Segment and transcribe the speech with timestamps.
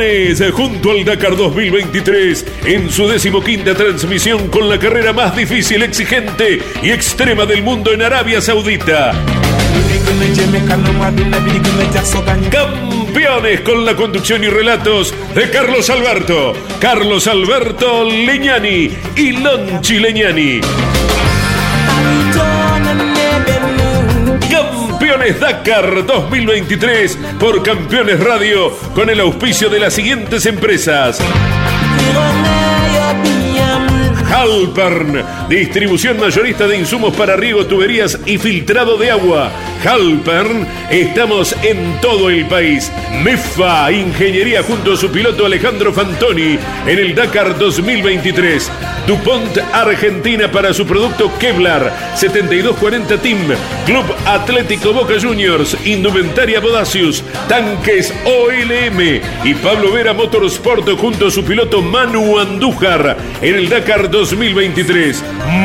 [0.00, 6.62] Campeones junto al Dakar 2023 en su decimoquinta transmisión con la carrera más difícil, exigente
[6.82, 9.12] y extrema del mundo en Arabia Saudita.
[12.50, 20.60] Campeones con la conducción y relatos de Carlos Alberto, Carlos Alberto Leñani y Lonchi Leñani.
[25.20, 31.20] Campeones Dakar 2023 por Campeones Radio con el auspicio de las siguientes empresas.
[34.30, 39.50] Halpern, distribución mayorista de insumos para riego, tuberías y filtrado de agua.
[39.84, 42.92] Halpern, estamos en todo el país.
[43.24, 48.70] MEFA, ingeniería junto a su piloto Alejandro Fantoni en el Dakar 2023.
[49.06, 53.38] DuPont Argentina para su producto Kevlar 7240 Team,
[53.86, 61.44] Club Atlético Boca Juniors, Indumentaria Bodacius, Tanques OLM y Pablo Vera Motorsport junto a su
[61.44, 64.19] piloto Manu Andújar en el Dakar 2023.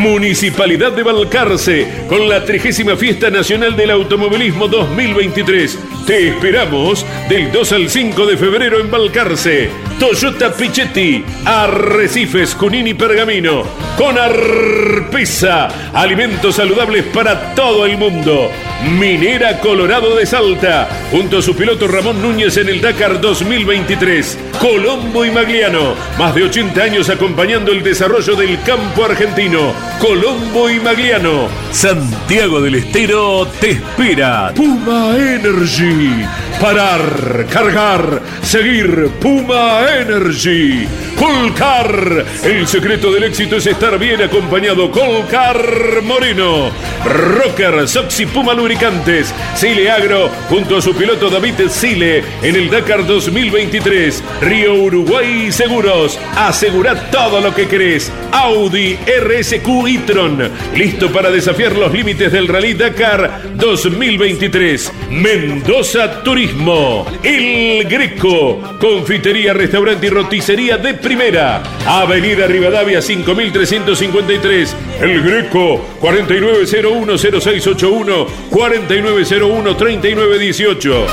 [0.01, 5.77] Municipalidad de Balcarce con la 30 Fiesta Nacional del Automovilismo 2023.
[6.07, 9.69] Te esperamos del 2 al 5 de febrero en Balcarce.
[9.99, 13.63] Toyota Pichetti, Arrecifes, Cunini Pergamino,
[13.97, 18.51] con Arpesa, alimentos saludables para todo el mundo.
[18.99, 24.37] Minera Colorado de Salta, junto a su piloto Ramón Núñez en el Dakar 2023.
[24.59, 29.73] Colombo y Magliano, más de 80 años acompañando el desarrollo del campo argentino.
[29.99, 34.51] Colombo y Magliano, Santiago del Estero te espera.
[34.53, 36.23] Puma Energy,
[36.61, 39.09] parar, cargar, seguir.
[39.19, 40.87] Puma Energy.
[41.15, 44.91] Colcar, el secreto del éxito es estar bien acompañado.
[44.91, 46.71] Colcar Moreno.
[47.05, 49.33] Rocker, Soxy Puma Lubricantes.
[49.55, 54.23] Sile Agro, junto a su piloto David Sile en el Dakar 2023.
[54.41, 56.19] Río Uruguay Seguros.
[56.35, 58.11] Asegura todo lo que querés.
[58.35, 60.51] Audi RSQ e-tron.
[60.75, 64.91] Listo para desafiar los límites del Rally Dakar 2023.
[65.09, 67.05] Mendoza Turismo.
[67.23, 68.59] El Greco.
[68.79, 71.63] Confitería, restaurante y roticería de primera.
[71.85, 74.75] Avenida Rivadavia 5353.
[75.01, 81.05] El Greco 49010681 49013918.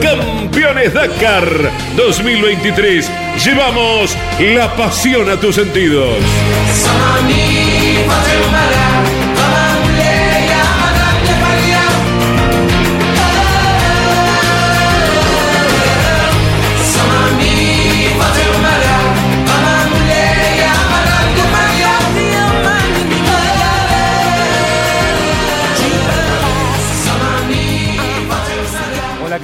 [0.00, 3.25] Campeones Dakar 2023.
[3.44, 6.16] Llevamos la pasión a tus sentidos.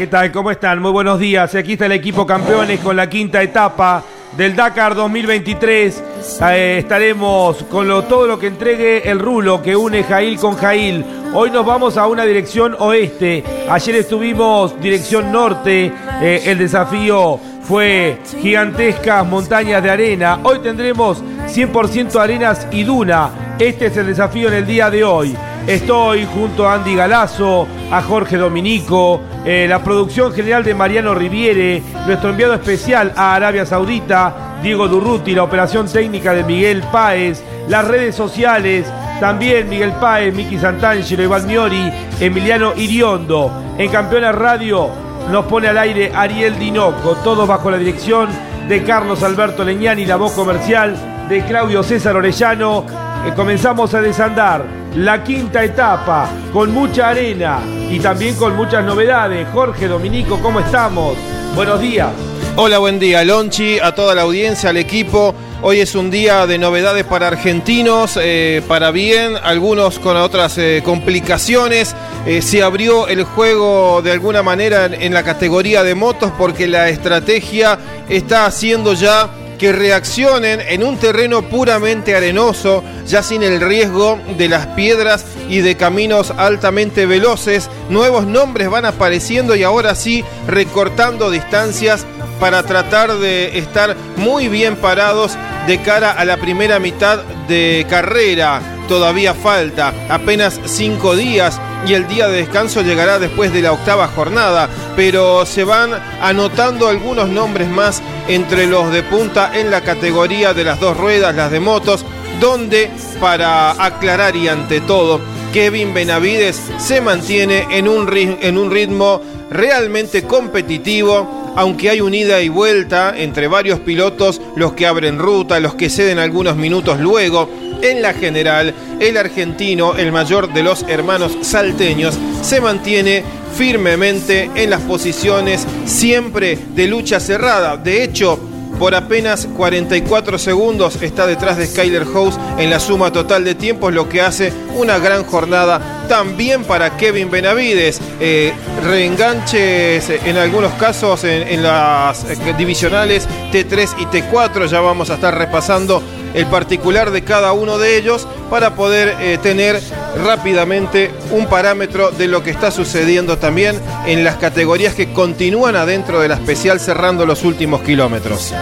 [0.03, 0.33] ¿Qué tal?
[0.33, 0.83] ¿Cómo están?
[0.83, 1.55] Muy buenos días.
[1.55, 4.03] Aquí está el equipo campeones con la quinta etapa
[4.37, 6.03] del Dakar 2023.
[6.51, 11.05] Eh, estaremos con todo lo que entregue el rulo que une Jail con Jail.
[11.33, 13.45] Hoy nos vamos a una dirección oeste.
[13.71, 15.93] Ayer estuvimos dirección norte.
[16.21, 20.41] Eh, el desafío fue gigantescas montañas de arena.
[20.43, 23.55] Hoy tendremos 100% arenas y duna.
[23.57, 25.37] Este es el desafío en el día de hoy.
[25.67, 31.81] Estoy junto a Andy Galazo, a Jorge Dominico, eh, la producción general de Mariano Riviere,
[32.05, 37.87] nuestro enviado especial a Arabia Saudita, Diego Durruti, la operación técnica de Miguel Páez, las
[37.87, 38.87] redes sociales,
[39.21, 43.53] también Miguel Páez, Miki Santangelo, Iván Miori, Emiliano Iriondo.
[43.79, 44.91] En Campeones Radio
[45.31, 48.29] nos pone al aire Ariel Dinoco, todos bajo la dirección
[48.69, 50.97] de Carlos Alberto Leñani, la voz comercial
[51.29, 52.85] de Claudio César Orellano.
[53.25, 57.61] Eh, comenzamos a desandar la quinta etapa con mucha arena
[57.91, 59.47] y también con muchas novedades.
[59.53, 61.17] Jorge Dominico, ¿cómo estamos?
[61.55, 62.11] Buenos días.
[62.57, 65.35] Hola, buen día, Lonchi, a toda la audiencia, al equipo.
[65.63, 70.83] Hoy es un día de novedades para argentinos, eh, para bien, algunos con otras eh,
[70.85, 71.95] complicaciones.
[72.27, 76.67] Eh, se abrió el juego de alguna manera en, en la categoría de motos porque
[76.67, 77.79] la estrategia
[78.09, 79.31] está haciendo ya
[79.63, 85.61] que reaccionen en un terreno puramente arenoso, ya sin el riesgo de las piedras y
[85.61, 87.71] de caminos altamente veloces.
[87.89, 92.05] Nuevos nombres van apareciendo y ahora sí recortando distancias
[92.41, 95.39] para tratar de estar muy bien parados
[95.69, 98.72] de cara a la primera mitad de carrera.
[98.89, 104.07] Todavía falta apenas cinco días y el día de descanso llegará después de la octava
[104.09, 110.55] jornada, pero se van anotando algunos nombres más entre los de punta en la categoría
[110.55, 112.05] de las dos ruedas, las de motos,
[112.41, 112.91] donde,
[113.21, 115.21] para aclarar y ante todo,
[115.53, 119.21] Kevin Benavides se mantiene en un, en un ritmo
[119.51, 125.61] realmente competitivo aunque hay un ida y vuelta entre varios pilotos, los que abren ruta,
[125.61, 127.49] los que ceden algunos minutos luego.
[127.83, 133.25] En la general, el argentino, el mayor de los hermanos salteños, se mantiene
[133.57, 137.77] firmemente en las posiciones siempre de lucha cerrada.
[137.77, 138.39] De hecho,
[138.79, 143.93] por apenas 44 segundos está detrás de Skyler House en la suma total de tiempos,
[143.93, 148.01] lo que hace una gran jornada también para Kevin Benavides.
[148.21, 148.53] Eh,
[148.85, 155.37] reenganches en algunos casos en, las eh, divisionales T3 y T4, ya vamos a estar
[155.37, 156.03] repasando
[156.35, 159.81] el particular de cada uno de ellos para poder eh, tener
[160.25, 166.21] rápidamente un parámetro de lo que está sucediendo también en las categorías que continúan adentro
[166.21, 168.53] de la especial cerrando los últimos kilómetros.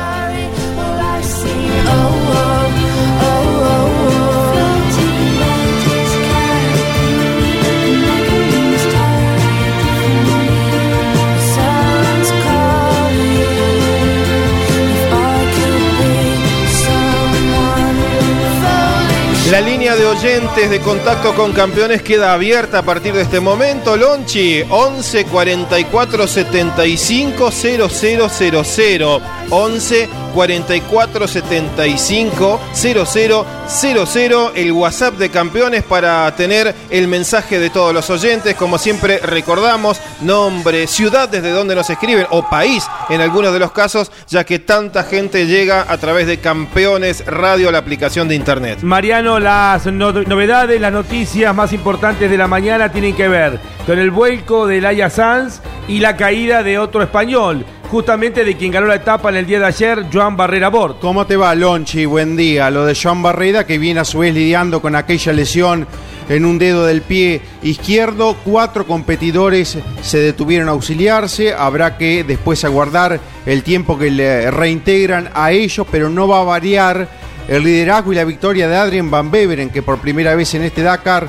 [20.00, 23.98] De oyentes de contacto con campeones queda abierta a partir de este momento.
[23.98, 29.20] Lonchi, 11 44 75 0000.
[29.50, 34.50] 11 44 75 0000.
[34.54, 38.54] El WhatsApp de campeones para tener el mensaje de todos los oyentes.
[38.54, 43.72] Como siempre, recordamos nombre, ciudad desde donde nos escriben o país en algunos de los
[43.72, 48.80] casos, ya que tanta gente llega a través de Campeones Radio, la aplicación de internet.
[48.82, 54.10] Mariano, las novedades, las noticias más importantes de la mañana tienen que ver con el
[54.10, 58.94] vuelco de Laia Sanz y la caída de otro español justamente de quien ganó la
[58.94, 61.00] etapa en el día de ayer, Joan Barrera Bort.
[61.00, 62.04] ¿Cómo te va, Lonchi?
[62.04, 62.70] Buen día.
[62.70, 65.88] Lo de Joan Barrera, que viene a su vez lidiando con aquella lesión
[66.28, 68.36] en un dedo del pie izquierdo.
[68.44, 71.52] Cuatro competidores se detuvieron a auxiliarse.
[71.52, 76.44] Habrá que después aguardar el tiempo que le reintegran a ellos, pero no va a
[76.44, 77.08] variar
[77.48, 80.82] el liderazgo y la victoria de Adrien Van Beveren, que por primera vez en este
[80.82, 81.28] Dakar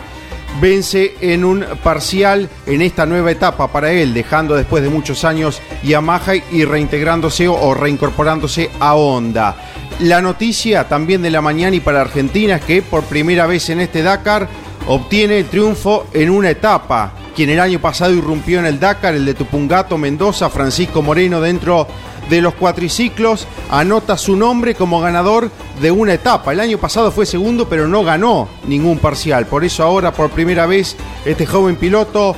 [0.59, 5.61] vence en un parcial en esta nueva etapa para él, dejando después de muchos años
[5.83, 9.55] Yamaha y reintegrándose o reincorporándose a Honda.
[9.99, 13.81] La noticia también de la mañana y para Argentina es que por primera vez en
[13.81, 14.49] este Dakar
[14.87, 17.13] obtiene el triunfo en una etapa.
[17.35, 21.87] Quien el año pasado irrumpió en el Dakar, el de Tupungato Mendoza, Francisco Moreno, dentro
[22.31, 25.51] de los cuatriciclos, anota su nombre como ganador
[25.81, 26.53] de una etapa.
[26.53, 29.45] El año pasado fue segundo, pero no ganó ningún parcial.
[29.45, 30.95] Por eso ahora, por primera vez,
[31.25, 32.35] este joven piloto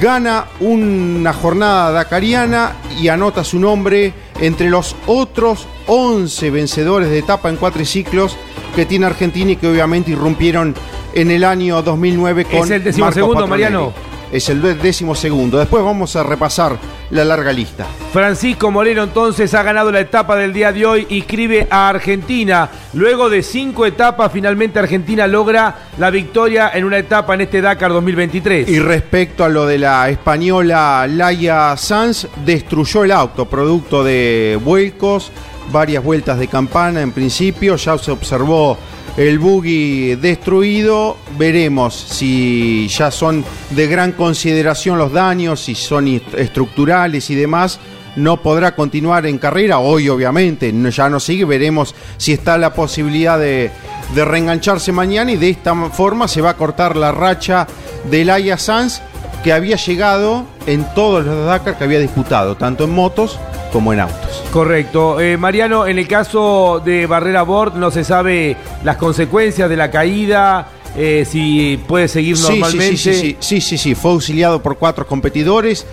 [0.00, 7.50] gana una jornada dakariana y anota su nombre entre los otros 11 vencedores de etapa
[7.50, 8.36] en cuatriciclos
[8.74, 10.74] que tiene Argentina y que obviamente irrumpieron
[11.12, 13.92] en el año 2009 con Es el decimosegundo, Mariano.
[14.32, 15.58] Es el décimo segundo.
[15.58, 16.76] Después vamos a repasar
[17.10, 17.86] la larga lista.
[18.12, 22.68] Francisco Moreno entonces ha ganado la etapa del día de hoy y escribe a Argentina.
[22.94, 27.92] Luego de cinco etapas, finalmente Argentina logra la victoria en una etapa en este Dakar
[27.92, 28.68] 2023.
[28.68, 35.30] Y respecto a lo de la española Laia Sanz, destruyó el auto, producto de vuelcos,
[35.72, 38.78] varias vueltas de campana en principio, ya se observó
[39.16, 41.16] el buggy destruido.
[41.38, 47.78] Veremos si ya son de gran consideración los daños, si son estructurales y demás.
[48.16, 53.40] No podrá continuar en carrera, hoy obviamente ya no sigue, veremos si está la posibilidad
[53.40, 53.72] de,
[54.14, 57.66] de reengancharse mañana y de esta forma se va a cortar la racha
[58.08, 59.02] de Laia Sanz
[59.44, 63.38] que había llegado en todos los Dakar que había disputado, tanto en motos
[63.72, 64.42] como en autos.
[64.50, 65.20] Correcto.
[65.20, 69.90] Eh, Mariano, en el caso de Barrera Bord no se sabe las consecuencias de la
[69.90, 72.96] caída, eh, si puede seguir normalmente.
[72.96, 75.86] Sí sí sí, sí, sí, sí, fue auxiliado por cuatro competidores.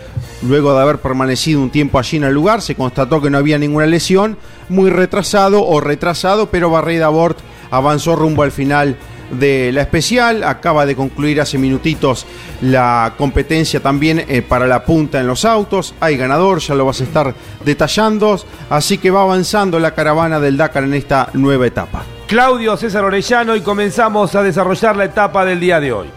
[0.43, 3.59] Luego de haber permanecido un tiempo allí en el lugar, se constató que no había
[3.59, 4.37] ninguna lesión,
[4.69, 7.37] muy retrasado o retrasado, pero Barrera Bort
[7.69, 8.95] avanzó rumbo al final
[9.31, 10.43] de la especial.
[10.43, 12.25] Acaba de concluir hace minutitos
[12.61, 15.93] la competencia también eh, para la punta en los autos.
[15.99, 17.33] Hay ganador, ya lo vas a estar
[17.63, 18.39] detallando.
[18.69, 22.03] Así que va avanzando la caravana del Dakar en esta nueva etapa.
[22.27, 26.07] Claudio César Orellano y comenzamos a desarrollar la etapa del día de hoy.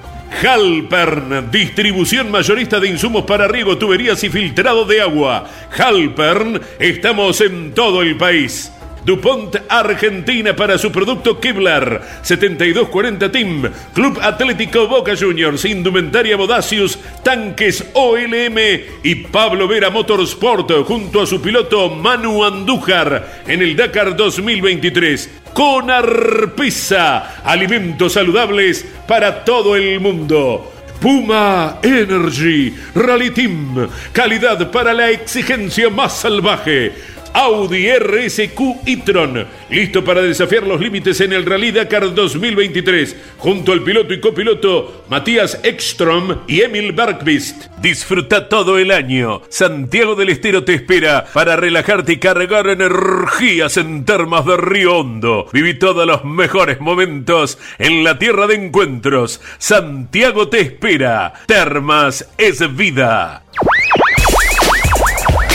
[0.42, 5.44] Halpern, distribución mayorista de insumos para riego, tuberías y filtrado de agua.
[5.76, 8.70] Halpern, estamos en todo el país.
[9.04, 17.84] DuPont Argentina para su producto Kevlar 7240 Team Club Atlético Boca Juniors Indumentaria Bodacius Tanques
[17.92, 18.58] OLM
[19.02, 25.90] y Pablo Vera Motorsport junto a su piloto Manu Andújar en el Dakar 2023 con
[25.90, 30.72] Arpisa alimentos saludables para todo el mundo
[31.04, 33.88] Puma Energy Rally Team.
[34.12, 36.94] Calidad para la exigencia más salvaje.
[37.34, 43.82] Audi RSQ e-tron, listo para desafiar los límites en el Rally Dakar 2023, junto al
[43.82, 47.66] piloto y copiloto Matías Ekstrom y Emil Bergqvist.
[47.82, 49.42] Disfruta todo el año.
[49.48, 55.48] Santiago del Estero te espera para relajarte y cargar energías en termas de Río Hondo.
[55.52, 59.40] Viví todos los mejores momentos en la tierra de encuentros.
[59.58, 61.32] Santiago te espera.
[61.46, 63.42] Termas es vida.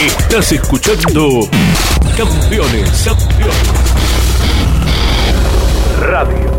[0.00, 1.48] Estás escuchando
[2.20, 3.72] Campeones, Campeones.
[6.02, 6.50] Radio.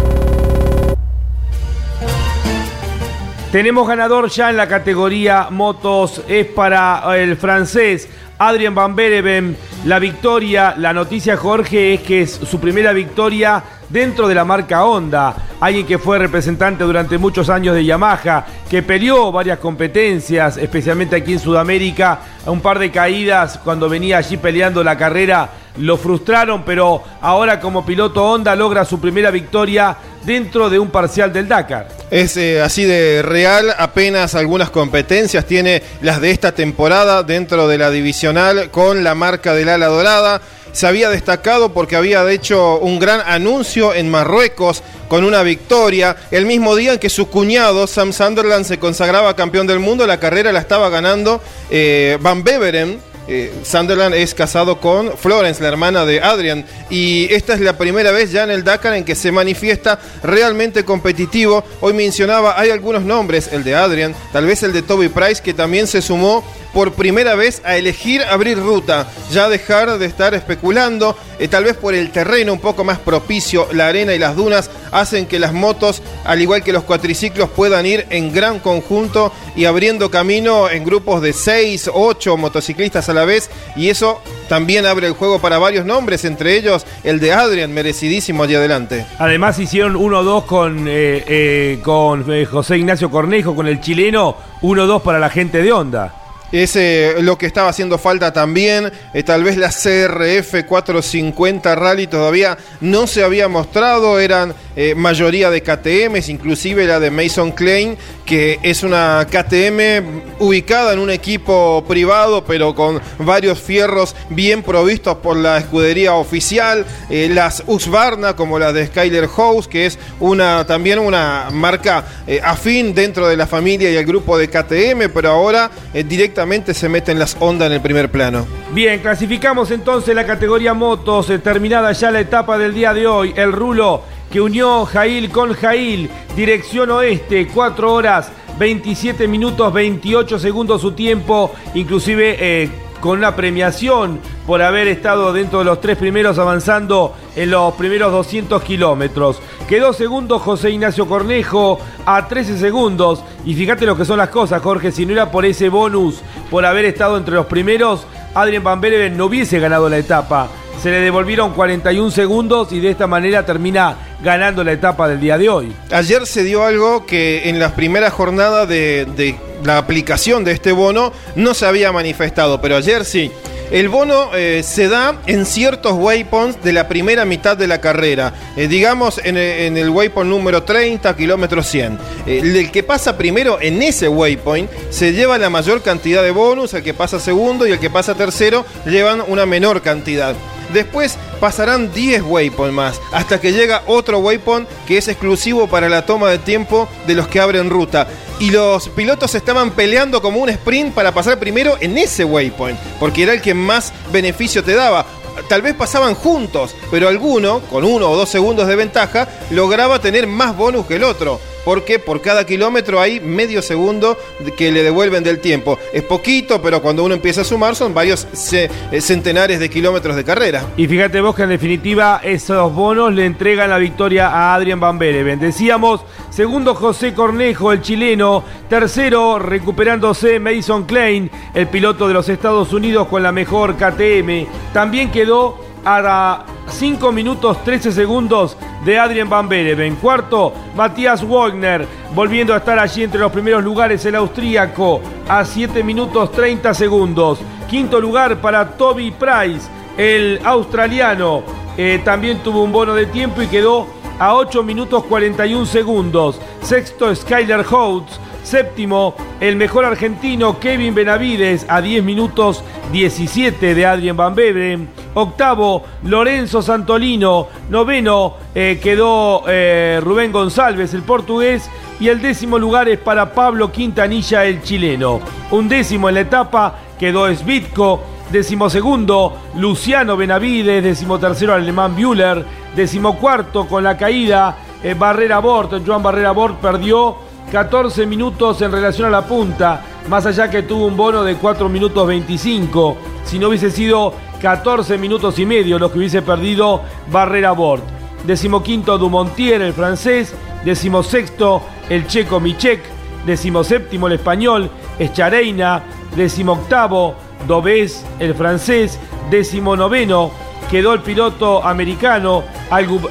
[3.51, 9.55] Tenemos ganador ya en la categoría motos, es para el francés Adrien Van Bereven.
[9.85, 14.85] La victoria, la noticia Jorge es que es su primera victoria dentro de la marca
[14.85, 15.35] Honda.
[15.59, 21.33] Alguien que fue representante durante muchos años de Yamaha, que peleó varias competencias, especialmente aquí
[21.33, 22.19] en Sudamérica.
[22.45, 27.85] Un par de caídas cuando venía allí peleando la carrera lo frustraron, pero ahora como
[27.85, 29.95] piloto Honda logra su primera victoria
[30.25, 31.87] dentro de un parcial del Dakar.
[32.09, 37.77] Es eh, así de real, apenas algunas competencias tiene las de esta temporada dentro de
[37.77, 40.41] la divisional con la marca del ala dorada
[40.71, 46.15] se había destacado porque había hecho un gran anuncio en Marruecos con una victoria.
[46.31, 50.19] El mismo día en que su cuñado, Sam Sunderland, se consagraba campeón del mundo, la
[50.19, 56.05] carrera la estaba ganando eh, Van Beveren eh, Sunderland es casado con Florence, la hermana
[56.05, 59.31] de Adrian, y esta es la primera vez ya en el Dakar en que se
[59.31, 61.63] manifiesta realmente competitivo.
[61.81, 65.53] Hoy mencionaba, hay algunos nombres, el de Adrian, tal vez el de Toby Price, que
[65.53, 71.17] también se sumó por primera vez a elegir abrir ruta, ya dejar de estar especulando,
[71.39, 74.69] eh, tal vez por el terreno un poco más propicio, la arena y las dunas
[74.91, 79.65] hacen que las motos, al igual que los cuatriciclos, puedan ir en gran conjunto y
[79.65, 85.07] abriendo camino en grupos de 6, 8 motociclistas a la vez y eso también abre
[85.07, 89.05] el juego para varios nombres, entre ellos el de Adrian, merecidísimo allí adelante.
[89.19, 95.19] Además hicieron 1-2 con, eh, eh, con José Ignacio Cornejo, con el chileno, 1-2 para
[95.19, 96.20] la gente de Honda.
[96.51, 98.91] Es eh, lo que estaba haciendo falta también.
[99.13, 104.19] Eh, tal vez la CRF 450 Rally todavía no se había mostrado.
[104.19, 110.91] Eran eh, mayoría de KTMs, inclusive la de Mason Klein, que es una KTM ubicada
[110.93, 116.85] en un equipo privado, pero con varios fierros bien provistos por la escudería oficial.
[117.09, 122.05] las Husqvarna, como la de Skyler House, que es una también una marca
[122.43, 126.40] afín dentro de la familia y el grupo de KTM, pero ahora directamente
[126.73, 128.45] se meten las ondas en el primer plano.
[128.73, 133.33] Bien, clasificamos entonces la categoría motos, eh, terminada ya la etapa del día de hoy,
[133.35, 140.81] el rulo que unió Jail con Jail, dirección oeste, 4 horas 27 minutos 28 segundos
[140.81, 142.69] su tiempo, inclusive eh,
[143.01, 148.11] con una premiación por haber estado dentro de los tres primeros avanzando en los primeros
[148.11, 149.41] 200 kilómetros.
[149.67, 153.23] Quedó segundo José Ignacio Cornejo a 13 segundos.
[153.43, 156.65] Y fíjate lo que son las cosas, Jorge, si no era por ese bonus, por
[156.65, 158.05] haber estado entre los primeros,
[158.35, 160.47] Adrian Van Bereven no hubiese ganado la etapa.
[160.81, 165.37] Se le devolvieron 41 segundos y de esta manera termina ganando la etapa del día
[165.37, 165.73] de hoy.
[165.91, 171.13] Ayer se dio algo que en las primeras jornadas de la aplicación de este bono
[171.35, 173.31] no se había manifestado, pero ayer sí.
[173.71, 178.33] El bono eh, se da en ciertos waypoints de la primera mitad de la carrera.
[178.57, 181.97] Eh, digamos en, el waypoint número 30, kilómetro 100.
[182.27, 186.83] el que pasa primero en ese waypoint se lleva la mayor cantidad de bonus, el
[186.83, 190.35] que pasa segundo y el que pasa tercero llevan una menor cantidad.
[190.73, 196.05] Después pasarán 10 waypoints más, hasta que llega otro waypoint que es exclusivo para la
[196.05, 198.07] toma de tiempo de los que abren ruta
[198.39, 203.23] y los pilotos estaban peleando como un sprint para pasar primero en ese waypoint, porque
[203.23, 205.05] era el que más beneficio te daba.
[205.47, 210.25] Tal vez pasaban juntos, pero alguno, con uno o dos segundos de ventaja, lograba tener
[210.25, 214.17] más bonus que el otro porque por cada kilómetro hay medio segundo
[214.57, 215.77] que le devuelven del tiempo.
[215.93, 220.23] Es poquito, pero cuando uno empieza a sumar son varios eh, centenares de kilómetros de
[220.23, 220.65] carrera.
[220.77, 224.97] Y fíjate vos que en definitiva esos bonos le entregan la victoria a Adrian Van
[224.97, 225.39] Bereven.
[225.39, 232.73] Decíamos, segundo José Cornejo, el chileno, tercero recuperándose Mason Klein, el piloto de los Estados
[232.73, 234.47] Unidos con la mejor KTM.
[234.73, 239.95] También quedó a 5 minutos 13 segundos de Adrien Van Bereven.
[239.95, 245.83] Cuarto, Matías Wagner, volviendo a estar allí entre los primeros lugares, el austríaco, a 7
[245.83, 247.39] minutos 30 segundos.
[247.69, 251.43] Quinto lugar para Toby Price, el australiano.
[251.77, 253.87] Eh, también tuvo un bono de tiempo y quedó
[254.19, 256.39] a 8 minutos 41 segundos.
[256.61, 264.17] Sexto, Skyler Holtz Séptimo, el mejor argentino Kevin Benavides a 10 minutos 17 de Adrien
[264.17, 264.89] Van Beveren.
[265.13, 267.47] Octavo, Lorenzo Santolino.
[267.69, 271.69] Noveno, eh, quedó eh, Rubén González, el portugués.
[271.99, 275.21] Y el décimo lugar es para Pablo Quintanilla, el chileno.
[275.51, 278.01] Un décimo en la etapa quedó Svitko.
[278.31, 280.83] Decimosegundo, Luciano Benavides.
[280.83, 282.43] Decimotercero, alemán Bühler.
[282.75, 285.85] Decimocuarto, con la caída, eh, Barrera Bort.
[285.85, 290.85] Joan Barrera Bort perdió 14 minutos en relación a la punta, más allá que tuvo
[290.85, 292.97] un bono de 4 minutos 25.
[293.25, 296.81] Si no hubiese sido 14 minutos y medio los que hubiese perdido
[297.11, 297.83] Barrera Bort.
[298.25, 300.33] Decimoquinto Dumontier, el francés.
[300.65, 302.81] Decimosexto el checo Michek.
[303.25, 304.69] Decimoséptimo el español
[304.99, 305.83] Echareina.
[306.15, 307.15] Decimoctavo
[307.47, 308.99] Dobés, el francés.
[309.29, 310.31] Decimonoveno
[310.69, 312.43] quedó el piloto americano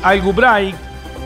[0.03, 0.75] Algubraik.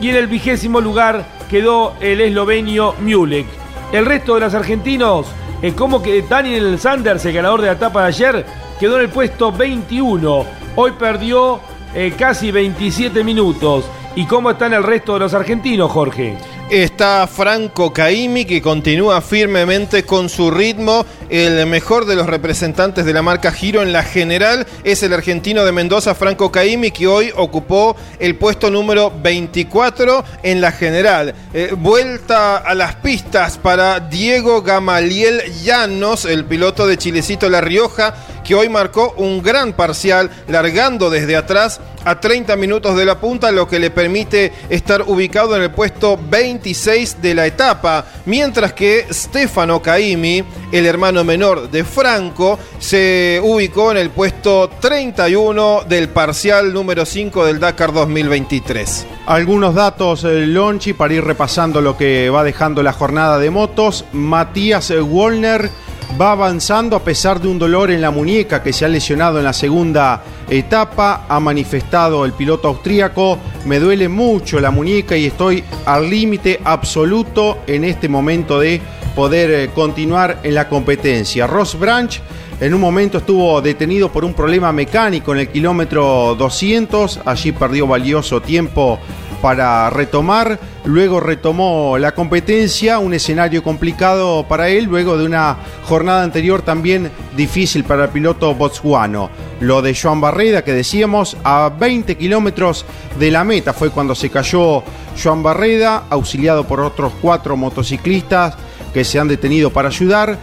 [0.01, 3.47] Y en el vigésimo lugar quedó el eslovenio Mulek.
[3.91, 5.27] El resto de los argentinos,
[5.61, 8.45] es como que Daniel Sanders, el ganador de la etapa de ayer,
[8.79, 10.45] quedó en el puesto 21.
[10.75, 11.59] Hoy perdió
[11.93, 13.85] eh, casi 27 minutos.
[14.15, 16.37] ¿Y cómo están el resto de los argentinos, Jorge?
[16.71, 21.05] Está Franco Caimi que continúa firmemente con su ritmo.
[21.29, 25.63] El mejor de los representantes de la marca Giro en la general es el argentino
[25.63, 31.35] de Mendoza, Franco Caimi, que hoy ocupó el puesto número 24 en la general.
[31.53, 38.15] Eh, vuelta a las pistas para Diego Gamaliel Llanos, el piloto de Chilecito La Rioja,
[38.45, 43.51] que hoy marcó un gran parcial largando desde atrás a 30 minutos de la punta,
[43.51, 49.07] lo que le permite estar ubicado en el puesto 26 de la etapa, mientras que
[49.11, 56.71] Stefano Caimi, el hermano menor de Franco, se ubicó en el puesto 31 del parcial
[56.71, 59.07] número 5 del Dakar 2023.
[59.25, 64.05] Algunos datos, eh, Lonchi, para ir repasando lo que va dejando la jornada de motos.
[64.13, 65.71] Matías Wolner
[66.19, 69.43] va avanzando a pesar de un dolor en la muñeca que se ha lesionado en
[69.43, 71.25] la segunda etapa.
[71.27, 77.59] Ha manifestado el piloto austríaco, me duele mucho la muñeca y estoy al límite absoluto
[77.67, 78.81] en este momento de
[79.15, 81.47] poder eh, continuar en la competencia.
[81.47, 82.21] Ross Branch
[82.59, 87.85] en un momento estuvo detenido por un problema mecánico en el kilómetro 200, allí perdió
[87.85, 88.99] valioso tiempo
[89.45, 96.23] para retomar, luego retomó la competencia, un escenario complicado para él, luego de una jornada
[96.23, 99.29] anterior también difícil para el piloto botsguano.
[99.59, 102.87] Lo de Joan Barreda, que decíamos, a 20 kilómetros
[103.19, 103.71] de la meta.
[103.71, 104.81] Fue cuando se cayó
[105.23, 108.55] Joan Barreda, auxiliado por otros cuatro motociclistas
[108.95, 110.39] que se han detenido para ayudar.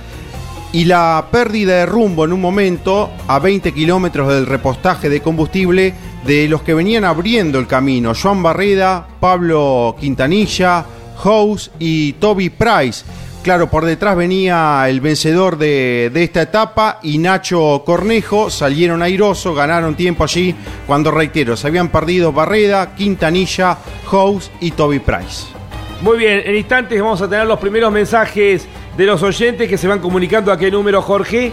[0.71, 5.93] Y la pérdida de rumbo en un momento a 20 kilómetros del repostaje de combustible
[6.25, 10.85] de los que venían abriendo el camino, Joan Barreda, Pablo Quintanilla,
[11.23, 13.05] House y Toby Price.
[13.43, 19.57] Claro, por detrás venía el vencedor de, de, esta etapa y Nacho Cornejo salieron airosos,
[19.57, 20.55] ganaron tiempo allí
[20.87, 25.47] cuando, reitero, se habían perdido Barreda, Quintanilla, House y Toby Price.
[26.03, 29.89] Muy bien, en instantes vamos a tener los primeros mensajes de los oyentes que se
[29.89, 31.53] van comunicando a qué número, Jorge.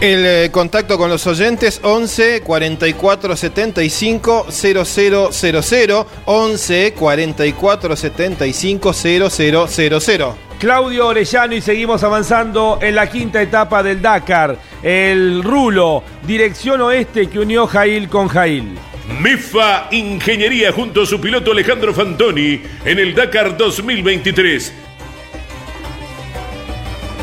[0.00, 11.06] El eh, contacto con los oyentes 11 44 75 0000 11 44 75 0000 Claudio
[11.06, 14.56] Orellano y seguimos avanzando en la quinta etapa del Dakar.
[14.82, 18.78] El Rulo, dirección oeste que unió Jail con Jail.
[19.20, 24.72] MEFA Ingeniería junto a su piloto Alejandro Fantoni en el Dakar 2023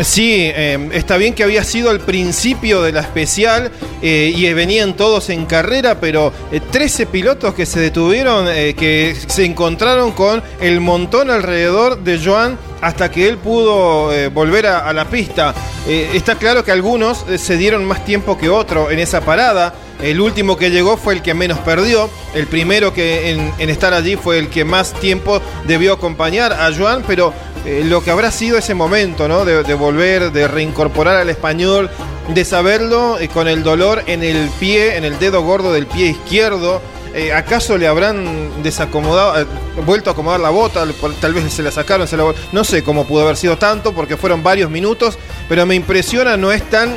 [0.00, 0.50] Sí,
[0.92, 5.98] está bien que había sido el principio de la especial y venían todos en carrera,
[6.00, 6.32] pero
[6.70, 13.10] 13 pilotos que se detuvieron, que se encontraron con el montón alrededor de Joan hasta
[13.10, 15.52] que él pudo volver a, la pista.
[15.88, 19.74] está claro que algunos se dieron más tiempo que otro en esa parada.
[20.00, 22.08] El último que llegó fue el que menos perdió.
[22.34, 27.02] El primero que en, estar allí fue el que más tiempo debió acompañar a Joan,
[27.06, 27.32] pero
[27.64, 29.44] eh, lo que habrá sido ese momento, ¿no?
[29.44, 31.90] De, volver, de reincorporar al español,
[32.32, 36.06] de saberlo eh, con el dolor en el pie, en el dedo gordo del pie
[36.06, 36.80] izquierdo.
[37.14, 39.46] Eh, ¿Acaso le habrán desacomodado,
[39.84, 40.86] vuelto a acomodar la bota?
[41.20, 42.32] Tal vez se la sacaron, se la...
[42.52, 46.52] no sé cómo pudo haber sido tanto, porque fueron varios minutos, pero me impresiona, no
[46.52, 46.94] es tan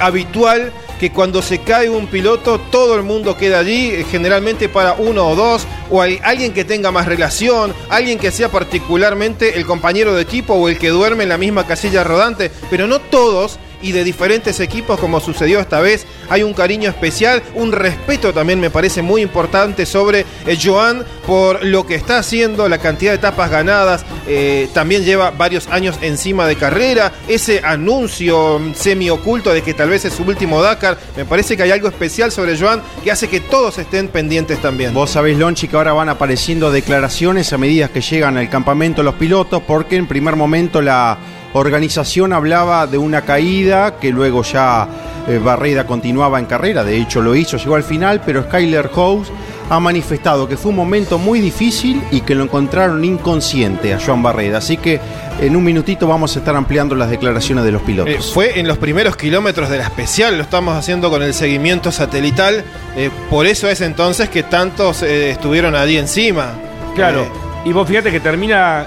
[0.00, 0.72] habitual
[1.04, 5.28] que cuando se cae un piloto todo el mundo queda allí, eh, generalmente para uno
[5.28, 10.14] o dos, o hay alguien que tenga más relación, alguien que sea particularmente el compañero
[10.14, 13.92] de equipo o el que duerme en la misma casilla rodante, pero no todos y
[13.92, 16.06] de diferentes equipos como sucedió esta vez.
[16.30, 21.62] Hay un cariño especial, un respeto también me parece muy importante sobre eh, Joan por
[21.64, 26.46] lo que está haciendo, la cantidad de etapas ganadas, eh, también lleva varios años encima
[26.46, 31.26] de carrera, ese anuncio semi oculto de que tal vez es su último Dakar, me
[31.26, 34.94] parece que hay algo especial sobre Joan que hace que todos estén pendientes también.
[34.94, 39.16] Vos sabés, Lonchi, que ahora van apareciendo declaraciones a medida que llegan al campamento los
[39.16, 41.18] pilotos, porque en primer momento la
[41.54, 44.88] organización hablaba de una caída que luego ya
[45.28, 49.30] eh, Barreda continuaba en carrera, de hecho lo hizo, llegó al final, pero Skyler House
[49.70, 54.22] ha manifestado que fue un momento muy difícil y que lo encontraron inconsciente a Joan
[54.22, 54.58] Barreda.
[54.58, 55.00] Así que
[55.40, 58.12] en un minutito vamos a estar ampliando las declaraciones de los pilotos.
[58.12, 61.92] Eh, fue en los primeros kilómetros de la especial, lo estamos haciendo con el seguimiento
[61.92, 62.64] satelital,
[62.96, 66.52] eh, por eso es entonces que tantos estuvieron allí encima.
[66.96, 67.26] Claro,
[67.64, 68.84] y vos fíjate que termina,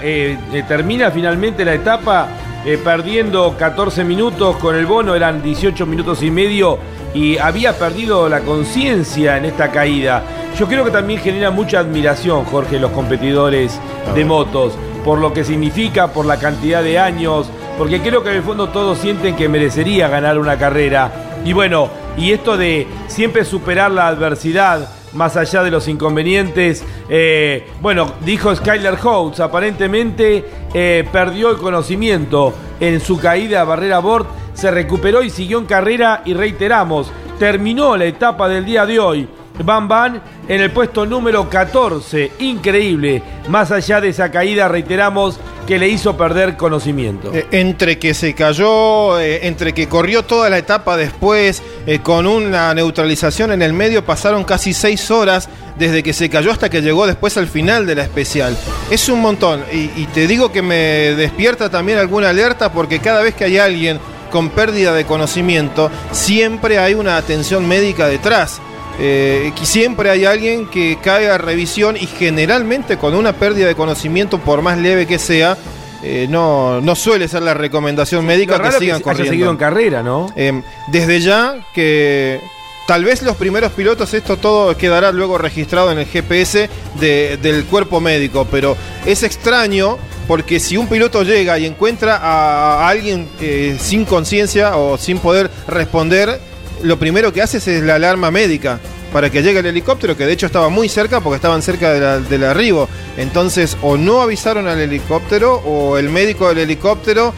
[0.68, 2.28] termina finalmente la etapa
[2.70, 6.78] eh, perdiendo 14 minutos con el bono, eran 18 minutos y medio
[7.14, 10.22] y había perdido la conciencia en esta caída.
[10.58, 13.80] Yo creo que también genera mucha admiración, Jorge, los competidores
[14.14, 18.36] de motos, por lo que significa, por la cantidad de años, porque creo que en
[18.36, 21.38] el fondo todos sienten que merecería ganar una carrera.
[21.46, 26.84] Y bueno, y esto de siempre superar la adversidad, más allá de los inconvenientes.
[27.10, 33.98] Eh, bueno, dijo Skyler Holtz, aparentemente eh, perdió el conocimiento en su caída a barrera
[33.98, 39.00] Bord, se recuperó y siguió en carrera y reiteramos, terminó la etapa del día de
[39.00, 39.28] hoy.
[39.64, 45.78] Van Van en el puesto número 14, increíble, más allá de esa caída, reiteramos, que
[45.78, 47.30] le hizo perder conocimiento.
[47.34, 52.26] Eh, entre que se cayó, eh, entre que corrió toda la etapa después, eh, con
[52.26, 56.80] una neutralización en el medio, pasaron casi seis horas desde que se cayó hasta que
[56.80, 58.56] llegó después al final de la especial.
[58.90, 63.20] Es un montón y, y te digo que me despierta también alguna alerta porque cada
[63.20, 68.60] vez que hay alguien con pérdida de conocimiento, siempre hay una atención médica detrás.
[69.00, 74.38] Eh, siempre hay alguien que cae a revisión y generalmente con una pérdida de conocimiento,
[74.38, 75.56] por más leve que sea,
[76.02, 79.30] eh, no, no suele ser la recomendación médica que sigan corriendo.
[79.30, 80.32] seguido en carrera, ¿no?
[80.36, 82.40] Em, desde ya que
[82.86, 88.00] tal vez los primeros pilotos, esto todo quedará luego registrado en el GPS del cuerpo
[88.00, 94.04] médico, pero es extraño porque si un piloto llega y encuentra a, alguien eh, sin
[94.04, 96.38] conciencia o sin poder responder,
[96.82, 98.80] lo primero que haces es la alarma médica
[99.12, 102.44] para que llegue el helicóptero, que de hecho estaba muy cerca porque estaban cerca del
[102.44, 102.88] arribo.
[103.16, 107.32] Entonces, o no avisaron al helicóptero, o el médico del helicóptero,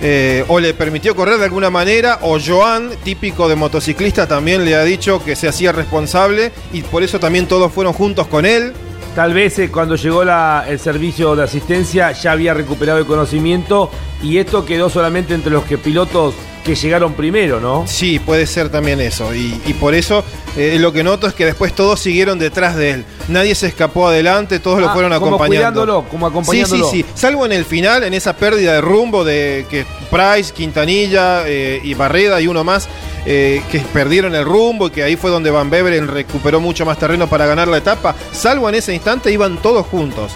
[0.00, 4.74] eh, o le permitió correr de alguna manera, o Joan, típico de motociclista, también le
[4.74, 8.72] ha dicho que se hacía responsable y por eso también todos fueron juntos con él.
[9.14, 13.90] Tal vez eh, cuando llegó el servicio de asistencia ya había recuperado el conocimiento
[14.22, 17.84] y esto quedó solamente entre los que pilotos que llegaron primero, ¿no?
[17.86, 19.34] Sí, puede ser también eso.
[19.34, 20.24] Y, por eso
[20.56, 23.04] eh, lo que noto es que después todos siguieron detrás de él.
[23.28, 26.04] Nadie se escapó adelante, todos lo ah, fueron como acompañando.
[26.08, 26.88] como acompañándolo.
[26.88, 27.10] Sí, sí, sí.
[27.14, 31.94] Salvo en el final, en esa pérdida de rumbo de que Price, Quintanilla eh, y
[31.94, 32.88] Barreda y uno más.
[33.24, 36.98] Eh, que perdieron el rumbo y que ahí fue donde Van Beveren recuperó mucho más
[36.98, 38.16] terreno para ganar la etapa.
[38.32, 40.32] Salvo en ese instante, iban todos juntos.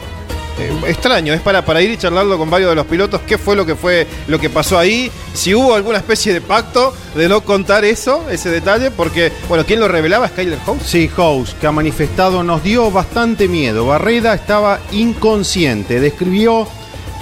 [0.58, 3.54] Eh, extraño, es para, para ir y charlarlo con varios de los pilotos, qué fue
[3.54, 7.42] lo que fue lo que pasó ahí, si hubo alguna especie de pacto de no
[7.42, 10.28] contar eso, ese detalle, porque, bueno, ¿quién lo revelaba?
[10.28, 10.82] Skyler House.
[10.84, 13.86] Sí, House, que ha manifestado, nos dio bastante miedo.
[13.86, 16.66] Barreda estaba inconsciente, describió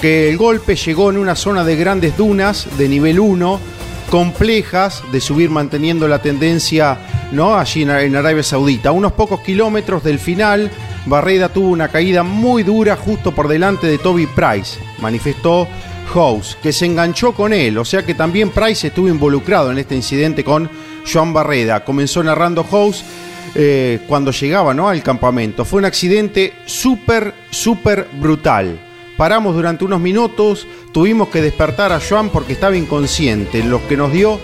[0.01, 3.61] que el golpe llegó en una zona de grandes dunas de nivel 1
[4.11, 6.99] complejas de subir manteniendo la tendencia
[7.33, 7.57] ¿no?
[7.57, 8.91] allí en, en Arabia Saudita.
[8.91, 10.71] A unos pocos kilómetros del final,
[11.07, 15.69] Barreda tuvo una caída muy dura justo por delante de Toby Price, manifestó
[16.13, 19.95] House, que se enganchó con él, o sea que también Price estuvo involucrado en este
[19.95, 20.71] incidente con
[21.11, 21.85] Joan Barreda.
[21.85, 23.05] Comenzó narrando House
[23.55, 25.65] eh, cuando llegaba al campamento.
[25.65, 28.81] Fue un accidente súper, súper brutal.
[29.17, 34.13] Paramos durante unos minutos, tuvimos que despertar a Joan porque estaba inconsciente, lo que nos
[34.13, 34.41] dio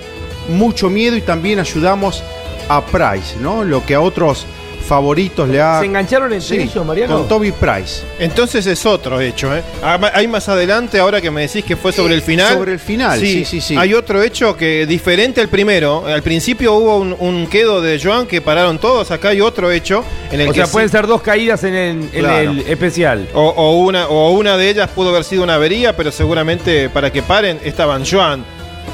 [0.49, 2.23] mucho miedo y también ayudamos
[2.69, 3.65] a Price, ¿no?
[3.65, 4.47] Lo que a otros
[4.91, 5.79] favoritos le ha...
[5.79, 7.19] ¿Se engancharon entre Sí, ellos, Mariano?
[7.19, 8.03] Con Toby Price.
[8.19, 9.63] Entonces es otro hecho, ¿eh?
[9.85, 12.55] Ah, Hay más adelante, ahora que me decís que fue sobre el final.
[12.55, 13.77] Sobre el final, sí, sí, sí.
[13.79, 16.05] Hay otro hecho que diferente al primero.
[16.07, 19.13] Al principio hubo un, un quedo de Joan que pararon todos.
[19.13, 21.75] Acá hay otro hecho en el O que sea, sí- pueden ser dos caídas en
[21.75, 22.51] el, en Claro.
[22.51, 23.29] el especial.
[23.33, 27.13] o, o una, o una de ellas pudo haber sido una avería, pero seguramente para
[27.13, 28.45] que paren estaban Joan.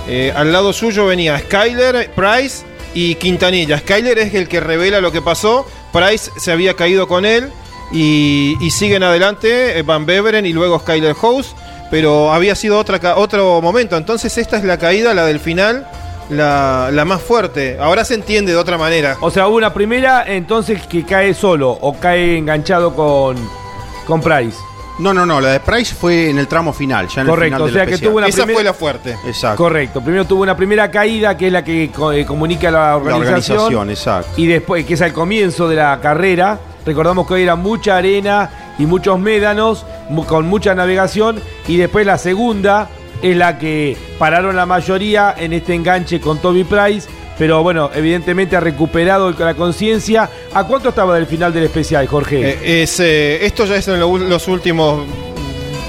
[0.08, 2.64] Eh, al lado suyo venía Skyler, Price
[2.96, 3.78] y Quintanilla.
[3.78, 5.66] Skyler es el que revela lo que pasó.
[5.92, 7.52] Price se había caído con él
[7.92, 11.54] y, siguen adelante eh, Van Beveren y luego Skyler House.
[11.90, 13.98] Pero había sido otra, otro momento.
[13.98, 15.86] Entonces esta es la caída, la del final,
[16.30, 17.76] la, la más fuerte.
[17.78, 19.18] Ahora se entiende de otra manera.
[19.20, 23.36] O sea, hubo una primera entonces que cae solo o cae enganchado con,
[24.06, 24.56] con Price.
[24.98, 27.48] No, no, no, la de Price fue en el tramo final, ya en Correcto, el
[27.50, 28.10] final o del sea que especial.
[28.10, 29.16] tuvo una Esa primera- fue la fuerte.
[29.26, 29.56] Exacto.
[29.62, 30.00] Correcto.
[30.00, 33.58] Primero tuvo una primera caída que es la que co- eh, comunica la La organización.
[33.58, 34.30] organización, exacto.
[34.40, 38.48] y después, que es al comienzo de la carrera, recordamos que hoy era mucha arena
[38.78, 42.88] y muchos médanos, mu- con mucha navegación, y después la segunda
[43.20, 47.06] es la que pararon la mayoría en este enganche con Toby Price,
[47.38, 50.30] pero bueno, evidentemente ha recuperado la conciencia.
[50.54, 52.50] ¿A cuánto estaba del final del especial, Jorge?
[52.62, 55.04] Eh, es, eh, esto ya es en lo- los últimos,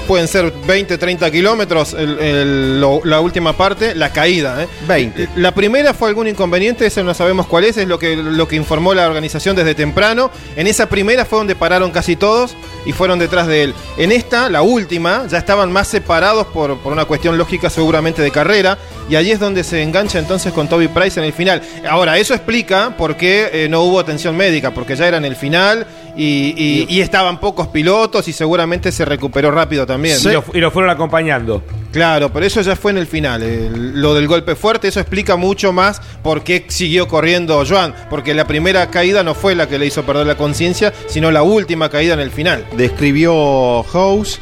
[0.06, 4.62] pueden ser 20, 30 kilómetros, el- el- lo- la última parte, la caída.
[4.64, 4.68] ¿eh?
[4.86, 5.28] 20.
[5.36, 8.56] La primera fue algún inconveniente, ese no sabemos cuál es, es lo que, lo que
[8.56, 10.30] informó la organización desde temprano.
[10.56, 12.56] En esa primera fue donde pararon casi todos
[12.86, 13.74] y fueron detrás de él.
[13.98, 18.30] En esta, la última, ya estaban más separados por, por una cuestión lógica seguramente de
[18.30, 18.78] carrera
[19.08, 21.62] y allí es donde se engancha entonces con Toby Price en el final.
[21.88, 25.36] Ahora, eso explica por qué eh, no hubo atención médica, porque ya era en el
[25.36, 30.16] final y, y- y estaban pocos pilotos y seguramente se recuperó rápido también.
[30.22, 31.62] y, lo, y lo fueron acompañando.
[31.92, 33.42] Claro, pero eso ya fue en el final.
[33.42, 37.94] el- lo del golpe fuerte, eso explica mucho más por qué siguió corriendo Joan.
[38.10, 41.42] Porque la primera caída no fue la que le hizo perder la conciencia, sino la
[41.42, 42.64] última caída en el final.
[42.76, 44.38] Describió House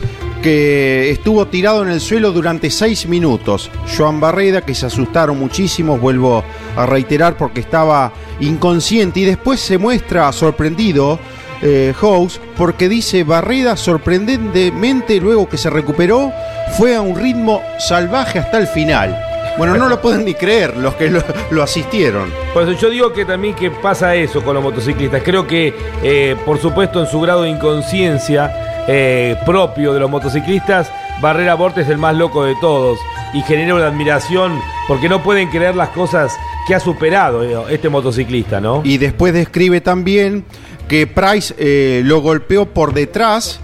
[0.46, 3.68] que estuvo tirado en el suelo durante seis minutos.
[3.96, 6.44] Joan Barreda, que se asustaron muchísimo, vuelvo
[6.76, 11.18] a reiterar porque estaba inconsciente y después se muestra sorprendido.
[11.62, 16.30] eh, House porque dice Barreda sorprendentemente luego que se recuperó
[16.76, 19.20] fue a un ritmo salvaje hasta el final.
[19.58, 21.10] Bueno, no lo pueden ni creer los que
[21.50, 22.30] lo, asistieron.
[22.54, 25.22] Por yo digo que también que pasa eso con los motociclistas.
[25.24, 30.90] Creo que, eh, por supuesto, en su grado de inconsciencia eh, propio de los motociclistas,
[31.20, 32.98] Barrera Borte es el más loco de todos
[33.32, 37.88] y genera una admiración porque no pueden creer las cosas que ha superado eh, este
[37.88, 38.82] motociclista, ¿no?
[38.84, 40.44] Y después describe también
[40.88, 43.60] que Price eh, lo golpeó por detrás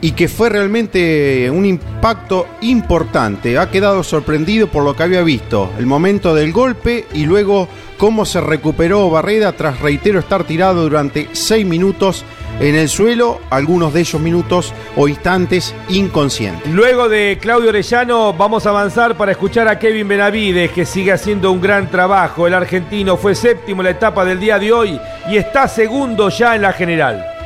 [0.00, 3.58] y que fue realmente un impacto importante.
[3.58, 8.24] Ha quedado sorprendido por lo que había visto, el momento del golpe y luego cómo
[8.24, 12.24] se recuperó Barreda tras, reitero, estar tirado durante seis minutos
[12.60, 16.72] en el suelo, algunos de ellos minutos o instantes inconscientes.
[16.72, 21.52] Luego de Claudio Orellano vamos a avanzar para escuchar a Kevin Benavides que sigue haciendo
[21.52, 22.46] un gran trabajo.
[22.46, 26.56] El argentino fue séptimo en la etapa del día de hoy y está segundo ya
[26.56, 27.37] en la general.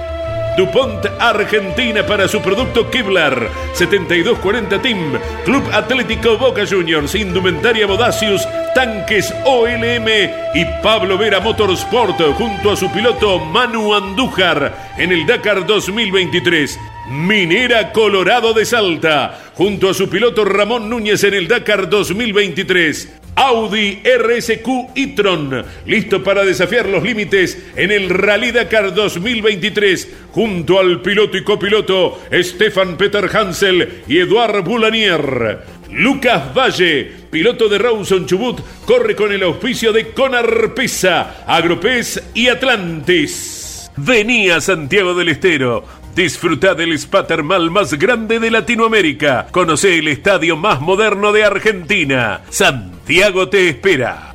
[0.56, 3.48] DuPont Argentina para su producto Kevlar.
[3.74, 5.18] 7240 Team.
[5.44, 7.14] Club Atlético Boca Juniors.
[7.14, 8.46] Indumentaria Bodacius.
[8.74, 10.08] Tanques OLM
[10.54, 16.78] y Pablo Vera Motorsport junto a su piloto Manu Andújar en el Dakar 2023
[17.10, 24.02] Minera Colorado de Salta junto a su piloto Ramón Núñez en el Dakar 2023 Audi
[24.04, 31.36] RSQ e-tron, listo para desafiar los límites en el Rally Dakar 2023, junto al piloto
[31.36, 35.60] y copiloto Stefan Peter Hansel y Eduard Boulanier.
[35.90, 42.48] Lucas Valle, piloto de Rawson Chubut, corre con el auspicio de Conar Pesa, Agropez y
[42.48, 43.90] Atlantis.
[43.96, 45.84] Venía Santiago del Estero.
[46.14, 49.46] Disfruta del spa termal más grande de Latinoamérica.
[49.50, 52.42] Conoce el estadio más moderno de Argentina.
[52.50, 54.32] Santiago Santiago te espera.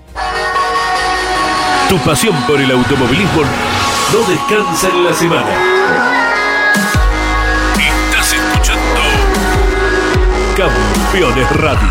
[1.87, 3.43] Tu pasión por el automovilismo
[4.11, 5.47] no descansa en la semana.
[7.79, 8.99] Estás escuchando
[10.57, 11.87] Campeones Radio.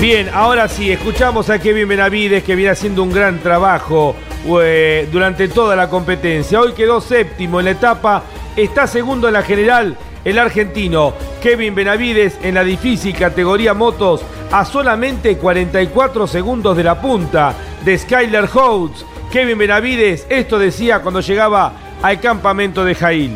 [0.00, 4.16] Bien, ahora sí, escuchamos a Kevin Benavides que viene haciendo un gran trabajo
[4.60, 6.60] eh, durante toda la competencia.
[6.60, 8.24] Hoy quedó séptimo en la etapa,
[8.56, 14.64] está segundo en la general el argentino Kevin Benavides en la difícil categoría motos a
[14.64, 17.54] solamente 44 segundos de la punta
[17.84, 19.04] de Skyler Holtz.
[19.32, 23.32] Kevin Benavides esto decía cuando llegaba al campamento de Jail.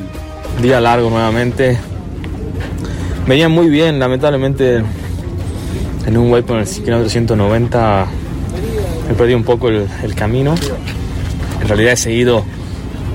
[0.60, 1.78] Día largo nuevamente.
[3.26, 4.82] Venía muy bien, lamentablemente
[6.06, 8.06] en un waypoint en el kilómetro 190
[9.10, 10.54] he perdido un poco el, el camino.
[11.60, 12.44] En realidad he seguido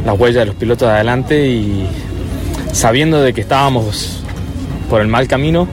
[0.06, 1.88] la huella de los pilotos de adelante y
[2.72, 4.22] sabiendo de que estábamos
[4.90, 5.68] por el mal camino,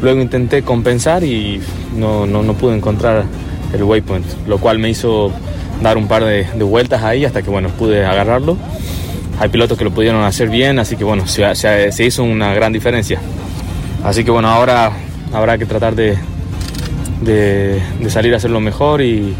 [0.00, 1.60] luego intenté compensar y
[1.96, 3.24] no, no, no pude encontrar
[3.72, 5.32] el waypoint, lo cual me hizo
[5.82, 8.56] dar un par de, vueltas ahí hasta que bueno, pude agarrarlo.
[9.38, 13.18] Hay pilotos que lo pudieron hacer bien, así que bueno, se, hizo una gran diferencia.
[14.04, 14.92] Así que bueno, ahora
[15.32, 16.16] habrá que tratar de,
[17.22, 19.34] de, de salir a hacerlo mejor y,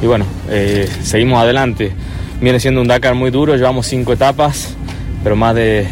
[0.00, 1.92] y bueno, eh, seguimos adelante.
[2.40, 4.74] Viene siendo un Dakar muy duro, llevamos cinco etapas,
[5.22, 5.86] pero más de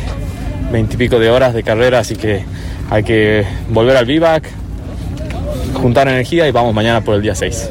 [0.70, 2.44] veintipico de horas de carrera, así que
[2.90, 4.44] hay que volver al vivac,
[5.74, 7.70] juntar energía y vamos mañana por el día 6.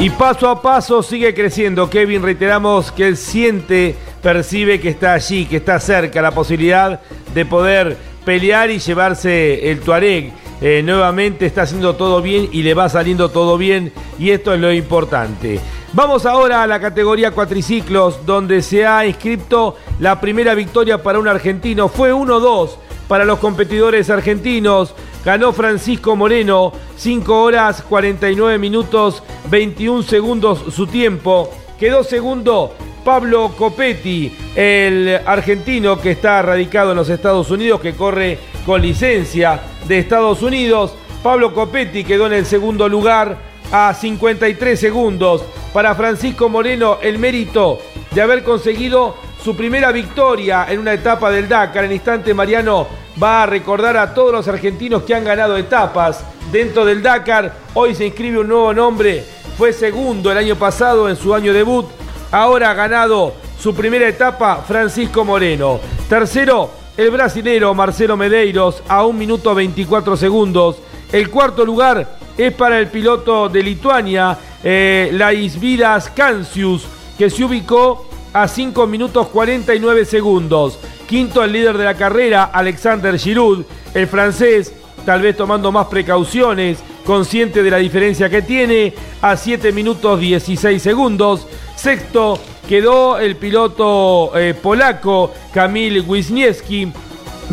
[0.00, 1.90] Y paso a paso sigue creciendo.
[1.90, 7.00] Kevin, reiteramos que él siente, percibe que está allí, que está cerca la posibilidad
[7.34, 10.30] de poder pelear y llevarse el Tuareg.
[10.60, 14.60] Eh, nuevamente está haciendo todo bien y le va saliendo todo bien y esto es
[14.60, 15.60] lo importante.
[15.92, 21.28] Vamos ahora a la categoría cuatriciclos donde se ha inscrito la primera victoria para un
[21.28, 21.88] argentino.
[21.88, 22.70] Fue 1-2
[23.06, 24.94] para los competidores argentinos.
[25.24, 31.50] Ganó Francisco Moreno, 5 horas 49 minutos 21 segundos su tiempo.
[31.78, 32.74] Quedó segundo
[33.08, 39.62] Pablo Copetti, el argentino que está radicado en los Estados Unidos, que corre con licencia
[39.86, 40.92] de Estados Unidos.
[41.22, 43.38] Pablo Copetti quedó en el segundo lugar
[43.72, 45.42] a 53 segundos.
[45.72, 47.78] Para Francisco Moreno, el mérito
[48.10, 51.84] de haber conseguido su primera victoria en una etapa del Dakar.
[51.84, 52.88] En instante, Mariano
[53.20, 57.54] va a recordar a todos los argentinos que han ganado etapas dentro del Dakar.
[57.72, 59.24] Hoy se inscribe un nuevo nombre.
[59.56, 61.86] Fue segundo el año pasado en su año debut.
[62.30, 65.80] Ahora ha ganado su primera etapa Francisco Moreno.
[66.08, 70.76] Tercero, el brasilero Marcelo Medeiros a 1 minuto 24 segundos.
[71.10, 76.86] El cuarto lugar es para el piloto de Lituania, eh, Laisvidas Cancius,
[77.16, 80.78] que se ubicó a 5 minutos 49 segundos.
[81.08, 83.64] Quinto, el líder de la carrera, Alexander Giroud,
[83.94, 84.74] el francés,
[85.06, 90.82] tal vez tomando más precauciones, consciente de la diferencia que tiene, a 7 minutos 16
[90.82, 91.46] segundos.
[91.78, 96.92] Sexto, quedó el piloto eh, polaco, Kamil Wisniewski.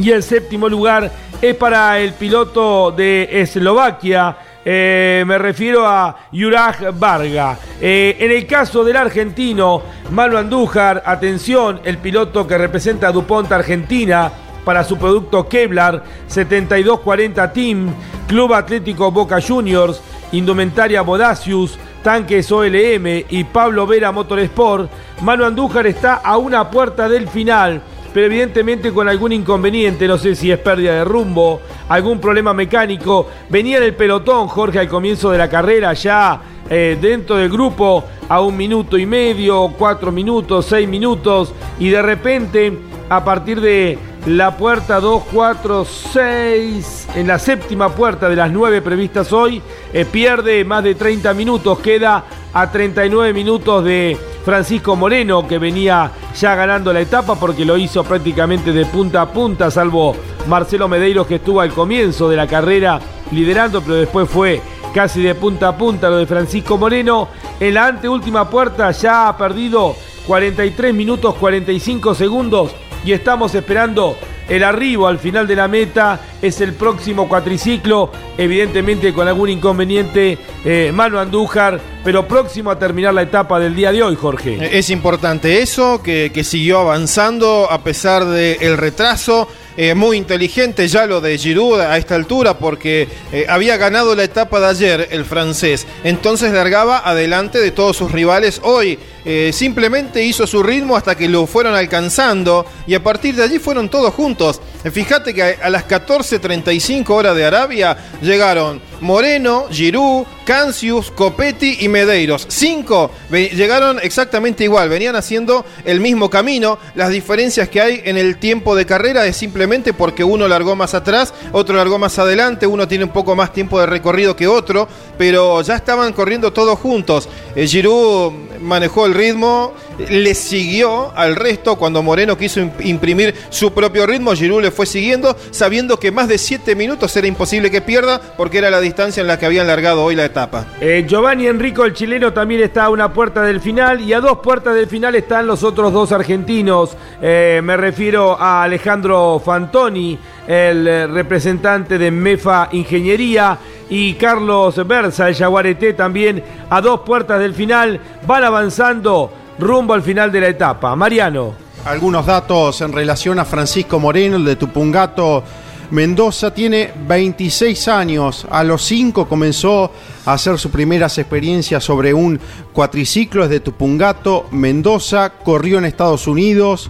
[0.02, 4.36] Y el séptimo lugar es para el piloto de Eslovaquia,
[4.66, 7.60] eh, me refiero a Juraj Varga.
[7.80, 13.52] Eh, en el caso del argentino, Manu Andújar, atención, el piloto que representa a DuPont
[13.52, 14.32] Argentina
[14.66, 17.94] para su producto Kevlar 7240 Team,
[18.28, 24.91] Club Atlético Boca Juniors, Indumentaria Bodacius, Tanques OLM y Pablo Vera Motorsport,
[25.24, 27.82] Manu Andújar está a una puerta del final
[28.13, 33.28] pero evidentemente con algún inconveniente, no sé si es pérdida de rumbo, algún problema mecánico.
[33.50, 38.06] Venía en el pelotón Jorge al comienzo de la carrera, ya eh, dentro del grupo
[38.30, 42.78] a un minuto y medio, cuatro minutos, seis minutos, y de repente
[43.10, 48.82] a partir de la puerta 2, 4, 6, en la séptima puerta de las nueve
[48.82, 49.62] previstas hoy,
[49.94, 56.12] eh, pierde más de 30 minutos, queda a 39 minutos de Francisco Moreno, que venía
[56.36, 60.16] ya ganando la etapa porque lo hizo prácticamente de punta a punta, salvo
[60.48, 63.00] Marcelo Medeiros que estuvo al comienzo de la carrera
[63.32, 64.62] liderando, pero después fue
[64.94, 67.28] casi de punta a punta lo de Francisco Moreno.
[67.60, 69.96] En la anteúltima puerta ya ha perdido
[70.28, 72.72] 43 minutos 45 segundos
[73.04, 74.17] y estamos esperando
[74.50, 80.38] el arribo al final de la meta es el próximo cuatriciclo, evidentemente con algún inconveniente,
[80.63, 84.78] eh, Andújar, pero próximo a terminar la etapa del día de hoy, Jorge.
[84.78, 89.48] Es importante eso, que, que siguió avanzando a pesar del retraso.
[89.78, 94.23] Eh, muy inteligente ya lo de Giroud a esta altura porque eh, había ganado la
[94.23, 98.98] etapa de ayer el francés, entonces largaba adelante de todos sus rivales hoy.
[99.28, 103.60] Eh, simplemente hizo su ritmo hasta que lo fueron alcanzando y a partir de allí
[103.60, 104.62] fueron todos juntos.
[104.90, 111.89] Fíjate que a, a las 14.35 horas de Arabia llegaron Moreno, Giroud, Cancius, Copetti y
[111.89, 112.46] Medeiros.
[112.50, 116.77] Cinco llegaron exactamente igual, venían haciendo el mismo camino.
[116.96, 120.93] Las diferencias que hay en el tiempo de carrera es simplemente porque uno largó más
[120.93, 124.87] atrás, otro largó más adelante, uno tiene un poco más tiempo de recorrido que otro,
[125.17, 127.27] pero ya estaban corriendo todos juntos.
[127.56, 129.73] Eh, Giroud manejó el ritmo,
[130.10, 135.35] le siguió al resto cuando Moreno quiso imprimir su propio ritmo, Giroud le fue siguiendo,
[135.52, 139.27] sabiendo que más de siete minutos era imposible que pierda porque era la distancia en
[139.27, 140.65] la que habían largado hoy la etapa.
[140.79, 144.40] Eh, Giovanni Enrico, el chileno, también está a una puerta del final y a dos
[144.40, 146.96] puertas del final están los otros dos argentinos.
[147.21, 150.17] Eh, me refiero a Alejandro Fantoni,
[150.48, 153.58] el eh, representante de MEFA Ingeniería,
[153.90, 158.00] y Carlos Berza, el Yaguareté, también a dos puertas del final.
[158.25, 160.96] Van avanzando rumbo al final de la etapa.
[160.96, 161.54] Mariano.
[161.86, 165.44] Algunos datos en relación a Francisco Moreno, el de Tupungato.
[165.92, 169.92] Mendoza tiene 26 años, a los 5 comenzó
[170.25, 172.40] a hacer sus primeras experiencias sobre un
[172.73, 176.90] cuatriciclo desde Tupungato, Mendoza, corrió en Estados Unidos,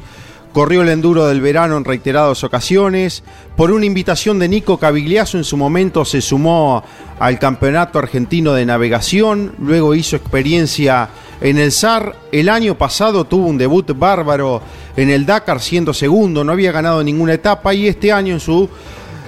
[0.55, 3.23] corrió el enduro del verano en reiteradas ocasiones.
[3.57, 6.81] Por una invitación de Nico Cavigliazo en su momento se sumó
[7.19, 11.09] al Campeonato Argentino de Navegación, luego hizo experiencia
[11.41, 12.15] en el SAR.
[12.31, 14.61] El año pasado tuvo un debut bárbaro
[14.95, 18.69] en el Dakar siendo segundo, no había ganado ninguna etapa y este año en su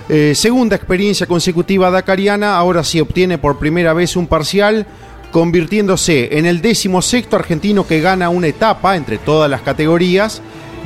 [0.07, 4.87] eh, segunda experiencia consecutiva dakariana ahora sí obtiene por primera vez un parcial
[5.31, 10.41] convirtiéndose en el décimo sexto argentino que gana una etapa entre todas las categorías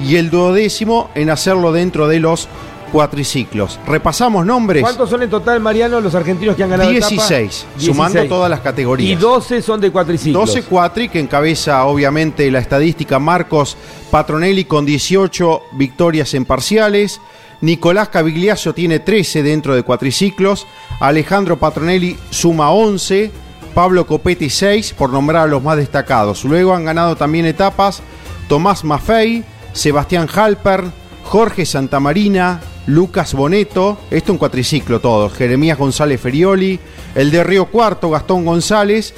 [0.05, 2.47] y el duodécimo en hacerlo dentro de los
[2.91, 3.79] cuatriciclos.
[3.87, 4.83] Repasamos nombres.
[4.83, 9.11] ¿Cuántos son en total, Mariano, los argentinos que han ganado 16, sumando todas las categorías.
[9.11, 10.47] Y 12 son de cuatriciclos.
[10.47, 13.77] 12 cuatri, que encabeza obviamente la estadística Marcos
[14.09, 17.21] Patronelli con 18 victorias en parciales.
[17.61, 20.67] Nicolás Cavigliazo tiene 13 dentro de cuatriciclos.
[20.99, 23.31] Alejandro Patronelli suma 11.
[23.73, 26.43] Pablo Copetti 6, por nombrar a los más destacados.
[26.43, 28.01] Luego han ganado también etapas
[28.49, 30.86] Tomás Maffei, Sebastián Halper,
[31.24, 36.80] Jorge Santamarina, Lucas Boneto, esto un cuatriciclo todos, Jeremías González Ferioli,
[37.15, 39.13] el de Río Cuarto, Gastón González,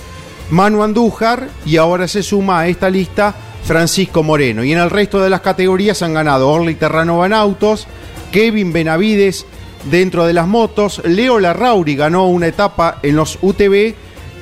[0.50, 3.34] Manu Andújar y ahora se suma a esta lista
[3.64, 4.64] Francisco Moreno.
[4.64, 7.88] Y en el resto de las categorías han ganado Orly Terranova en autos,
[8.32, 9.46] Kevin Benavides
[9.90, 13.96] dentro de las motos, Leo Larrauri ganó una etapa en los UTV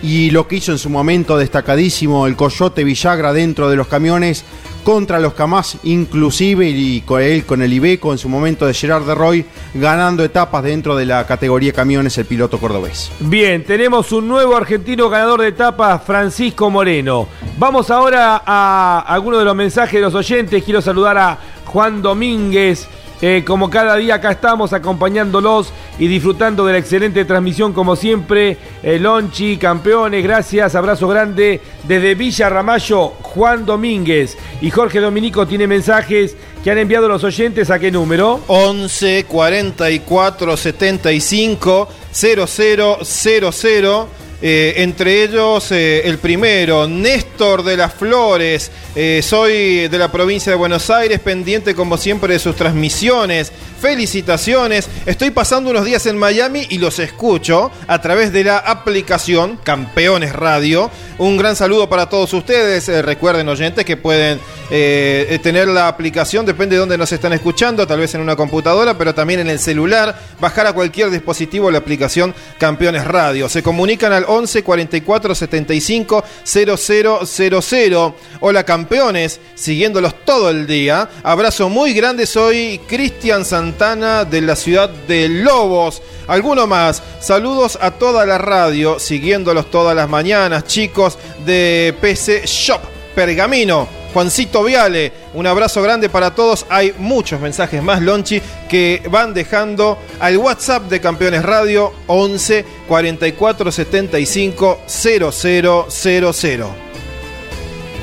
[0.03, 4.43] y lo que hizo en su momento destacadísimo el Coyote Villagra dentro de los camiones
[4.83, 9.05] contra los Camás, inclusive y con él con el Ibeco en su momento de Gerard
[9.05, 13.11] de Roy, ganando etapas dentro de la categoría camiones el piloto cordobés.
[13.19, 17.27] Bien, tenemos un nuevo argentino ganador de etapas, Francisco Moreno.
[17.57, 20.63] Vamos ahora a algunos de los mensajes de los oyentes.
[20.63, 22.87] Quiero saludar a Juan Domínguez.
[23.21, 28.57] Eh, como cada día acá estamos acompañándolos y disfrutando de la excelente transmisión como siempre.
[28.81, 34.37] Eh, Lonchi, campeones, gracias, abrazo grande desde Villa Ramallo, Juan Domínguez.
[34.61, 38.41] Y Jorge Dominico tiene mensajes que han enviado los oyentes a qué número?
[38.47, 44.20] 11 44 75 0000.
[44.43, 48.71] Eh, entre ellos eh, el primero, Néstor de las Flores.
[48.95, 53.51] Eh, soy de la provincia de Buenos Aires, pendiente como siempre de sus transmisiones.
[53.79, 54.89] Felicitaciones.
[55.05, 60.33] Estoy pasando unos días en Miami y los escucho a través de la aplicación Campeones
[60.33, 60.89] Radio.
[61.17, 62.87] Un gran saludo para todos ustedes.
[63.03, 64.39] recuerden, oyentes, que pueden
[64.69, 69.13] tener la aplicación, depende de dónde nos están escuchando, tal vez en una computadora, pero
[69.13, 70.17] también en el celular.
[70.39, 73.49] Bajar a cualquier dispositivo la aplicación Campeones Radio.
[73.49, 78.13] Se comunican al 11 44 75 0000.
[78.39, 81.09] Hola campeones, siguiéndolos todo el día.
[81.23, 86.01] Abrazo muy grande, soy Cristian Santana de la ciudad de Lobos.
[86.27, 93.00] Alguno más, saludos a toda la radio, siguiéndolos todas las mañanas, chicos de PC Shop
[93.15, 93.87] Pergamino.
[94.13, 96.65] Juancito Viale, un abrazo grande para todos.
[96.69, 103.71] Hay muchos mensajes más, Lonchi, que van dejando al WhatsApp de Campeones Radio 11 44
[103.71, 106.90] 75 0000.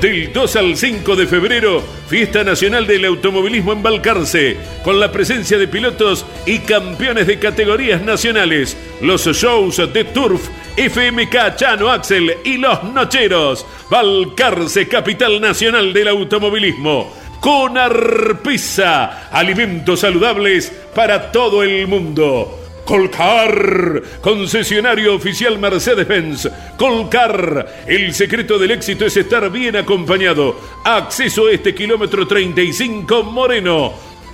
[0.01, 5.57] Del 2 al 5 de febrero, Fiesta Nacional del Automovilismo en Balcarce, con la presencia
[5.57, 10.47] de pilotos y campeones de categorías nacionales, los shows de Turf,
[10.77, 17.13] FMK Chano Axel y Los Nocheros, Balcarce, capital nacional del automovilismo.
[17.41, 22.58] Con Arpisa, alimentos saludables para todo el mundo.
[22.89, 26.49] Colcar, concesionario oficial Mercedes-Benz.
[26.75, 30.59] Colcar, el secreto del éxito es estar bien acompañado.
[30.83, 33.93] Acceso a este kilómetro 35 Moreno.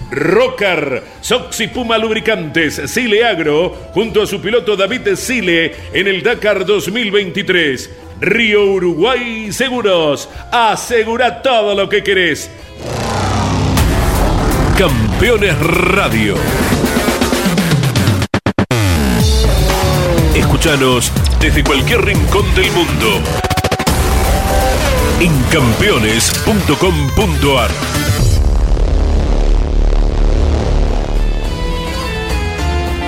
[0.09, 6.65] Rocar, Soxy Puma Lubricantes, Sile Agro, junto a su piloto David Sile en el Dakar
[6.65, 7.89] 2023.
[8.21, 12.49] Río Uruguay Seguros, asegura todo lo que querés.
[14.77, 16.35] Campeones Radio.
[20.55, 23.21] Desde cualquier rincón del mundo.
[25.19, 27.69] En campeones.com.ar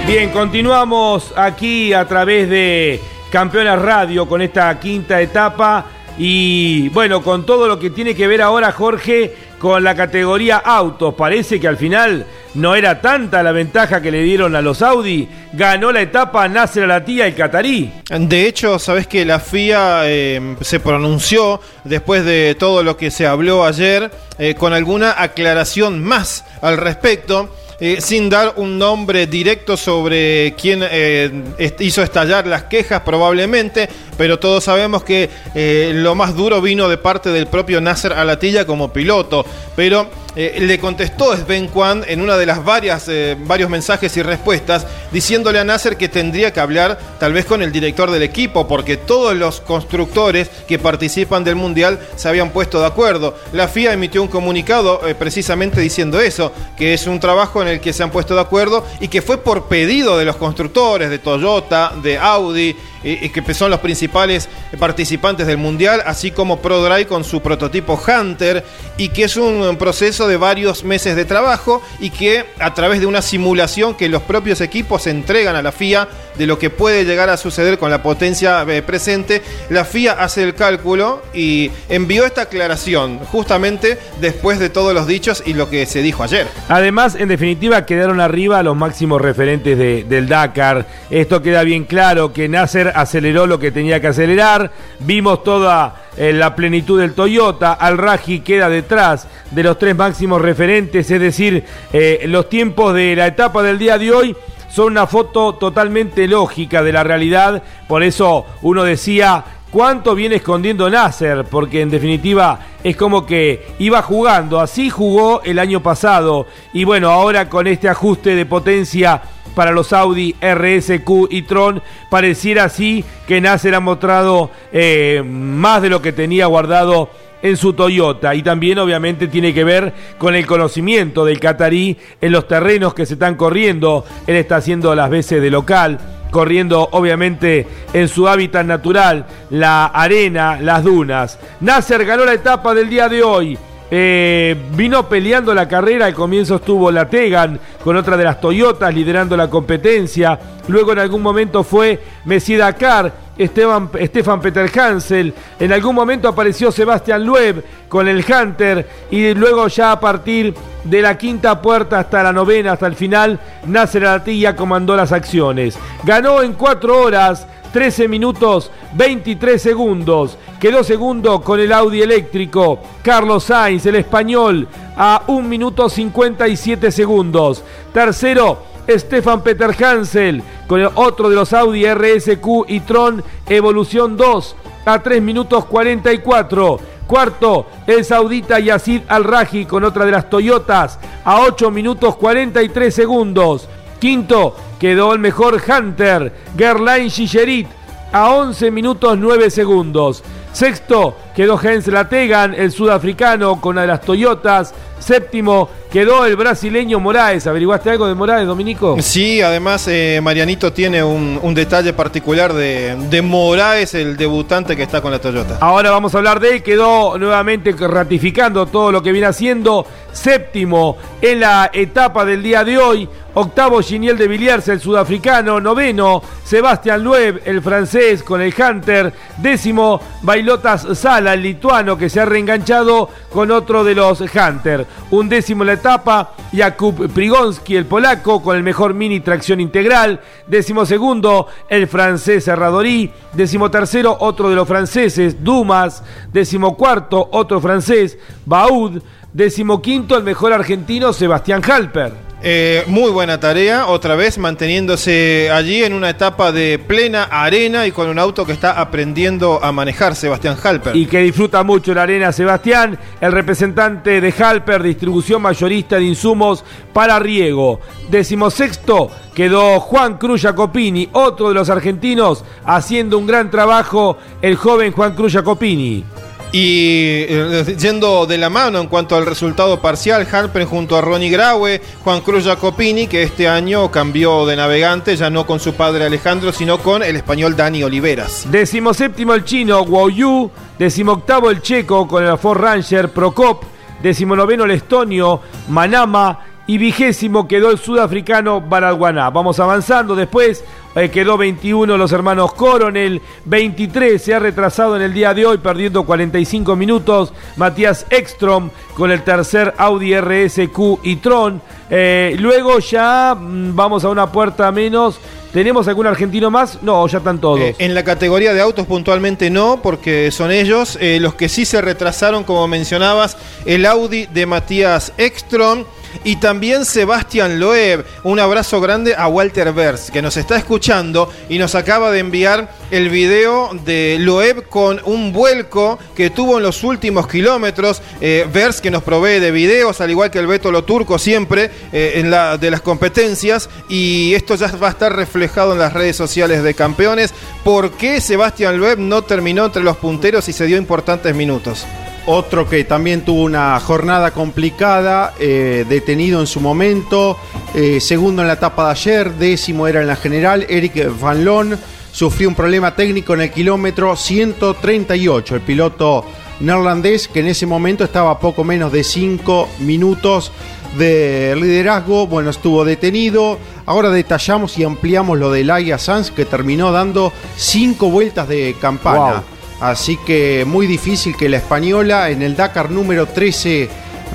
[0.06, 3.00] Bien, continuamos aquí a través de
[3.32, 5.86] Campeones Radio con esta quinta etapa
[6.18, 11.14] y bueno, con todo lo que tiene que ver ahora Jorge con la categoría autos.
[11.16, 15.28] Parece que al final no era tanta la ventaja que le dieron a los Audi.
[15.54, 17.92] Ganó la etapa Nasser Alatía el catarí.
[18.10, 23.26] De hecho, sabes que la FIA eh, se pronunció después de todo lo que se
[23.26, 27.50] habló ayer eh, con alguna aclaración más al respecto.
[27.80, 31.44] Eh, sin dar un nombre directo sobre quién eh,
[31.78, 36.98] hizo estallar las quejas probablemente, pero todos sabemos que eh, lo más duro vino de
[36.98, 39.46] parte del propio Nasser Alatilla como piloto.
[39.76, 40.10] Pero
[40.40, 44.86] eh, le contestó Sven Kwan en una de las varias eh, varios mensajes y respuestas,
[45.12, 48.98] diciéndole a Nasser que tendría que hablar tal vez con el director del equipo, porque
[48.98, 53.36] todos los constructores que participan del Mundial se habían puesto de acuerdo.
[53.52, 57.92] La FIA emitió un comunicado precisamente diciendo eso, que es un trabajo en el que
[57.92, 61.94] se han puesto de acuerdo y que fue por pedido de los constructores, de Toyota,
[62.04, 68.00] de Audi, que son los principales participantes del mundial, así como ProDrive con su prototipo
[68.08, 68.64] Hunter,
[68.98, 73.06] y que es un proceso de varios meses de trabajo y que a través de
[73.06, 77.30] una simulación que los propios equipos entregan a la FIA de lo que puede llegar
[77.30, 82.44] a suceder con la potencia eh, presente, la FIA hace el cálculo y envió esta
[82.44, 86.48] aclaración justamente después de todos los dichos y lo que se dijo ayer.
[86.70, 90.86] Además, en definitiva, quedaron arriba los máximos referentes del Dakar.
[91.10, 94.72] Esto queda bien claro que Nasser aceleró lo que tenía que acelerar.
[95.00, 97.74] Vimos toda eh, la plenitud del Toyota.
[97.74, 103.16] Al Raji queda detrás de los tres máximos referentes, es decir, eh, los tiempos de
[103.16, 104.36] la etapa del día de hoy
[104.70, 107.64] son una foto totalmente lógica de la realidad.
[107.88, 114.02] Por eso uno decía cuánto viene escondiendo Nasser, porque en definitiva es como que iba
[114.02, 116.48] jugando, así jugó el año pasado.
[116.74, 119.22] Y bueno, ahora con este ajuste de potencia
[119.56, 125.90] para los Audi RSQ y Tron, pareciera así que Nasser ha mostrado eh, más de
[125.90, 127.10] lo que tenía guardado
[127.42, 132.32] en su Toyota y también obviamente tiene que ver con el conocimiento del catarí en
[132.32, 134.06] los terrenos que se están corriendo.
[134.26, 136.00] Él está haciendo las veces de local,
[136.32, 141.40] corriendo obviamente en su hábitat natural, la arena, las dunas.
[141.62, 143.58] Nasser ganó la etapa del día de hoy.
[143.90, 148.94] Eh, vino peleando la carrera, al comienzo estuvo la Tegan con otra de las Toyotas
[148.94, 155.72] liderando la competencia, luego en algún momento fue Messi Dakar, Esteban, Stefan Peter Hansel, en
[155.72, 158.88] algún momento apareció Sebastián Loeb con el Hunter.
[159.12, 163.40] Y luego ya a partir de la quinta puerta hasta la novena, hasta el final,
[163.66, 165.78] Nasser Alatilla comandó las acciones.
[166.04, 167.48] Ganó en cuatro horas
[167.78, 170.36] 13 minutos 23 segundos.
[170.60, 172.80] Quedó segundo con el Audi eléctrico.
[173.04, 174.68] Carlos Sainz, el español,
[174.98, 177.64] a 1 minuto 57 segundos.
[177.94, 185.04] Tercero, Stefan Peter Hansel, con otro de los Audi RSQ y Tron Evolución 2, a
[185.04, 186.80] 3 minutos 44.
[187.06, 193.70] Cuarto, el saudita Yazid Al-Raji con otra de las Toyotas a 8 minutos 43 segundos.
[194.00, 197.68] Quinto, quedó el mejor Hunter, Gerlain Gigerit,
[198.12, 200.24] a 11 minutos 9 segundos.
[200.54, 204.74] Sexto, quedó Hens Lategan, el sudafricano, con una de las Toyotas.
[205.00, 207.48] Séptimo, quedó el brasileño Moraes.
[207.48, 208.98] ¿Averiguaste algo de Moraes, Dominico?
[209.00, 215.02] Sí, además eh, Marianito tiene un, detalle particular de, de, Moraes, el debutante que está
[215.02, 215.58] con la Toyota.
[215.62, 216.64] Ahora vamos a hablar de él.
[216.64, 219.86] Quedó nuevamente ratificando todo lo que viene haciendo.
[220.12, 223.10] Séptimo en la etapa del día de hoy.
[223.40, 225.60] Octavo, Giniel de Villiers, el sudafricano.
[225.60, 229.14] Noveno, Sebastián Loeb, el francés, con el Hunter.
[229.38, 234.87] Décimo, Bailotas Sala, el lituano, que se ha reenganchado con otro de los Hunter.
[235.12, 240.22] Un décimo en la etapa, Jakub Prigonski, el polaco, con el mejor mini tracción integral.
[240.48, 243.12] Décimo segundo, el francés Serradorí.
[243.34, 246.04] Décimo tercero, otro de los franceses, Dumas.
[246.34, 249.02] Décimo cuarto, otro francés, Baud.
[249.34, 252.27] Décimo quinto, el mejor argentino, Sebastián Halper.
[252.44, 257.92] Eh, muy buena tarea, otra vez manteniéndose allí en una etapa de plena arena y
[257.92, 260.96] con un auto que está aprendiendo a manejar, Sebastián Halper.
[260.96, 266.64] Y que disfruta mucho la arena, Sebastián, el representante de Halper, distribución mayorista de insumos
[266.94, 267.80] para riego.
[268.10, 274.92] Decimosexto quedó Juan Cruz Jacopini, otro de los argentinos, haciendo un gran trabajo, el joven
[274.92, 276.04] Juan Cruz Jacopini.
[276.52, 281.30] Y eh, yendo de la mano en cuanto al resultado parcial, Halper junto a Ronnie
[281.30, 286.06] Graue, Juan Cruz Jacopini, que este año cambió de navegante, ya no con su padre
[286.06, 288.48] Alejandro, sino con el español Dani Oliveras.
[288.50, 293.64] Decimo séptimo el chino Guo Yu, decimo octavo el checo con el Ford Ranger Procop,
[294.02, 299.30] decimo noveno el estonio Manama y vigésimo quedó el sudafricano Baraguaná.
[299.30, 300.64] Vamos avanzando después.
[300.96, 305.60] Eh, quedó 21 los hermanos Coronel, 23 se ha retrasado en el día de hoy
[305.60, 311.62] perdiendo 45 minutos Matías Ekstrom con el tercer Audi RSQ y Tron.
[311.92, 315.20] Eh, luego ya mm, vamos a una puerta menos.
[315.54, 316.82] ¿Tenemos algún argentino más?
[316.82, 317.60] No, ya están todos.
[317.60, 320.98] Eh, en la categoría de autos puntualmente no, porque son ellos.
[321.00, 325.86] los que sí se retrasaron, como mencionabas, el Audi de Matías Ekstrom
[326.24, 328.06] y también Sebastián Loeb.
[328.24, 332.72] Un abrazo grande a Walter Vers, que nos está escuchando y nos acaba de enviar
[332.92, 338.02] el video de Loeb con un vuelco que tuvo en los últimos kilómetros.
[338.22, 341.72] Eh, Vers, que nos provee de videos, al igual que el Beto Lo Turco siempre,
[341.92, 343.70] eh, en la, de las competencias.
[343.90, 347.34] Y esto ya va a estar reflejado en las redes sociales de campeones.
[347.64, 351.86] ¿Por qué Sebastián Loeb no terminó entre los punteros y se dio importantes minutos?
[352.30, 357.38] Otro que también tuvo una jornada complicada, eh, detenido en su momento,
[357.74, 361.80] eh, segundo en la etapa de ayer, décimo era en la general, Eric Van Loon
[362.12, 365.56] sufrió un problema técnico en el kilómetro 138.
[365.56, 366.26] El piloto
[366.60, 370.52] neerlandés que en ese momento estaba a poco menos de 5 minutos
[370.98, 373.58] de liderazgo, bueno, estuvo detenido.
[373.86, 379.44] Ahora detallamos y ampliamos lo de Laia Sanz que terminó dando 5 vueltas de campana.
[379.80, 383.90] Así que muy difícil que la española en el Dakar número 13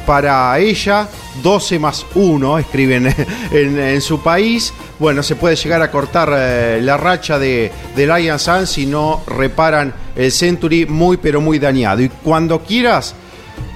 [0.07, 1.09] para ella,
[1.43, 3.15] 12 más 1, escriben
[3.51, 4.73] en, su país.
[4.99, 9.23] Bueno, se puede llegar a cortar eh, la racha de, de Lion Sun si no
[9.27, 12.03] reparan el Century muy pero muy dañado.
[12.03, 13.15] Y cuando quieras,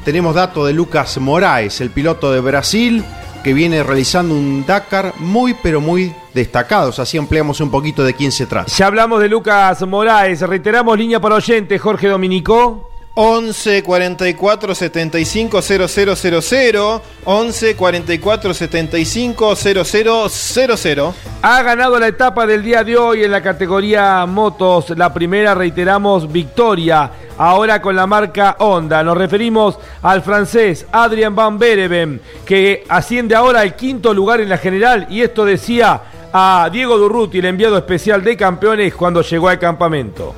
[0.05, 3.05] tenemos datos de Lucas Moraes, el piloto de Brasil,
[3.47, 6.99] que viene realizando un Dakar muy pero muy destacados.
[6.99, 8.73] Así ampliamos un poquito de quién se trata.
[8.73, 10.41] Ya hablamos de Lucas Moraes.
[10.41, 12.86] Reiteramos línea para oyentes, Jorge Dominico.
[13.19, 22.99] 11 44 75 0000 11 44 75 0000 Ha ganado la etapa del día de
[22.99, 24.91] hoy en la categoría motos.
[24.91, 27.11] La primera, reiteramos, victoria.
[27.39, 29.03] Ahora con la marca Honda.
[29.03, 34.59] Nos referimos al francés Adrian Van Bereven, que asciende ahora al quinto lugar en la
[34.59, 35.07] general.
[35.09, 36.03] Y esto decía
[36.35, 40.35] a Diego Durruti, el enviado especial de campeones, cuando llegó al campamento.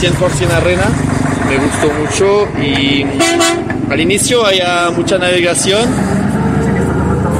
[0.00, 0.84] 100% arena,
[1.48, 3.04] me gustó mucho y
[3.90, 5.88] al inicio había mucha navegación.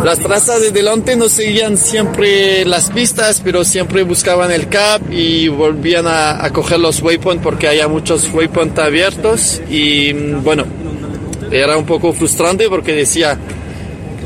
[0.04, 5.48] Las trazas de delante no seguían siempre las pistas, pero siempre buscaban el cap y
[5.48, 10.64] volvían a, a coger los waypoints porque había muchos waypoints abiertos y bueno,
[11.50, 13.36] era un poco frustrante porque decía,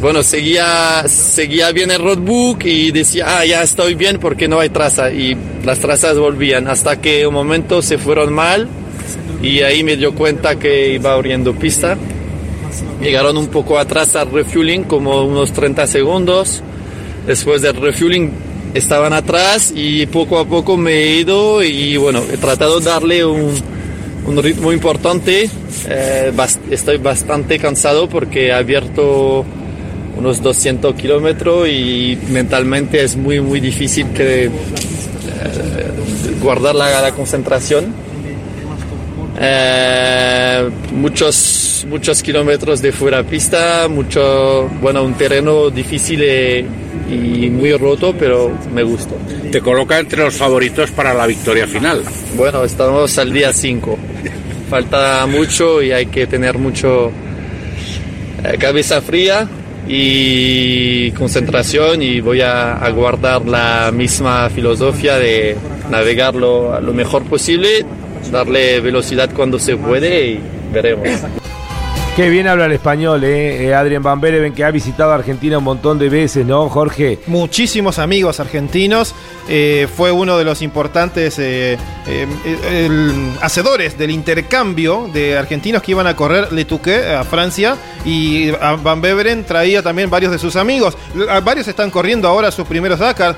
[0.00, 4.68] bueno, seguía, seguía bien el roadbook y decía, ah, ya estoy bien porque no hay
[4.68, 5.10] traza.
[5.10, 8.68] Y las trazas volvían hasta que un momento se fueron mal
[9.42, 11.96] y ahí me dio cuenta que iba abriendo pista.
[13.00, 16.62] Llegaron un poco atrás al refueling, como unos 30 segundos.
[17.26, 18.30] Después del refueling
[18.74, 23.24] estaban atrás y poco a poco me he ido y bueno, he tratado de darle
[23.24, 23.54] un,
[24.26, 25.50] un ritmo importante.
[25.88, 26.32] Eh,
[26.70, 29.44] estoy bastante cansado porque he abierto
[30.16, 34.50] unos 200 kilómetros y mentalmente es muy muy difícil que, eh,
[36.42, 38.09] guardar la, concentración.
[39.42, 48.14] Eh, muchos muchos kilómetros de fuera pista, mucho bueno un terreno difícil y muy roto,
[48.18, 49.14] pero me gusta.
[49.50, 52.02] Te coloca entre los favoritos para la victoria final.
[52.36, 53.98] Bueno, estamos al día 5.
[54.68, 57.10] Falta mucho y hay que tener mucho
[58.44, 59.48] eh, cabeza fría
[59.88, 65.56] y concentración y voy a, guardar la misma filosofía de
[65.90, 67.84] navegarlo a lo mejor posible,
[68.30, 70.40] darle velocidad cuando se puede y
[70.72, 71.08] veremos.
[72.20, 73.64] Qué bien habla el español, ¿eh?
[73.64, 77.18] eh Adrián Van Bereven, que ha visitado Argentina un montón de veces, ¿no, Jorge?
[77.26, 79.14] Muchísimos amigos argentinos.
[79.48, 81.78] Eh, fue uno de los importantes eh,
[83.40, 87.78] hacedores del intercambio de argentinos que iban a correr Le Touquet a Francia.
[88.04, 90.98] Y Van Beveren traía también varios de sus amigos.
[91.42, 93.36] Varios están corriendo ahora sus primeros Dakar.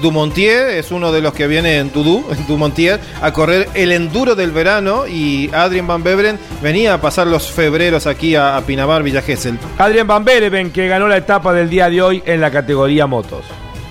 [0.00, 4.36] Dumontier es uno de los que viene en Tudú, en Dumontier, a correr el enduro
[4.36, 5.08] del verano.
[5.08, 9.58] Y Adrián Van Beveren venía a pasar los febreros aquí a, Pinamar, Villa Gesell.
[9.78, 13.44] Adrián Van Bereven, que ganó la etapa del día de hoy en la categoría motos.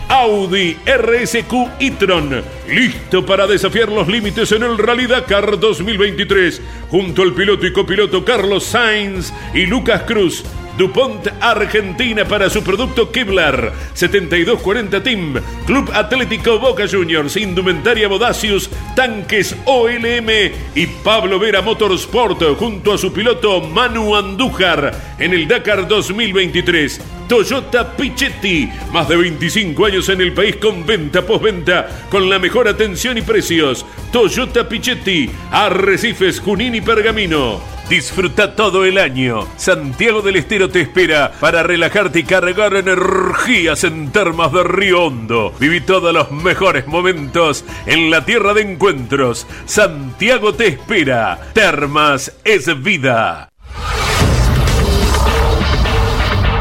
[0.07, 7.33] Audi RSQ e-tron, listo para desafiar los límites en el Rally Dakar 2023, junto al
[7.33, 10.43] piloto y copiloto Carlos Sainz y Lucas Cruz
[10.79, 13.73] DuPont Argentina para su producto Kevlar.
[13.93, 15.33] 7240 Team.
[15.65, 17.35] Club Atlético Boca Juniors.
[17.35, 18.69] Indumentaria Bodacius.
[18.95, 20.29] Tanques OLM.
[20.75, 27.01] Y Pablo Vera Motorsport junto a su piloto Manu Andújar en el Dakar 2023.
[27.27, 28.69] Toyota Pichetti.
[28.93, 33.21] Más de 25 años en el país con venta postventa con la mejor atención y
[33.21, 33.85] precios.
[34.13, 35.29] Toyota Pichetti.
[35.51, 37.78] Arrecifes, Junín y Pergamino.
[37.89, 39.47] Disfruta todo el año.
[39.57, 45.55] Santiago del Estero te espera para relajarte y cargar energías en termas de Río Hondo.
[45.59, 49.47] Viví todos los mejores momentos en la tierra de encuentros.
[49.65, 51.39] Santiago te espera.
[51.53, 53.49] Termas es vida.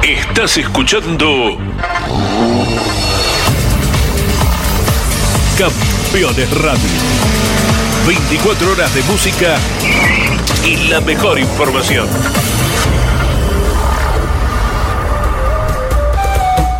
[0.03, 1.59] Estás escuchando
[5.59, 7.29] Campeones Radio.
[8.07, 9.59] 24 horas de música
[10.65, 12.09] y la mejor información.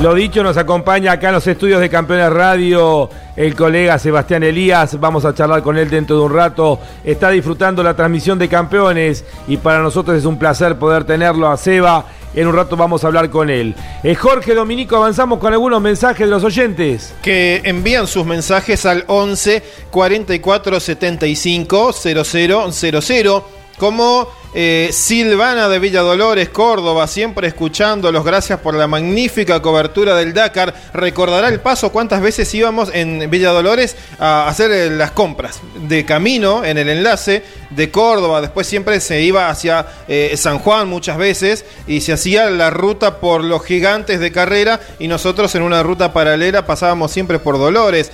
[0.01, 4.99] Lo dicho, nos acompaña acá en los estudios de Campeones Radio el colega Sebastián Elías.
[5.01, 6.79] Vamos a charlar con él dentro de un rato.
[7.03, 11.57] Está disfrutando la transmisión de Campeones y para nosotros es un placer poder tenerlo a
[11.57, 12.05] Seba.
[12.33, 13.75] En un rato vamos a hablar con él.
[14.05, 17.13] Eh, Jorge Dominico, avanzamos con algunos mensajes de los oyentes.
[17.21, 23.43] Que envían sus mensajes al 11 44 75 0000.
[23.79, 28.25] Como eh, Silvana de Villa Dolores, Córdoba, siempre escuchándolos.
[28.25, 30.75] Gracias por la magnífica cobertura del Dakar.
[30.95, 35.61] Recordará el paso cuántas veces íbamos en Villa Dolores a hacer eh, las compras.
[35.87, 40.89] De camino en el enlace de Córdoba, después siempre se iba hacia eh, San Juan
[40.89, 45.63] muchas veces y se hacía la ruta por los gigantes de carrera y nosotros en
[45.63, 48.11] una ruta paralela pasábamos siempre por Dolores.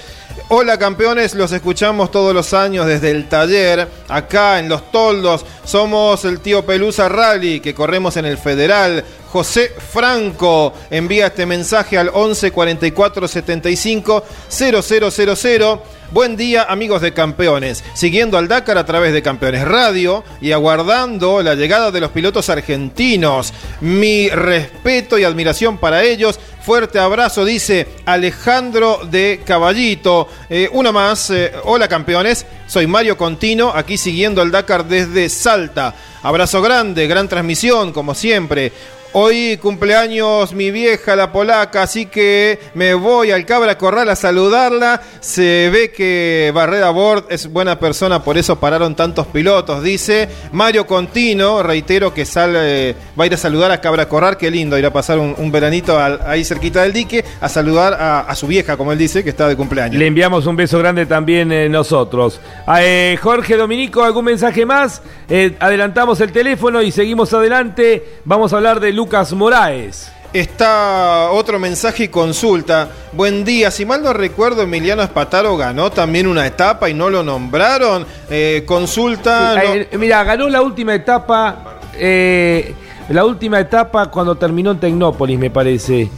[0.48, 5.46] Hola campeones, los escuchamos todos los años desde el taller, acá en Los Toldos.
[5.64, 9.04] Somos el tío Pelusa Rally que corremos en el Federal.
[9.30, 15.80] José Franco envía este mensaje al 11 44 75 0000.
[16.10, 21.42] Buen día amigos de campeones, siguiendo al Dakar a través de Campeones Radio y aguardando
[21.42, 23.52] la llegada de los pilotos argentinos.
[23.80, 26.38] Mi respeto y admiración para ellos.
[26.62, 30.28] Fuerte abrazo, dice Alejandro de Caballito.
[30.48, 35.94] Eh, una más, eh, hola campeones, soy Mario Contino, aquí siguiendo al Dakar desde Salta.
[36.22, 38.72] Abrazo grande, gran transmisión, como siempre.
[39.16, 45.02] Hoy cumpleaños mi vieja, la polaca, así que me voy al Cabra Corral a saludarla.
[45.20, 50.88] Se ve que Barreda Bord es buena persona, por eso pararon tantos pilotos, dice Mario
[50.88, 51.62] Contino.
[51.62, 54.92] Reitero que sale, va a ir a saludar a Cabra Corral, qué lindo, ir a
[54.92, 59.22] pasar un, veranito ahí cerquita del dique, a saludar a, su vieja, como él dice,
[59.22, 59.96] que está de cumpleaños.
[59.96, 62.40] Le enviamos un beso grande también eh, nosotros.
[62.80, 65.02] Eh, Jorge Dominico, ¿algún mensaje más?
[65.28, 68.02] Eh, adelantamos el teléfono y seguimos adelante.
[68.24, 70.10] Vamos a hablar de Lucas Moraes.
[70.32, 72.88] Está otro mensaje y consulta.
[73.12, 77.22] Buen día, si mal no recuerdo, Emiliano Espataro ganó también una etapa y no lo
[77.22, 78.04] nombraron.
[78.28, 79.62] Eh, consulta.
[79.62, 81.78] Eh, mira, ganó la última etapa.
[81.96, 82.74] Eh,
[83.10, 86.10] la última etapa cuando terminó en Tecnópolis, me parece.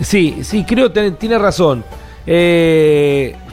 [0.00, 1.84] sí, sí, creo que tiene razón.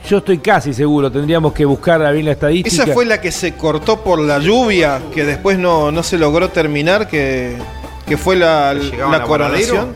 [0.07, 2.83] Yo estoy casi seguro, tendríamos que buscar bien la estadística.
[2.83, 6.49] Esa fue la que se cortó por la lluvia, que después no, no se logró
[6.49, 7.57] terminar, que
[8.11, 9.95] que fue la, la coronación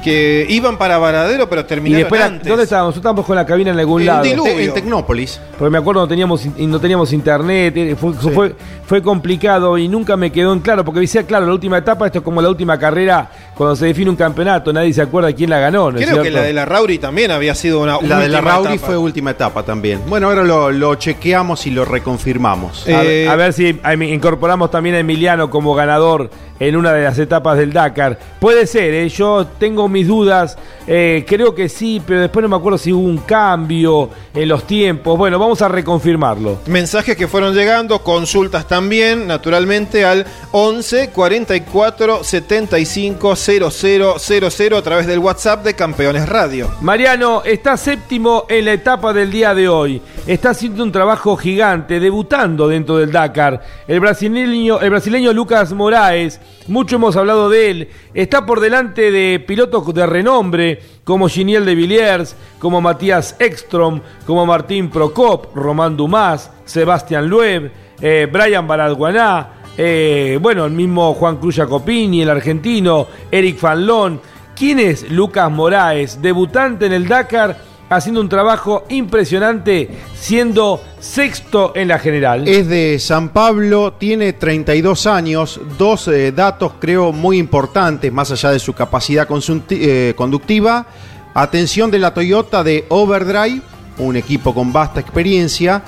[0.00, 2.96] que iban para Varadero, pero terminaron y después, ¿Dónde estábamos?
[2.96, 4.24] Estábamos con la cabina en algún lado.
[4.24, 5.40] en Tecnópolis.
[5.58, 8.54] Porque me acuerdo no teníamos no teníamos internet, eh, fue,
[8.86, 12.18] fue, complicado y nunca me quedó en claro, porque decía, claro, la última etapa, esto
[12.18, 15.58] es como la última carrera cuando se define un campeonato, nadie se acuerda quién la
[15.58, 15.90] ganó.
[15.90, 18.96] Creo que la de la Rauri también había sido una La de la Rauri fue
[18.96, 20.00] última etapa también.
[20.08, 22.86] Bueno, ahora lo, chequeamos y lo reconfirmamos.
[22.88, 26.30] a, ver si incorporamos también a Emiliano como ganador
[26.60, 28.18] en una de las etapas del Dakar.
[28.38, 29.08] Puede ser, ¿eh?
[29.08, 30.56] yo tengo mis dudas,
[30.86, 34.66] eh, creo que sí, pero después no me acuerdo si hubo un cambio en los
[34.66, 35.18] tiempos.
[35.18, 36.58] Bueno, vamos a reconfirmarlo.
[36.66, 45.18] Mensajes que fueron llegando, consultas también, naturalmente, al 11 44 75 0000 a través del
[45.18, 46.70] WhatsApp de Campeones Radio.
[46.82, 50.02] Mariano está séptimo en la etapa del día de hoy.
[50.26, 53.62] Está haciendo un trabajo gigante, debutando dentro del Dakar.
[53.88, 59.40] El brasileño, el brasileño Lucas Moraes, mucho hemos hablado de él, está por delante de
[59.40, 66.50] pilotos de renombre como Giniel de Villiers, como Matías Ekstrom, como Martín Procop, Román Dumas,
[66.64, 73.56] Sebastián Loeb, eh, Brian Baradguaná, eh, bueno, el mismo Juan Cruz Jacopini, el argentino, Eric
[73.58, 74.20] Fanlón.
[74.54, 77.69] ¿Quién es Lucas Moraes, debutante en el Dakar?
[77.90, 82.46] Haciendo un trabajo impresionante, siendo sexto en la general.
[82.46, 88.52] Es de San Pablo, tiene 32 años, dos eh, datos creo muy importantes, más allá
[88.52, 89.28] de su capacidad
[89.70, 90.86] eh, conductiva.
[91.34, 93.60] Atención de la Toyota de Overdrive,
[93.98, 95.82] un equipo con vasta experiencia,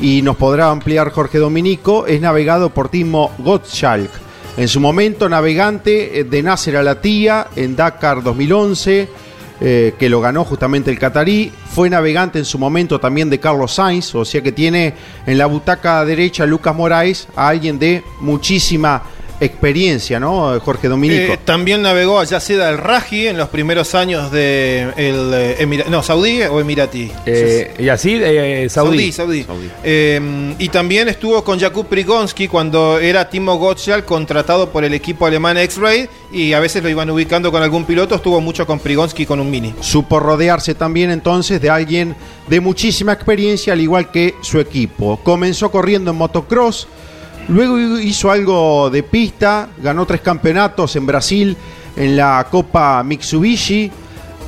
[0.00, 4.10] y nos podrá ampliar Jorge Dominico, es navegado por Timo Gottschalk.
[4.56, 9.31] En su momento, navegante eh, de Nasser Alatía en Dakar 2011
[9.64, 11.52] eh, que lo ganó justamente el catarí.
[11.72, 14.94] Fue navegante en su momento también de Carlos Sainz, o sea que tiene
[15.24, 19.04] en la butaca derecha Lucas Moraes a alguien de muchísima
[19.44, 20.58] experiencia, ¿no?
[20.60, 21.34] Jorge Dominico.
[21.34, 26.02] Eh, también navegó allá Seda el Raji en los primeros años de el eh, no,
[26.02, 27.10] Saudí o Emirati.
[27.26, 28.20] Eh, y así,
[28.68, 29.12] Saudí.
[29.12, 29.46] Saudí,
[30.58, 35.58] y también estuvo con Jakub Prigonsky cuando era Timo Gottschalk contratado por el equipo alemán
[35.58, 39.40] X-Ray y a veces lo iban ubicando con algún piloto, estuvo mucho con Prigonsky con
[39.40, 39.74] un Mini.
[39.80, 42.14] Supo rodearse también entonces de alguien
[42.48, 45.20] de muchísima experiencia al igual que su equipo.
[45.22, 46.86] Comenzó corriendo en motocross
[47.48, 51.56] Luego hizo algo de pista, ganó tres campeonatos en Brasil
[51.96, 53.90] en la Copa Mitsubishi,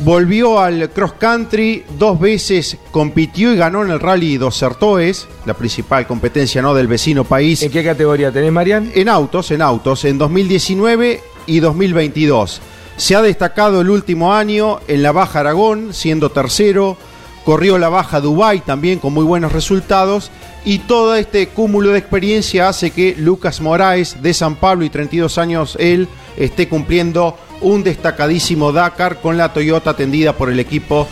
[0.01, 5.55] volvió al cross country, dos veces compitió y ganó en el Rally dos Sertoes, la
[5.55, 6.75] principal competencia ¿no?
[6.75, 7.63] del vecino país.
[7.63, 8.91] ¿En qué categoría tenés, Marian?
[8.95, 12.61] En autos, en autos, en 2019 y 2022.
[12.97, 16.97] Se ha destacado el último año en la Baja Aragón, siendo tercero,
[17.45, 20.31] corrió la Baja Dubai también con muy buenos resultados
[20.65, 25.39] y todo este cúmulo de experiencia hace que Lucas Moraes de San Pablo y 32
[25.39, 31.07] años él esté cumpliendo un destacadísimo Dakar con la Toyota atendida por el equipo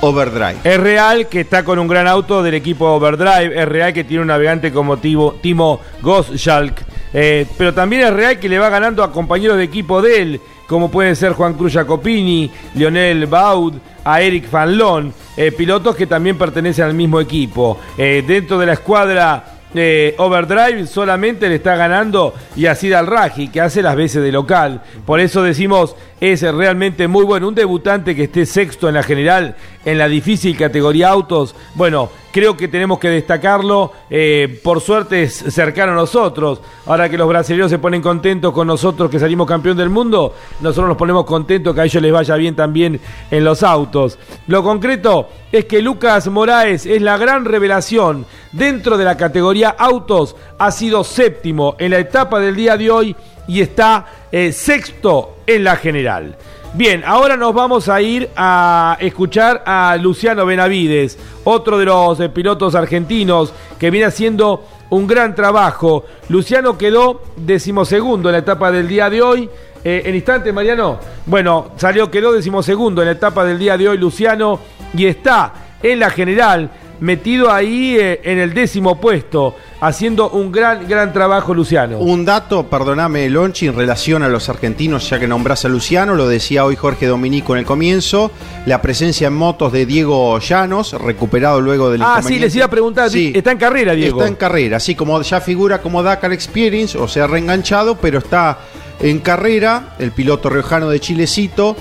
[0.00, 0.58] Overdrive.
[0.62, 4.22] Es real que está con un gran auto del equipo Overdrive, es real que tiene
[4.22, 6.82] un navegante como Timo Goschalk,
[7.12, 10.40] eh, pero también es real que le va ganando a compañeros de equipo de él,
[10.68, 16.36] como pueden ser Juan Cruz Jacopini, Lionel Baud, a Eric Fanlon, eh, pilotos que también
[16.36, 17.78] pertenecen al mismo equipo.
[17.96, 23.82] Eh, dentro de la escuadra eh, Overdrive solamente le está ganando Yacid Al-Raji, que hace
[23.82, 24.82] las veces de local.
[25.06, 27.48] Por eso decimos, es realmente muy bueno.
[27.48, 29.56] Un debutante que esté sexto en la general,
[29.86, 33.92] en la difícil categoría autos, bueno, creo que tenemos que destacarlo.
[34.10, 36.60] Eh, por suerte es cercano a nosotros.
[36.86, 40.88] Ahora que los brasileños se ponen contentos con nosotros que salimos campeón del mundo, nosotros
[40.88, 43.00] nos ponemos contentos que a ellos les vaya bien también
[43.30, 44.18] en los autos.
[44.46, 50.36] Lo concreto es que Lucas Moraes es la gran revelación dentro de la categoría autos.
[50.58, 53.16] Ha sido séptimo en la etapa del día de hoy
[53.46, 56.36] y está eh, sexto en la general.
[56.74, 62.28] Bien, ahora nos vamos a ir a escuchar a Luciano Benavides, otro de los eh,
[62.28, 66.04] pilotos argentinos que viene haciendo un gran trabajo.
[66.28, 69.48] Luciano quedó decimosegundo en la etapa del día de hoy.
[69.82, 70.98] Eh, en instante, Mariano.
[71.24, 74.60] Bueno, salió, quedó decimosegundo en la etapa del día de hoy, Luciano,
[74.92, 80.86] y está en la general metido ahí eh, en el décimo puesto, haciendo un gran,
[80.88, 81.98] gran trabajo Luciano.
[81.98, 86.28] Un dato, perdóname, Lonchi, en relación a los argentinos, ya que nombras a Luciano, lo
[86.28, 88.30] decía hoy Jorge Dominico en el comienzo,
[88.66, 92.70] la presencia en motos de Diego Llanos, recuperado luego del Ah, sí, les iba a
[92.70, 94.18] preguntar, sí, está en carrera, Diego.
[94.18, 98.58] Está en carrera, así como ya figura como Dakar Experience, o sea, reenganchado, pero está
[99.00, 101.76] en carrera, el piloto riojano de Chilecito.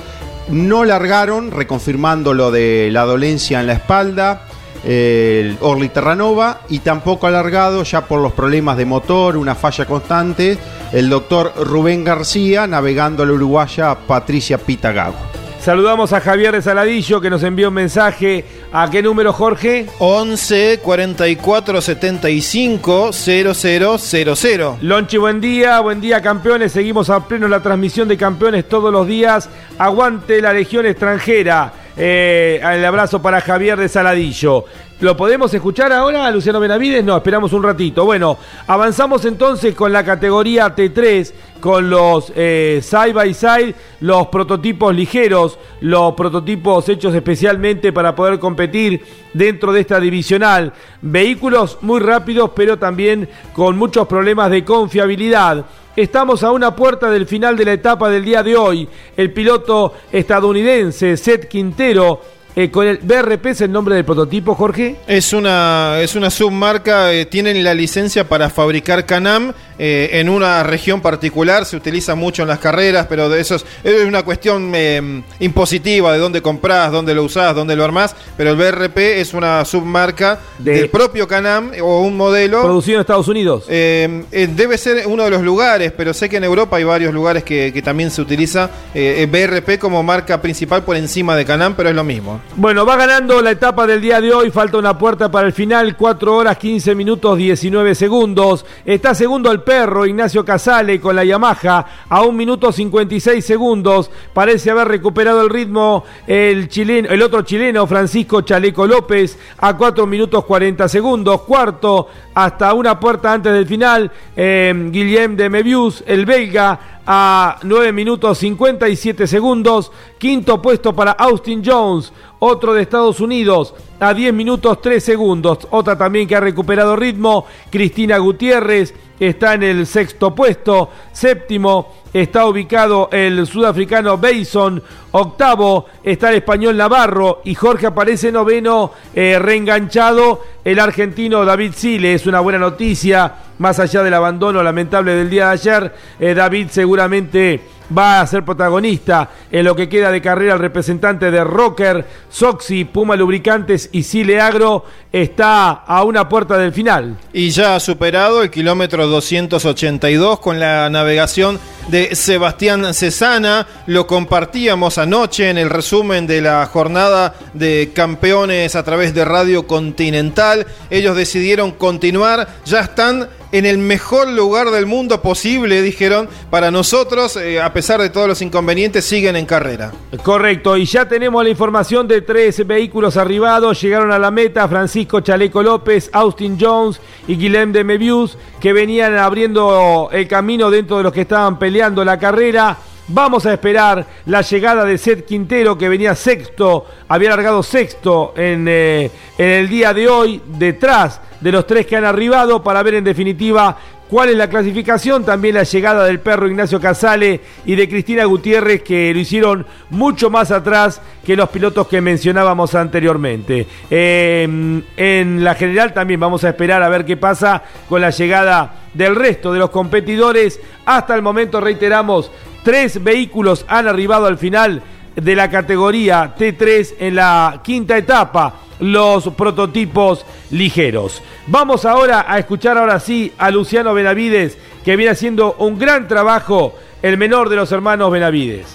[0.49, 4.47] No largaron, reconfirmando lo de la dolencia en la espalda
[4.84, 10.57] el Orly Terranova y tampoco alargado ya por los problemas de motor, una falla constante,
[10.93, 15.38] el doctor Rubén García navegando a la uruguaya Patricia Pitagago.
[15.67, 18.45] Saludamos a Javier de Saladillo que nos envió un mensaje.
[18.71, 19.86] ¿A qué número, Jorge?
[19.99, 24.78] 11 44 75 0000.
[24.82, 26.71] Lonchi, buen día, buen día, campeones.
[26.71, 29.49] Seguimos a pleno la transmisión de campeones todos los días.
[29.78, 31.73] Aguante la Legión extranjera.
[32.00, 34.66] Eh, el abrazo para Javier de Saladillo.
[35.00, 37.04] ¿Lo podemos escuchar ahora, Luciano Benavides?
[37.04, 38.06] No, esperamos un ratito.
[38.06, 38.38] Bueno,
[38.68, 45.58] avanzamos entonces con la categoría T3, con los eh, side by side, los prototipos ligeros,
[45.82, 50.74] los prototipos hechos especialmente para poder competir dentro de esta divisional.
[51.02, 55.66] Vehículos muy rápidos, pero también con muchos problemas de confiabilidad.
[55.98, 58.88] Estamos a una puerta del final de la etapa del día de hoy.
[59.18, 62.22] El piloto estadounidense Seth Quintero
[62.56, 64.98] eh, con el BRP es el nombre del prototipo, Jorge.
[65.08, 70.63] Es una, es una submarca, eh, tienen la licencia para fabricar Canam eh, en una
[70.63, 74.71] región particular, se utiliza mucho en las carreras, pero de eso es, es una cuestión
[74.75, 79.34] eh, impositiva de dónde compras, dónde lo usás, dónde lo armás, pero el BRP es
[79.34, 82.61] una submarca De- del propio Canam o un modelo.
[82.63, 83.65] Producido en Estados Unidos.
[83.69, 84.25] Eh,
[84.55, 87.71] debe ser uno de los lugares, pero sé que en Europa hay varios lugares que,
[87.73, 91.95] que también se utiliza el BRP como marca principal por encima de Canam, pero es
[91.95, 92.41] lo mismo.
[92.55, 94.51] Bueno, va ganando la etapa del día de hoy.
[94.51, 95.95] Falta una puerta para el final.
[95.95, 98.65] 4 horas 15 minutos 19 segundos.
[98.86, 104.09] Está segundo el perro Ignacio Casale con la Yamaha a 1 minuto 56 segundos.
[104.34, 110.07] Parece haber recuperado el ritmo el, chileno, el otro chileno Francisco Chaleco López a 4
[110.07, 111.41] minutos 40 segundos.
[111.41, 114.09] Cuarto hasta una puerta antes del final.
[114.38, 119.91] eh, Guillem de Mebius, el belga a 9 minutos 57 segundos.
[120.18, 125.60] Quinto puesto para Austin Jones, otro de Estados Unidos, a 10 minutos 3 segundos.
[125.72, 130.89] Otra también que ha recuperado ritmo, Cristina Gutiérrez, está en el sexto puesto.
[131.14, 134.82] Séptimo está ubicado el sudafricano Bason.
[135.12, 142.14] Octavo está el español Navarro y Jorge aparece noveno, eh, reenganchado el argentino David Sile.
[142.14, 145.95] Es una buena noticia, más allá del abandono lamentable del día de ayer.
[146.20, 151.32] eh, David seguramente va a ser protagonista en lo que queda de carrera el representante
[151.32, 157.18] de Rocker, Soxy, Puma Lubricantes y Sile Agro está a una puerta del final.
[157.34, 163.68] Y ya ha superado el kilómetro 282 con la navegación de Sebastián Cesana.
[163.86, 169.68] Lo compartíamos anoche en el resumen de la jornada de campeones a través de Radio
[169.68, 170.68] Continental.
[170.90, 176.30] Ellos decidieron continuar, ya están en el mejor lugar del mundo posible, dijeron.
[176.50, 179.91] Para nosotros, eh, a pesar de todos los inconvenientes, siguen en carrera.
[180.24, 183.82] Correcto, y ya tenemos la información de tres vehículos arribados.
[183.82, 189.18] Llegaron a la meta Francisco Chaleco López, Austin Jones y Guillem de Mebius, que venían
[189.18, 192.78] abriendo el camino dentro de los que estaban peleando la carrera.
[193.10, 198.66] Vamos a esperar la llegada de Seth Quintero, que venía sexto, había largado sexto en,
[198.68, 202.95] eh, en el día de hoy, detrás de los tres que han arribado, para ver
[202.95, 203.78] en definitiva
[204.10, 205.24] cuál es la clasificación.
[205.24, 210.30] También la llegada del perro Ignacio Casale y de Cristina Gutiérrez, que lo hicieron mucho
[210.30, 213.68] más atrás que los pilotos que mencionábamos anteriormente.
[213.89, 218.82] Eh, en la general también vamos a esperar a ver qué pasa con la llegada
[218.93, 220.60] del resto de los competidores.
[220.86, 222.32] Hasta el momento, reiteramos,
[222.68, 224.82] tres vehículos han arribado al final
[225.15, 231.24] de la categoría T3 en la quinta etapa, los prototipos ligeros.
[231.47, 236.76] Vamos ahora a escuchar ahora sí a Luciano Benavides, que viene haciendo un gran trabajo,
[237.01, 238.65] el menor de los hermanos Benavides.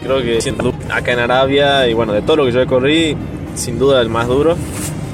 [0.00, 0.38] Creo que
[0.92, 3.16] acá en Arabia y bueno, de todo lo que yo corrí,
[3.56, 4.56] sin duda el más duro.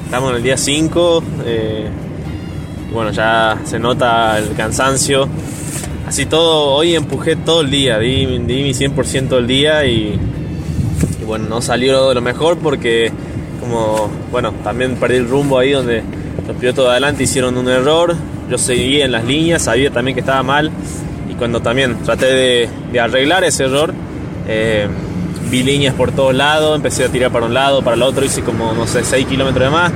[0.05, 1.89] Estamos en el día 5, eh,
[2.93, 5.27] bueno, ya se nota el cansancio.
[6.07, 10.19] Así todo, hoy empujé todo el día, di, di mi 100% el día y,
[11.25, 13.11] bueno, no salió de lo mejor porque
[13.59, 16.03] como, bueno, también perdí el rumbo ahí donde
[16.47, 18.15] los pilotos de adelante hicieron un error.
[18.49, 20.71] Yo seguí en las líneas, sabía también que estaba mal
[21.29, 23.93] y cuando también traté de, de arreglar ese error,
[24.47, 24.87] eh,
[25.49, 28.41] vi líneas por todos lados, empecé a tirar para un lado, para el otro, hice
[28.41, 29.91] como, no sé, 6 kilómetros de más.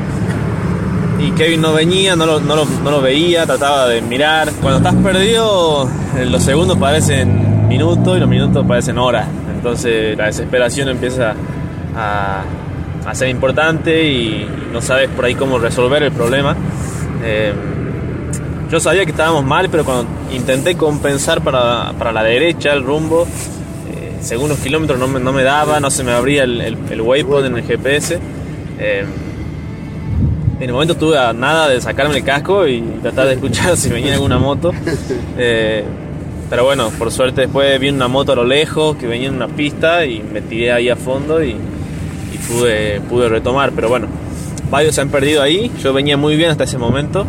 [1.26, 4.52] Y Kevin no venía, no lo, veía, trataba de mirar.
[4.62, 9.28] Cuando estás perdido, eh, los segundos parecen minutos y los minutos parecen horas.
[9.56, 11.34] Entonces la desesperación empieza
[11.96, 12.44] a,
[13.14, 16.56] ser importante y no sabes por ahí cómo resolver el problema.
[17.24, 17.54] Eh,
[18.70, 23.26] yo sabía que estábamos mal, pero cuando intenté compensar para, la derecha el rumbo,
[23.92, 27.58] eh, según los kilómetros no me, daba, no se me abría el, el, waypoint en
[27.58, 28.20] el GPS.
[30.58, 33.90] En el momento tuve a nada de sacarme el casco y tratar de escuchar si
[33.90, 34.72] venía alguna moto.
[35.38, 35.84] Eh,
[36.50, 39.48] pero bueno, por suerte después vi una moto a lo lejos que venía en una
[39.48, 41.58] pista y me tiré ahí a fondo y,
[42.48, 43.72] pude, pude retomar.
[43.74, 44.08] Pero bueno,
[44.70, 45.72] varios se han perdido ahí.
[45.84, 47.26] Yo venía muy bien hasta ese momento.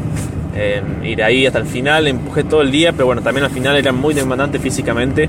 [0.54, 0.82] Eh,
[1.16, 3.92] de ahí hasta el final empujé todo el día, pero bueno, también al final era
[3.92, 5.28] muy demandante físicamente.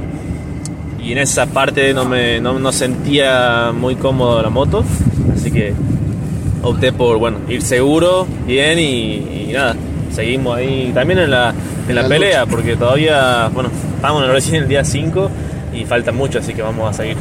[1.02, 4.84] Y en esa parte no, me, no, no sentía muy cómodo la moto.
[5.34, 5.74] Así que
[6.64, 9.76] opté por, bueno, ir seguro, bien y, nada,
[10.12, 11.53] seguimos ahí también en la,
[11.88, 15.32] en la, pelea, porque todavía, bueno, estamos en el día 5
[15.74, 17.18] y falta mucho, así que vamos a seguir.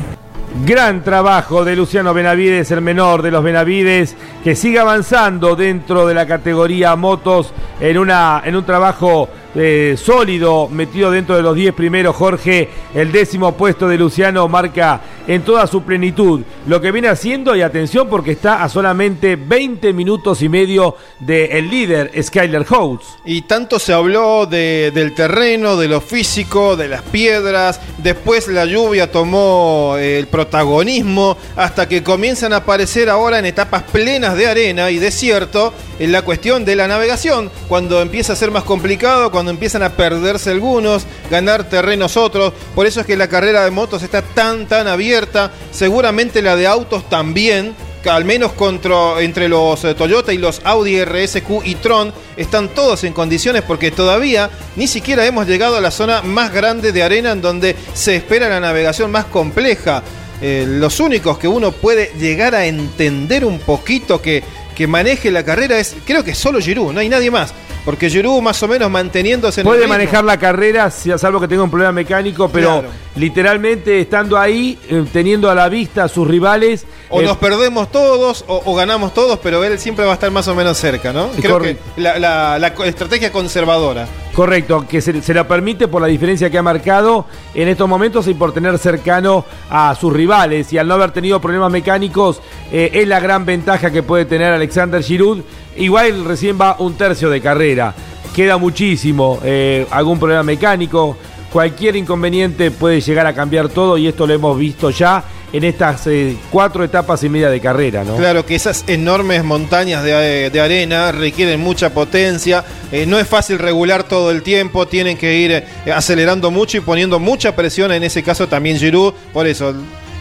[0.64, 6.14] Gran trabajo de Luciano Benavides, el menor de los Benavides, que sigue avanzando dentro de
[6.14, 11.74] la categoría motos en, una, en un trabajo eh, sólido, metido dentro de los 10
[11.74, 12.14] primeros.
[12.14, 17.56] Jorge, el décimo puesto de Luciano marca en toda su plenitud lo que viene haciendo
[17.56, 23.16] y atención porque está a solamente 20 minutos y medio del líder Skyler Holtz.
[23.24, 29.10] Y tanto se habló del terreno, de lo físico, de las piedras, después la lluvia
[29.10, 34.90] tomó eh, el protagonismo hasta que comienzan a aparecer ahora en etapas plenas de arena
[34.90, 39.45] y desierto en la cuestión de la navegación, cuando empieza a ser más complicado, cuando
[39.50, 42.52] empiezan a perderse algunos, ganar terrenos otros.
[42.74, 45.52] Por eso es que la carrera de motos está tan, tan abierta.
[45.70, 47.74] Seguramente la de autos también.
[48.06, 53.02] Al menos contra, entre los eh, Toyota y los Audi RSQ y Tron están todos
[53.02, 57.32] en condiciones porque todavía ni siquiera hemos llegado a la zona más grande de arena
[57.32, 60.04] en donde se espera la navegación más compleja.
[60.40, 64.44] Eh, los únicos que uno puede llegar a entender un poquito que,
[64.76, 67.52] que maneje la carrera es, creo que solo Giroud, no hay nadie más.
[67.86, 71.70] Porque Giroud más o menos manteniéndose en Puede manejar la carrera, salvo que tenga un
[71.70, 72.82] problema mecánico, pero
[73.14, 76.84] literalmente estando ahí, eh, teniendo a la vista a sus rivales.
[77.10, 80.54] O nos perdemos todos o, ganamos todos, pero él siempre va a estar más o
[80.56, 81.28] menos cerca, ¿no?
[81.40, 84.08] Creo que la, estrategia conservadora.
[84.36, 87.24] Correcto, que se, la permite por la diferencia que ha marcado
[87.54, 90.70] en estos momentos y por tener cercano a sus rivales.
[90.74, 94.52] Y al no haber tenido problemas mecánicos, eh, es la gran ventaja que puede tener
[94.52, 95.40] Alexander Giroud
[95.78, 97.94] Igual recién va un tercio de carrera.
[98.34, 99.40] Queda muchísimo.
[99.42, 101.16] Eh, algún problema mecánico.
[101.50, 106.06] Cualquier inconveniente puede llegar a cambiar todo y esto lo hemos visto ya en estas
[106.06, 108.16] eh, cuatro etapas y media de carrera, ¿no?
[108.16, 113.58] Claro que esas enormes montañas de, de arena requieren mucha potencia, eh, no es fácil
[113.58, 118.22] regular todo el tiempo, tienen que ir acelerando mucho y poniendo mucha presión, en ese
[118.22, 119.74] caso también Giroud, por eso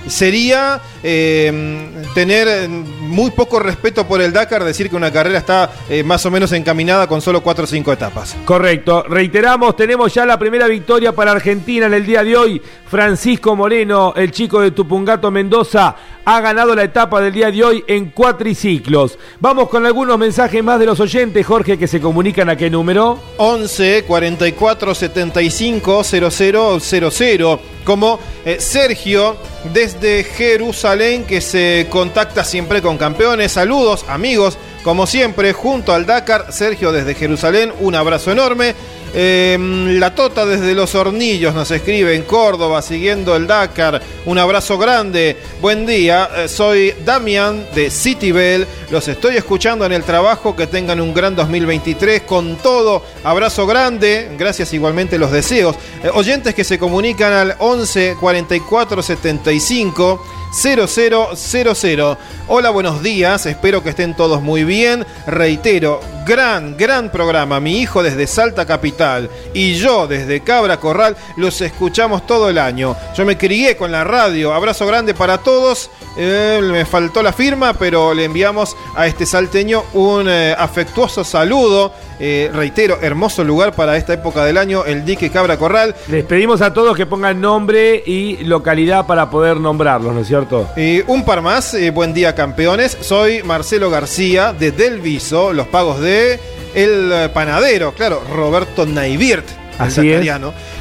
[0.07, 6.03] sería eh, tener muy poco respeto por el Dakar, decir que una carrera está eh,
[6.03, 8.35] más o menos encaminada con solo 4 o 5 etapas.
[8.45, 12.61] Correcto, reiteramos, tenemos ya la primera victoria para Argentina en el día de hoy.
[12.95, 17.83] Francisco Moreno, el chico de Tupungato Mendoza, ha ganado la etapa del día de hoy
[17.87, 19.19] en cuatriciclos.
[19.41, 23.19] Vamos con algunos mensajes más de los oyentes, Jorge, que se comunican a qué número?
[23.35, 27.59] 11 44 75 0000.
[27.83, 29.35] Como eh, Sergio
[29.73, 33.51] desde Jerusalén, que se contacta siempre con campeones.
[33.51, 36.53] Saludos, amigos, como siempre, junto al Dakar.
[36.53, 38.73] Sergio desde Jerusalén, un abrazo enorme.
[39.17, 44.01] Em, la Tota desde Los Hornillos nos escribe en Córdoba, siguiendo el Dakar.
[44.25, 45.37] Un abrazo grande.
[45.61, 46.29] Buen día.
[46.35, 48.67] Eh, soy Damian de Citybell.
[48.91, 50.53] Los estoy escuchando en el trabajo.
[50.53, 53.03] Que tengan un gran 2023 con todo.
[53.23, 54.31] Abrazo grande.
[54.37, 55.77] Gracias igualmente los deseos.
[56.03, 62.17] Eh, oyentes que se comunican al 11 44 75 0000.
[62.47, 65.05] Hola, buenos días, espero que estén todos muy bien.
[65.27, 67.59] Reitero, gran, gran programa.
[67.59, 72.95] Mi hijo desde Salta Capital y yo desde Cabra Corral los escuchamos todo el año.
[73.17, 74.53] Yo me crié con la radio.
[74.53, 75.89] Abrazo grande para todos.
[76.17, 81.91] Eh, me faltó la firma, pero le enviamos a este salteño un eh, afectuoso saludo.
[82.19, 85.95] Eh, reitero, hermoso lugar para esta época del año, el dique Cabra Corral.
[86.07, 90.69] Les pedimos a todos que pongan nombre y localidad para poder nombrarlos, ¿no es cierto?
[91.07, 92.97] un par más, buen día campeones.
[93.01, 96.39] Soy Marcelo García de Delviso, los pagos de
[96.73, 100.25] El Panadero, claro, Roberto Naivirt Así es.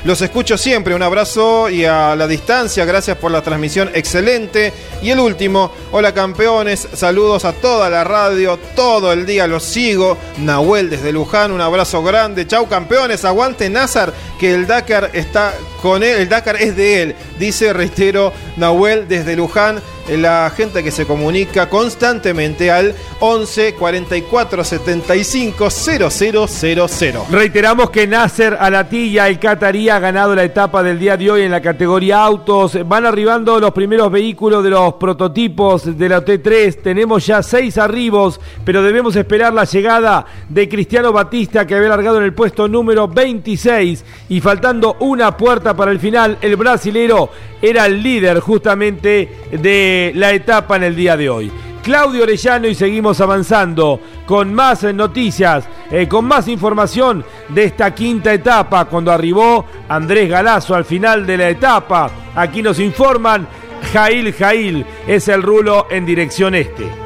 [0.05, 4.73] Los escucho siempre, un abrazo y a la distancia, gracias por la transmisión excelente.
[5.03, 10.17] Y el último, hola campeones, saludos a toda la radio, todo el día los sigo.
[10.39, 12.47] Nahuel desde Luján, un abrazo grande.
[12.47, 15.55] Chau campeones, aguante Nazar, que el Dakar está
[15.85, 20.91] con él, el Dakar es de él, dice, reitero, Nahuel desde Luján la gente que
[20.91, 27.21] se comunica constantemente al 11 44 75 0000.
[27.31, 31.51] Reiteramos que Nasser Alatilla, el Qatarí, ha ganado la etapa del día de hoy en
[31.51, 32.79] la categoría autos.
[32.87, 36.83] Van arribando los primeros vehículos de los prototipos de la T3.
[36.83, 42.19] Tenemos ya seis arribos, pero debemos esperar la llegada de Cristiano Batista, que había largado
[42.19, 44.05] en el puesto número 26.
[44.29, 47.31] Y faltando una puerta para el final, el brasilero
[47.61, 51.53] era el líder justamente de la etapa en el día de hoy.
[51.83, 58.33] Claudio Orellano y seguimos avanzando con más noticias, eh, con más información de esta quinta
[58.33, 62.11] etapa cuando arribó Andrés Galazo al final de la etapa.
[62.35, 63.47] Aquí nos informan,
[63.93, 67.04] Jail Jail es el rulo en dirección este.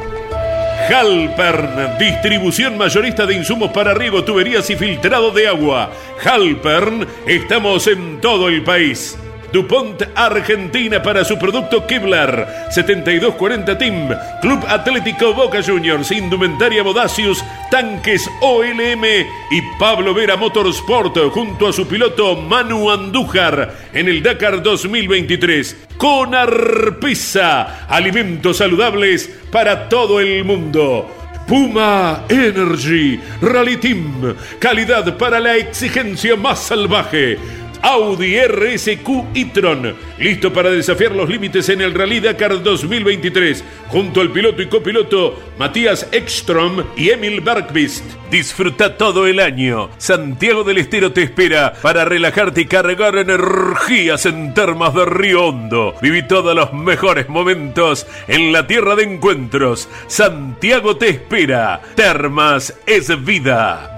[0.88, 5.90] Halpern, distribución mayorista de insumos para riego, tuberías y filtrado de agua.
[6.24, 9.18] Halpern, estamos en todo el país.
[9.52, 12.68] DuPont Argentina para su producto Kevlar.
[12.70, 14.08] 7240 Team
[14.40, 19.04] Club Atlético Boca Juniors Indumentaria Bodacius Tanques OLM
[19.50, 26.34] y Pablo Vera Motorsport junto a su piloto Manu Andújar en el Dakar 2023 con
[26.34, 31.14] Arpisa alimentos saludables para todo el mundo.
[31.46, 37.38] Puma Energy Rally Team calidad para la exigencia más salvaje
[37.82, 44.30] Audi RSQ e-tron, listo para desafiar los límites en el Rally Dakar 2023, junto al
[44.30, 48.04] piloto y copiloto Matías Ekstrom y Emil Bergqvist.
[48.30, 49.90] Disfruta todo el año.
[49.98, 55.94] Santiago del Estero te espera para relajarte y cargar energías en termas de Río Hondo.
[56.02, 59.88] Viví todos los mejores momentos en la tierra de encuentros.
[60.06, 61.80] Santiago te espera.
[61.94, 63.97] Termas es vida.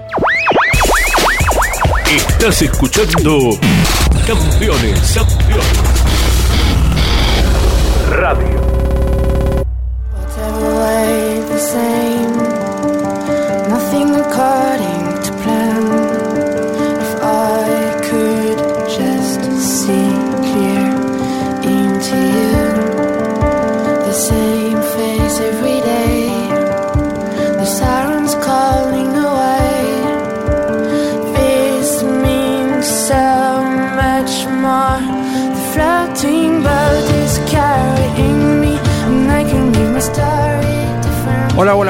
[2.15, 3.57] Estás escuchando
[4.27, 5.65] Campeones, Campeones.
[8.09, 8.61] Radio.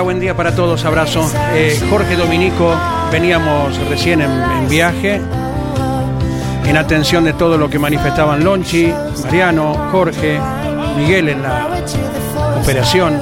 [0.04, 1.30] Buen día para todos, abrazo.
[1.54, 2.76] Eh, Jorge Dominico,
[3.12, 5.22] veníamos recién en, viaje,
[6.66, 8.92] en atención de todo lo que manifestaban Lonchi,
[9.24, 10.40] Mariano, Jorge,
[10.98, 11.68] Miguel en la
[12.62, 13.20] operación,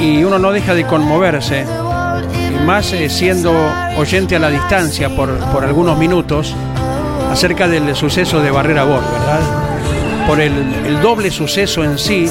[0.00, 1.66] y uno no deja de conmoverse,
[2.64, 3.52] más eh, siendo
[3.98, 6.56] oyente a la distancia por, por algunos minutos,
[7.30, 10.26] acerca del suceso de Barrera Bor, ¿verdad?
[10.26, 10.54] Por el,
[10.86, 12.26] el doble suceso en sí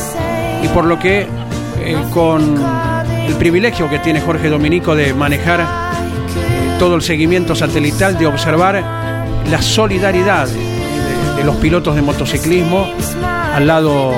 [0.64, 1.28] y por lo que
[1.82, 2.89] eh, con
[3.30, 5.64] el privilegio que tiene Jorge Dominico de manejar
[6.80, 8.84] todo el seguimiento satelital, de observar
[9.50, 12.88] la solidaridad de, los pilotos de motociclismo
[13.54, 14.14] al lado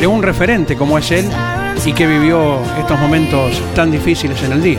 [0.00, 1.28] de, un referente como es él
[1.84, 4.78] y que vivió estos momentos tan difíciles en el día.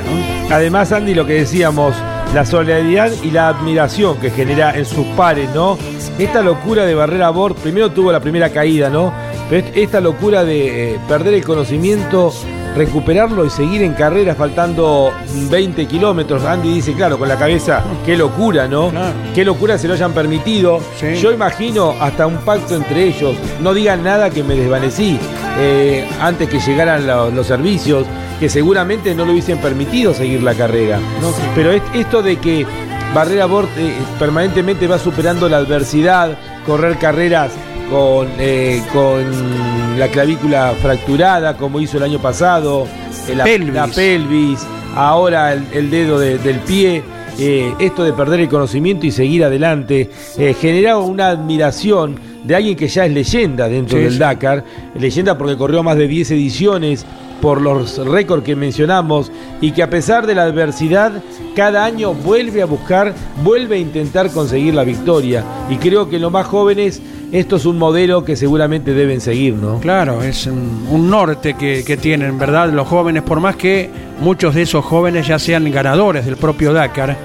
[0.49, 1.95] Además, Andy, lo que decíamos,
[2.34, 5.77] la solidaridad y la admiración que genera en sus pares, ¿no?
[6.18, 9.14] Esta locura de Barrera Bord, primero tuvo la primera caída, ¿no?
[9.49, 12.34] Pero est- esta locura de eh, perder el conocimiento,
[12.76, 15.11] recuperarlo y seguir en carrera faltando
[15.49, 16.43] 20 kilómetros.
[16.43, 18.91] Andy dice, claro, con la cabeza, qué locura, ¿no?
[19.34, 20.80] Qué locura se lo hayan permitido.
[21.15, 23.35] Yo imagino hasta un pacto entre ellos.
[23.61, 25.17] No digan nada que me desvanecí
[25.57, 28.05] eh, antes que llegaran lo- los servicios,
[28.39, 30.97] que seguramente no le hubiesen permitido seguir la carrera.
[31.22, 31.30] ¿no?
[31.55, 32.65] Pero es- esto de que
[33.13, 37.51] Barrera Bort eh, permanentemente va superando la adversidad, correr carreras
[37.90, 42.88] con, eh, con la clavícula fracturada, como hizo el año pasado,
[43.30, 43.74] eh, la Pelvis.
[43.74, 44.60] la pelvis,
[44.95, 47.03] ahora el, el dedo de- del pie.
[47.38, 52.78] eh, esto de perder el conocimiento y seguir adelante eh, genera una admiración de alguien
[52.78, 54.18] que ya es leyenda dentro Sí, del.
[54.18, 54.64] Dakar,
[54.98, 57.06] leyenda porque corrió más de 10 ediciones
[57.45, 59.31] por los récords que mencionamos
[59.61, 61.22] y que a pesar de la adversidad
[61.55, 63.13] cada año vuelve a buscar,
[63.43, 67.77] vuelve a intentar conseguir la victoria y creo que los más jóvenes esto es un
[67.77, 69.80] modelo que seguramente deben seguir, ¿no?
[69.80, 72.72] Claro, es un, norte que, que tienen, ¿verdad?
[72.72, 73.91] Los jóvenes, por más que
[74.22, 77.15] muchos de esos jóvenes ya sean ganadores del propio Dakar,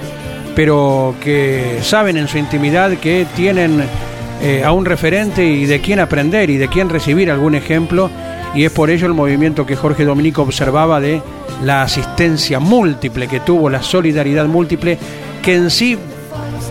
[0.55, 3.85] pero que saben en su intimidad que tienen
[4.43, 8.11] eh, a un referente y de quién aprender y de quién recibir algún ejemplo,
[8.55, 11.23] y es por ello el movimiento que Jorge Dominico observaba de
[11.65, 14.99] la asistencia múltiple que tuvo, la solidaridad múltiple,
[15.43, 15.97] que en sí,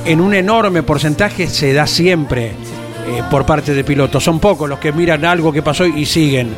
[0.06, 4.24] en un enorme porcentaje, se da siempre eh, por parte de pilotos.
[4.24, 6.50] Son pocos los que miran algo que pasó y siguen.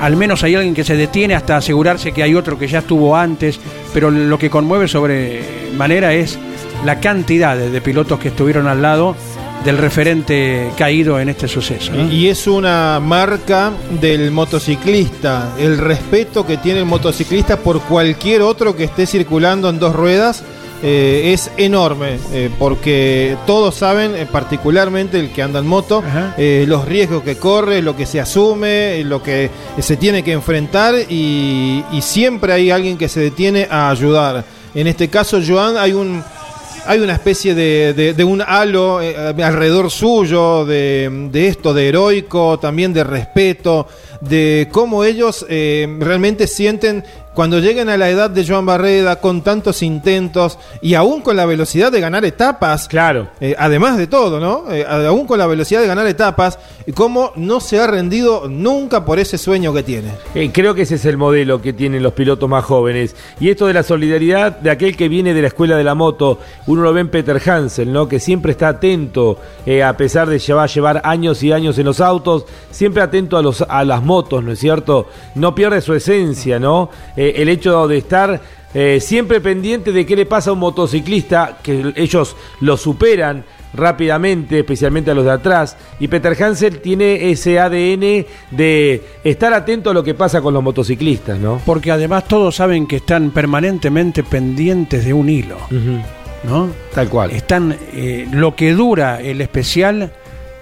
[0.00, 3.16] Al menos hay alguien que se detiene hasta asegurarse que hay otro que ya estuvo
[3.16, 3.58] antes,
[3.92, 5.42] pero lo que conmueve sobre
[5.76, 6.38] manera es
[6.84, 9.16] la cantidad de, de pilotos que estuvieron al lado
[9.64, 11.92] del referente caído en este suceso.
[11.92, 12.10] ¿no?
[12.10, 18.76] Y es una marca del motociclista, el respeto que tiene el motociclista por cualquier otro
[18.76, 20.42] que esté circulando en dos ruedas.
[20.80, 26.04] eh, es enorme eh, porque todos saben, eh, particularmente el que anda en moto,
[26.38, 31.82] los riesgos que corre, lo que se asume, lo que se tiene que enfrentar y,
[31.90, 34.44] y siempre hay alguien que se detiene a ayudar.
[34.72, 36.22] En este caso, Joan, hay un,
[36.88, 42.94] hay una especie de, un halo eh, alrededor suyo, de, de esto, de heroico, también
[42.94, 43.86] de respeto,
[44.22, 47.04] de cómo ellos eh, realmente sienten
[47.38, 51.46] cuando lleguen a la edad de Joan Barreda, con tantos intentos y aún con la
[51.46, 52.88] velocidad de ganar etapas.
[52.88, 53.28] Claro.
[53.38, 54.64] eh, además de todo, ¿no?
[54.72, 56.58] Eh, aún con la velocidad de ganar etapas,
[56.96, 60.14] cómo no se ha rendido nunca por ese sueño que tiene.
[60.34, 63.14] Eh, creo que ese es el modelo que tienen los pilotos más jóvenes.
[63.38, 66.40] Y esto de la solidaridad de aquel que viene de la escuela de la moto,
[66.66, 68.08] uno lo ve en Peter Hansen, ¿no?
[68.08, 69.38] Que siempre está atento,
[69.86, 73.62] a pesar de llevar, llevar años y años en los autos, siempre atento a, los,
[73.62, 75.06] a las motos, ¿no es cierto?
[75.36, 76.90] No pierde su esencia, ¿no?
[77.27, 78.40] Eh, el hecho de estar
[78.74, 84.58] eh, siempre pendiente de qué le pasa a un motociclista, que ellos lo superan rápidamente,
[84.58, 85.76] especialmente a los de atrás.
[86.00, 90.62] Y Peter Hansel tiene ese ADN de estar atento a lo que pasa con los
[90.62, 91.60] motociclistas, ¿no?
[91.64, 95.56] Porque además todos saben que están permanentemente pendientes de un hilo,
[96.44, 96.68] ¿no?
[96.94, 97.30] Tal cual.
[97.30, 100.12] Están, eh, lo que dura el especial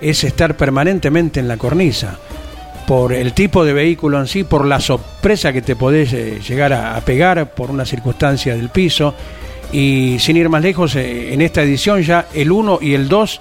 [0.01, 2.18] es estar permanentemente en la cornisa.
[2.86, 6.72] Por el tipo de vehículo en sí, por la sorpresa que te podés eh, llegar
[6.72, 9.14] a, a pegar por una circunstancia del piso.
[9.72, 13.40] Y sin ir más lejos, eh, en esta edición ya el 1 y el 2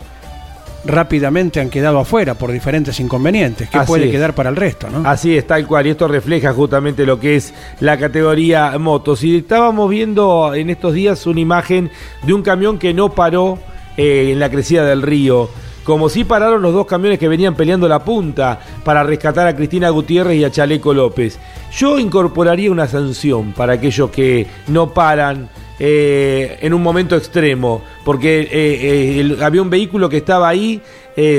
[0.86, 4.12] rápidamente han quedado afuera por diferentes inconvenientes que puede es.
[4.12, 5.08] quedar para el resto, ¿no?
[5.08, 5.88] Así es, tal cual.
[5.88, 9.24] Y esto refleja justamente lo que es la categoría motos.
[9.24, 11.90] Y estábamos viendo en estos días una imagen
[12.24, 13.58] de un camión que no paró
[13.98, 15.50] eh, en la crecida del río.
[15.86, 19.90] Como si pararon los dos camiones que venían peleando la punta para rescatar a Cristina
[19.90, 21.40] Gutiérrez y a Chaleco López.
[21.72, 28.40] Yo incorporaría una sanción para aquellos que no paran eh, en un momento extremo, porque
[28.40, 30.82] eh, eh, había un vehículo que estaba ahí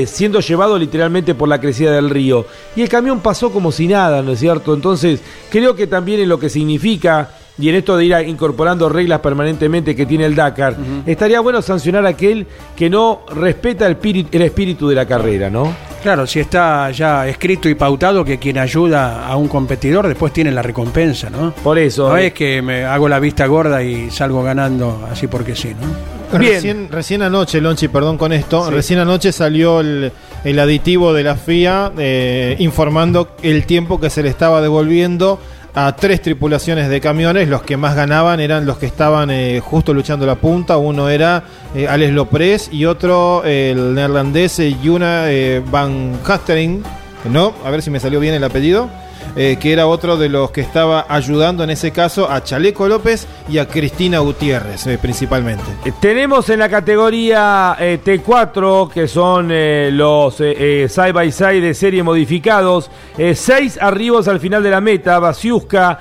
[0.06, 4.22] siendo llevado literalmente por la crecida del río y el camión pasó como si nada,
[4.22, 4.72] ¿no es cierto?
[4.72, 5.20] Entonces
[5.50, 9.94] creo que también en lo que significa y en esto de ir incorporando reglas permanentemente
[9.96, 10.76] que tiene el Dakar,
[11.06, 12.46] estaría bueno sancionar a aquel
[12.76, 15.72] que no respeta el espíritu, el espíritu de la carrera, ¿no?
[16.02, 20.52] Claro, si está ya escrito y pautado que quien ayuda a un competidor después tiene
[20.52, 21.52] la recompensa, ¿no?
[21.64, 22.08] Por eso.
[22.10, 25.72] No eh, es que me hago la vista gorda y salgo ganando así porque sí,
[25.80, 26.38] ¿no?
[26.38, 26.54] Bien.
[26.54, 28.72] Recién, recién anoche, Lonchi, perdón con esto, Sí.
[28.72, 30.12] recién anoche salió el,
[30.44, 35.40] el aditivo de la FIA eh, informando el tiempo que se le estaba devolviendo
[35.76, 37.48] a tres tripulaciones de camiones.
[37.48, 40.78] Los que más ganaban eran los que estaban eh, justo luchando la punta.
[40.78, 41.44] Uno era
[41.74, 46.82] eh, Alex y otro eh, el neerlandés eh, Juna eh, Van Hastering.
[47.30, 47.52] ¿No?
[47.64, 48.88] A ver si me salió bien el apellido.
[49.36, 53.26] Eh, que era otro de los que estaba ayudando en ese caso a Chaleco López
[53.48, 55.64] y a Cristina Gutiérrez, eh, principalmente.
[55.84, 59.48] Eh, Tenemos en la categoría eh, T4, que son
[59.96, 62.90] los side by side de serie modificados,
[63.34, 65.98] seis arribos al final de la meta, Basiuska,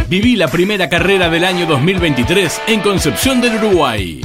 [0.08, 4.20] Viví la primera carrera del año 2023 en Concepción del Uruguay.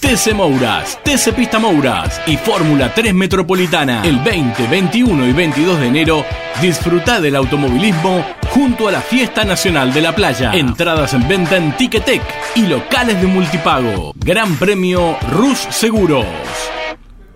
[0.00, 4.02] TC Mouras, TC Pista Mouras y Fórmula 3 Metropolitana.
[4.04, 6.24] El 20, 21 y 22 de enero,
[6.62, 10.52] disfruta del automovilismo junto a la Fiesta Nacional de la Playa.
[10.54, 12.22] Entradas en venta en Ticketek
[12.54, 14.12] y locales de multipago.
[14.16, 16.26] Gran premio Rus Seguros.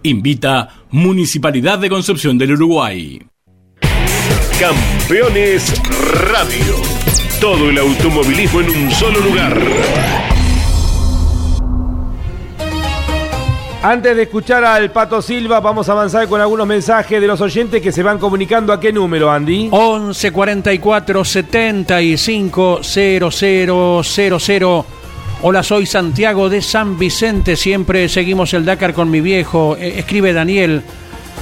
[0.05, 3.21] Invita Municipalidad de Concepción del Uruguay.
[4.61, 5.75] Campeones
[6.31, 6.77] Radio.
[7.41, 10.32] Todo el automovilismo en un solo lugar.
[13.85, 17.83] Antes de escuchar al Pato Silva, vamos a avanzar con algunos mensajes de los oyentes
[17.83, 18.73] que se van comunicando.
[18.73, 19.71] ¿A qué número, Andy?
[19.73, 24.85] 11 44 75 0000.
[25.43, 27.57] Hola, soy Santiago de San Vicente.
[27.57, 29.77] Siempre seguimos el Dakar con mi viejo.
[29.77, 30.83] Eh, escribe Daniel.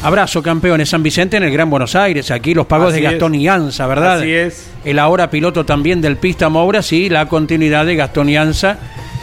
[0.03, 0.89] Abrazo, campeones.
[0.89, 2.31] San Vicente en el Gran Buenos Aires.
[2.31, 3.43] Aquí los pagos Así de Gastón es.
[3.43, 4.21] Ianza, ¿verdad?
[4.21, 4.71] Así es.
[4.83, 6.81] El ahora piloto también del Pista Moura.
[6.81, 8.79] Sí, la continuidad de Gastón Ianza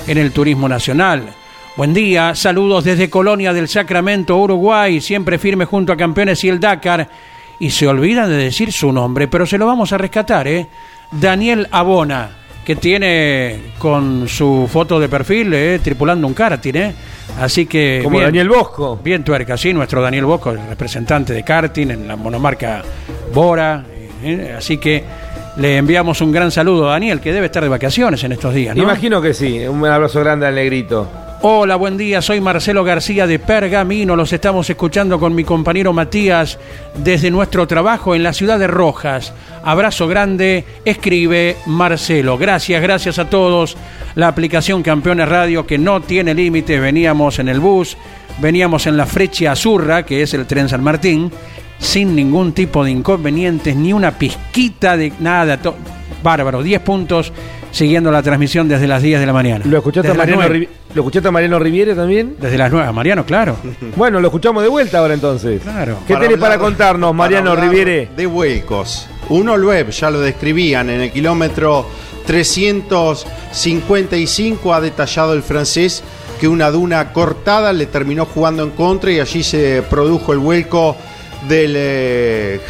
[0.06, 1.34] en el turismo nacional.
[1.78, 6.60] Buen día, saludos desde Colonia del Sacramento, Uruguay, siempre firme junto a campeones y el
[6.60, 7.08] Dakar.
[7.60, 10.66] Y se olvidan de decir su nombre, pero se lo vamos a rescatar, ¿eh?
[11.12, 12.32] Daniel Abona,
[12.66, 15.80] que tiene con su foto de perfil ¿eh?
[15.84, 16.96] tripulando un karting, ¿eh?
[17.40, 18.02] Así que.
[18.04, 19.00] Como Daniel Bosco.
[19.04, 22.82] Bien tuerca, sí, nuestro Daniel Bosco, el representante de karting en la monomarca
[23.32, 23.86] Bora.
[24.24, 24.56] ¿eh?
[24.58, 25.04] Así que
[25.58, 28.76] le enviamos un gran saludo a Daniel, que debe estar de vacaciones en estos días,
[28.76, 28.82] ¿no?
[28.82, 29.60] Imagino que sí.
[29.68, 31.08] Un abrazo grande al negrito.
[31.44, 32.20] Hola, buen día.
[32.24, 34.16] Soy Marcelo García de Pergamino.
[34.16, 36.58] Los estamos escuchando con mi compañero Matías
[36.96, 39.34] desde nuestro trabajo en la ciudad de Rojas.
[39.64, 40.66] Abrazo grande.
[40.84, 42.40] Escribe Marcelo.
[42.40, 43.78] Gracias, gracias a todos.
[44.16, 46.82] La aplicación Campeones Radio que no tiene límites.
[46.82, 47.98] Veníamos en el bus,
[48.40, 51.32] veníamos en la Frecha Azurra, que es el tren San Martín,
[51.78, 55.60] sin ningún tipo de inconvenientes, ni una pizquita de nada.
[56.24, 57.32] Bárbaro, 10 puntos
[57.72, 59.66] siguiendo la transmisión desde las 10 de la mañana.
[59.68, 60.42] ¿Lo escuchaste, a Mariano.
[60.44, 62.36] Rivi- ¿Lo escuchaste a Mariano Riviere también?
[62.40, 63.56] Desde las 9, Mariano, claro.
[63.96, 65.62] Bueno, lo escuchamos de vuelta ahora entonces.
[65.62, 66.00] Claro.
[66.08, 68.10] ¿Qué tenés para contarnos, Mariano para Riviere?
[68.16, 69.08] De vuelcos.
[69.30, 71.86] Uno web, ya lo describían, en el kilómetro
[72.26, 76.02] 355 ha detallado el francés
[76.40, 80.96] que una duna cortada le terminó jugando en contra y allí se produjo el vuelco
[81.48, 82.62] del eh,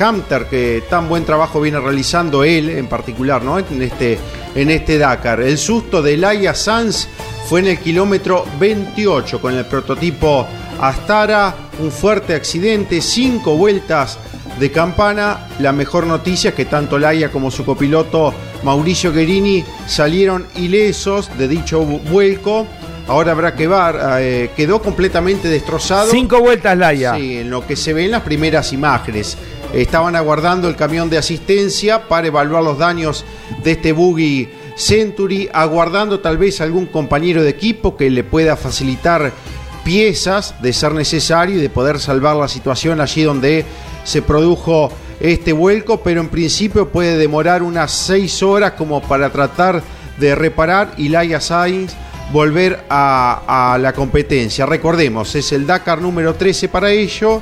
[0.49, 3.57] que tan buen trabajo viene realizando él en particular ¿no?
[3.59, 4.17] en, este,
[4.55, 5.41] en este Dakar.
[5.41, 7.07] El susto de Laia Sanz
[7.47, 10.45] fue en el kilómetro 28 con el prototipo
[10.79, 14.19] Astara, un fuerte accidente, cinco vueltas
[14.59, 15.47] de campana.
[15.59, 18.33] La mejor noticia es que tanto Laia como su copiloto
[18.63, 22.67] Mauricio Guerini salieron ilesos de dicho vu- vuelco.
[23.07, 26.11] Ahora habrá que ver, eh, quedó completamente destrozado.
[26.11, 27.15] Cinco vueltas, Laia.
[27.15, 29.37] Sí, en lo que se ve en las primeras imágenes.
[29.73, 33.25] Estaban aguardando el camión de asistencia para evaluar los daños
[33.63, 39.31] de este buggy Century, aguardando tal vez algún compañero de equipo que le pueda facilitar
[39.83, 43.65] piezas de ser necesario y de poder salvar la situación allí donde
[44.03, 49.81] se produjo este vuelco, pero en principio puede demorar unas seis horas como para tratar
[50.19, 51.93] de reparar y Laia Sainz
[52.31, 54.65] volver a, a la competencia.
[54.65, 57.41] Recordemos, es el Dakar número 13 para ello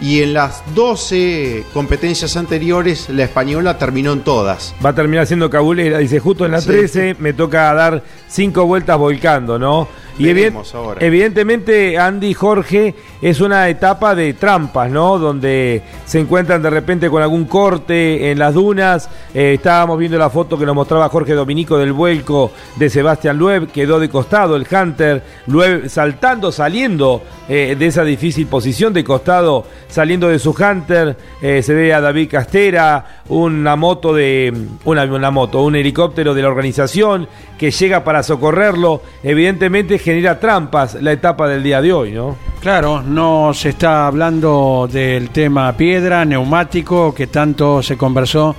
[0.00, 4.74] y en las 12 competencias anteriores la española terminó en todas.
[4.84, 5.98] Va a terminar siendo cabulera.
[5.98, 6.68] Dice, justo en la Sí.
[6.68, 9.86] 13 me toca dar cinco vueltas volcando, ¿no?
[10.18, 10.30] Y
[10.74, 11.00] ahora.
[11.00, 15.18] evidentemente, Andy Jorge es una etapa de trampas, ¿no?
[15.18, 19.08] Donde se encuentran de repente con algún corte en las dunas.
[19.34, 23.72] Eh, estábamos viendo la foto que nos mostraba Jorge Dominico del vuelco de Sebastián Loeb.
[23.72, 25.22] Quedó de costado el Hunter.
[25.46, 31.16] Loeb saltando, saliendo eh, de esa difícil posición de costado, saliendo de su Hunter.
[31.42, 34.52] Eh, se ve a David Castera, una moto de.
[34.84, 37.26] Una, una moto, un helicóptero de la organización
[37.58, 39.02] que llega para socorrerlo.
[39.22, 42.36] Evidentemente genera trampas la etapa del día de hoy, ¿no?
[42.60, 48.54] Claro, no se está hablando del tema piedra, neumático, que tanto se conversó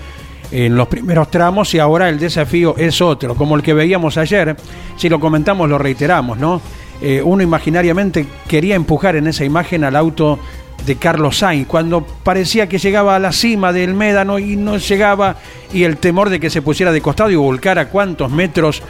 [0.50, 4.56] en los primeros tramos y ahora el desafío es otro, como el que veíamos ayer.
[4.96, 6.62] Si lo comentamos, lo reiteramos, ¿no?
[7.00, 10.40] Eh, uno imaginariamente quería empujar en esa imagen al auto
[10.84, 15.36] de Carlos Sainz cuando parecía que llegaba a la cima del médano y no llegaba
[15.72, 18.82] y el temor de que se pusiera de costado y volcara cuántos metros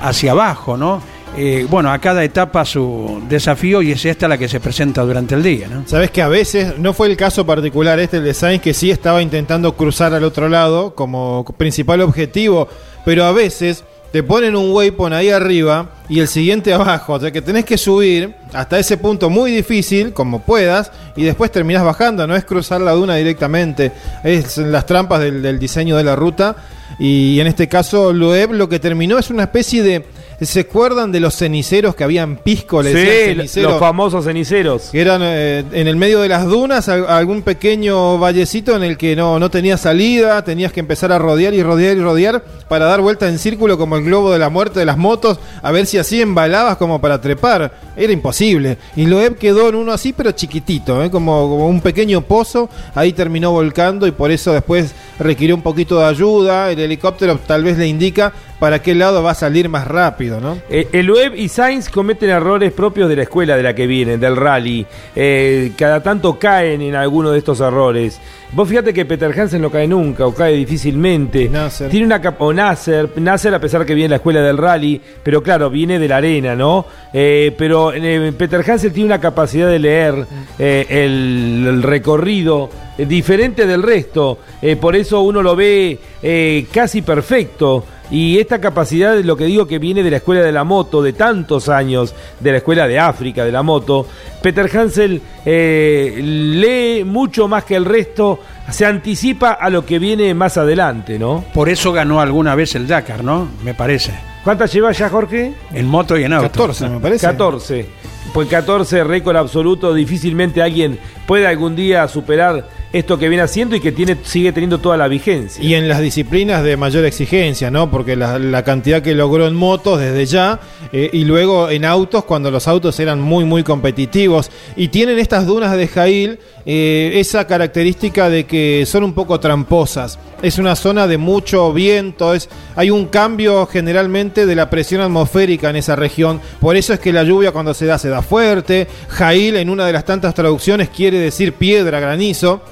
[0.00, 1.02] hacia abajo, ¿no?
[1.36, 5.36] Eh, bueno, a cada etapa su desafío y es esta la que se presenta durante
[5.36, 5.86] el día, ¿no?
[5.86, 8.90] Sabes que a veces, no fue el caso particular este, el de Sainz, que sí
[8.90, 12.68] estaba intentando cruzar al otro lado como principal objetivo,
[13.04, 17.30] pero a veces te ponen un waypoint ahí arriba y el siguiente abajo, o sea
[17.30, 22.26] que tenés que subir hasta ese punto muy difícil, como puedas, y después terminás bajando,
[22.26, 23.92] no es cruzar la duna directamente,
[24.24, 26.56] es las trampas del, del diseño de la ruta,
[26.98, 30.19] y en este caso Loeb lo que terminó es una especie de...
[30.40, 32.82] ¿Se acuerdan de los ceniceros que habían pisco?
[32.82, 34.88] Le Sí, los famosos ceniceros.
[34.90, 38.96] Que eran eh, en el medio de las dunas, al- algún pequeño vallecito en el
[38.96, 42.86] que no, no tenía salida, tenías que empezar a rodear y rodear y rodear para
[42.86, 45.86] dar vuelta en círculo como el globo de la muerte de las motos, a ver
[45.86, 47.72] si así embalabas como para trepar.
[47.96, 48.78] Era imposible.
[48.96, 51.10] Y Loeb quedó en uno así, pero chiquitito, ¿eh?
[51.10, 55.98] como, como un pequeño pozo, ahí terminó volcando y por eso después requirió un poquito
[55.98, 56.70] de ayuda.
[56.70, 60.58] El helicóptero tal vez le indica para qué lado va a salir más rápido, ¿no?
[60.68, 64.20] Eh, el Web y Sainz cometen errores propios de la escuela de la que vienen,
[64.20, 64.86] del rally.
[65.16, 68.20] Eh, cada tanto caen en alguno de estos errores.
[68.52, 71.50] Vos fíjate que Peter Hansen no cae nunca o cae difícilmente.
[71.90, 75.42] Tiene una o Nasser, Nasser a pesar que viene de la escuela del rally, pero
[75.42, 76.84] claro, viene de la arena, ¿no?
[77.12, 77.92] Eh, pero
[78.36, 80.26] Peter Hansen tiene una capacidad de leer
[80.58, 82.68] el, el recorrido
[83.06, 84.38] diferente del resto.
[84.60, 87.84] Eh, por eso uno lo ve eh, casi perfecto.
[88.10, 91.12] Y esta capacidad, lo que digo que viene de la escuela de la moto, de
[91.12, 94.06] tantos años, de la escuela de África, de la moto,
[94.42, 100.34] Peter Hansel eh, lee mucho más que el resto, se anticipa a lo que viene
[100.34, 101.44] más adelante, ¿no?
[101.54, 103.48] Por eso ganó alguna vez el Dakar, ¿no?
[103.62, 104.12] Me parece.
[104.42, 105.54] ¿Cuántas lleva ya, Jorge?
[105.72, 106.48] En moto y en auto.
[106.48, 107.26] 14, me parece.
[107.26, 107.86] 14.
[108.32, 109.92] Pues 14, récord absoluto.
[109.92, 114.78] Difícilmente alguien puede algún día superar esto que viene haciendo y que tiene, sigue teniendo
[114.78, 115.62] toda la vigencia.
[115.62, 117.90] Y en las disciplinas de mayor exigencia, ¿no?
[117.90, 120.60] Porque la, cantidad que logró en motos desde ya
[120.92, 124.50] eh, y luego en autos cuando los autos eran muy, muy competitivos.
[124.76, 130.18] Y tienen estas dunas de Jail eh, esa característica de que son un poco tramposas.
[130.42, 135.70] Es una zona de mucho viento, es, hay un cambio generalmente de la presión atmosférica
[135.70, 136.40] en esa región.
[136.60, 138.88] Por eso es que la lluvia cuando se da se da fuerte.
[139.08, 142.62] Jail en una de las tantas traducciones quiere decir piedra, granizo.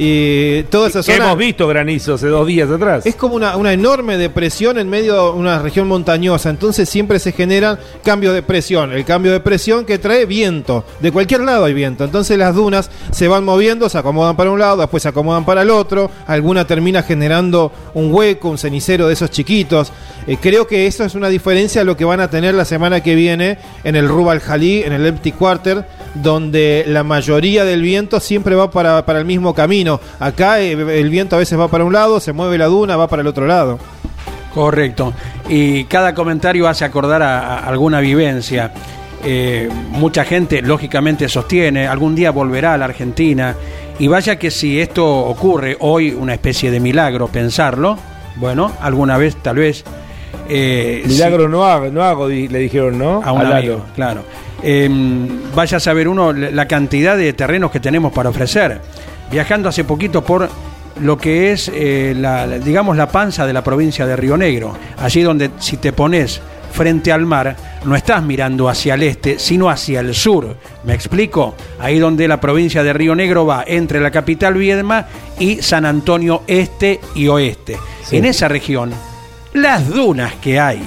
[0.00, 1.24] Y toda esa Que zona...
[1.24, 3.04] hemos visto granizo hace dos días atrás.
[3.04, 7.32] Es como una, una enorme depresión en medio de una región montañosa, entonces siempre se
[7.32, 8.92] generan cambios de presión.
[8.92, 12.04] El cambio de presión que trae viento, de cualquier lado hay viento.
[12.04, 15.62] Entonces las dunas se van moviendo, se acomodan para un lado, después se acomodan para
[15.62, 16.10] el otro.
[16.28, 19.92] Alguna termina generando un hueco, un cenicero de esos chiquitos.
[20.28, 23.02] Eh, creo que eso es una diferencia a lo que van a tener la semana
[23.02, 25.84] que viene en el Rubal Jalí, en el Empty Quarter,
[26.14, 29.87] donde la mayoría del viento siempre va para, para el mismo camino.
[30.20, 33.08] Acá eh, el viento a veces va para un lado, se mueve la duna, va
[33.08, 33.78] para el otro lado.
[34.54, 35.12] Correcto.
[35.48, 38.72] Y cada comentario hace acordar a, a alguna vivencia.
[39.24, 43.54] Eh, mucha gente, lógicamente, sostiene, algún día volverá a la Argentina.
[43.98, 47.98] Y vaya que si esto ocurre hoy, una especie de milagro pensarlo,
[48.36, 49.84] bueno, alguna vez tal vez...
[50.48, 53.20] eh, Milagro si- no hago, no hago, le dijeron, ¿no?
[53.24, 54.22] a un Al amigo, claro.
[54.62, 54.88] Eh,
[55.54, 58.80] vaya a saber uno la la cantidad de terrenos que tenemos para ofrecer.
[59.30, 60.48] Viajando hace poquito por
[61.00, 64.76] lo que es, eh, la, digamos, la panza de la provincia de Río Negro.
[64.98, 66.40] Allí donde si te pones
[66.72, 70.56] frente al mar, no estás mirando hacia el este, sino hacia el sur.
[70.84, 71.54] ¿Me explico?
[71.80, 75.06] Ahí donde la provincia de Río Negro va entre la capital Viedma
[75.38, 77.78] y San Antonio Este y Oeste.
[78.10, 78.90] En esa región,
[79.54, 80.82] las dunas que hay,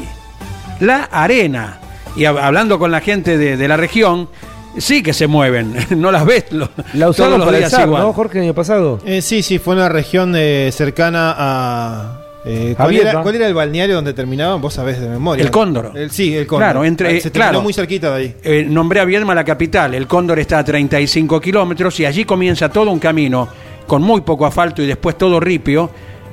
[0.80, 1.78] la arena.
[2.16, 4.28] Y hab- hablando con la gente de, de la región,
[4.78, 7.72] sí que se mueven, no las ves lo- La todos usaron los para el días
[7.72, 8.04] SAR, igual.
[8.04, 9.00] ¿no, Jorge, el año pasado?
[9.06, 12.22] Eh, sí, sí, fue una región eh, cercana a...
[12.46, 13.24] eh, ¿cuál, era, ¿no?
[13.24, 14.62] cuál era el balneario donde terminaban?
[14.62, 15.44] Vos sabés de memoria.
[15.44, 15.92] El Cóndor.
[15.96, 16.68] El- sí, el Cóndor.
[16.68, 18.36] Claro, entre, Se terminó claro, muy cerquita de ahí.
[18.44, 22.70] eh, nombré a Viedma la capital, el Cóndor está a 35 kilómetros y allí comienza
[22.70, 23.48] todo un camino
[23.88, 25.90] con muy poco asfalto y después todo ripio,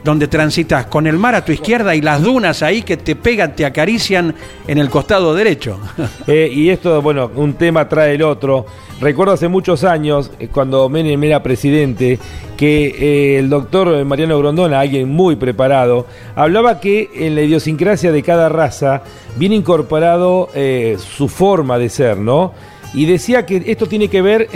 [0.08, 3.54] donde transitas con el mar a tu izquierda y las dunas ahí que te pegan,
[3.54, 4.34] te acarician
[4.66, 5.78] en el costado derecho.
[6.26, 8.66] Eh, y esto, bueno, un tema trae el otro.
[9.00, 12.18] Recuerdo hace muchos años, eh, cuando Menem era presidente,
[12.56, 16.06] que eh, el doctor Mariano Grondona, alguien muy preparado,
[16.36, 19.02] hablaba que en la idiosincrasia de cada raza
[19.36, 20.48] viene incorporado
[20.98, 22.52] su forma de ser, ¿no?
[22.92, 24.48] Y decía que esto tiene que ver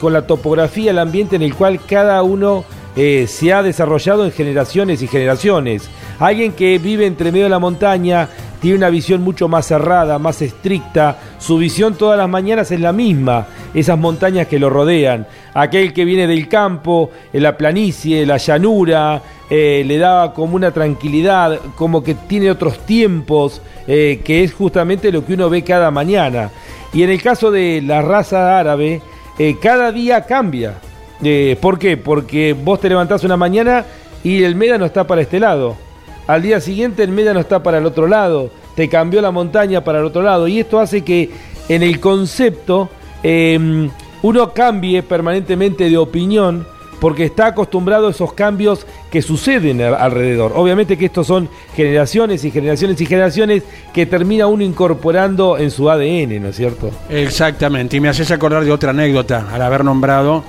[0.00, 2.64] con la topografía, el ambiente en el cual cada uno
[2.96, 5.88] eh, se ha desarrollado en generaciones y generaciones.
[6.18, 8.28] Alguien que vive entre medio de la montaña
[8.60, 11.16] tiene una visión mucho más cerrada, más estricta.
[11.38, 15.26] Su visión todas las mañanas es la misma, esas montañas que lo rodean.
[15.54, 20.72] aquel que viene del campo, en la planicie, la llanura, eh, le da como una
[20.72, 25.90] tranquilidad, como que tiene otros tiempos, eh, que es justamente lo que uno ve cada
[25.90, 26.50] mañana.
[26.92, 29.00] Y en el caso de la raza árabe,
[29.62, 30.74] cada día cambia.
[31.22, 31.96] Eh, ¿Por qué?
[31.96, 33.84] Porque vos te levantás una mañana
[34.24, 35.76] y el médano está para este lado.
[36.26, 38.50] Al día siguiente el médano está para el otro lado.
[38.74, 40.48] Te cambió la montaña para el otro lado.
[40.48, 41.30] Y esto hace que
[41.68, 42.88] en el concepto
[43.22, 43.88] eh,
[44.22, 46.66] uno cambie permanentemente de opinión
[47.00, 50.52] porque está acostumbrado a esos cambios que suceden alrededor.
[50.54, 55.90] Obviamente que estos son generaciones y generaciones y generaciones que termina uno incorporando en su
[55.90, 56.90] ADN, ¿no es cierto?
[57.08, 60.44] Exactamente, y me haces acordar de otra anécdota, al haber nombrado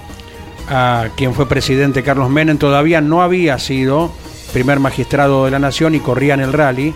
[0.70, 4.12] a quien fue presidente Carlos Menem, todavía no había sido
[4.52, 6.94] primer magistrado de la nación y corría en el rally,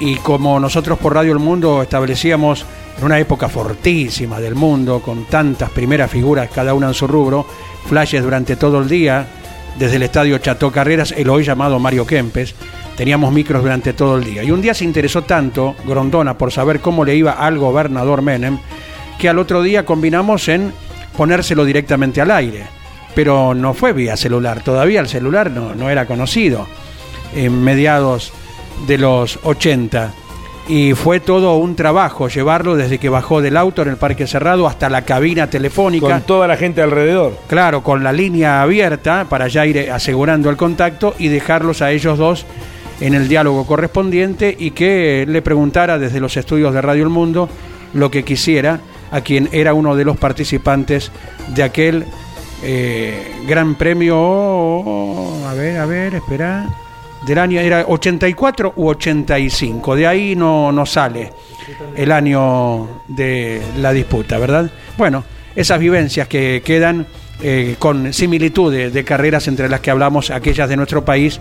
[0.00, 2.64] y como nosotros por Radio El Mundo establecíamos
[2.98, 7.46] en una época fortísima del mundo, con tantas primeras figuras, cada una en su rubro,
[7.86, 9.26] flashes durante todo el día,
[9.78, 12.54] desde el estadio Chateau Carreras, el hoy llamado Mario Kempes,
[12.96, 14.42] teníamos micros durante todo el día.
[14.42, 18.58] Y un día se interesó tanto Grondona por saber cómo le iba al gobernador Menem,
[19.18, 20.72] que al otro día combinamos en
[21.16, 22.77] ponérselo directamente al aire.
[23.14, 26.66] Pero no fue vía celular, todavía el celular no, no era conocido
[27.34, 28.32] en mediados
[28.86, 30.12] de los 80.
[30.68, 34.66] Y fue todo un trabajo llevarlo desde que bajó del auto en el Parque Cerrado
[34.66, 36.06] hasta la cabina telefónica.
[36.06, 37.38] Con toda la gente alrededor.
[37.46, 42.18] Claro, con la línea abierta para ya ir asegurando el contacto y dejarlos a ellos
[42.18, 42.44] dos
[43.00, 47.48] en el diálogo correspondiente y que le preguntara desde los estudios de Radio El Mundo
[47.94, 48.80] lo que quisiera
[49.10, 51.10] a quien era uno de los participantes
[51.54, 52.04] de aquel
[52.62, 56.66] eh, gran premio, a ver, a ver, espera,
[57.26, 61.32] del año, era 84 u 85, de ahí no, no sale
[61.96, 64.70] el año de la disputa, ¿verdad?
[64.96, 65.24] Bueno,
[65.54, 67.06] esas vivencias que quedan
[67.40, 71.40] eh, con similitudes de carreras entre las que hablamos, aquellas de nuestro país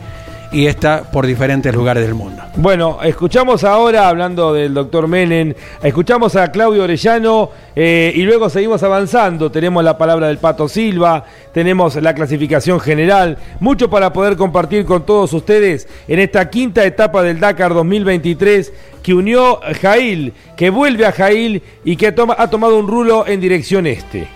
[0.51, 2.43] y esta por diferentes lugares del mundo.
[2.55, 8.81] Bueno, escuchamos ahora, hablando del doctor Menem, escuchamos a Claudio Orellano eh, y luego seguimos
[8.83, 9.51] avanzando.
[9.51, 15.05] Tenemos la palabra del Pato Silva, tenemos la clasificación general, mucho para poder compartir con
[15.05, 21.11] todos ustedes en esta quinta etapa del Dakar 2023 que unió Jail, que vuelve a
[21.11, 22.15] Jail y que ha
[22.49, 24.27] tomado un rulo en dirección este.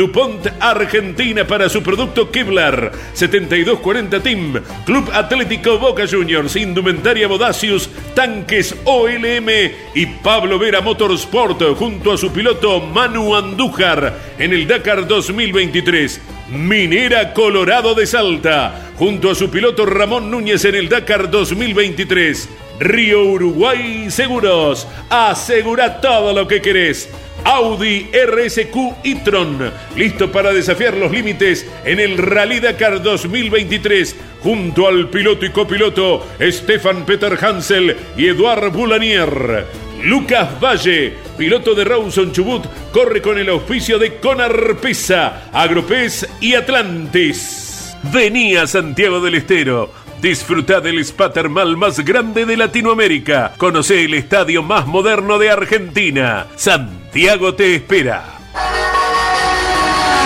[0.00, 2.90] DuPont Argentina para su producto Kevlar.
[3.12, 4.54] 7240 Team
[4.86, 9.48] Club Atlético Boca Juniors Indumentaria Bodacius Tanques OLM
[9.94, 16.18] y Pablo Vera Motorsport junto a su piloto Manu Andújar en el Dakar 2023
[16.48, 22.48] Minera Colorado de Salta junto a su piloto Ramón Núñez en el Dakar 2023
[22.80, 27.10] Río Uruguay Seguros asegura todo lo que querés
[27.44, 35.08] Audi RSQ e-tron, listo para desafiar los límites en el Rally Dakar 2023, junto al
[35.08, 39.66] piloto y copiloto Stefan Peter Hansel y Eduard Boulanier.
[40.02, 46.54] Lucas Valle, piloto de Rawson Chubut, corre con el auspicio de Conar Pesa, Agropez y
[46.54, 47.94] Atlantis.
[48.04, 49.90] Vení a Santiago del Estero.
[50.20, 53.54] Disfruta del spa termal más grande de Latinoamérica.
[53.56, 56.46] Conoce el estadio más moderno de Argentina.
[56.56, 58.22] Santiago te espera.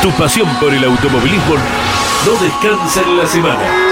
[0.03, 1.55] Tu pasión por el automovilismo
[2.27, 3.85] no descansa en la semana.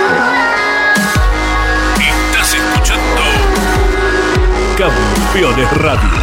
[2.01, 3.23] Estás escuchando
[4.77, 6.22] Campeones Radio.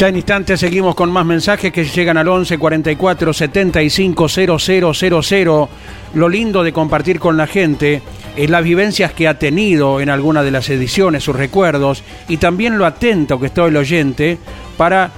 [0.00, 5.68] Ya en instantes seguimos con más mensajes que llegan al 11 44 75 0000.
[6.14, 8.00] Lo lindo de compartir con la gente
[8.34, 12.78] es las vivencias que ha tenido en alguna de las ediciones, sus recuerdos y también
[12.78, 14.38] lo atento que está el oyente
[14.78, 15.10] para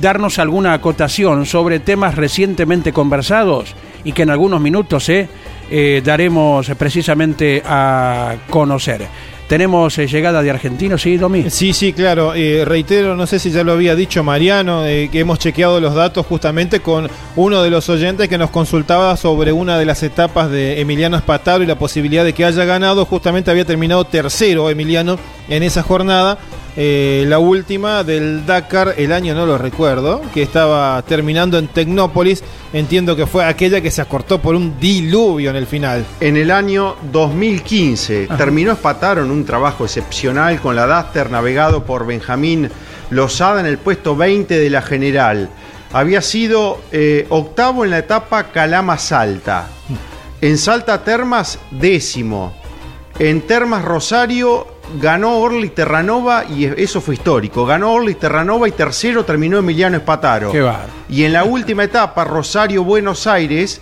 [0.00, 3.74] darnos alguna acotación sobre temas recientemente conversados
[4.04, 5.28] y que en algunos minutos eh,
[5.70, 9.06] eh, daremos precisamente a conocer.
[9.48, 11.50] Tenemos eh, llegada de argentinos, ¿sí, Domi?
[11.50, 12.34] Sí, sí, claro.
[12.34, 15.94] Eh, reitero, no sé si ya lo había dicho Mariano, eh, que hemos chequeado los
[15.94, 20.50] datos justamente con uno de los oyentes que nos consultaba sobre una de las etapas
[20.50, 23.04] de Emiliano Espataro y la posibilidad de que haya ganado.
[23.04, 25.18] Justamente había terminado tercero Emiliano
[25.48, 26.38] en esa jornada.
[26.76, 32.42] Eh, la última del Dakar, el año no lo recuerdo, que estaba terminando en Tecnópolis.
[32.72, 36.04] Entiendo que fue aquella que se acortó por un diluvio en el final.
[36.20, 42.68] En el año 2015 terminó Espataron un trabajo excepcional con la Duster navegado por Benjamín
[43.10, 45.50] Lozada en el puesto 20 de la general.
[45.92, 49.68] Había sido eh, octavo en la etapa Calama Salta.
[50.40, 52.52] En Salta Termas, décimo.
[53.20, 57.66] En Termas Rosario, ganó Orly Terranova y eso fue histórico.
[57.66, 60.52] Ganó Orly Terranova y tercero terminó Emiliano Espataro.
[60.52, 60.68] Qué.
[61.08, 63.80] Y en la última etapa, Rosario Buenos Aires,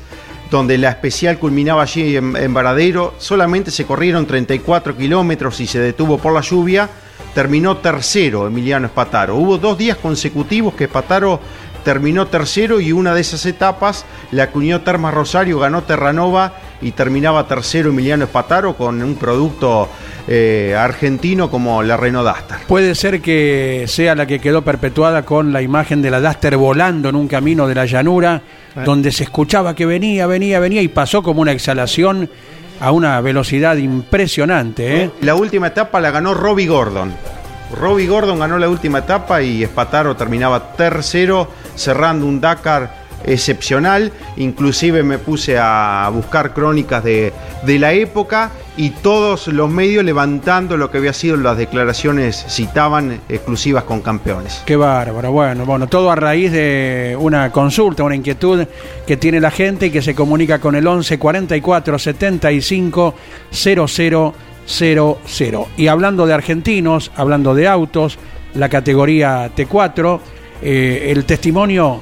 [0.50, 5.78] donde la especial culminaba allí en, en Varadero, solamente se corrieron 34 kilómetros y se
[5.78, 6.88] detuvo por la lluvia.
[7.34, 9.36] Terminó tercero Emiliano Espataro.
[9.36, 11.40] Hubo dos días consecutivos que Espataro
[11.84, 17.46] terminó tercero y una de esas etapas la acuñó Termas Rosario, ganó Terranova y terminaba
[17.46, 19.88] tercero Emiliano Espataro con un producto
[20.28, 22.58] eh, argentino como la Renault Duster.
[22.66, 27.08] Puede ser que sea la que quedó perpetuada con la imagen de la Duster volando
[27.08, 28.42] en un camino de la llanura,
[28.84, 32.30] donde se escuchaba que venía, venía, venía y pasó como una exhalación
[32.80, 35.04] a una velocidad impresionante.
[35.04, 35.10] ¿eh?
[35.20, 37.12] La última etapa la ganó Robbie Gordon.
[37.78, 44.12] Robbie Gordon ganó la última etapa y Espataro terminaba tercero, cerrando un Dakar excepcional.
[44.36, 47.32] Inclusive me puse a buscar crónicas de,
[47.64, 53.20] de la época y todos los medios levantando lo que había sido las declaraciones citaban
[53.28, 54.62] exclusivas con campeones.
[54.64, 55.30] Qué bárbaro.
[55.30, 58.66] Bueno, bueno, todo a raíz de una consulta, una inquietud
[59.06, 63.14] que tiene la gente y que se comunica con el 11 44 75
[63.50, 64.34] 00
[64.64, 65.68] 00.
[65.76, 68.18] Y hablando de argentinos, hablando de autos,
[68.54, 70.20] la categoría T4,
[70.62, 72.00] eh, el testimonio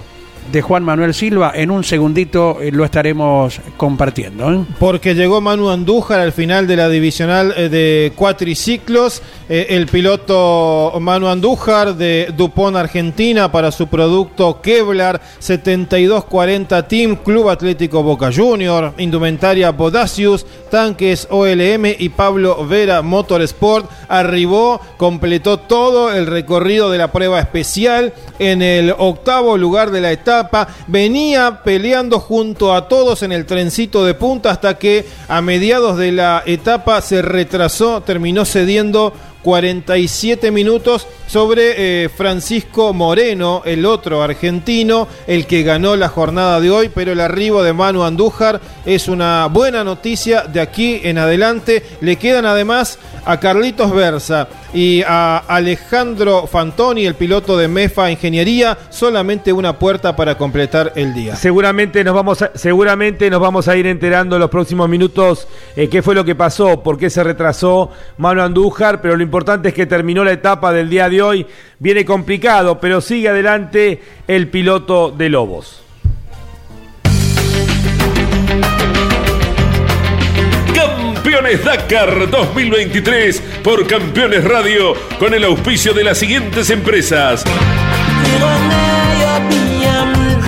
[0.51, 4.53] de Juan Manuel Silva, en un segundito eh, lo estaremos compartiendo.
[4.53, 4.65] ¿eh?
[4.79, 9.23] Porque llegó Manu Andújar al final de la divisional eh, de cuatriciclos.
[9.49, 17.49] Eh, el piloto Manu Andújar de Dupont Argentina para su producto Kevlar 7240 Team Club
[17.49, 26.27] Atlético Boca Junior, indumentaria Bodacius, tanques OLM y Pablo Vera Motorsport arribó, completó todo el
[26.27, 30.40] recorrido de la prueba especial en el octavo lugar de la etapa,
[30.87, 36.13] venía peleando junto a todos en el trencito de punta hasta que a mediados de
[36.13, 39.13] la etapa se retrasó, terminó cediendo
[39.43, 46.71] 47 minutos sobre eh, Francisco Moreno, el otro argentino, el que ganó la jornada de
[46.71, 51.85] hoy, pero el arribo de Manu Andújar es una buena noticia de aquí en adelante.
[52.01, 58.79] Le quedan además a Carlitos Versa y a Alejandro Fantoni, el piloto de MEFA Ingeniería,
[58.91, 61.37] solamente una puerta para completar el día.
[61.37, 65.89] Seguramente nos vamos a, seguramente nos vamos a ir enterando en los próximos minutos eh,
[65.89, 69.75] qué fue lo que pasó, por qué se retrasó Manu Andújar, pero lo importante es
[69.75, 71.47] que terminó la etapa del día de hoy.
[71.79, 75.80] Viene complicado, pero sigue adelante el piloto de Lobos.
[81.23, 87.45] Campeones Dakar 2023 por Campeones Radio con el auspicio de las siguientes empresas.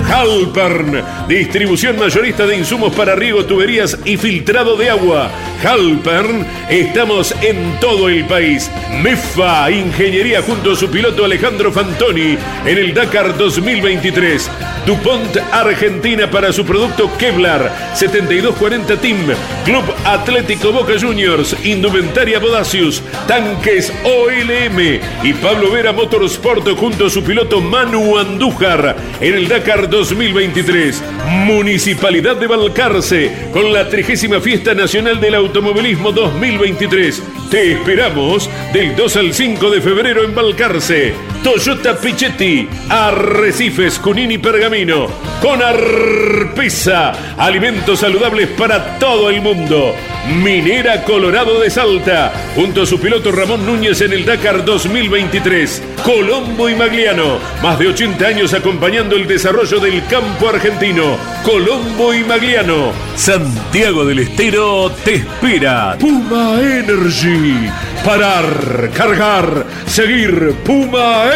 [0.09, 5.29] Halpern, distribución mayorista de insumos para riego, tuberías y filtrado de agua.
[5.63, 8.69] Halpern, estamos en todo el país.
[9.01, 14.49] MEFA, ingeniería junto a su piloto Alejandro Fantoni en el Dakar 2023.
[14.85, 19.17] DuPont Argentina para su producto Kevlar 7240 Team.
[19.63, 27.23] Club Atlético Boca Juniors, Indumentaria Bodacius, Tanques OLM y Pablo Vera Motorsport junto a su
[27.23, 31.03] piloto Manu Andújar en el Dakar 2023.
[31.45, 37.21] Municipalidad de Balcarce con la 30 Fiesta Nacional del Automovilismo 2023.
[37.51, 41.32] Te esperamos del 2 al 5 de febrero en Balcarce.
[41.43, 45.07] Toyota Pichetti, Arrecifes, Junín y Pergamino.
[45.41, 49.93] Con Arpesa, alimentos saludables para todo el mundo.
[50.41, 55.83] Minera Colorado de Salta, junto a su piloto Ramón Núñez en el Dakar 2023.
[56.01, 61.17] Colombo y Magliano, más de 80 años acompañando el desarrollo del campo argentino.
[61.43, 62.93] Colombo y Magliano.
[63.17, 65.97] Santiago del Estero te espera.
[65.99, 67.69] Puma Energy.
[68.05, 70.53] Parar, cargar, seguir.
[70.63, 71.32] Puma Energy.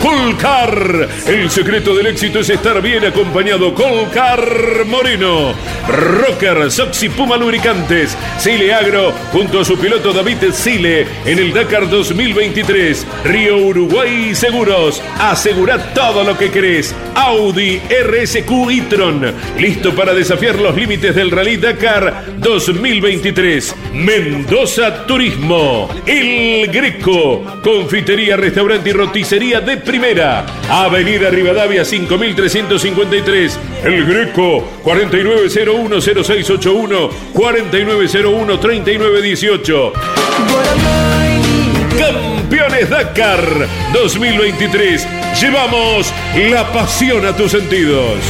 [0.00, 1.08] Colcar.
[1.26, 3.74] El secreto del éxito es estar bien acompañado.
[3.74, 5.54] Colcar Moreno.
[5.88, 8.16] Rocker, Soxy Puma Lubricantes.
[8.38, 13.06] Sile Agro junto a su piloto David Sile en el Dakar 2023.
[13.24, 15.02] Río Uruguay Seguros.
[15.20, 16.94] Asegura todo lo que querés.
[17.14, 19.34] Audi RSQ e-tron.
[19.58, 23.76] Listo para desafiar los límites del Rally Dakar 2023.
[23.92, 25.90] Mendoza Turismo.
[26.06, 27.44] El Greco.
[27.62, 30.46] Confitería, restaurante y roticería de primera.
[30.70, 33.58] Avenida Rivadavia 5353.
[33.84, 39.92] El Greco 49010681 49013918.
[41.98, 43.40] Campeones Dakar
[43.94, 45.08] 2023.
[45.40, 48.20] Llevamos la pasión a tus sentidos.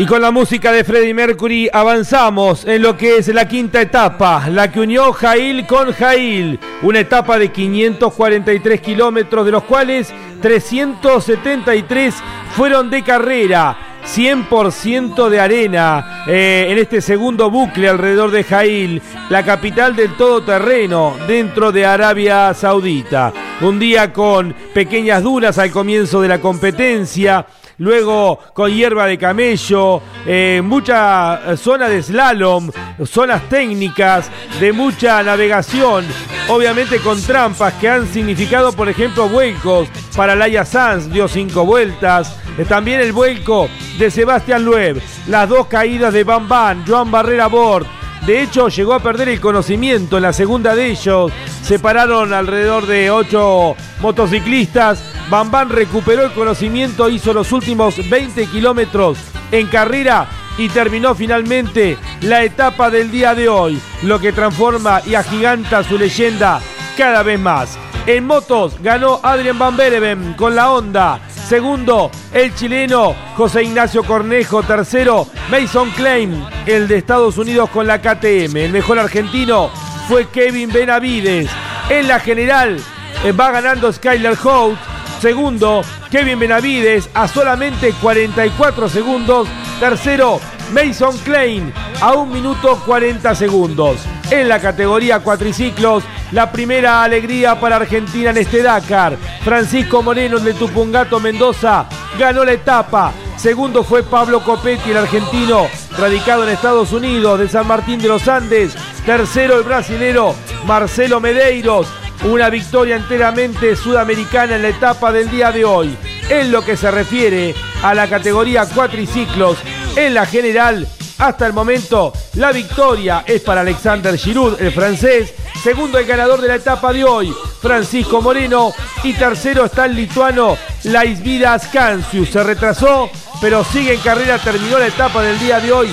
[0.00, 4.48] Y con la música de Freddie Mercury avanzamos en lo que es la quinta etapa,
[4.48, 10.10] la que unió Jail con Jail, una etapa de 543 kilómetros, de los cuales
[10.40, 12.14] 373
[12.56, 13.76] fueron de carrera.
[14.06, 21.14] 100% de arena eh, en este segundo bucle alrededor de Jail, la capital del todoterreno
[21.28, 23.34] dentro de Arabia Saudita.
[23.60, 27.44] Un día con pequeñas dunas al comienzo de la competencia,
[27.80, 32.70] luego con hierba de camello, eh, mucha zona de slalom,
[33.06, 34.30] zonas técnicas,
[34.60, 36.04] de mucha navegación,
[36.48, 42.36] obviamente con trampas que han significado, por ejemplo, vuelcos para Laia Sanz, dio cinco vueltas,
[42.58, 47.46] eh, también el vuelco de Sebastián Loeb, las dos caídas de Bam Bam, Joan Barrera
[47.46, 47.86] Bort,
[48.26, 51.32] de hecho, llegó a perder el conocimiento en la segunda de ellos.
[51.62, 55.02] Se pararon alrededor de ocho motociclistas.
[55.30, 59.18] Bam recuperó el conocimiento, hizo los últimos 20 kilómetros
[59.52, 60.28] en carrera
[60.58, 65.96] y terminó finalmente la etapa del día de hoy, lo que transforma y agiganta su
[65.96, 66.60] leyenda
[66.98, 67.78] cada vez más.
[68.06, 71.20] En motos ganó Adrian Van Bereven con la Honda.
[71.50, 74.62] Segundo, el chileno José Ignacio Cornejo.
[74.62, 78.56] Tercero, Mason Klein, el de Estados Unidos con la KTM.
[78.56, 79.68] El mejor argentino
[80.06, 81.50] fue Kevin Benavides.
[81.88, 82.80] En la general
[83.24, 84.78] eh, va ganando Skyler Holt.
[85.20, 89.48] Segundo, Kevin Benavides a solamente 44 segundos.
[89.80, 90.38] Tercero,
[90.72, 93.96] Mason Klein a 1 minuto 40 segundos.
[94.30, 99.16] En la categoría cuatriciclos, la primera alegría para Argentina en este Dakar.
[99.42, 101.86] Francisco Moreno, de Tupungato Mendoza,
[102.16, 103.12] ganó la etapa.
[103.36, 105.66] Segundo fue Pablo Copetti, el argentino,
[105.98, 108.74] radicado en Estados Unidos, de San Martín de los Andes.
[109.04, 111.88] Tercero, el brasilero Marcelo Medeiros.
[112.22, 115.96] Una victoria enteramente sudamericana en la etapa del día de hoy.
[116.28, 117.52] En lo que se refiere
[117.82, 119.58] a la categoría cuatriciclos,
[119.96, 120.86] en la general,
[121.20, 125.34] hasta el momento, la victoria es para Alexander Giroud, el francés.
[125.62, 128.72] Segundo, el ganador de la etapa de hoy, Francisco Moreno.
[129.04, 132.30] Y tercero está el lituano Laisvidas Kancius.
[132.30, 134.38] Se retrasó, pero sigue en carrera.
[134.38, 135.88] Terminó la etapa del día de hoy,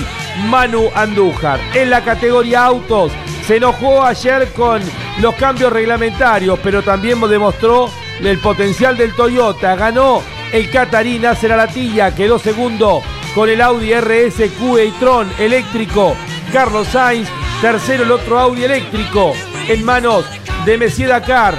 [0.46, 1.60] Manu Andújar.
[1.74, 3.12] En la categoría autos,
[3.46, 4.80] se enojó ayer con
[5.20, 7.90] los cambios reglamentarios, pero también demostró
[8.22, 9.76] el potencial del Toyota.
[9.76, 10.22] Ganó
[10.52, 13.02] el Catarí Nacer Alatilla, quedó segundo
[13.38, 16.16] con el Audi RS Q e-tron eléctrico.
[16.52, 17.28] Carlos Sainz,
[17.60, 19.32] tercero el otro Audi eléctrico
[19.68, 20.24] en manos
[20.66, 21.54] de Messier Dakar.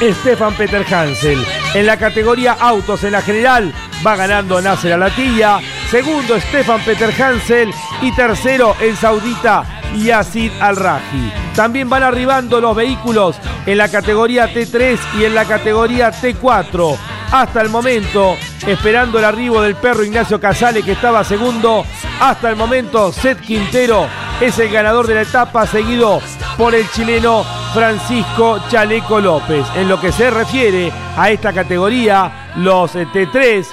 [0.00, 1.44] Stefan Peter Hansel.
[1.74, 3.74] En la categoría autos en la general
[4.06, 5.58] va ganando Nasser Alatilla.
[5.90, 11.32] Segundo Stefan Peter Hansel y tercero el saudita Yacid Al-Raji.
[11.56, 13.34] También van arribando los vehículos
[13.66, 16.96] en la categoría T3 y en la categoría T4.
[17.32, 21.84] Hasta el momento, esperando el arribo del perro Ignacio Casale que estaba segundo.
[22.20, 24.06] Hasta el momento, Seth Quintero
[24.40, 26.20] es el ganador de la etapa, seguido
[26.56, 29.66] por el chileno Francisco Chaleco López.
[29.76, 33.66] En lo que se refiere a esta categoría, los eh, T3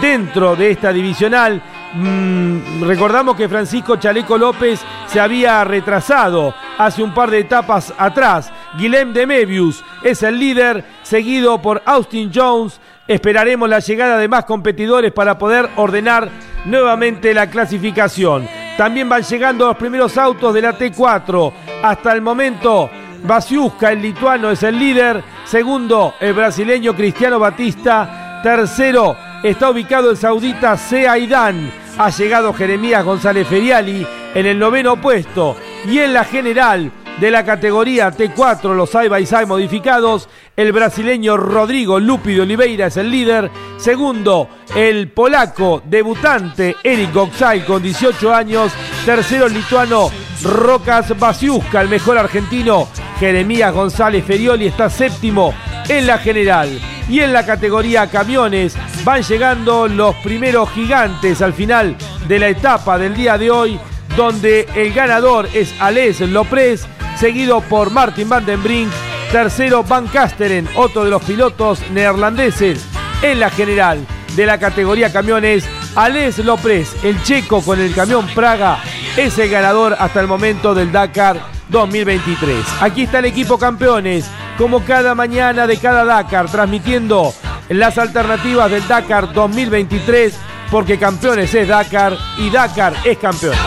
[0.00, 1.62] dentro de esta divisional,
[1.94, 8.52] mm, recordamos que Francisco Chaleco López se había retrasado hace un par de etapas atrás.
[8.76, 12.80] Guilhem de Mebius es el líder, seguido por Austin Jones.
[13.08, 16.28] Esperaremos la llegada de más competidores para poder ordenar
[16.66, 18.46] nuevamente la clasificación.
[18.76, 21.52] También van llegando los primeros autos de la T4.
[21.82, 22.90] Hasta el momento,
[23.24, 25.24] Basiuska, el lituano, es el líder.
[25.46, 28.40] Segundo, el brasileño Cristiano Batista.
[28.42, 31.72] Tercero, está ubicado el saudita Seaidan.
[31.96, 35.56] Ha llegado Jeremías González Feriali en el noveno puesto.
[35.86, 41.36] Y en la general de la categoría T4, los side by side modificados, el brasileño
[41.36, 43.50] Rodrigo Lupi de Oliveira es el líder.
[43.76, 48.72] Segundo, el polaco debutante Eric Goxay con 18 años.
[49.04, 50.10] Tercero, el lituano
[50.42, 52.88] Rocas Basiuska, el mejor argentino.
[53.18, 55.54] Jeremías González Ferioli está séptimo
[55.88, 56.68] en la general.
[57.08, 61.96] Y en la categoría camiones van llegando los primeros gigantes al final
[62.28, 63.80] de la etapa del día de hoy,
[64.16, 66.86] donde el ganador es Ales López,
[67.18, 68.90] seguido por Martin van den Brink.
[69.32, 72.82] Tercero, Van Kasteren, otro de los pilotos neerlandeses
[73.20, 75.68] en la general de la categoría camiones.
[75.94, 78.78] Ales López, el checo con el camión Praga,
[79.16, 82.64] es el ganador hasta el momento del Dakar 2023.
[82.80, 87.34] Aquí está el equipo campeones, como cada mañana de cada Dakar, transmitiendo
[87.68, 90.34] las alternativas del Dakar 2023,
[90.70, 93.58] porque campeones es Dakar y Dakar es campeones.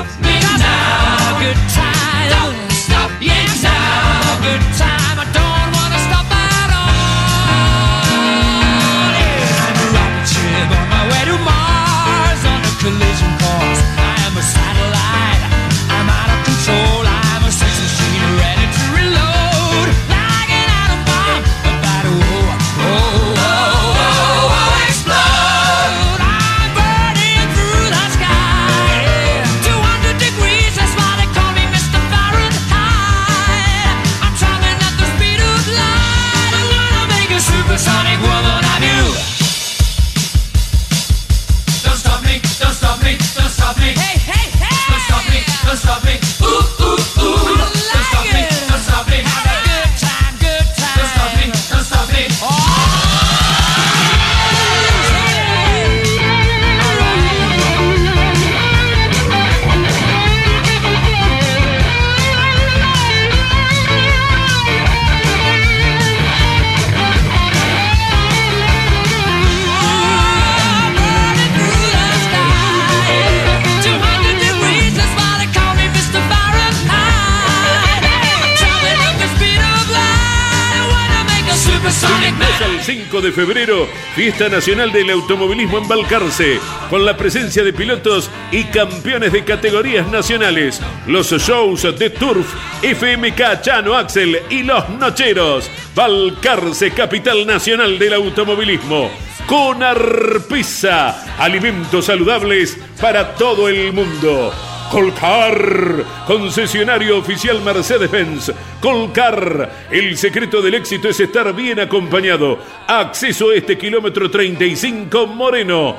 [83.21, 88.63] 5 de febrero, Fiesta Nacional del Automovilismo en Balcarce, con la presencia de pilotos y
[88.65, 92.47] campeones de categorías nacionales, los shows de Turf,
[92.81, 99.11] FMK Chano Axel y Los Nocheros, Balcarce, capital nacional del automovilismo.
[99.45, 104.51] Con Arpisa, alimentos saludables para todo el mundo.
[104.91, 108.51] Colcar, concesionario oficial Mercedes-Benz.
[108.81, 112.59] Colcar, el secreto del éxito es estar bien acompañado.
[112.87, 115.95] Acceso este kilómetro 35 Moreno.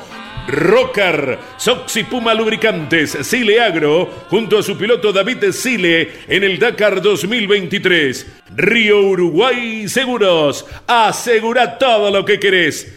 [0.47, 7.01] Rocar, Soxy Puma Lubricantes, Sile Agro, junto a su piloto David Sile en el Dakar
[7.01, 8.27] 2023.
[8.57, 12.93] Río Uruguay Seguros, asegura todo lo que querés.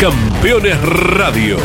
[0.00, 1.58] Campeones Radio.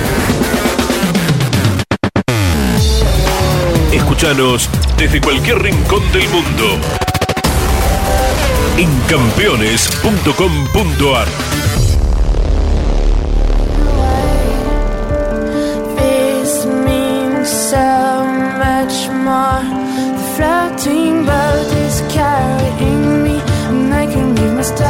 [4.02, 4.68] Escúchanos
[4.98, 6.80] desde cualquier rincón del mundo.
[8.76, 11.28] En campeones.com.ar.
[17.44, 18.24] So
[18.58, 19.66] much more.
[20.18, 22.61] The floating boat is carrying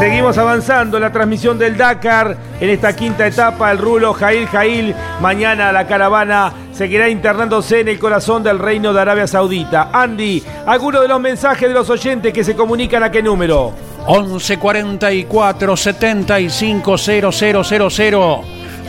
[0.01, 3.69] Seguimos avanzando la transmisión del Dakar en esta quinta etapa.
[3.71, 4.95] El rulo Jail Jail.
[5.21, 9.91] Mañana la caravana seguirá internándose en el corazón del reino de Arabia Saudita.
[9.93, 13.73] Andy, alguno de los mensajes de los oyentes que se comunican a qué número?
[14.07, 18.15] 11 44 75 0000.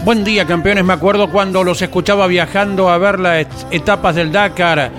[0.07, 0.83] Buen día, campeones.
[0.83, 4.91] Me acuerdo cuando los escuchaba viajando a ver las et- etapas del Dakar.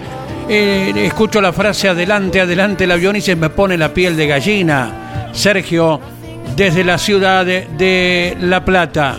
[0.47, 4.27] Eh, escucho la frase adelante, adelante el avión y se me pone la piel de
[4.27, 4.99] gallina.
[5.33, 5.99] Sergio,
[6.55, 9.17] desde la ciudad de, La Plata.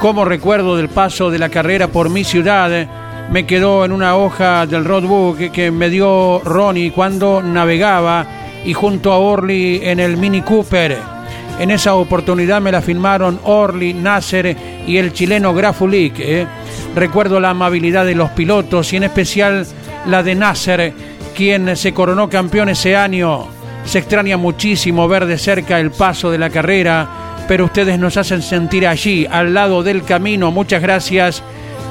[0.00, 2.88] Como recuerdo del paso de la carrera por mi ciudad,
[3.30, 8.26] me quedó en una hoja del roadbook que, que me dio Ronnie cuando navegaba
[8.64, 10.98] y junto a Orly en el Mini Cooper.
[11.58, 14.56] En esa oportunidad me la firmaron Orly, Nasser
[14.86, 16.14] y el chileno Grafulik.
[16.18, 16.46] ¿eh?
[16.94, 19.66] Recuerdo la amabilidad de los pilotos y en especial
[20.06, 20.92] la de Nasser,
[21.34, 23.55] quien se coronó campeón ese año.
[23.86, 28.42] Se extraña muchísimo ver de cerca el paso de la carrera, pero ustedes nos hacen
[28.42, 30.50] sentir allí, al lado del camino.
[30.50, 31.42] Muchas gracias,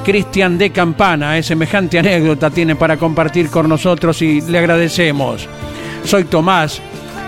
[0.04, 1.38] Cristian de Campana.
[1.38, 5.48] Es semejante anécdota tiene para compartir con nosotros y le agradecemos.
[6.04, 6.82] Soy Tomás.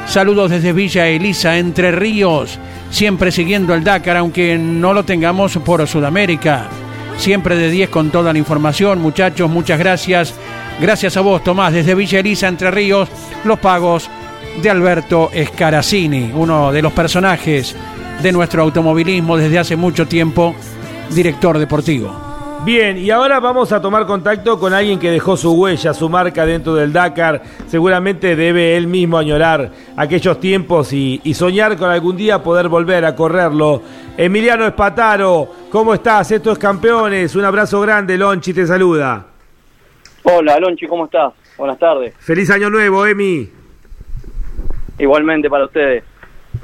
[0.05, 2.59] Saludos desde Villa Elisa, Entre Ríos.
[2.91, 6.67] Siempre siguiendo el Dakar, aunque no lo tengamos por Sudamérica.
[7.17, 9.49] Siempre de 10 con toda la información, muchachos.
[9.49, 10.33] Muchas gracias.
[10.81, 13.09] Gracias a vos, Tomás, desde Villa Elisa, Entre Ríos.
[13.43, 14.09] Los pagos
[14.61, 17.75] de Alberto Escaracini, uno de los personajes
[18.21, 20.55] de nuestro automovilismo desde hace mucho tiempo,
[21.11, 22.27] director deportivo.
[22.65, 26.45] Bien, y ahora vamos a tomar contacto con alguien que dejó su huella, su marca
[26.45, 27.41] dentro del Dakar.
[27.67, 33.05] Seguramente debe él mismo añorar aquellos tiempos y, y soñar con algún día poder volver
[33.05, 33.81] a correrlo.
[34.17, 36.31] Emiliano Espataro, ¿cómo estás?
[36.31, 37.35] Esto es Campeones.
[37.35, 39.23] Un abrazo grande, Lonchi te saluda.
[40.23, 41.33] Hola, Alonchi, ¿cómo estás?
[41.57, 42.15] Buenas tardes.
[42.19, 43.56] Feliz año nuevo, Emi.
[44.97, 46.03] Igualmente para ustedes.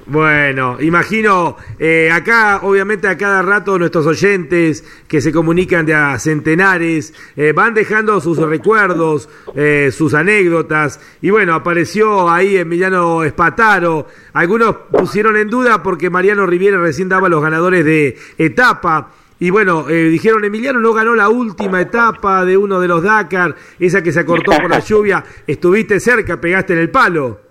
[0.06, 6.20] Bueno, imagino, eh, acá obviamente a cada rato nuestros oyentes que se comunican de a
[6.20, 14.08] centenares eh, van dejando sus recuerdos, eh, sus anécdotas y bueno, apareció ahí Emiliano Espataro,
[14.34, 19.12] algunos pusieron en duda porque Mariano Riviera recién daba los ganadores de etapa.
[19.40, 23.56] Y bueno, eh, dijeron, Emiliano no ganó la última etapa de uno de los Dakar,
[23.78, 25.24] esa que se acortó por la lluvia.
[25.46, 27.43] Estuviste cerca, pegaste en el palo.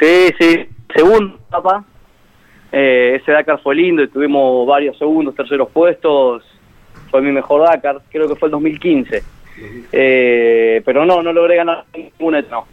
[0.00, 0.68] Sí, sí.
[0.94, 1.84] Segunda etapa.
[2.70, 6.44] Eh, ese Dakar fue lindo y tuvimos varios segundos, terceros puestos.
[7.10, 9.22] Fue mi mejor Dakar, creo que fue el 2015.
[9.92, 12.66] Eh, pero no, no logré ganar ninguna etapa.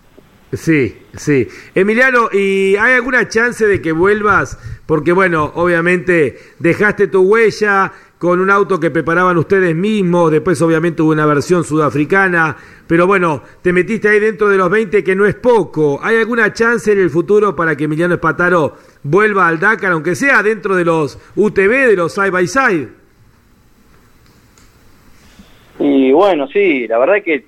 [0.54, 1.48] Sí, sí.
[1.74, 4.60] Emiliano, ¿y hay alguna chance de que vuelvas?
[4.86, 7.92] Porque bueno, obviamente dejaste tu huella
[8.26, 12.58] con un auto que preparaban ustedes mismos, después obviamente hubo una versión sudafricana,
[12.88, 16.00] pero bueno, te metiste ahí dentro de los 20 que no es poco.
[16.04, 20.42] ¿Hay alguna chance en el futuro para que Emiliano Espataro vuelva al Dakar, aunque sea
[20.44, 22.90] dentro de los UTV, de los side by side?
[25.80, 27.46] Y bueno, sí, la verdad que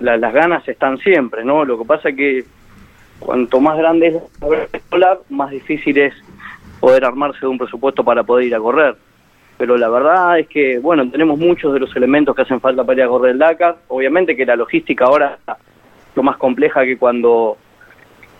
[0.00, 1.64] la- las ganas están siempre, ¿no?
[1.64, 2.44] Lo que pasa es que
[3.18, 6.14] cuanto más grande es dólar, más difícil es
[6.80, 8.96] poder armarse de un presupuesto para poder ir a correr.
[9.58, 13.00] Pero la verdad es que, bueno, tenemos muchos de los elementos que hacen falta para
[13.00, 13.76] ir a correr el Dakar.
[13.88, 15.56] Obviamente que la logística ahora es
[16.14, 17.56] lo más compleja que cuando,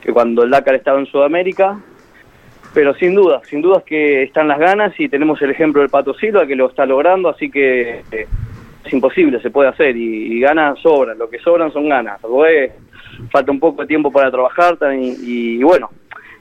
[0.02, 1.80] que cuando el Dakar estaba en Sudamérica.
[2.74, 5.88] Pero sin duda, sin duda es que están las ganas y tenemos el ejemplo del
[5.88, 8.26] Pato Silva que lo está logrando, así que eh,
[8.84, 12.20] es imposible, se puede hacer y, ganas sobran, lo que sobran son ganas.
[12.20, 12.72] Después
[13.30, 15.88] falta un poco de tiempo para trabajar y, y bueno,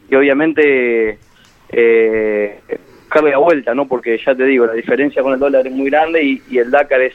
[0.10, 1.18] y obviamente
[1.70, 2.60] eh,
[3.06, 3.88] buscarle la vuelta, ¿no?
[3.88, 6.72] Porque ya te digo, la diferencia con el dólar es muy grande y, y el
[6.72, 7.14] Dakar es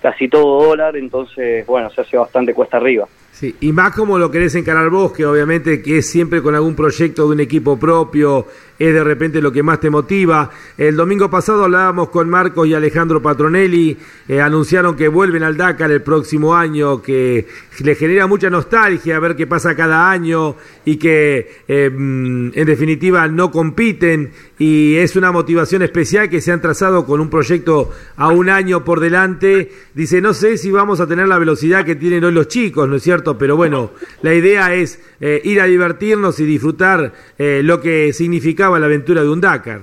[0.00, 3.08] casi todo dólar, entonces, bueno, se hace bastante cuesta arriba.
[3.34, 6.76] Sí, y más como lo querés encarar vos, que obviamente que es siempre con algún
[6.76, 8.46] proyecto de un equipo propio,
[8.78, 10.50] es de repente lo que más te motiva.
[10.76, 13.96] El domingo pasado hablábamos con Marcos y Alejandro Patronelli,
[14.28, 17.46] eh, anunciaron que vuelven al Dakar el próximo año, que
[17.80, 23.26] le genera mucha nostalgia ver qué pasa cada año y que eh, mm, en definitiva
[23.28, 28.28] no compiten y es una motivación especial que se han trazado con un proyecto a
[28.28, 29.72] un año por delante.
[29.94, 32.96] Dice, no sé si vamos a tener la velocidad que tienen hoy los chicos, ¿no
[32.96, 33.23] es cierto?
[33.38, 33.90] Pero bueno,
[34.22, 39.22] la idea es eh, ir a divertirnos y disfrutar eh, lo que significaba la aventura
[39.22, 39.80] de un Dakar.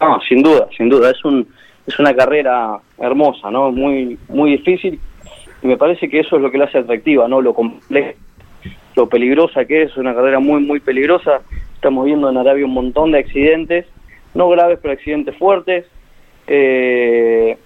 [0.00, 1.46] No, sin duda, sin duda, es un
[1.86, 3.72] es una carrera hermosa, ¿no?
[3.72, 5.00] Muy muy difícil
[5.62, 7.40] y me parece que eso es lo que la hace atractiva, ¿no?
[7.40, 8.12] Lo complejo,
[8.94, 11.40] lo peligrosa que es, una carrera muy muy peligrosa.
[11.74, 13.86] Estamos viendo en Arabia un montón de accidentes,
[14.34, 15.86] no graves, pero accidentes fuertes.
[16.46, 17.56] Eh,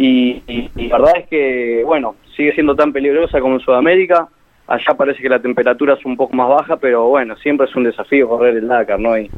[0.00, 0.42] y,
[0.88, 4.26] la verdad es que, bueno, sigue siendo tan peligrosa como en Sudamérica.
[4.66, 7.84] Allá parece que la temperatura es un poco más baja, pero bueno, siempre es un
[7.84, 9.18] desafío correr el Dakar, ¿no?
[9.18, 9.30] Y,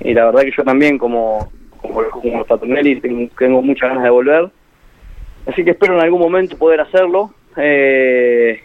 [0.00, 1.50] y la verdad que yo también, como,
[1.80, 4.48] como, como los Patronelli, tengo, tengo muchas ganas de volver.
[5.46, 7.32] Así que espero en algún momento poder hacerlo.
[7.56, 8.60] Eh,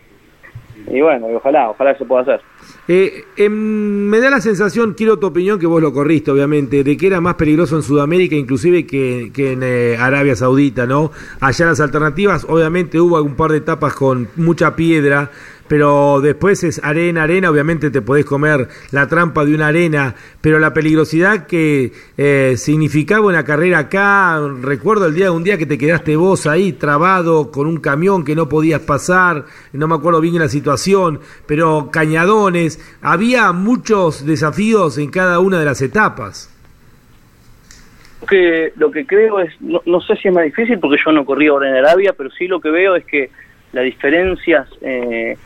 [0.87, 2.41] y bueno, ojalá, ojalá se pueda hacer.
[2.87, 6.97] Eh, em, me da la sensación, quiero tu opinión, que vos lo corriste, obviamente, de
[6.97, 11.11] que era más peligroso en Sudamérica, inclusive que, en eh, Arabia Saudita, ¿no?
[11.39, 15.31] Allá las alternativas, obviamente hubo un par de etapas con mucha piedra,
[15.71, 20.59] pero después es arena, arena, obviamente te podés comer la trampa de una arena, pero
[20.59, 25.77] la peligrosidad que eh, significaba una carrera acá, recuerdo el día un día que te
[25.77, 30.39] quedaste vos ahí trabado con un camión que no podías pasar, no me acuerdo bien
[30.39, 36.53] la situación, pero cañadones, había muchos desafíos en cada una de las etapas.
[38.75, 41.69] lo que creo es, no sé si es más difícil porque yo no corrí ahora
[41.69, 43.29] en Arabia, pero sí lo que veo es que
[43.73, 45.37] las diferencias eh,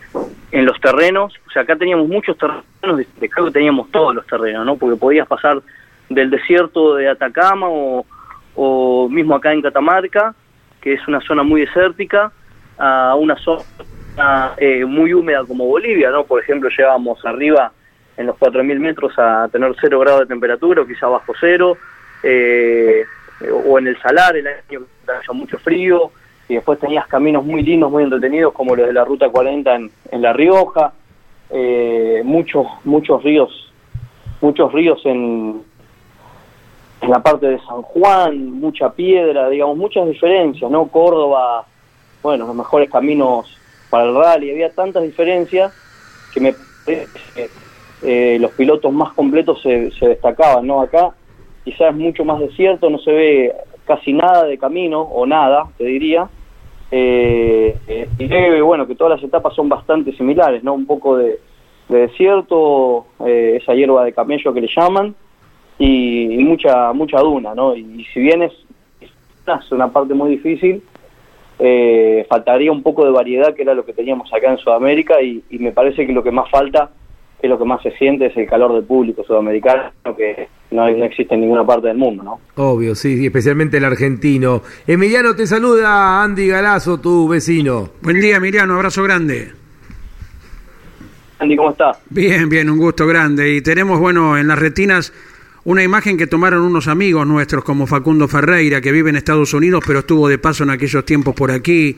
[0.51, 4.25] en los terrenos, o sea, acá teníamos muchos terrenos, de- creo que teníamos todos los
[4.27, 4.75] terrenos, ¿no?
[4.77, 5.61] Porque podías pasar
[6.09, 8.05] del desierto de Atacama o,
[9.09, 10.33] mismo acá en Catamarca,
[10.81, 12.31] que es una zona muy desértica,
[12.77, 13.63] a una zona
[14.57, 16.23] eh, muy húmeda como Bolivia, ¿no?
[16.23, 17.71] Por ejemplo, llegábamos arriba
[18.17, 21.77] en los 4.000 metros a tener 0 grados de temperatura, o quizá bajo cero,
[22.23, 23.03] eh,
[23.65, 26.11] o en el Salar, el año que mucho frío,
[26.47, 29.91] y después tenías caminos muy lindos, muy entretenidos, como los de la Ruta 40 en,
[30.11, 30.93] en La Rioja,
[31.49, 33.73] eh, muchos, muchos ríos,
[34.41, 35.61] muchos ríos en,
[37.01, 40.87] en la parte de San Juan, mucha piedra, digamos, muchas diferencias, ¿no?
[40.87, 41.65] Córdoba,
[42.21, 43.57] bueno, los mejores caminos
[43.89, 45.73] para el rally, había tantas diferencias
[46.33, 46.55] que me
[46.85, 47.07] que
[48.03, 50.81] eh, los pilotos más completos se, se destacaban, ¿no?
[50.81, 51.11] Acá
[51.63, 53.55] quizás es mucho más desierto, no se ve
[53.85, 56.27] casi nada de camino, o nada, te diría,
[56.91, 60.73] eh, eh, y bueno, que todas las etapas son bastante similares, ¿no?
[60.73, 61.39] Un poco de,
[61.89, 65.15] de desierto, eh, esa hierba de camello que le llaman,
[65.77, 67.75] y, mucha mucha duna, ¿no?
[67.75, 68.53] Y, si bien es,
[69.71, 70.81] una parte muy difícil,
[71.59, 75.43] eh, faltaría un poco de variedad, que era lo que teníamos acá en Sudamérica, y
[75.59, 76.91] me parece que lo que más falta,
[77.41, 81.05] que lo que más se siente, es el calor del público sudamericano, que no, no
[81.05, 82.39] existe en ninguna parte del mundo, ¿no?
[82.55, 84.61] Obvio, sí, sí, especialmente el argentino.
[84.87, 87.89] Emiliano te saluda, Andy Galazo, tu vecino.
[88.01, 89.51] Buen día, Emiliano, abrazo grande.
[91.39, 92.01] Andy, ¿cómo estás?
[92.09, 93.55] Bien, bien, un gusto grande.
[93.55, 95.13] Y tenemos, bueno, en las retinas
[95.65, 99.83] una imagen que tomaron unos amigos nuestros como Facundo Ferreira, que vive en Estados Unidos,
[99.85, 101.97] pero estuvo de paso en aquellos tiempos por aquí.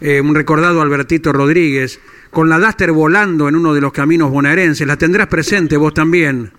[0.00, 2.00] Eh, un recordado Albertito Rodríguez,
[2.32, 4.86] con la Duster volando en uno de los caminos bonaerenses.
[4.86, 6.50] La tendrás presente vos también.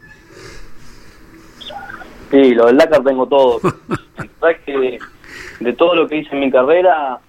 [2.29, 3.59] Sí, lo del Dakar tengo todo.
[4.17, 4.99] La verdad es que
[5.59, 7.19] de todo lo que hice en mi carrera,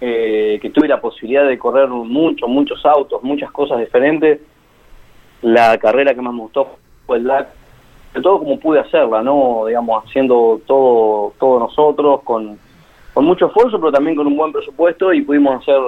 [0.00, 4.40] eh, que tuve la posibilidad de correr muchos, muchos autos, muchas cosas diferentes,
[5.42, 7.52] la carrera que más me gustó fue el Dakar.
[8.14, 9.64] De todo como pude hacerla, ¿no?
[9.66, 12.56] Digamos, haciendo todo, todo nosotros, con,
[13.12, 15.80] con mucho esfuerzo, pero también con un buen presupuesto y pudimos hacer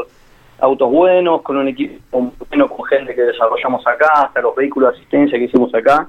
[0.59, 4.99] autos buenos, con un equipo bueno, con gente que desarrollamos acá, hasta los vehículos de
[4.99, 6.09] asistencia que hicimos acá.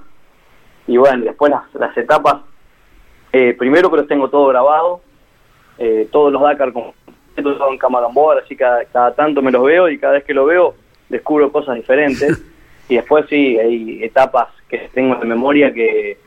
[0.87, 2.37] Y bueno, después las, las etapas,
[3.33, 5.01] eh, primero que los tengo todo grabado,
[5.77, 6.93] eh, todos los Dakar con
[7.35, 10.45] todo en board, así cada, cada tanto me los veo y cada vez que lo
[10.45, 10.73] veo
[11.09, 12.41] descubro cosas diferentes.
[12.89, 16.17] y después sí, hay etapas que tengo de memoria que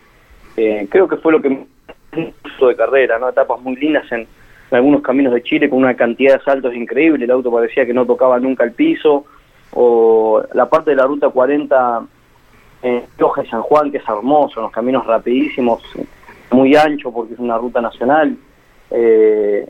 [0.56, 2.34] eh, creo que fue lo que me
[2.66, 3.28] de carrera, ¿no?
[3.28, 4.26] Etapas muy lindas en,
[4.70, 8.06] algunos caminos de Chile con una cantidad de saltos increíble, el auto parecía que no
[8.06, 9.24] tocaba nunca el piso,
[9.72, 12.02] o la parte de la ruta 40
[12.82, 15.82] en Loja y San Juan, que es hermoso, los caminos rapidísimos,
[16.50, 18.36] muy ancho porque es una ruta nacional,
[18.90, 19.66] eh,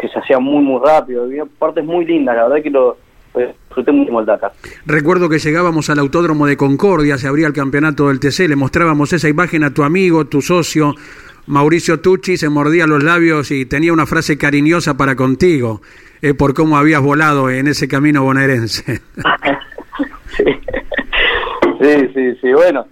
[0.00, 2.96] que se hacía muy muy rápido, había partes muy lindas, la verdad que lo
[3.34, 4.52] disfruté mucho el Dakar.
[4.86, 9.12] Recuerdo que llegábamos al autódromo de Concordia, se abría el campeonato del TC, le mostrábamos
[9.12, 10.94] esa imagen a tu amigo, tu socio,
[11.46, 15.80] Mauricio Tucci, se mordía los labios y tenía una frase cariñosa para contigo,
[16.20, 19.00] eh, por cómo habías volado en ese camino bonaerense.
[21.82, 22.86] Sí, sí, sí, bueno.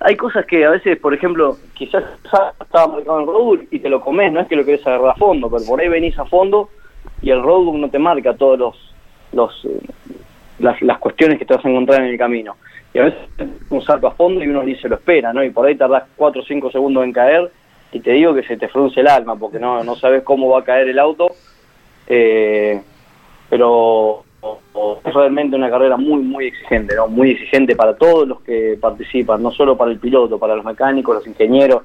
[0.00, 4.00] Hay cosas que a veces, por ejemplo, quizás estaba marcado en roadbook y te lo
[4.00, 6.70] comes, no es que lo querés agarrar a fondo, pero por ahí venís a fondo
[7.20, 8.58] y el roadbook no te marca todos
[9.32, 9.78] los, eh,
[10.58, 12.56] las, las cuestiones que te vas a encontrar en el camino.
[12.94, 13.20] Y a veces
[13.68, 15.44] un salto a fondo y uno ni se lo espera, ¿no?
[15.44, 17.50] Y por ahí tardás 4 o 5 segundos en caer
[17.92, 20.60] y te digo que se te frunce el alma porque no, no sabes cómo va
[20.60, 21.32] a caer el auto.
[22.06, 22.80] Eh,
[23.48, 24.24] pero
[25.04, 27.08] es realmente una carrera muy, muy exigente, ¿no?
[27.08, 31.16] Muy exigente para todos los que participan, no solo para el piloto, para los mecánicos,
[31.16, 31.82] los ingenieros,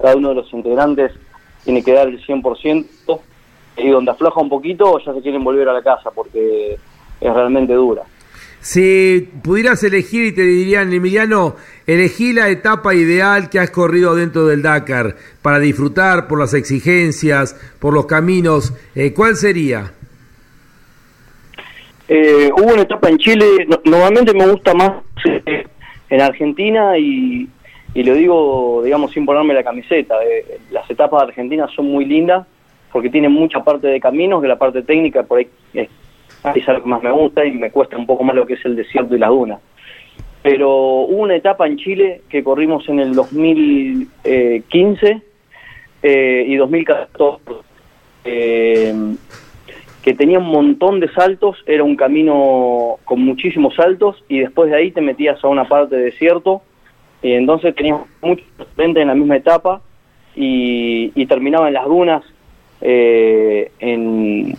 [0.00, 1.12] cada uno de los integrantes
[1.64, 3.20] tiene que dar el 100%,
[3.76, 6.78] y donde afloja un poquito ya se quieren volver a la casa porque
[7.20, 8.02] es realmente dura.
[8.60, 11.56] Si pudieras elegir y te dirían, Emiliano,
[11.86, 17.54] elegí la etapa ideal que has corrido dentro del Dakar para disfrutar por las exigencias,
[17.78, 19.92] por los caminos, eh, ¿cuál sería?
[22.08, 24.92] Eh, hubo una etapa en Chile, no- normalmente me gusta más
[25.46, 25.66] eh,
[26.08, 27.46] en Argentina y,
[27.94, 30.14] y lo digo, digamos, sin ponerme la camiseta.
[30.24, 32.46] eh, las etapas de Argentina son muy lindas
[32.92, 35.48] porque tienen mucha parte de caminos, que la parte técnica por ahí
[36.44, 38.54] es, es algo que más me gusta y me cuesta un poco más lo que
[38.54, 39.60] es el desierto y las dunas.
[40.42, 45.22] Pero hubo una etapa en Chile que corrimos en el 2015
[46.02, 47.42] eh, y 2014.
[48.24, 48.94] Eh,
[50.02, 54.76] que tenía un montón de saltos, era un camino con muchísimos saltos y después de
[54.76, 56.62] ahí te metías a una parte de desierto
[57.20, 59.82] y entonces tenías muchos frentes en la misma etapa
[60.34, 62.22] y, y terminaba en las dunas
[62.80, 64.56] eh, en,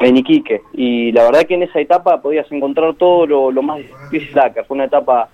[0.00, 3.78] en Iquique y la verdad que en esa etapa podías encontrar todo lo, lo más
[3.78, 5.28] difícil de Dakar, fue una etapa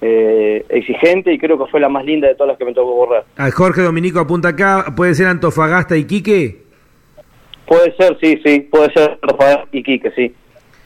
[0.00, 3.06] eh, exigente y creo que fue la más linda de todas las que me tocó
[3.06, 3.24] correr.
[3.36, 6.62] A Jorge Dominico apunta acá, ¿puede ser Antofagasta y Quique?
[7.66, 10.34] Puede ser, sí, sí, puede ser Rafael Iquique, sí.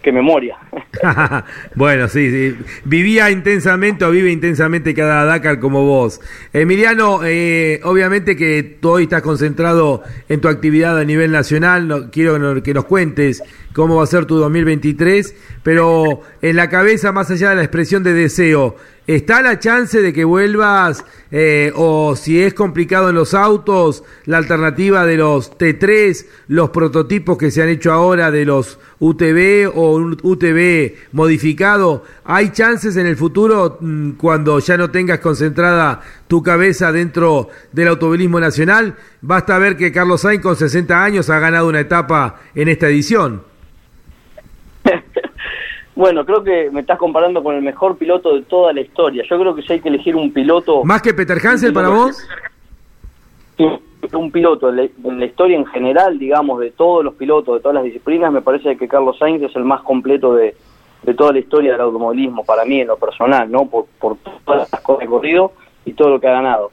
[0.02, 0.56] Qué memoria.
[1.74, 2.56] bueno, sí, sí.
[2.84, 6.20] Vivía intensamente o vive intensamente cada Dakar como vos.
[6.52, 11.88] Emiliano, eh, obviamente que tú hoy estás concentrado en tu actividad a nivel nacional.
[11.88, 13.42] No, quiero que que nos cuentes
[13.72, 18.02] cómo va a ser tu 2023, pero en la cabeza, más allá de la expresión
[18.02, 18.76] de deseo,
[19.08, 24.36] ¿está la chance de que vuelvas eh, o si es complicado en los autos, la
[24.38, 29.94] alternativa de los T3, los prototipos que se han hecho ahora de los UTV o
[29.94, 36.42] un UTV modificado, ¿hay chances en el futuro mm, cuando ya no tengas concentrada tu
[36.42, 38.96] cabeza dentro del automovilismo nacional?
[39.22, 43.42] Basta ver que Carlos Sainz con 60 años ha ganado una etapa en esta edición.
[45.98, 49.24] Bueno, creo que me estás comparando con el mejor piloto de toda la historia.
[49.28, 50.84] Yo creo que si hay que elegir un piloto...
[50.84, 52.24] ¿Más que Peter Hansel para vos?
[54.12, 54.76] Un piloto en
[55.18, 58.76] la, historia en general, digamos, de todos los pilotos, de todas las disciplinas, me parece
[58.76, 60.54] que Carlos Sainz es el más completo de,
[61.02, 63.66] de toda la historia del automovilismo, para mí en lo personal, ¿no?
[63.66, 65.50] Por, por todas las cosas que ha corrido
[65.84, 66.70] y todo lo que ha ganado.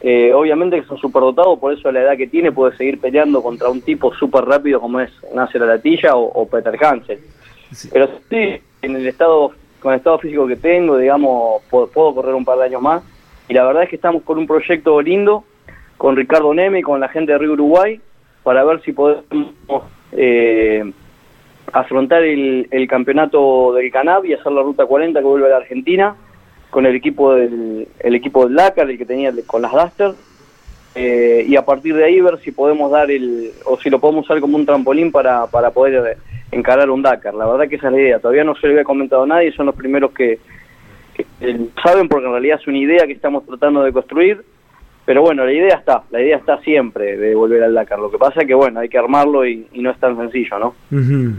[0.00, 2.98] Eh, obviamente que es un superdotado, por eso a la edad que tiene puede seguir
[2.98, 7.20] peleando contra un tipo súper rápido como es Nasser Alatilla o, o Peter Hansel.
[7.92, 12.44] Pero sí, en el estado, con el estado físico que tengo, digamos, puedo, correr un
[12.44, 13.02] par de años más.
[13.48, 15.44] Y la verdad es que estamos con un proyecto lindo,
[15.96, 18.00] con Ricardo Neme y con la gente de Río Uruguay,
[18.42, 19.24] para ver si podemos
[20.12, 20.92] eh,
[21.72, 25.56] afrontar el, el campeonato del Canab y hacer la ruta 40 que vuelve a la
[25.56, 26.16] Argentina,
[26.70, 30.12] con el equipo del, el equipo del Dakar, el que tenía con las Duster.
[30.94, 34.24] Eh, y a partir de ahí ver si podemos dar el, o si lo podemos
[34.26, 36.18] usar como un trampolín para, para poder
[36.52, 37.34] encarar un Dakar.
[37.34, 38.18] La verdad que esa es la idea.
[38.20, 40.38] Todavía no se lo había comentado a nadie, son los primeros que,
[41.14, 44.44] que, eh, saben porque en realidad es una idea que estamos tratando de construir
[45.04, 47.98] pero bueno, la idea está, la idea está siempre de volver al Dakar.
[47.98, 50.76] Lo que pasa es que bueno, hay que armarlo y, no es tan sencillo, ¿no?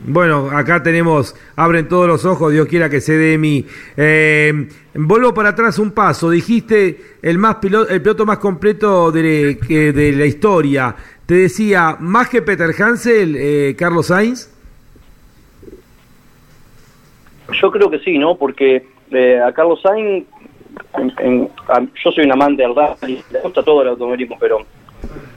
[0.06, 3.66] Bueno, acá tenemos, abren todos los ojos, Dios quiera que se dé mi.
[3.96, 9.58] Eh, vuelvo para atrás un paso, dijiste el más pilo- el piloto más completo de,
[9.66, 10.94] que- de la historia.
[11.26, 14.53] Te decía, más que Peter Hansel, eh, Carlos Sainz.
[17.52, 18.36] Yo creo que sí, ¿no?
[18.36, 20.26] Porque eh, a Carlos Sainz,
[21.20, 24.60] en- a- yo soy un amante del rally, me gusta todo el automovilismo, pero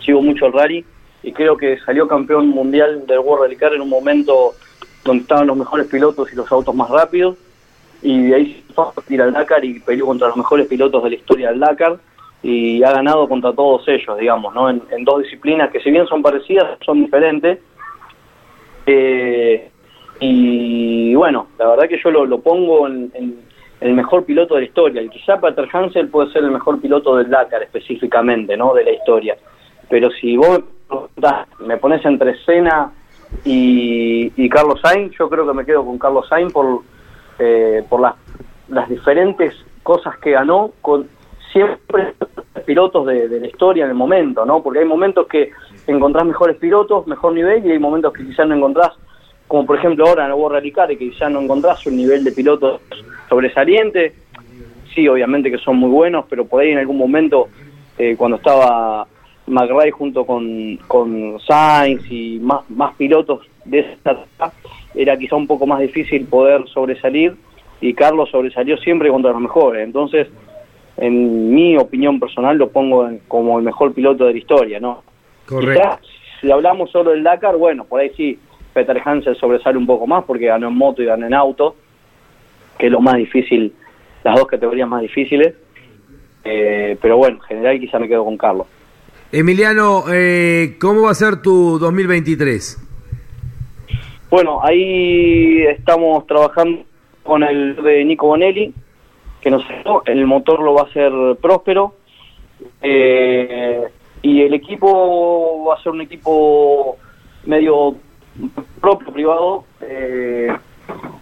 [0.04, 0.84] sigo mucho el rally
[1.22, 4.54] y creo que salió campeón mundial del World Rally Car en un momento
[5.04, 7.36] donde estaban los mejores pilotos y los autos más rápidos
[8.02, 11.02] y de ahí se fue a ir al Dakar y peleó contra los mejores pilotos
[11.02, 11.96] de la historia del Dakar
[12.42, 14.70] y ha ganado contra todos ellos, digamos, ¿no?
[14.70, 17.58] En, en dos disciplinas que si bien son parecidas, son diferentes.
[18.86, 19.70] Eh,
[20.20, 23.10] y bueno, la verdad que yo lo, lo pongo en,
[23.80, 25.02] el mejor piloto de la historia.
[25.02, 28.72] Y quizá Peter Hansel puede ser el mejor piloto del Dakar específicamente, ¿no?
[28.74, 29.36] De la historia.
[29.88, 30.60] Pero si vos
[31.60, 32.90] me pones entre Senna
[33.44, 36.80] y, y Carlos Sainz, yo creo que me quedo con Carlos Sainz por,
[37.38, 38.14] eh, por las,
[38.68, 41.08] las diferentes cosas que ganó con
[41.52, 42.14] siempre
[42.64, 44.62] pilotos de, de la historia en el momento, ¿no?
[44.62, 45.50] Porque hay momentos que
[45.86, 48.92] encontrás mejores pilotos, mejor nivel, y hay momentos que quizás no encontrás,
[49.48, 52.32] como por ejemplo ahora en el World Rally que quizás no encontrás un nivel de
[52.32, 52.80] pilotos
[53.28, 54.14] sobresaliente.
[54.94, 57.48] Sí, obviamente que son muy buenos, pero por ahí en algún momento,
[57.98, 59.06] eh, cuando estaba
[59.46, 64.16] McRae junto con, con Sainz y más, más pilotos de esa
[64.94, 67.36] era quizá un poco más difícil poder sobresalir,
[67.80, 69.84] y Carlos sobresalió siempre contra los mejores.
[69.84, 70.28] Entonces,
[70.96, 75.02] en mi opinión personal lo pongo en- como el mejor piloto de la historia, ¿no?
[75.74, 75.98] Quizás,
[76.40, 78.38] si hablamos solo del Dakar, bueno, por ahí sí,
[78.76, 81.76] Peter Hansel sobresale un poco más porque ganó en moto y ganó en auto,
[82.78, 83.72] que es lo más difícil,
[84.22, 85.54] las dos categorías más difíciles.
[86.44, 88.66] Eh, pero bueno, en general quizá me quedo con Carlos.
[89.32, 92.78] Emiliano, eh, ¿cómo va a ser tu 2023?
[94.28, 96.84] Bueno, ahí estamos trabajando
[97.22, 98.74] con el de Nico Bonelli,
[99.40, 99.64] que nos
[100.04, 101.94] el motor lo va a hacer próspero.
[102.82, 103.84] Eh,
[104.20, 106.98] y el equipo va a ser un equipo
[107.46, 107.96] medio
[108.80, 110.54] propio, privado, eh,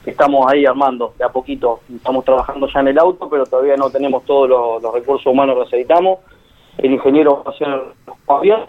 [0.06, 1.80] estamos ahí armando de a poquito.
[1.94, 5.56] Estamos trabajando ya en el auto, pero todavía no tenemos todos los, los recursos humanos
[5.56, 6.18] que necesitamos.
[6.78, 7.82] El ingeniero va a ser
[8.26, 8.64] Fabián.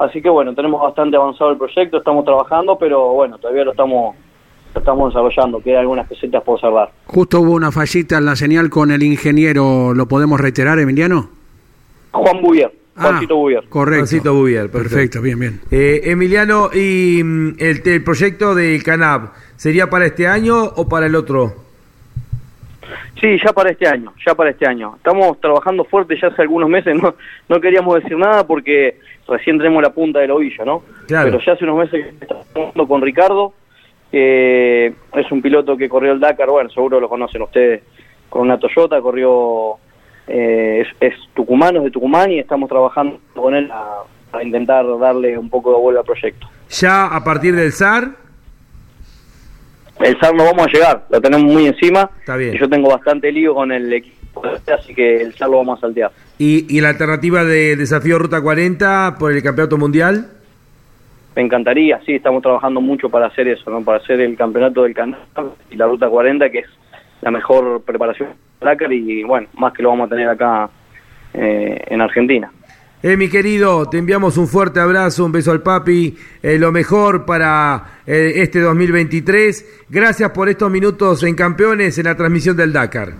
[0.00, 4.16] Así que bueno, tenemos bastante avanzado el proyecto, estamos trabajando, pero bueno, todavía lo estamos,
[4.74, 6.90] lo estamos desarrollando, quedan algunas cositas por cerrar.
[7.04, 11.28] Justo hubo una fallita en la señal con el ingeniero, ¿lo podemos reiterar, Emiliano?
[12.12, 13.64] Juan Bubier, Juancito Bubier.
[13.68, 13.98] Correcto.
[14.00, 14.94] Juancito Bubier, perfecto.
[14.94, 15.60] Perfecto, bien, bien.
[15.70, 21.06] Eh, Emiliano, ¿y mm, el, el proyecto del CANAP sería para este año o para
[21.06, 21.54] el otro?
[23.20, 24.94] Sí, ya para este año, ya para este año.
[24.96, 27.14] Estamos trabajando fuerte ya hace algunos meses, no,
[27.48, 28.98] no queríamos decir nada porque
[29.28, 30.82] recién tenemos la punta del ovillo, ¿no?
[31.06, 31.30] Claro.
[31.30, 33.52] Pero ya hace unos meses que estamos trabajando con Ricardo,
[34.10, 37.82] que es un piloto que corrió el Dakar, bueno, seguro lo conocen ustedes,
[38.28, 39.76] con una Toyota, corrió,
[40.30, 44.04] eh, es, es tucumano, es de Tucumán y estamos trabajando con él a-
[44.42, 46.46] intentar darle un poco de vuelta al proyecto.
[46.70, 48.10] Ya a partir del SAR,
[49.98, 52.10] El SAR no vamos a llegar, lo tenemos muy encima.
[52.20, 52.54] Está bien.
[52.54, 54.42] Y yo tengo bastante lío con el equipo,
[54.78, 56.10] así que el SAR lo vamos a saltear.
[56.38, 60.28] y, y la alternativa de desafío Ruta 40 por el Campeonato Mundial.
[61.36, 63.82] Me encantaría, sí, estamos trabajando mucho para hacer eso, ¿no?
[63.84, 65.20] Para hacer el campeonato del canal
[65.70, 66.66] y la Ruta 40, que es
[67.20, 68.30] la mejor preparación
[68.60, 70.68] Dakar y bueno, más que lo vamos a tener acá
[71.34, 72.50] eh, en Argentina.
[73.02, 77.24] Eh, mi querido, te enviamos un fuerte abrazo, un beso al papi, eh, lo mejor
[77.24, 79.84] para eh, este 2023.
[79.88, 83.12] Gracias por estos minutos en Campeones en la transmisión del Dakar.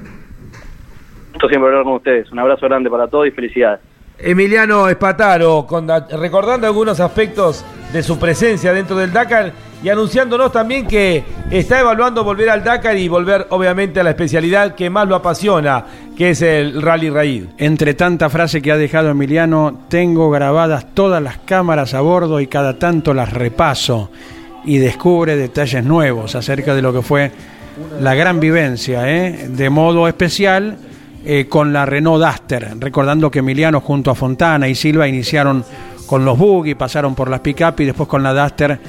[1.33, 2.31] Gusto siempre hablar con ustedes.
[2.31, 3.81] Un abrazo grande para todos y felicidades.
[4.19, 5.89] Emiliano Espataro, con-
[6.21, 9.53] recordando algunos aspectos de su presencia dentro del Dakar
[9.83, 14.75] y anunciándonos también que está evaluando volver al Dakar y volver obviamente a la especialidad
[14.75, 15.85] que más lo apasiona,
[16.17, 17.45] que es el Rally Raid.
[17.59, 22.47] Entre tanta frase que ha dejado Emiliano, tengo grabadas todas las cámaras a bordo y
[22.47, 24.11] cada tanto las repaso
[24.65, 27.31] y descubre detalles nuevos acerca de lo que fue
[28.01, 29.49] la gran vivencia, ¿eh?
[29.49, 30.77] de modo especial
[31.25, 35.65] eh, con la Renault Duster, recordando que Emiliano junto a Fontana y Silva iniciaron
[36.11, 38.81] con los buggy, pasaron por las pick-up y después con la Duster,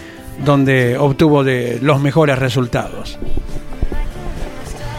[0.43, 3.19] donde obtuvo de los mejores resultados.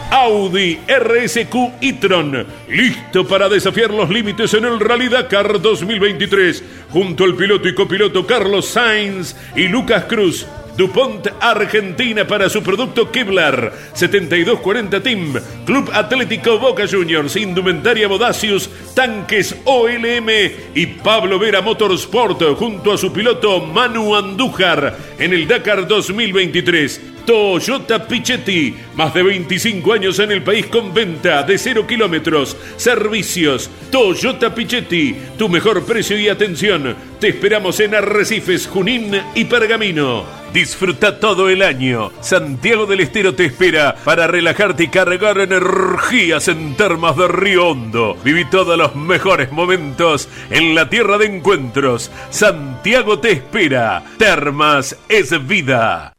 [0.09, 7.35] Audi RSQ e-tron, listo para desafiar los límites en el Rally Dakar 2023, junto al
[7.35, 10.47] piloto y copiloto Carlos Sainz y Lucas Cruz.
[10.77, 13.73] DuPont Argentina para su producto Kevlar.
[13.93, 15.33] 7240 Team.
[15.65, 17.35] Club Atlético Boca Juniors.
[17.35, 18.69] Indumentaria Bodacius.
[18.95, 20.29] Tanques OLM.
[20.73, 27.12] Y Pablo Vera Motorsport junto a su piloto Manu Andújar en el Dakar 2023.
[27.25, 33.69] Toyota Pichetti, más de 25 años en el país con venta de 0 kilómetros, servicios.
[33.89, 36.95] Toyota Pichetti, tu mejor precio y atención.
[37.19, 40.25] Te esperamos en Arrecifes, Junín y Pergamino.
[40.51, 42.11] Disfruta todo el año.
[42.19, 48.17] Santiago del Estero te espera para relajarte y cargar energías en termas de Río Hondo.
[48.23, 52.11] Viví todos los mejores momentos en la tierra de encuentros.
[52.29, 54.03] Santiago te espera.
[54.17, 56.13] Termas es vida.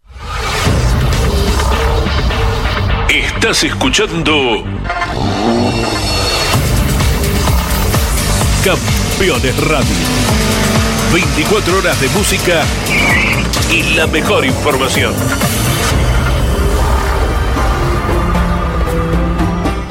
[3.14, 4.64] Estás escuchando
[8.64, 9.94] Campeones Radio.
[11.12, 12.64] 24 horas de música
[13.70, 15.12] y la mejor información.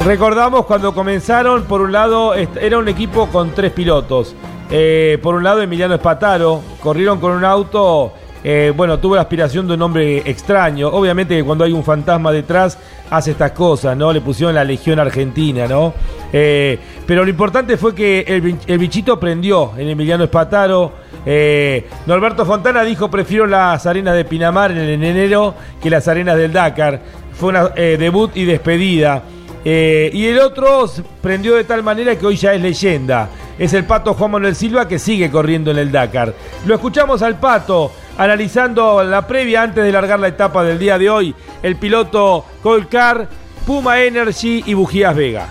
[0.04, 4.36] Recordamos cuando comenzaron, por un lado era un equipo con tres pilotos.
[4.70, 8.12] Eh, por un lado Emiliano Espataro, corrieron con un auto,
[8.44, 10.90] eh, bueno, tuvo la aspiración de un hombre extraño.
[10.90, 12.78] Obviamente que cuando hay un fantasma detrás
[13.10, 14.12] hace estas cosas, ¿no?
[14.12, 15.94] Le pusieron la Legión Argentina, ¿no?
[16.32, 20.92] Eh, pero lo importante fue que el, bi- el bichito prendió en Emiliano Espataro.
[21.26, 26.38] Eh, Norberto Fontana dijo, prefiero las arenas de Pinamar en, en enero que las arenas
[26.38, 27.00] del Dakar.
[27.34, 29.24] Fue una debut y despedida.
[29.66, 30.90] Y el otro
[31.22, 33.30] prendió de tal manera que hoy ya es leyenda.
[33.58, 36.34] Es el pato Juan Manuel Silva que sigue corriendo en el Dakar.
[36.66, 41.10] Lo escuchamos al pato analizando la previa antes de largar la etapa del día de
[41.10, 41.36] hoy.
[41.62, 43.28] El piloto Colcar,
[43.66, 45.48] Puma Energy y Bujías Vega.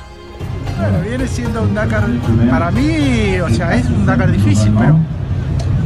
[0.79, 2.05] Bueno, viene siendo un Dakar
[2.51, 4.99] para mí, o sea, es un Dakar difícil, pero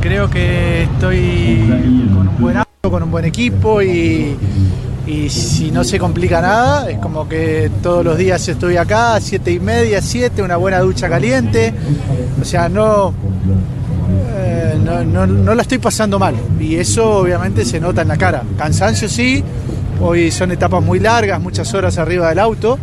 [0.00, 1.66] creo que estoy
[2.14, 4.36] con un buen auto, con un buen equipo y,
[5.06, 9.52] y si no se complica nada, es como que todos los días estoy acá, siete
[9.52, 11.74] y media, siete, una buena ducha caliente,
[12.40, 13.12] o sea, no,
[14.84, 18.42] no, no- no la estoy pasando mal y eso obviamente se nota en la cara.
[18.58, 19.42] Cansancio sí,
[20.00, 22.78] hoy son etapas muy largas, muchas horas arriba del auto.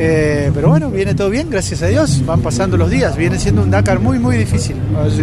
[0.00, 2.24] Eh, pero bueno, viene todo bien, gracias a Dios.
[2.24, 3.16] Van pasando los días.
[3.16, 4.76] Viene siendo un Dakar muy, muy difícil.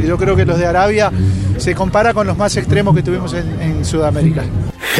[0.06, 1.11] Yo creo que los de Arabia
[1.57, 4.43] se compara con los más extremos que tuvimos en, Sudamérica.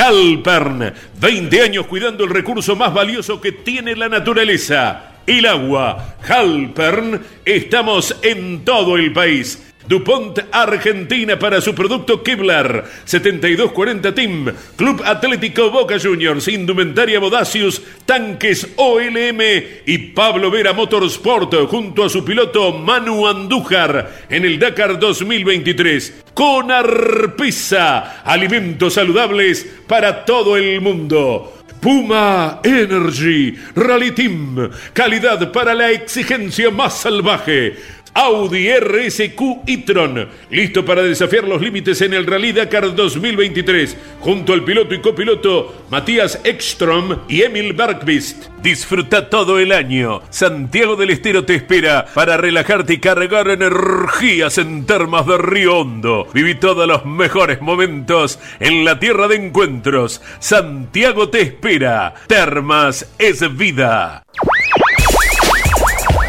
[0.02, 6.15] Halpern, 20 años cuidando el recurso más valioso que tiene la naturaleza, el agua.
[6.26, 9.61] Halpern, estamos en todo el país.
[9.88, 12.86] DuPont Argentina para su producto Kevlar.
[13.06, 14.53] 7240 Team.
[14.76, 16.48] Club Atlético Boca Juniors.
[16.48, 17.82] Indumentaria Bodacius.
[18.06, 19.41] Tanques OLM.
[19.86, 26.24] Y Pablo Vera Motorsport junto a su piloto Manu Andújar en el Dakar 2023.
[26.34, 28.24] Con Arpisa.
[28.24, 31.52] Alimentos saludables para todo el mundo.
[31.86, 34.72] Puma Energy Rally Team.
[34.94, 37.76] Calidad para la exigencia más salvaje.
[38.18, 44.64] Audi RSQ e-tron, listo para desafiar los límites en el Rally Dakar 2023, junto al
[44.64, 48.46] piloto y copiloto Matías Ekstrom y Emil Bergqvist.
[48.64, 50.22] Disfruta todo el año.
[50.30, 56.26] Santiago del Estero te espera para relajarte y cargar energías en termas de Río Hondo.
[56.34, 60.22] Viví todos los mejores momentos en la tierra de encuentros.
[60.40, 62.14] Santiago te espera.
[62.28, 64.24] Termas es vida.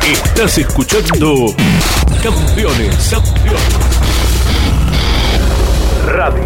[0.06, 1.54] Estás escuchando
[2.26, 3.78] Campeones, Campeones.
[6.08, 6.42] Radio.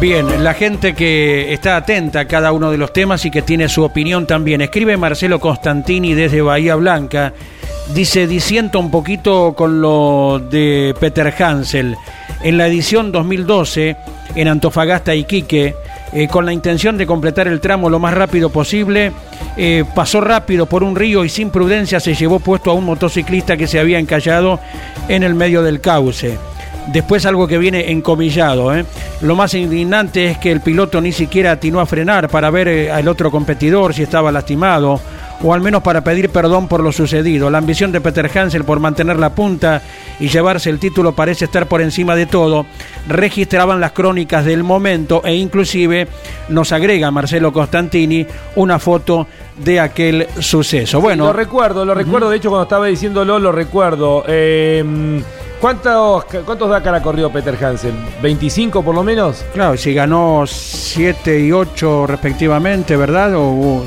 [0.00, 3.68] Bien, la gente que está atenta a cada uno de los temas y que tiene
[3.68, 4.62] su opinión también.
[4.62, 7.34] Escribe Marcelo Constantini desde Bahía Blanca.
[7.92, 11.98] Dice, disiento un poquito con lo de Peter Hansel.
[12.42, 13.94] En la edición 2012,
[14.36, 15.74] en Antofagasta, Iquique,
[16.12, 19.12] eh, con la intención de completar el tramo lo más rápido posible,
[19.56, 23.56] eh, pasó rápido por un río y sin prudencia se llevó puesto a un motociclista
[23.56, 24.60] que se había encallado
[25.08, 26.38] en el medio del cauce.
[26.92, 28.74] Después algo que viene encomillado.
[28.74, 28.84] ¿eh?
[29.20, 32.90] Lo más indignante es que el piloto ni siquiera atinó a frenar para ver eh,
[32.90, 35.00] al otro competidor si estaba lastimado
[35.42, 37.50] o al menos para pedir perdón por lo sucedido.
[37.50, 39.82] La ambición de Peter Hansel por mantener la punta
[40.18, 42.66] y llevarse el título parece estar por encima de todo.
[43.08, 46.08] Registraban las crónicas del momento e inclusive
[46.48, 48.26] nos agrega Marcelo Constantini
[48.56, 49.26] una foto
[49.56, 51.00] de aquel suceso.
[51.00, 52.30] Bueno, Lo recuerdo, lo recuerdo.
[52.30, 54.24] De hecho, cuando estaba diciéndolo, lo recuerdo.
[54.26, 55.22] Eh,
[55.60, 57.92] ¿Cuántos, ¿Cuántos Dakar ha corrido Peter Hansen?
[58.22, 59.44] ¿25 por lo menos?
[59.52, 63.34] Claro, si ganó 7 y 8 respectivamente, ¿verdad?
[63.36, 63.84] O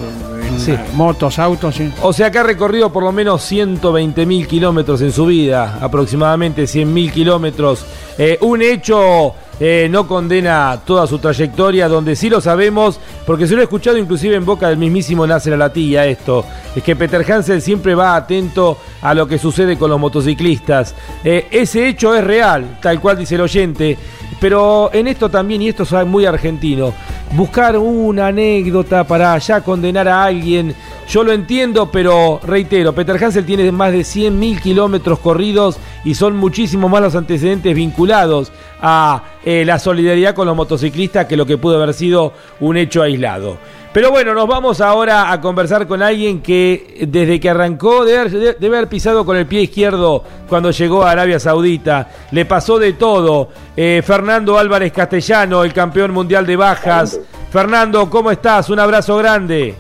[0.48, 0.76] en Sí.
[0.94, 1.92] motos, autos, sí.
[2.02, 6.68] O sea que ha recorrido por lo menos 120 mil kilómetros en su vida, aproximadamente
[6.68, 7.86] 100 mil kilómetros.
[8.18, 13.54] Eh, un hecho eh, no condena toda su trayectoria, donde sí lo sabemos, porque se
[13.56, 16.44] lo he escuchado inclusive en boca del mismísimo Nasser Alatilla esto,
[16.76, 20.96] es que Peter Hansel siempre va atento a lo que sucede con los motociclistas.
[21.24, 23.98] Eh, ese hecho es real, tal cual dice el oyente,
[24.40, 26.92] pero en esto también, y esto es muy argentino,
[27.32, 30.76] buscar una anécdota para ya condenar a alguien,
[31.08, 36.36] yo lo entiendo, pero reitero, Peter Hansel tiene más de 100.000 kilómetros corridos y son
[36.36, 38.52] muchísimos más los antecedentes vinculados
[38.82, 43.02] a eh, la solidaridad con los motociclistas que lo que pudo haber sido un hecho
[43.02, 43.58] aislado.
[43.94, 48.90] Pero bueno, nos vamos ahora a conversar con alguien que desde que arrancó debe haber,
[48.90, 52.10] pisado con el pie izquierdo cuando llegó a Arabia Saudita.
[52.32, 53.50] Le pasó de todo.
[53.78, 57.20] Eh, Fernando Álvarez Castellano, el campeón mundial de bajas.
[57.52, 58.72] Fernando, ¿cómo estás?
[58.72, 59.76] Un abrazo grande.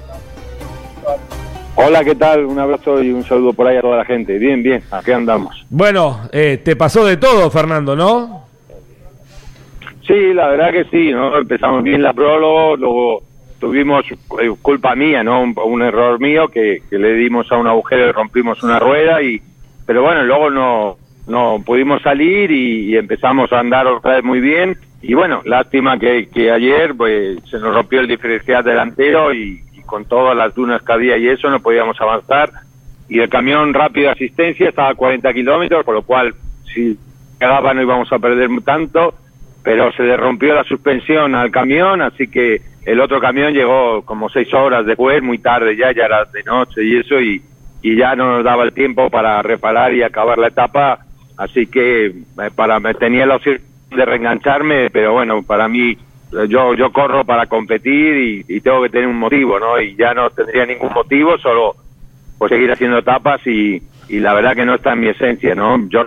[1.75, 2.45] Hola, ¿qué tal?
[2.45, 4.37] Un abrazo y un saludo por ahí a toda la gente.
[4.37, 5.65] Bien, bien, aquí andamos.
[5.69, 8.43] Bueno, eh, te pasó de todo, Fernando, ¿no?
[10.05, 11.37] Sí, la verdad que sí, ¿no?
[11.37, 13.23] Empezamos bien la prólogo, luego
[13.59, 15.41] tuvimos eh, culpa mía, ¿no?
[15.41, 19.21] Un, un error mío que, que, le dimos a un agujero y rompimos una rueda
[19.21, 19.41] y
[19.85, 24.41] pero bueno, luego no no pudimos salir y, y, empezamos a andar otra vez muy
[24.41, 29.63] bien y bueno, lástima que, que ayer pues se nos rompió el diferencial delantero y,
[29.71, 32.49] y, con todas las dunas que había y eso no podíamos avanzar.
[33.07, 36.33] Y el camión rápido de asistencia estaba a 40 kilómetros, por lo cual
[36.73, 36.97] si
[37.39, 39.13] quedaba no íbamos a perder tanto,
[39.61, 44.29] pero se le rompió la suspensión al camión, así que el otro camión llegó como
[44.29, 47.43] seis horas después, muy tarde ya, ya era de noche y eso, y,
[47.83, 51.05] y ya no nos daba el tiempo para reparar y acabar la etapa,
[51.37, 52.13] así que eh,
[52.55, 53.59] para me tenía la opción
[53.95, 55.95] de reengancharme, pero bueno, para mí
[56.47, 59.79] yo yo corro para competir y, tengo que tener un motivo, ¿no?
[59.79, 61.75] Y ya no tendría ningún motivo, solo
[62.37, 65.87] pues seguir haciendo etapas y, y la verdad que no está en mi esencia, ¿no?
[65.89, 66.05] Yo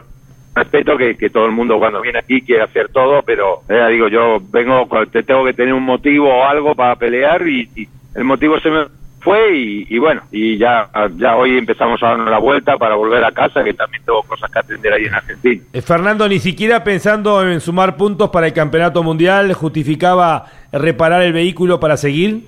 [0.55, 4.09] respeto que, que, todo el mundo cuando viene aquí quiere hacer todo, pero eh, digo,
[4.09, 8.25] yo vengo, te tengo que tener un motivo o algo para pelear y, y el
[8.25, 8.87] motivo se me
[9.27, 13.25] fue y, y, bueno, y ya, ya hoy empezamos a darnos la vuelta para volver
[13.25, 15.63] a casa, que también tengo cosas que atender ahí en Argentina.
[15.73, 21.33] Eh, Fernando, ni siquiera pensando en sumar puntos para el Campeonato Mundial, justificaba reparar el
[21.33, 22.45] vehículo para seguir.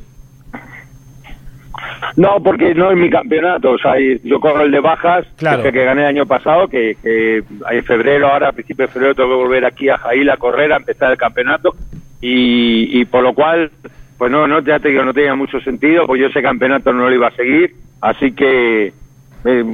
[2.15, 3.73] No, porque no es mi campeonato.
[3.73, 5.65] O sea, yo corro el de bajas, claro.
[5.65, 7.43] que, que, gané el año pasado, que, que
[7.73, 10.73] en febrero, ahora a principios de febrero, tengo que volver aquí a Jail a correr,
[10.73, 11.75] a empezar el campeonato.
[12.21, 13.73] Y, y por lo cual,
[14.19, 17.09] pues no, no, ya te digo, no tenía mucho sentido, pues yo ese campeonato no
[17.09, 17.75] lo iba a seguir.
[18.01, 18.93] Así que,
[19.45, 19.65] eh,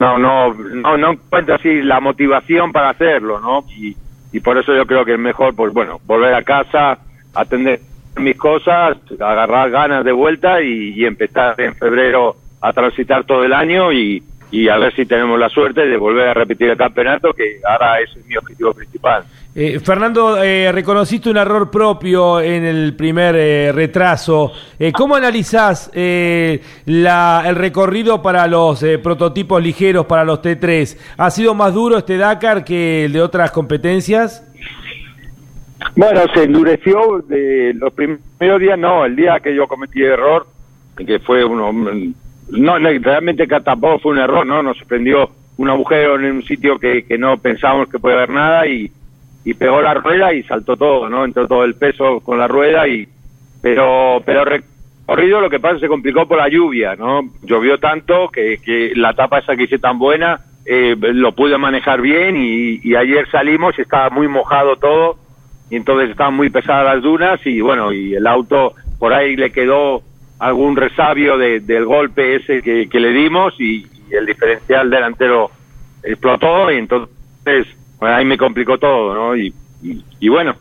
[0.00, 3.64] no, no, no, no encuentro así la motivación para hacerlo, ¿no?
[3.76, 3.96] Y,
[4.32, 6.98] y por eso yo creo que es mejor, pues bueno, volver a casa,
[7.34, 7.80] atender
[8.16, 13.92] mis cosas, agarrar ganas de vuelta y, empezar en febrero a transitar todo el año
[13.92, 17.60] y, y, a ver si tenemos la suerte de volver a repetir el campeonato, que
[17.68, 19.24] ahora es mi objetivo principal.
[19.56, 24.50] Eh, Fernando, eh, reconociste un error propio en el primer eh, retraso.
[24.80, 30.98] Eh, ¿Cómo analizás eh, la, el recorrido para los eh, prototipos ligeros, para los T3?
[31.18, 34.44] ¿Ha sido más duro este Dakar que el de otras competencias?
[35.94, 40.48] Bueno, se endureció de los primeros días, no, el día que yo cometí error,
[40.96, 41.72] que fue uno,
[42.50, 44.64] no, realmente tampoco fue un error, ¿no?
[44.64, 48.66] Nos sorprendió un agujero en un sitio que, que no pensábamos que puede haber nada
[48.66, 48.90] y,
[49.44, 51.24] y pegó la rueda y saltó todo, ¿no?
[51.24, 53.06] Entró todo el peso con la rueda y,
[53.60, 57.22] pero, pero recorrido lo que pasa se complicó por la lluvia, ¿no?
[57.42, 62.00] Llovió tanto que, que la etapa esa que hice tan buena, eh, lo pude manejar
[62.00, 65.16] bien y, y ayer salimos y estaba muy mojado todo
[65.70, 69.50] y entonces estaban muy pesadas las dunas y bueno, y el auto por ahí le
[69.50, 70.02] quedó
[70.38, 75.50] algún resabio de, del golpe ese que, le dimos y, el diferencial delantero
[76.04, 77.66] explotó y entonces
[78.00, 79.36] ahí me complicó todo, ¿no?
[79.36, 79.52] Y,
[79.82, 80.56] y, y bueno,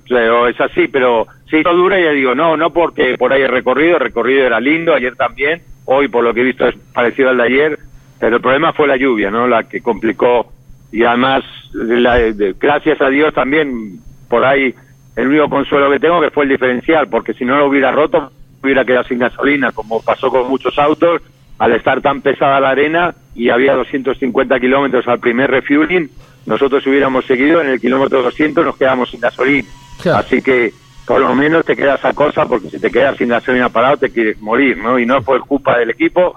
[0.47, 3.95] es así, pero sí, todo dura y digo, no, no porque por ahí el recorrido,
[3.95, 7.37] el recorrido era lindo, ayer también, hoy por lo que he visto es parecido al
[7.37, 7.79] de ayer,
[8.19, 9.47] pero el problema fue la lluvia, ¿no?
[9.47, 10.51] La que complicó
[10.93, 11.43] y además,
[11.73, 13.99] la, de, gracias a Dios también
[14.29, 14.73] por ahí
[15.15, 18.31] el único consuelo que tengo que fue el diferencial, porque si no lo hubiera roto,
[18.61, 21.21] hubiera quedado sin gasolina, como pasó con muchos autos,
[21.57, 26.09] al estar tan pesada la arena y había 250 kilómetros al primer refueling,
[26.45, 29.67] nosotros hubiéramos seguido, en el kilómetro 200 nos quedamos sin gasolina.
[30.01, 30.19] Claro.
[30.19, 30.73] Así que
[31.05, 34.09] por lo menos te queda esa cosa, porque si te quedas sin gasolina parado te
[34.09, 34.99] quieres morir, ¿no?
[34.99, 36.35] Y no fue culpa del equipo,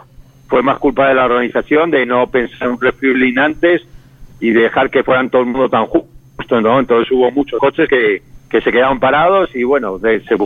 [0.49, 3.83] fue más culpa de la organización, de no pensar en un refueling antes
[4.41, 6.79] y dejar que fueran todo el mundo tan justo, ¿no?
[6.79, 10.37] Entonces hubo muchos coches que que se quedaron parados y bueno, de, se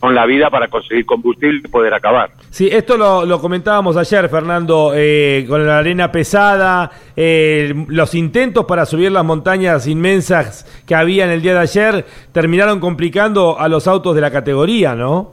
[0.00, 2.30] con la vida para conseguir combustible y poder acabar.
[2.48, 8.64] Sí, esto lo, lo comentábamos ayer, Fernando, eh, con la arena pesada, eh, los intentos
[8.64, 13.68] para subir las montañas inmensas que había en el día de ayer terminaron complicando a
[13.68, 15.32] los autos de la categoría, ¿no?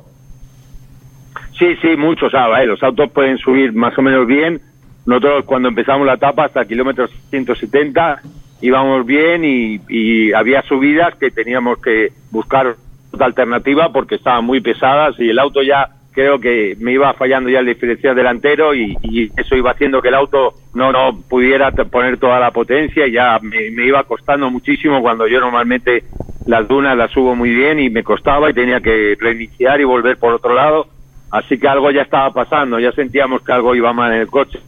[1.58, 4.62] Sí, sí, muchos, ah, los autos pueden subir más o menos bien.
[5.06, 8.22] Nosotros cuando empezamos la etapa hasta kilómetros 170
[8.62, 12.76] íbamos bien y, y había subidas que teníamos que buscar
[13.12, 17.48] otra alternativa porque estaban muy pesadas y el auto ya creo que me iba fallando
[17.48, 18.98] ya el diferencial delantero y,
[19.38, 23.38] eso iba haciendo que el auto no no pudiera poner toda la potencia y ya
[23.40, 26.06] me, iba costando muchísimo cuando yo normalmente
[26.48, 30.18] las dunas las subo muy bien y me costaba y tenía que reiniciar y volver
[30.18, 30.88] por otro lado.
[31.30, 34.60] Así que algo ya estaba pasando ya sentíamos que algo iba mal en el coche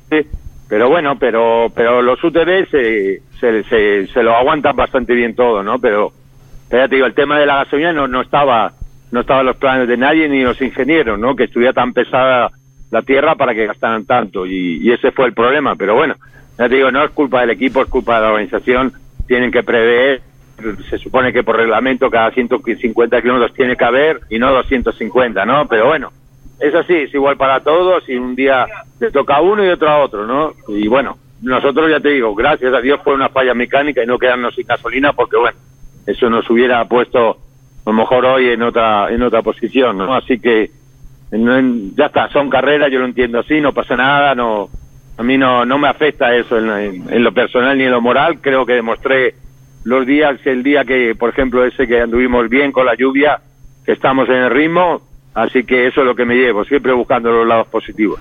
[0.67, 5.63] pero bueno pero pero los UTV se, se, se, se lo aguantan bastante bien todo
[5.63, 6.11] no pero
[6.77, 8.73] ya te digo, el tema de la gasolina no, no estaba
[9.11, 11.35] no estaba en los planes de nadie ni los ingenieros, ¿no?
[11.35, 12.51] Que estuviera tan pesada
[12.91, 15.75] la tierra para que gastaran tanto y, y ese fue el problema.
[15.75, 16.15] Pero bueno,
[16.57, 18.93] ya te digo, no es culpa del equipo, es culpa de la organización.
[19.27, 20.21] Tienen que prever.
[20.89, 25.67] Se supone que por reglamento cada 150 kilómetros tiene que haber y no 250, ¿no?
[25.67, 26.11] Pero bueno,
[26.59, 28.67] es así, es igual para todos y un día
[28.99, 30.53] te toca a uno y otro a otro, ¿no?
[30.67, 34.19] Y bueno, nosotros ya te digo, gracias a Dios fue una falla mecánica y no
[34.19, 35.57] quedarnos sin gasolina porque bueno,
[36.05, 37.29] eso nos hubiera puesto
[37.85, 40.13] a lo mejor hoy en otra en otra posición ¿no?
[40.13, 40.71] así que
[41.31, 41.59] no
[41.95, 44.69] ya está son carreras yo lo entiendo así no pasa nada no
[45.17, 48.01] a mí no no me afecta eso en, en- en lo personal ni en lo
[48.01, 49.35] moral creo que demostré
[49.83, 53.39] los días el día que por ejemplo ese que anduvimos bien con la lluvia
[53.85, 55.01] que estamos en el ritmo
[55.33, 58.19] así que eso es lo que me llevo siempre buscando los lados positivos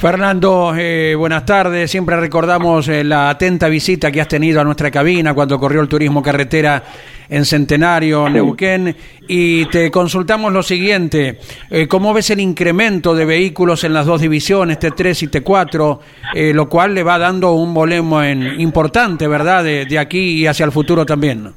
[0.00, 1.90] Fernando, eh, buenas tardes.
[1.90, 5.88] Siempre recordamos eh, la atenta visita que has tenido a nuestra cabina cuando corrió el
[5.88, 6.82] turismo carretera
[7.28, 8.96] en Centenario, Neuquén,
[9.28, 11.38] y te consultamos lo siguiente.
[11.68, 15.98] Eh, ¿Cómo ves el incremento de vehículos en las dos divisiones, T3 y T4,
[16.34, 20.64] eh, lo cual le va dando un volumen importante, ¿verdad?, de, de aquí y hacia
[20.64, 21.52] el futuro también.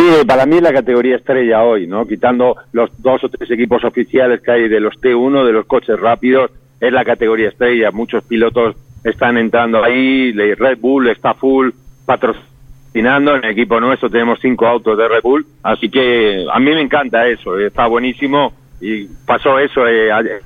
[0.00, 2.06] Sí, para mí es la categoría estrella hoy, ¿no?
[2.06, 6.00] Quitando los dos o tres equipos oficiales que hay de los T1, de los coches
[6.00, 6.50] rápidos,
[6.80, 7.90] es la categoría estrella.
[7.90, 11.68] Muchos pilotos están entrando ahí, Red Bull está full
[12.06, 13.36] patrocinando.
[13.36, 16.80] En el equipo nuestro tenemos cinco autos de Red Bull, así que a mí me
[16.80, 18.54] encanta eso, está buenísimo.
[18.80, 20.40] Y pasó eso eh, ayer-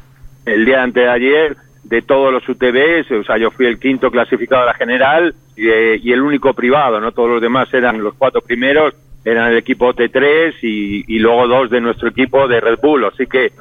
[0.47, 4.10] el día antes de ayer de todos los UTVs, o sea, yo fui el quinto
[4.10, 7.12] clasificado de la general y, eh, y el único privado, ¿no?
[7.12, 8.94] Todos los demás eran los cuatro primeros,
[9.24, 13.26] eran el equipo T3 y, y luego dos de nuestro equipo de Red Bull, así
[13.26, 13.52] que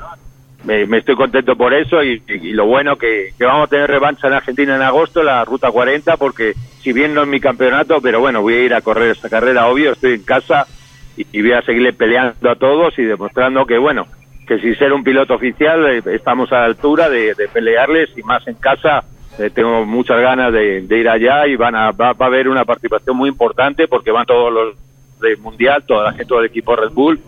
[0.64, 2.22] me, estoy contento por eso y,
[2.54, 6.18] lo bueno que, que vamos a tener revancha en Argentina en agosto, la Ruta 40,
[6.18, 9.30] porque si bien no es mi campeonato, pero bueno, voy a ir a correr esta
[9.30, 10.66] carrera, obvio, estoy en casa
[11.18, 14.08] y, voy a seguirle peleando a todos y demostrando que, bueno,
[14.48, 18.24] que sin ser un piloto oficial eh, estamos a la altura de, de pelearles y
[18.24, 19.04] más en casa.
[19.40, 22.48] eh, tengo muchas ganas de, de ir allá y van a, va, va a haber
[22.48, 24.76] una participación muy importante porque van todos los
[25.24, 27.20] del mundial, toda la gente, todo el equipo Red Bull.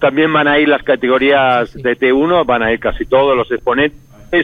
[0.00, 4.00] También van a ir las categorías de T1, van a ir casi todos los exponentes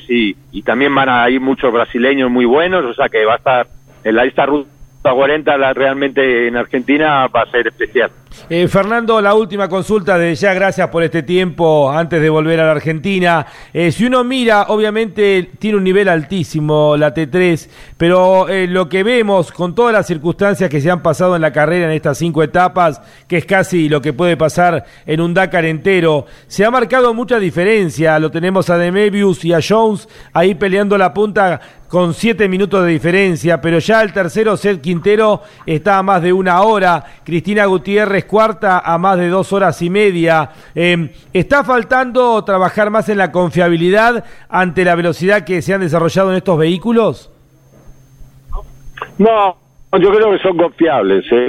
[0.09, 3.39] y, y también van a ir muchos brasileños muy buenos, o sea que va a
[3.39, 3.67] estar
[4.05, 4.69] en la lista ruta
[5.03, 8.11] 40 la, realmente en Argentina va a ser especial.
[8.51, 12.67] Eh, Fernando, la última consulta de ya, gracias por este tiempo antes de volver a
[12.67, 13.47] la Argentina.
[13.73, 19.03] Eh, si uno mira, obviamente tiene un nivel altísimo la T3, pero eh, lo que
[19.03, 22.43] vemos con todas las circunstancias que se han pasado en la carrera en estas cinco
[22.43, 27.13] etapas, que es casi lo que puede pasar en un Dakar entero, se ha marcado
[27.15, 28.19] mucha diferencia.
[28.19, 32.91] Lo tenemos a Demebius y a Jones ahí peleando la punta con siete minutos de
[32.91, 37.05] diferencia, pero ya el tercero, Seth Quintero, está a más de una hora.
[37.25, 40.51] Cristina Gutiérrez, cuarta, a más de dos horas y media.
[40.75, 46.31] Eh, ¿Está faltando trabajar más en la confiabilidad ante la velocidad que se han desarrollado
[46.31, 47.31] en estos vehículos?
[49.19, 49.57] No,
[49.99, 51.25] yo creo que son confiables.
[51.31, 51.49] ¿eh?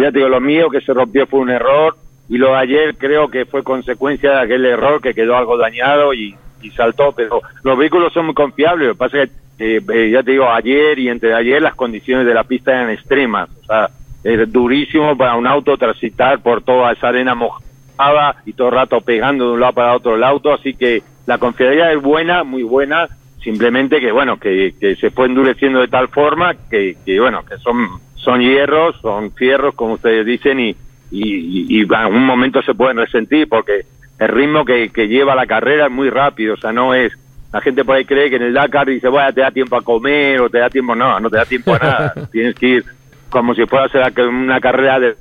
[0.00, 1.96] Ya te digo, lo mío que se rompió fue un error
[2.28, 6.14] y lo de ayer creo que fue consecuencia de aquel error que quedó algo dañado
[6.14, 8.88] y, y saltó, pero los vehículos son muy confiables.
[8.88, 11.74] Lo que pasa es que, eh, eh, ya te digo, ayer y entre ayer las
[11.74, 13.48] condiciones de la pista eran extremas.
[13.62, 13.90] O sea,
[14.24, 19.00] es durísimo para un auto transitar por toda esa arena mojada y todo el rato
[19.00, 22.62] pegando de un lado para otro el auto, así que la confiabilidad es buena, muy
[22.62, 23.08] buena,
[23.42, 27.58] simplemente que bueno, que, que se fue endureciendo de tal forma que, que bueno, que
[27.58, 30.76] son, son hierros, son fierros, como ustedes dicen, y,
[31.10, 33.84] y, y en algún momento se pueden resentir porque
[34.18, 37.12] el ritmo que, que lleva la carrera es muy rápido, o sea, no es,
[37.52, 39.82] la gente por ahí cree que en el Dakar dice, bueno, te da tiempo a
[39.82, 42.84] comer o te da tiempo, no, no te da tiempo a nada, tienes que ir
[43.30, 45.16] como si fuera a ser una carrera de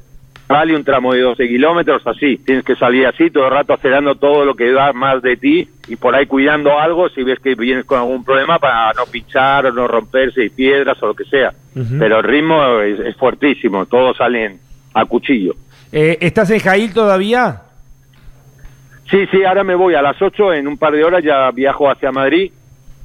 [0.49, 2.37] rally, un tramo de 12 kilómetros, así.
[2.37, 5.69] Tienes que salir así, todo el rato acelerando todo lo que da más de ti
[5.87, 9.67] y por ahí cuidando algo si ves que vienes con algún problema para no pinchar
[9.67, 11.53] o no romperse y piedras o lo que sea.
[11.73, 14.59] Pero el ritmo es, es fuertísimo, todos salen
[14.93, 15.53] a cuchillo.
[15.91, 17.61] Eh, ¿Estás en Jail todavía?
[19.09, 21.89] Sí, sí, ahora me voy a las 8, en un par de horas ya viajo
[21.89, 22.51] hacia Madrid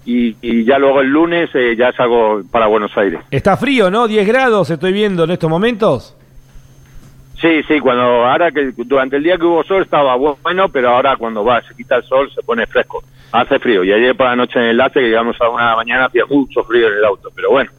[0.05, 3.21] y, y ya luego el lunes eh, ya salgo para Buenos Aires.
[3.31, 4.07] Está frío, ¿no?
[4.07, 6.17] 10 grados estoy viendo en estos momentos.
[7.41, 11.17] Sí, sí, cuando ahora que durante el día que hubo sol estaba bueno, pero ahora
[11.17, 13.03] cuando va, se quita el sol, se pone fresco.
[13.33, 13.85] Hace frío.
[13.85, 16.63] Y ayer por la noche en el enlace, que llegamos a una mañana, hacía mucho
[16.65, 17.31] frío en el auto.
[17.35, 17.71] Pero bueno,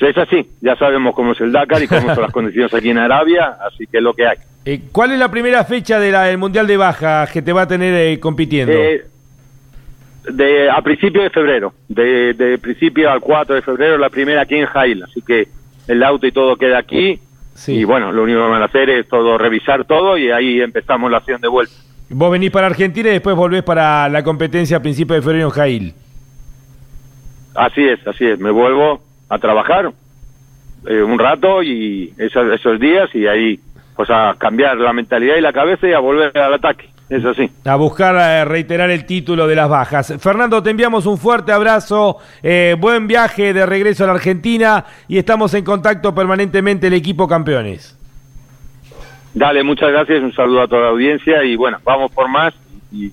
[0.00, 0.50] es así.
[0.60, 3.86] Ya sabemos cómo es el Dakar y cómo son las condiciones aquí en Arabia, así
[3.86, 4.36] que es lo que hay.
[4.64, 7.68] Eh, ¿Cuál es la primera fecha de del Mundial de Baja que te va a
[7.68, 8.72] tener eh, compitiendo?
[8.72, 9.04] Eh,
[10.32, 14.56] de, a principio de febrero, de, de principio al 4 de febrero, la primera aquí
[14.56, 15.02] en Jail.
[15.02, 15.48] Así que
[15.88, 17.20] el auto y todo queda aquí.
[17.68, 21.10] Y bueno, lo único que van a hacer es todo revisar todo y ahí empezamos
[21.10, 21.72] la acción de vuelta.
[22.10, 25.50] Vos venís para Argentina y después volvés para la competencia a principios de febrero en
[25.50, 25.94] Jail.
[27.54, 28.38] Así es, así es.
[28.38, 29.90] Me vuelvo a trabajar
[30.86, 33.58] eh, un rato y esos, esos días y ahí
[33.96, 36.90] pues a cambiar la mentalidad y la cabeza y a volver al ataque.
[37.08, 37.48] Es así.
[37.64, 40.14] A buscar reiterar el título de las bajas.
[40.18, 45.18] Fernando, te enviamos un fuerte abrazo, eh, buen viaje de regreso a la Argentina y
[45.18, 47.96] estamos en contacto permanentemente el equipo campeones.
[49.34, 52.54] Dale, muchas gracias, un saludo a toda la audiencia y bueno, vamos por más
[52.90, 53.12] y,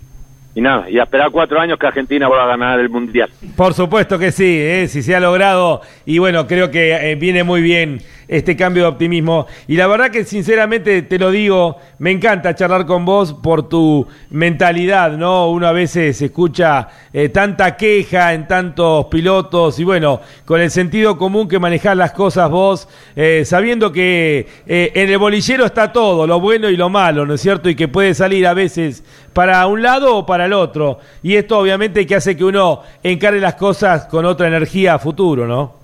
[0.55, 3.29] y nada, y a esperar cuatro años que Argentina vuelva a ganar el Mundial.
[3.55, 7.43] Por supuesto que sí, eh, si se ha logrado y bueno, creo que eh, viene
[7.43, 12.11] muy bien este cambio de optimismo y la verdad que sinceramente te lo digo, me
[12.11, 15.49] encanta charlar con vos por tu mentalidad, ¿no?
[15.49, 21.17] Uno a veces escucha eh, tanta queja en tantos pilotos y bueno, con el sentido
[21.17, 26.27] común que manejás las cosas vos, eh, sabiendo que eh, en el bolillero está todo,
[26.27, 27.69] lo bueno y lo malo, ¿no es cierto?
[27.69, 29.03] Y que puede salir a veces
[29.33, 30.99] para un lado o para el otro.
[31.21, 35.47] Y esto obviamente que hace que uno encare las cosas con otra energía a futuro,
[35.47, 35.82] ¿no?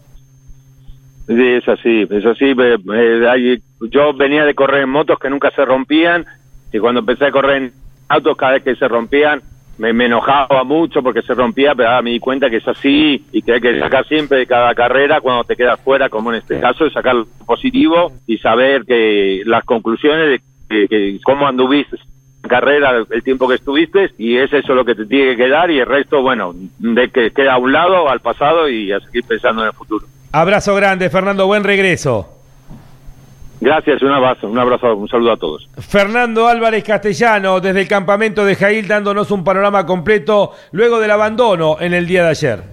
[1.30, 2.46] Sí, es así, es así.
[2.58, 6.26] eh, eh, hay- yo venía de correr en motos que nunca se rompían
[6.74, 7.72] y cuando empecé a correr en
[8.08, 9.42] autos cada vez que se rompían
[9.78, 13.42] me, me enojaba mucho porque se rompía, pero me di cuenta que es así y
[13.44, 16.60] que hay que sacar siempre de cada carrera cuando te quedas fuera, como en este
[16.60, 21.96] caso, es sacar lo positivo y saber que las conclusiones de que, que cómo anduviste
[22.44, 25.70] en carrera el tiempo que estuviste y es eso lo que te tiene que quedar
[25.72, 29.24] y el resto, bueno, de que queda a un lado, al pasado y a seguir
[29.28, 30.06] pensando en el futuro.
[30.32, 32.36] Abrazo grande, Fernando, buen regreso.
[33.62, 35.68] Gracias, un abrazo, un abrazo, un saludo a todos.
[35.78, 41.78] Fernando Álvarez Castellano, desde el campamento de Jail, dándonos un panorama completo luego del abandono
[41.80, 42.64] en el día de ayer.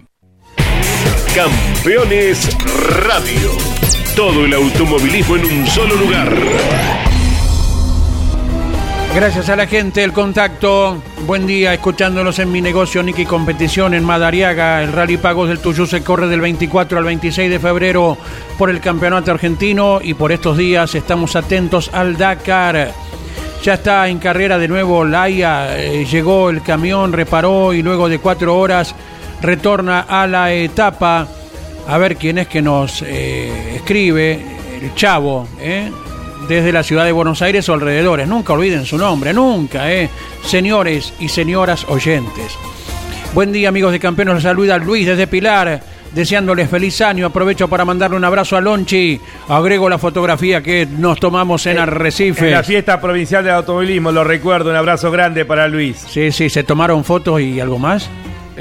[1.35, 2.47] Campeones
[3.07, 3.51] Radio.
[4.15, 7.10] Todo el automovilismo en un solo lugar.
[9.15, 11.03] Gracias a la gente, el contacto.
[11.27, 14.83] Buen día, escuchándolos en mi negocio Niki Competición en Madariaga.
[14.83, 18.17] El Rally Pagos del Tuyú se corre del 24 al 26 de febrero
[18.57, 22.93] por el Campeonato Argentino y por estos días estamos atentos al Dakar.
[23.65, 28.21] Ya está en carrera de nuevo Laia, eh, llegó el camión, reparó y luego de
[28.21, 28.95] cuatro horas
[29.43, 31.27] retorna a la etapa.
[31.89, 34.41] A ver quién es que nos eh, escribe,
[34.81, 35.91] el Chavo, ¿eh?
[36.49, 38.28] Desde la ciudad de Buenos Aires o alrededores.
[38.28, 40.09] Nunca olviden su nombre, nunca, ¿eh?
[40.44, 42.57] señores y señoras oyentes.
[43.35, 45.81] Buen día amigos de Campeones, los saluda Luis desde Pilar,
[46.12, 47.27] deseándoles feliz año.
[47.27, 49.20] Aprovecho para mandarle un abrazo a Lonchi.
[49.49, 52.49] Agrego la fotografía que nos tomamos en Arrecife.
[52.49, 56.05] En la fiesta provincial del automovilismo, lo recuerdo, un abrazo grande para Luis.
[56.09, 58.10] Sí, sí, se tomaron fotos y algo más.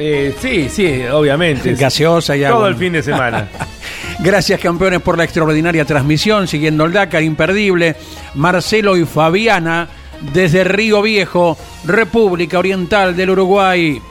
[0.01, 1.73] Eh, sí, sí, obviamente.
[1.73, 3.49] Gaseosa y Todo el fin de semana.
[4.19, 7.97] Gracias campeones por la extraordinaria transmisión, siguiendo el Dakar, imperdible.
[8.35, 9.89] Marcelo y Fabiana,
[10.33, 14.01] desde Río Viejo, República Oriental del Uruguay.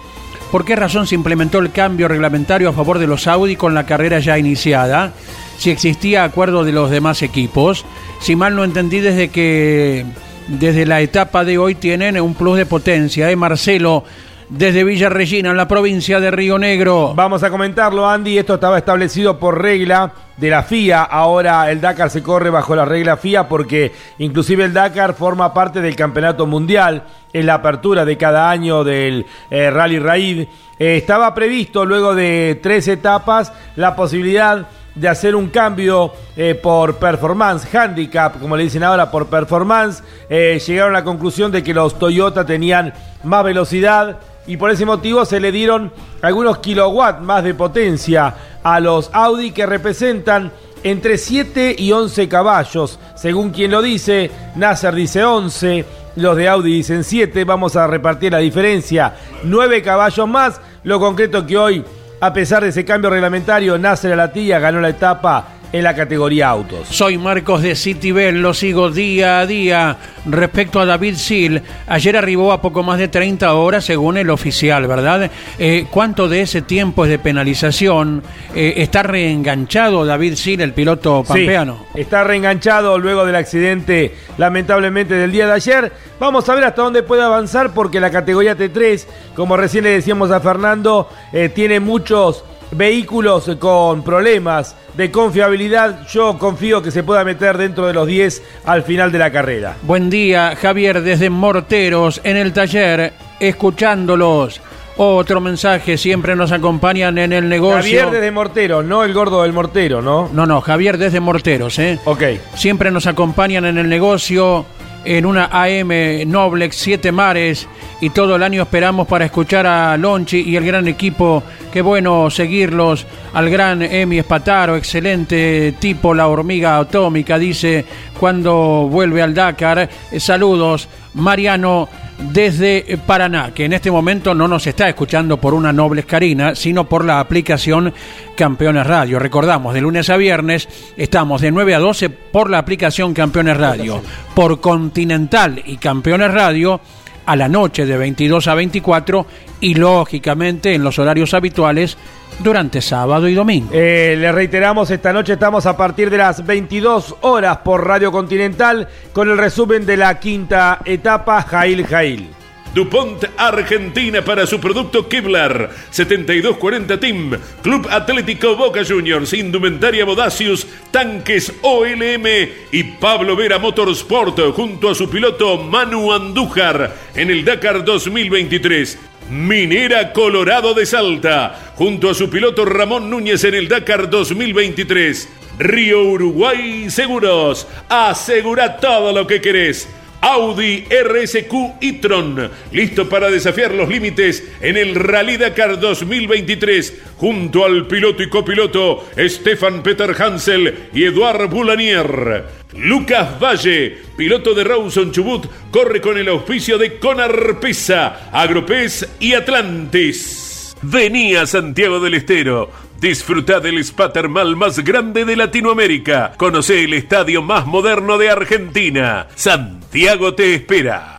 [0.52, 3.86] ¿Por qué razón se implementó el cambio reglamentario a favor de los Audi con la
[3.86, 5.14] carrera ya iniciada?
[5.56, 7.86] Si existía acuerdo de los demás equipos.
[8.20, 10.04] Si mal no entendí desde que
[10.48, 13.36] desde la etapa de hoy tienen un plus de potencia, ¿eh?
[13.36, 14.04] Marcelo,
[14.48, 17.12] desde Villa Regina, en la provincia de Río Negro.
[17.14, 18.38] Vamos a comentarlo, Andy.
[18.38, 21.02] Esto estaba establecido por regla de la FIA.
[21.02, 25.80] Ahora el Dakar se corre bajo la regla FIA porque inclusive el Dakar forma parte
[25.80, 27.04] del campeonato mundial.
[27.32, 30.40] Es la apertura de cada año del eh, Rally Raid.
[30.78, 34.66] Eh, estaba previsto luego de tres etapas la posibilidad
[34.98, 40.02] de hacer un cambio eh, por performance, handicap, como le dicen ahora, por performance.
[40.28, 42.92] Eh, llegaron a la conclusión de que los Toyota tenían
[43.24, 48.80] más velocidad y por ese motivo se le dieron algunos kilowatts más de potencia a
[48.80, 50.50] los Audi que representan
[50.82, 52.98] entre 7 y 11 caballos.
[53.14, 55.84] Según quien lo dice, Nasser dice 11,
[56.16, 60.60] los de Audi dicen 7, vamos a repartir la diferencia, 9 caballos más.
[60.84, 61.84] Lo concreto que hoy,
[62.20, 66.88] a pesar de ese cambio reglamentario, Nasser Alatilla ganó la etapa en la categoría autos.
[66.88, 69.96] Soy Marcos de Citibel, lo sigo día a día.
[70.26, 74.86] Respecto a David Sil, ayer arribó a poco más de 30 horas según el oficial,
[74.86, 75.30] ¿verdad?
[75.58, 78.22] Eh, ¿Cuánto de ese tiempo es de penalización?
[78.54, 81.86] Eh, ¿Está reenganchado David Sil, el piloto pampeano?
[81.94, 85.92] Sí, está reenganchado luego del accidente, lamentablemente, del día de ayer.
[86.18, 90.30] Vamos a ver hasta dónde puede avanzar porque la categoría T3, como recién le decíamos
[90.30, 96.06] a Fernando, eh, tiene muchos vehículos con problemas de confiabilidad.
[96.08, 99.76] Yo confío que se pueda meter dentro de los 10 al final de la carrera.
[99.82, 104.60] Buen día, Javier, desde Morteros, en el taller, escuchándolos.
[105.00, 107.76] Otro mensaje, siempre nos acompañan en el negocio.
[107.76, 110.28] Javier desde Mortero, no el gordo del Mortero, ¿no?
[110.32, 112.00] No, no, Javier desde Morteros, ¿eh?
[112.04, 112.22] Ok.
[112.56, 114.66] Siempre nos acompañan en el negocio
[115.04, 115.90] en una AM
[116.26, 117.66] Noblex Siete Mares
[118.00, 121.42] y todo el año esperamos para escuchar a Lonchi y el gran equipo.
[121.72, 123.06] Qué bueno seguirlos.
[123.34, 127.84] Al gran Emi Espataro, excelente tipo, la hormiga atómica, dice
[128.18, 129.88] cuando vuelve al Dakar.
[130.10, 135.72] Eh, Saludos, Mariano desde Paraná, que en este momento no nos está escuchando por una
[135.72, 137.92] noble escarina, sino por la aplicación
[138.36, 139.18] Campeones Radio.
[139.18, 144.02] Recordamos, de lunes a viernes estamos de 9 a 12 por la aplicación Campeones Radio,
[144.34, 146.80] por Continental y Campeones Radio
[147.28, 149.26] a la noche de 22 a 24
[149.60, 151.98] y lógicamente en los horarios habituales
[152.38, 153.68] durante sábado y domingo.
[153.70, 158.88] Eh, le reiteramos, esta noche estamos a partir de las 22 horas por Radio Continental
[159.12, 162.30] con el resumen de la quinta etapa Jail Jail.
[162.78, 165.70] DuPont Argentina para su producto Kevlar.
[165.90, 172.24] 7240 Team Club Atlético Boca Juniors Indumentaria Bodacius Tanques OLM
[172.70, 178.96] y Pablo Vera Motorsport junto a su piloto Manu Andújar en el Dakar 2023
[179.28, 186.04] Minera Colorado de Salta junto a su piloto Ramón Núñez en el Dakar 2023 Río
[186.04, 187.66] Uruguay Seguros.
[187.88, 189.88] Asegura todo lo que querés
[190.20, 197.86] Audi RSQ e-tron, listo para desafiar los límites en el Rally Dakar 2023, junto al
[197.86, 202.44] piloto y copiloto Stefan Peter Hansel y Eduard Boulanier.
[202.74, 209.34] Lucas Valle, piloto de Rawson Chubut, corre con el auspicio de Conar Pesa, Agropez y
[209.34, 210.47] Atlantis.
[210.82, 212.70] Vení a Santiago del Estero.
[213.00, 216.32] Disfruta del spa termal más grande de Latinoamérica.
[216.36, 219.26] Conoce el estadio más moderno de Argentina.
[219.34, 221.18] Santiago te espera.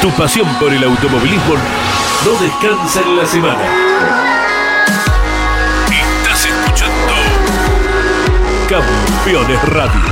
[0.00, 1.54] Tu pasión por el automovilismo
[2.24, 3.82] no descansa en la semana.
[5.90, 7.12] Estás escuchando
[8.68, 10.11] Campeones Radio.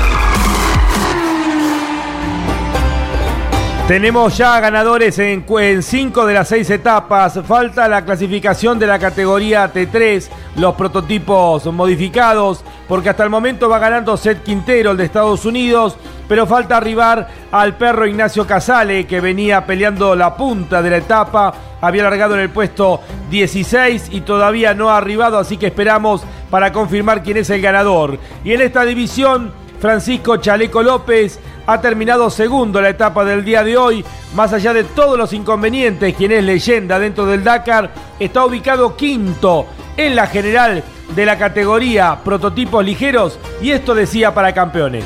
[3.91, 7.41] Tenemos ya ganadores en, en cinco de las seis etapas.
[7.45, 13.81] Falta la clasificación de la categoría T3, los prototipos modificados, porque hasta el momento va
[13.81, 15.97] ganando Seth Quintero, el de Estados Unidos,
[16.29, 21.53] pero falta arribar al perro Ignacio Casale, que venía peleando la punta de la etapa.
[21.81, 26.73] Había largado en el puesto 16 y todavía no ha arribado, así que esperamos para
[26.73, 28.21] confirmar quién es el ganador.
[28.45, 33.79] Y en esta división, Francisco Chaleco López ha terminado segundo la etapa del día de
[33.79, 34.05] hoy.
[34.35, 39.67] Más allá de todos los inconvenientes, quien es leyenda dentro del Dakar, está ubicado quinto
[39.97, 40.85] en la general
[41.17, 43.39] de la categoría prototipos ligeros.
[43.63, 45.05] Y esto decía para campeones.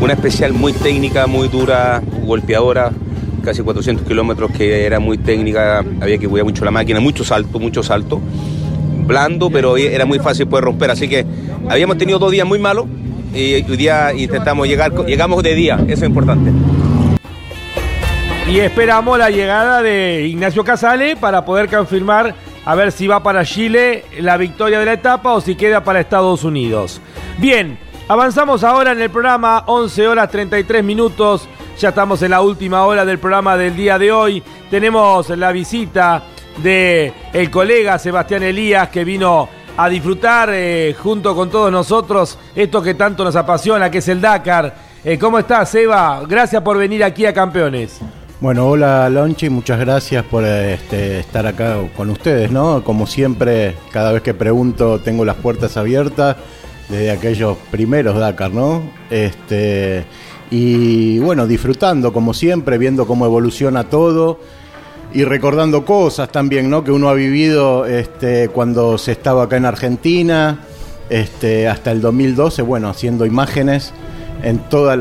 [0.00, 2.92] Una especial muy técnica, muy dura, golpeadora,
[3.42, 7.58] casi 400 kilómetros, que era muy técnica, había que cuidar mucho la máquina, mucho salto,
[7.58, 8.20] mucho salto.
[9.06, 10.90] Blando, pero era muy fácil poder romper.
[10.90, 11.24] Así que
[11.70, 12.86] habíamos tenido dos días muy malos
[13.34, 16.52] y hoy día intentamos llegar, llegamos de día, eso es importante.
[18.48, 23.44] Y esperamos la llegada de Ignacio Casale para poder confirmar a ver si va para
[23.44, 27.00] Chile la victoria de la etapa o si queda para Estados Unidos.
[27.38, 31.48] Bien, avanzamos ahora en el programa, 11 horas 33 minutos.
[31.78, 34.42] Ya estamos en la última hora del programa del día de hoy.
[34.70, 36.22] Tenemos la visita
[36.62, 42.80] de el colega Sebastián Elías que vino a disfrutar eh, junto con todos nosotros esto
[42.80, 44.74] que tanto nos apasiona, que es el Dakar.
[45.04, 46.22] Eh, ¿Cómo estás, Seba?
[46.28, 48.00] Gracias por venir aquí a Campeones.
[48.40, 52.84] Bueno, hola Lonchi, muchas gracias por este, estar acá con ustedes, ¿no?
[52.84, 56.36] Como siempre, cada vez que pregunto tengo las puertas abiertas
[56.88, 58.82] desde aquellos primeros Dakar, ¿no?
[59.10, 60.04] Este,
[60.50, 64.40] y bueno, disfrutando como siempre, viendo cómo evoluciona todo
[65.14, 66.82] y recordando cosas también, ¿no?
[66.82, 70.58] Que uno ha vivido este, cuando se estaba acá en Argentina,
[71.08, 73.92] este, hasta el 2012, bueno, haciendo imágenes
[74.42, 74.98] en todos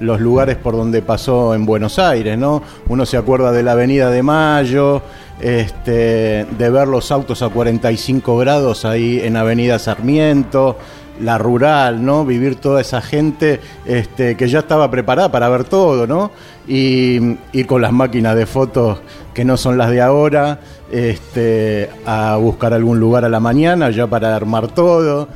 [0.00, 2.62] los lugares por donde pasó en Buenos Aires, ¿no?
[2.88, 5.00] Uno se acuerda de la Avenida de Mayo,
[5.40, 10.76] este, de ver los autos a 45 grados ahí en Avenida Sarmiento,
[11.20, 12.24] la rural, ¿no?
[12.24, 16.30] Vivir toda esa gente este, que ya estaba preparada para ver todo, ¿no?
[16.66, 19.00] Y ir con las máquinas de fotos
[19.32, 20.60] que no son las de ahora,
[20.90, 25.28] este, a buscar algún lugar a la mañana ya para armar todo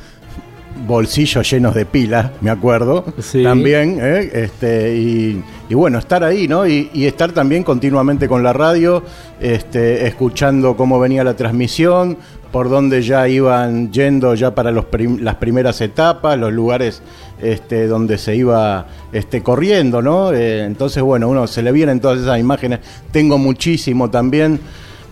[0.87, 3.05] bolsillos llenos de pilas, me acuerdo,
[3.43, 4.29] también, ¿eh?
[4.33, 6.67] este, y, bueno, estar ahí, ¿no?
[6.67, 9.03] Y, estar también continuamente con la radio,
[9.39, 12.17] este, escuchando cómo venía la transmisión,
[12.51, 14.85] por dónde ya iban yendo ya para los
[15.19, 17.01] las primeras etapas, los lugares
[17.41, 20.33] este, donde se iba este, corriendo, ¿no?
[20.33, 22.79] Eh, entonces, bueno, uno se le vienen todas esas imágenes,
[23.11, 24.59] tengo muchísimo también.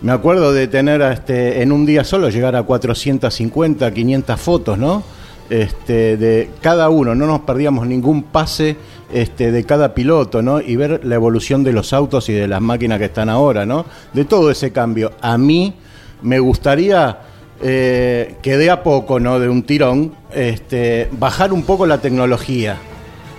[0.00, 5.02] Me acuerdo de tener este, en un día solo llegar a 450, 500 fotos, ¿no?
[5.50, 8.76] este, de cada uno, no nos perdíamos ningún pase
[9.12, 10.60] este, de cada piloto, ¿no?
[10.60, 13.86] Y ver la evolución de los autos y de las máquinas que están ahora, ¿no?
[14.12, 15.12] De todo ese cambio.
[15.20, 15.74] A mí
[16.22, 17.18] me gustaría
[17.60, 19.40] eh, que de a poco, ¿no?
[19.40, 22.76] De un tirón, este, bajar un poco la tecnología,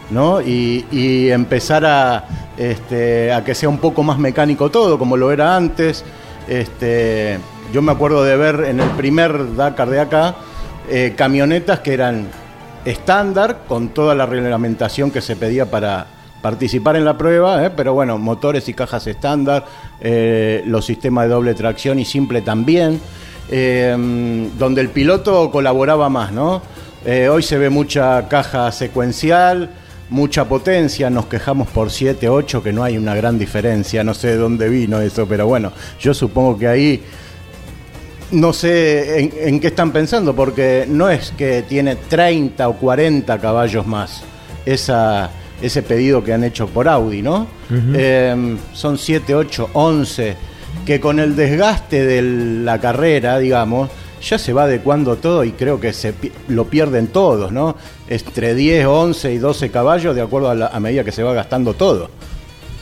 [0.09, 0.41] ¿no?
[0.41, 5.55] Y, empezar a, este, a que sea un poco más mecánico todo, como lo era
[5.55, 6.03] antes.
[6.49, 7.39] Este,
[7.71, 10.35] yo me acuerdo de ver en el primer Dakar de acá,
[10.89, 12.27] eh, camionetas que eran
[12.83, 16.07] estándar con toda la reglamentación que se pedía para
[16.41, 19.65] participar en la prueba, eh, pero bueno, motores y cajas estándar,
[20.01, 22.99] los sistemas de doble tracción y simple también,
[23.49, 26.61] donde el piloto colaboraba más, ¿no?
[27.31, 29.69] hoy se ve mucha caja secuencial,
[30.09, 34.29] mucha potencia, nos quejamos por 7, 8, que no hay una gran diferencia, no sé
[34.29, 37.03] de dónde vino eso, pero bueno, yo supongo que ahí
[38.31, 43.85] no sé en, qué están pensando, porque no es que tiene 30 o 40 caballos
[43.85, 44.23] más
[44.65, 45.29] esa,
[45.61, 47.47] ese pedido que han hecho por Audi, ¿no?
[47.69, 50.35] Em, son 7, 8, 11,
[50.85, 53.89] que con el desgaste de la carrera, digamos,
[54.21, 56.13] ya se va adecuando todo y creo que se
[56.47, 57.75] lo pierden todos, ¿no?
[58.07, 61.73] Entre 10, 11 y 12 caballos de acuerdo a, a medida que se va gastando
[61.73, 62.09] todo.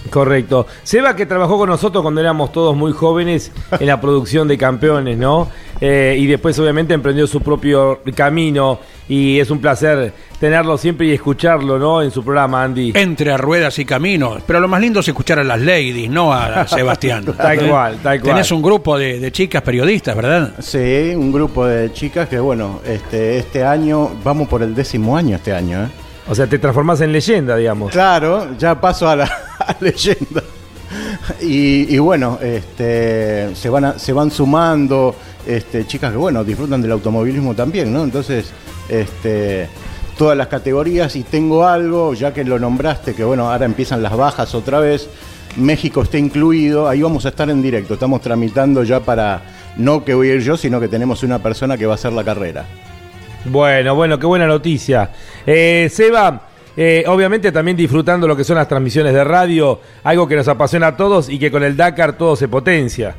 [0.10, 0.68] Correcto.
[0.84, 5.18] Seba que trabajó con nosotros cuando éramos todos muy jóvenes en la producción de campeones,
[5.18, 5.50] ¿no?
[5.80, 11.11] Eh, y después obviamente emprendió su propio camino y es un placer tenerlo siempre y
[11.14, 12.02] escucharlo, ¿no?
[12.02, 12.94] En su programa, Andy.
[12.95, 14.42] Entre ruedas y caminos.
[14.45, 17.26] Pero lo más lindo es escuchar a las ladies, no a Sebastián.
[17.26, 18.22] tal cual, tal cual.
[18.22, 20.53] Tenés un grupo de, chicas periodistas, ¿verdad?
[20.60, 25.36] Sí, un grupo de chicas que, bueno, este, este año, vamos por el décimo año
[25.36, 25.88] este año, ¿eh?
[26.30, 27.92] O sea, te transformás en leyenda, digamos.
[27.92, 29.47] Claro, ya paso a la
[29.80, 30.44] leyenda.
[31.42, 35.16] Y, bueno, este, se, van se van sumando
[35.46, 38.04] este, chicas que, bueno, disfrutan del automovilismo también, ¿no?
[38.04, 38.52] Entonces,
[38.88, 39.68] este,
[40.18, 44.16] todas las categorías y tengo algo, ya que lo nombraste, que bueno, ahora empiezan las
[44.16, 45.10] bajas otra vez,
[45.58, 49.42] México está incluido, ahí vamos a estar en directo, estamos tramitando ya para,
[49.78, 52.14] no que voy a ir yo, sino que tenemos una persona que va a hacer
[52.14, 52.66] la carrera.
[53.46, 55.12] Bueno, bueno, qué buena noticia.
[55.46, 56.47] Eh, Seba,
[56.80, 60.88] eh, obviamente también disfrutando lo que son las transmisiones de radio, algo que nos apasiona
[60.88, 63.16] a todos y que con el Dakar todo se potencia.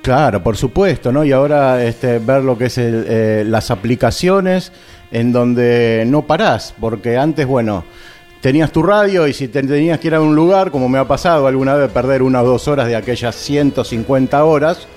[0.00, 1.22] Claro, por supuesto, ¿no?
[1.22, 4.72] Y ahora este, ver lo que es eh, las aplicaciones
[5.10, 7.84] en donde no parás, porque antes, bueno,
[8.40, 11.06] tenías tu radio y si te tenías que ir a un lugar, como me ha
[11.06, 14.88] pasado alguna vez, perder una o dos horas de aquellas 150 horas,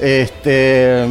[0.00, 1.06] este,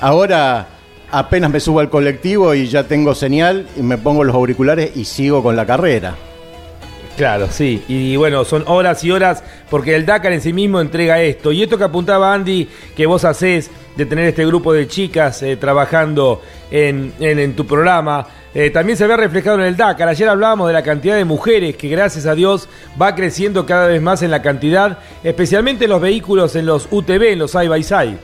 [0.00, 0.68] ahora
[1.10, 5.04] apenas me subo al colectivo y ya tengo señal y me pongo los auriculares y
[5.04, 6.14] sigo con la carrera.
[7.16, 7.82] Claro, sí.
[7.88, 11.50] Y bueno, son horas y horas porque el Dakar en sí mismo entrega esto.
[11.50, 15.56] Y esto que apuntaba Andy, que vos hacés de tener este grupo de chicas eh,
[15.56, 20.08] trabajando en, en- tu programa, eh, también se ve reflejado en el Dakar.
[20.08, 22.68] Ayer hablábamos de la cantidad de mujeres que gracias a Dios
[23.00, 27.32] va creciendo cada vez más en la cantidad, especialmente en los vehículos, en los UTV,
[27.32, 28.18] en los side by side.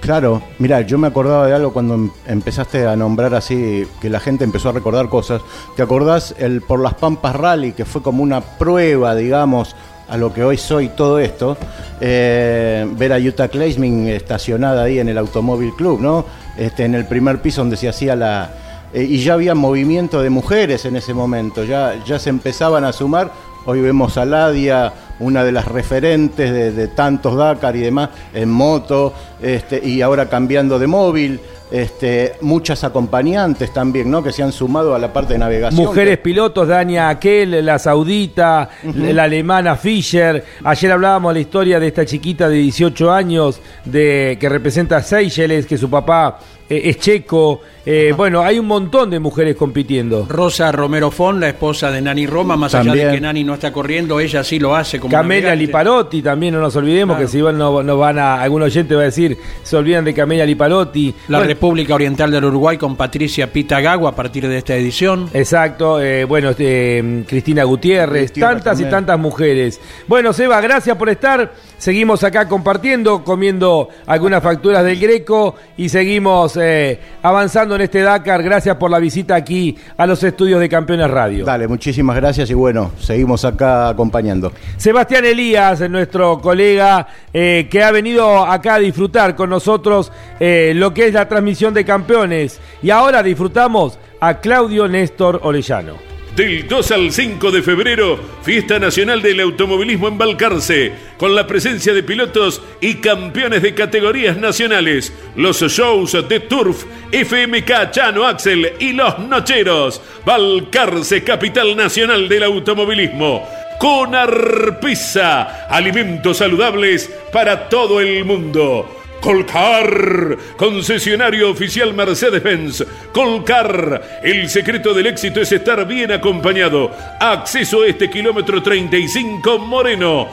[0.00, 4.20] Claro, mira, yo me acordaba de algo cuando em- empezaste a nombrar así, que la
[4.20, 5.42] gente empezó a recordar cosas.
[5.74, 9.74] ¿Te acordás el por las Pampas Rally, que fue como una prueba, digamos,
[10.08, 11.56] a lo que hoy soy todo esto?
[12.00, 16.24] Eh, ver a Utah Kleismin estacionada ahí en el Automóvil Club, ¿no?
[16.56, 18.50] Este, en el primer piso donde se hacía la...
[18.92, 22.92] eh, y ya había movimiento de mujeres en ese momento, ya, ya se empezaban a
[22.92, 23.32] sumar.
[23.64, 28.50] Hoy vemos a Ladia, una de las referentes de, de tantos Dakar y demás, en
[28.50, 31.40] moto, este, y ahora cambiando de móvil.
[31.68, 34.22] Este, muchas acompañantes también, ¿no?
[34.22, 35.84] Que se han sumado a la parte de navegación.
[35.84, 40.44] Mujeres pilotos, Dania Aquel, la saudita, la alemana Fischer.
[40.62, 45.02] Ayer hablábamos de la historia de esta chiquita de 18 años de, que representa a
[45.02, 46.38] Seychelles, que su papá
[46.68, 47.60] eh, es checo.
[47.84, 50.26] Eh, bueno, hay un montón de mujeres compitiendo.
[50.28, 53.72] Rosa Romero Fon, la esposa de Nani Roma, más allá de que Nani no está
[53.72, 55.54] corriendo, ella sí lo hace como Camelia.
[55.54, 57.26] Liparotti, también no nos olvidemos Claro.
[57.26, 60.14] que si igual no, no van a, algún oyente va a decir, se olvidan de
[60.14, 61.14] Camelia Liparotti.
[61.28, 65.28] La Bueno, República Oriental del Uruguay con Patricia Pitagagua a partir de esta edición.
[65.32, 68.88] Exacto, eh, bueno, este, Cristina Gutiérrez, Cristina tantas también.
[68.88, 69.80] y tantas mujeres.
[70.06, 71.52] Bueno, Seba, gracias por estar.
[71.78, 78.42] Seguimos acá compartiendo, comiendo algunas facturas del Greco y seguimos eh, avanzando en este Dakar.
[78.42, 81.44] Gracias por la visita aquí a los estudios de Campeones Radio.
[81.44, 84.52] Dale, muchísimas gracias y bueno, seguimos acá acompañando.
[84.96, 90.10] Sebastián Elías, nuestro colega eh, que ha venido acá a disfrutar con nosotros
[90.40, 92.58] eh, lo que es la transmisión de campeones.
[92.82, 95.98] Y ahora disfrutamos a Claudio Néstor Orellano.
[96.34, 101.92] Del 2 al 5 de febrero, Fiesta Nacional del Automovilismo en Balcarce, con la presencia
[101.92, 108.94] de pilotos y campeones de categorías nacionales, los shows de Turf, FMK, Chano Axel y
[108.94, 110.00] Los Nocheros.
[110.24, 113.46] Balcarce, capital nacional del automovilismo.
[113.78, 118.88] Con Arpisa, alimentos saludables para todo el mundo.
[119.20, 122.84] Colcar, concesionario oficial Mercedes-Benz.
[123.12, 126.90] Colcar, el secreto del éxito es estar bien acompañado.
[127.20, 130.28] Acceso a este kilómetro 35 Moreno.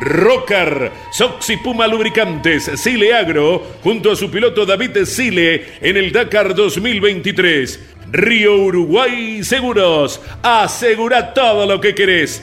[0.00, 6.54] Rocar, Soxy Puma Lubricantes, Sile Agro, junto a su piloto David Sile en el Dakar
[6.54, 7.94] 2023.
[8.12, 12.42] Río Uruguay Seguros, asegura todo lo que querés.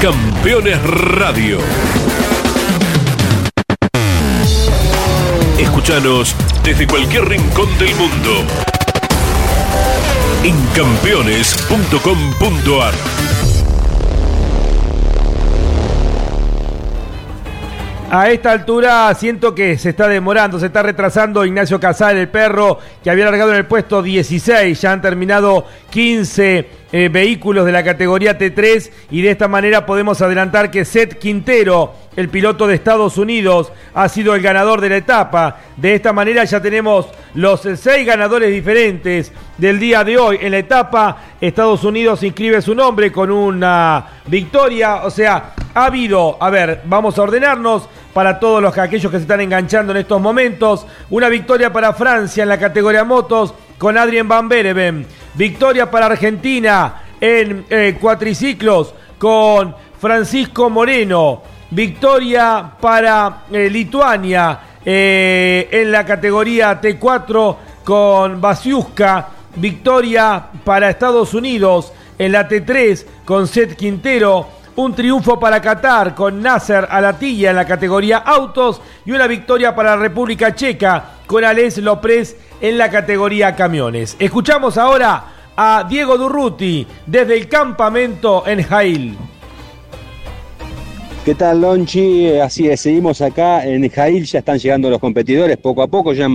[0.00, 1.58] Campeones Radio.
[5.58, 8.44] Escúchanos desde cualquier rincón del mundo.
[10.44, 12.94] En campeones.com.ar.
[18.10, 22.78] A esta altura siento que se está demorando, se está retrasando Ignacio Casal, el perro,
[23.04, 24.80] que había largado en el puesto 16.
[24.80, 30.22] Ya han terminado 15 eh, vehículos de la categoría T3 y de esta manera podemos
[30.22, 34.96] adelantar que Seth Quintero, el piloto de Estados Unidos, ha sido el ganador de la
[34.96, 35.58] etapa.
[35.76, 40.38] De esta manera ya tenemos los seis ganadores diferentes del día de hoy.
[40.40, 45.02] En la etapa, Estados Unidos inscribe su nombre con una victoria.
[45.04, 49.22] O sea, ha habido, a ver, vamos a ordenarnos para todos los aquellos que se
[49.22, 50.86] están enganchando en estos momentos.
[51.10, 55.06] Una victoria para Francia en la categoría motos con Adrien Van Bereven.
[55.34, 61.42] Victoria para Argentina en eh, cuatriciclos con Francisco Moreno.
[61.70, 69.28] Victoria para eh, Lituania eh, en la categoría T4 con Basiuska.
[69.56, 74.57] Victoria para Estados Unidos en la T3 con Seth Quintero.
[74.78, 79.96] Un triunfo para Qatar con Nasser Alatilla en la categoría autos y una victoria para
[79.96, 84.14] la República Checa con Alex López en la categoría camiones.
[84.20, 85.24] Escuchamos ahora
[85.56, 89.18] a Diego Durruti desde el campamento en Jail.
[91.24, 92.28] ¿Qué tal, Lonchi?
[92.28, 96.12] Eh, Así es, seguimos acá en Jail, ya están llegando los competidores poco a poco,
[96.12, 96.28] ya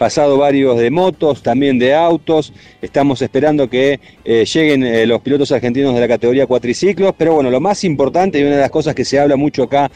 [0.00, 5.52] pasado varios de motos, también de autos, estamos esperando que eh, lleguen eh, los pilotos
[5.52, 8.94] argentinos de la categoría cuatriciclos, pero bueno, lo más importante y una de las cosas
[8.94, 9.90] que se habla mucho acá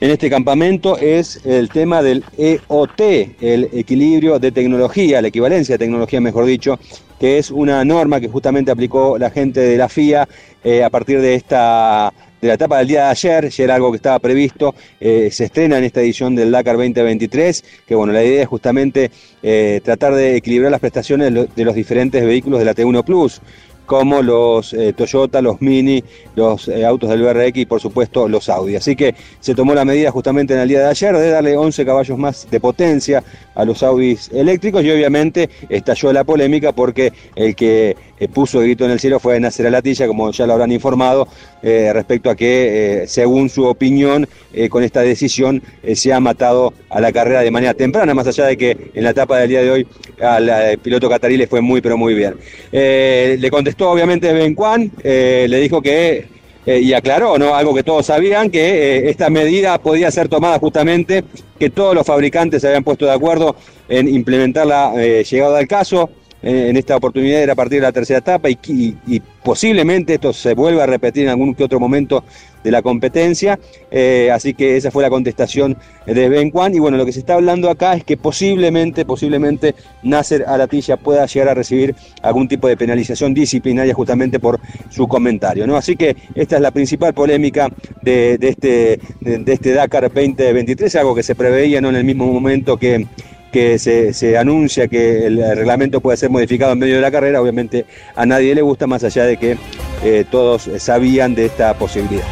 [0.00, 3.00] en este campamento es el tema del EOT,
[3.42, 6.78] el equilibrio de tecnología, la equivalencia de tecnología, mejor dicho,
[7.20, 10.26] que es una norma que justamente aplicó la gente de la FIA
[10.64, 12.14] eh, a partir de esta
[12.44, 15.44] de la etapa del día de ayer, ya era algo que estaba previsto, eh, se
[15.46, 19.10] estrena en esta edición del Dakar 2023, que bueno, la idea es justamente
[19.42, 23.02] eh, tratar de equilibrar las prestaciones de lo- de los diferentes vehículos de la T1
[23.02, 23.40] Plus.
[23.86, 26.02] como los eh, Toyota, los Mini,
[26.36, 28.76] los autos del BRX y por supuesto los Audi.
[28.76, 31.84] Así que se tomó la medida justamente en el día de ayer de darle 11
[31.84, 33.22] caballos más de potencia
[33.54, 37.94] a los Audis eléctricos y obviamente estalló la polémica porque el que
[38.32, 41.28] puso el grito en el cielo fue Nacer Latilla, como ya lo habrán informado,
[41.66, 45.62] eh, respecto a que, eh, según su opinión, eh, con esta decisión
[45.94, 49.10] se ha matado a la carrera de manera temprana, más allá de que en la
[49.10, 49.86] etapa del día de hoy
[50.20, 52.34] al piloto catarí le fue muy, pero muy bien.
[52.70, 54.54] Le contestó obviamente Ben
[55.02, 56.26] eh, le dijo que
[56.66, 57.54] y aclaró, ¿no?
[57.54, 61.22] Algo que todos sabían, que esta medida podía ser tomada justamente,
[61.58, 63.56] que todos los fabricantes se habían puesto de acuerdo
[63.88, 66.10] en implementarla eh, llegado al caso.
[66.44, 70.54] Eh, en esta oportunidad era a partir de la tercera etapa y, posiblemente esto se
[70.54, 72.24] vuelva a repetir en algún que otro momento
[72.62, 73.58] de la competencia.
[73.90, 76.74] Eh, así que esa fue la contestación de Ben Kwan.
[76.74, 81.26] Y bueno, lo que se está hablando acá es que posiblemente, posiblemente Nasser Alatilla pueda
[81.26, 85.66] llegar a recibir algún tipo de penalización disciplinaria justamente por su comentario.
[85.66, 85.76] ¿no?
[85.76, 87.70] Así que esta es la principal polémica
[88.02, 91.90] de, de este, de, de este Dakar 2023, algo que se preveía ¿no?
[91.90, 93.06] en el mismo momento que
[93.54, 97.40] que se, se anuncia que el reglamento puede ser modificado en medio de la carrera,
[97.40, 99.56] obviamente a nadie le gusta, más allá de que
[100.02, 102.24] eh, todos sabían de esta posibilidad.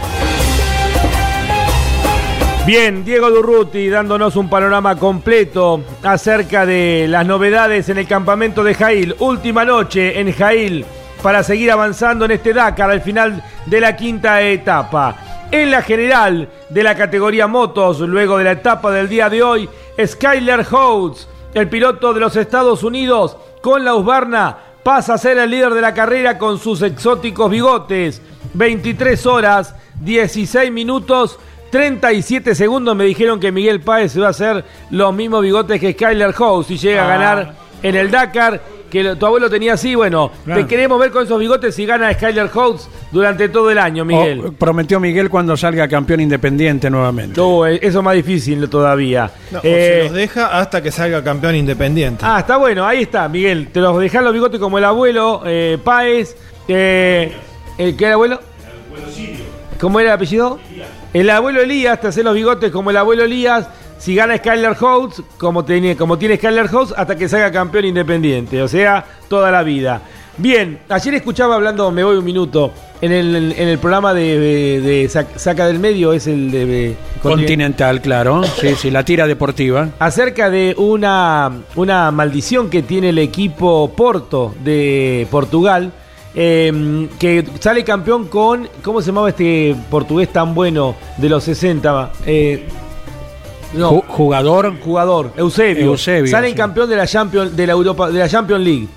[2.67, 8.75] Bien, Diego Durruti dándonos un panorama completo acerca de las novedades en el campamento de
[8.75, 9.15] Jail.
[9.20, 10.84] Última noche en Jail
[11.23, 15.31] para seguir avanzando en este Dakar al final de la quinta etapa.
[15.52, 19.68] En la general de la categoría motos, luego de la etapa del día de hoy,
[20.02, 25.50] Skyler Hodes, el piloto de los Estados Unidos, con la Husqvarna, pasa a ser el
[25.50, 28.22] líder de la carrera con sus exóticos bigotes.
[28.55, 31.39] 23 horas, 16 minutos
[31.70, 36.34] 37 segundos me dijeron que Miguel Páez va a hacer los mismos bigotes que Skyler
[36.39, 37.08] Howe si llega a Ah.
[37.18, 38.60] ganar en el Dakar.
[38.92, 40.60] Que lo- tu abuelo tenía así, bueno, Claro.
[40.60, 42.76] te queremos ver con esos bigotes si gana Skyler Howe
[43.10, 44.40] durante todo el año, Miguel.
[44.44, 47.40] O- prometió Miguel cuando salga campeón independiente nuevamente.
[47.40, 49.30] No, eh, eso es más difícil todavía.
[49.50, 52.22] No, o Eh, se los deja hasta que salga campeón independiente.
[52.28, 53.68] Ah, está bueno, ahí está, Miguel.
[53.72, 56.36] Te los dejan los bigotes como el abuelo eh, Páez.
[56.68, 57.32] Eh,
[57.78, 58.40] ¿El qué era abuelo?
[59.80, 60.60] ¿Cómo era el apellido?
[61.14, 63.68] El abuelo Elías, te hace los bigotes como el abuelo Elías.
[64.02, 68.60] Si gana Skyler House, como tiene, como tiene Skyler House, hasta que salga campeón independiente.
[68.60, 70.02] O sea, toda la vida.
[70.39, 74.81] Bien, ayer escuchaba hablando, me voy un minuto, en el, en el programa de, de-
[74.81, 76.66] de Sac- Saca del Medio, es el de...
[76.66, 78.42] de- Continental, claro.
[78.60, 79.90] Sí, sí, la tira deportiva.
[80.00, 85.92] acerca de una, una maldición que tiene el equipo Porto de Portugal,
[86.34, 92.10] eh, que sale campeón con, ¿cómo se llamaba este portugués tan bueno de los 60?
[92.26, 92.66] Eh,
[93.75, 94.78] no, Ju- jugador.
[94.81, 95.86] jugador, Eusebio.
[95.86, 96.57] Eusebio, Salen sí.
[96.57, 98.89] campeón de la Champions de la Europa de la Champions League.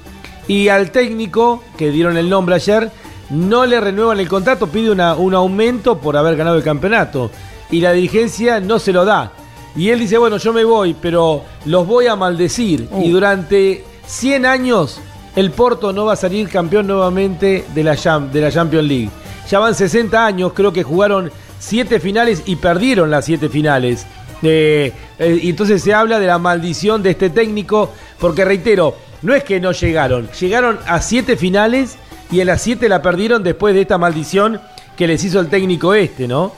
[0.48, 2.92] Y al técnico que dieron el nombre ayer
[3.32, 7.32] no le renuevan el contrato, pide una- un aumento por haber ganado el campeonato
[7.72, 9.32] y la dirigencia no se lo da.
[9.76, 14.46] Y él dice, "Bueno, yo me voy, pero los voy a maldecir y durante 100
[14.46, 15.00] años
[15.36, 19.10] el Porto no va a salir campeón nuevamente de la, de la Champions League.
[19.50, 21.30] Ya van 60 años, creo que jugaron
[21.60, 24.06] 7 finales y perdieron las 7 finales.
[24.42, 29.44] Eh, y entonces se habla de la maldición de este técnico, porque reitero, no es
[29.44, 31.98] que no llegaron, llegaron a 7 finales
[32.32, 34.62] y en las 7 la perdieron después de esta maldición
[34.98, 36.54] que les hizo el técnico este, ¿no?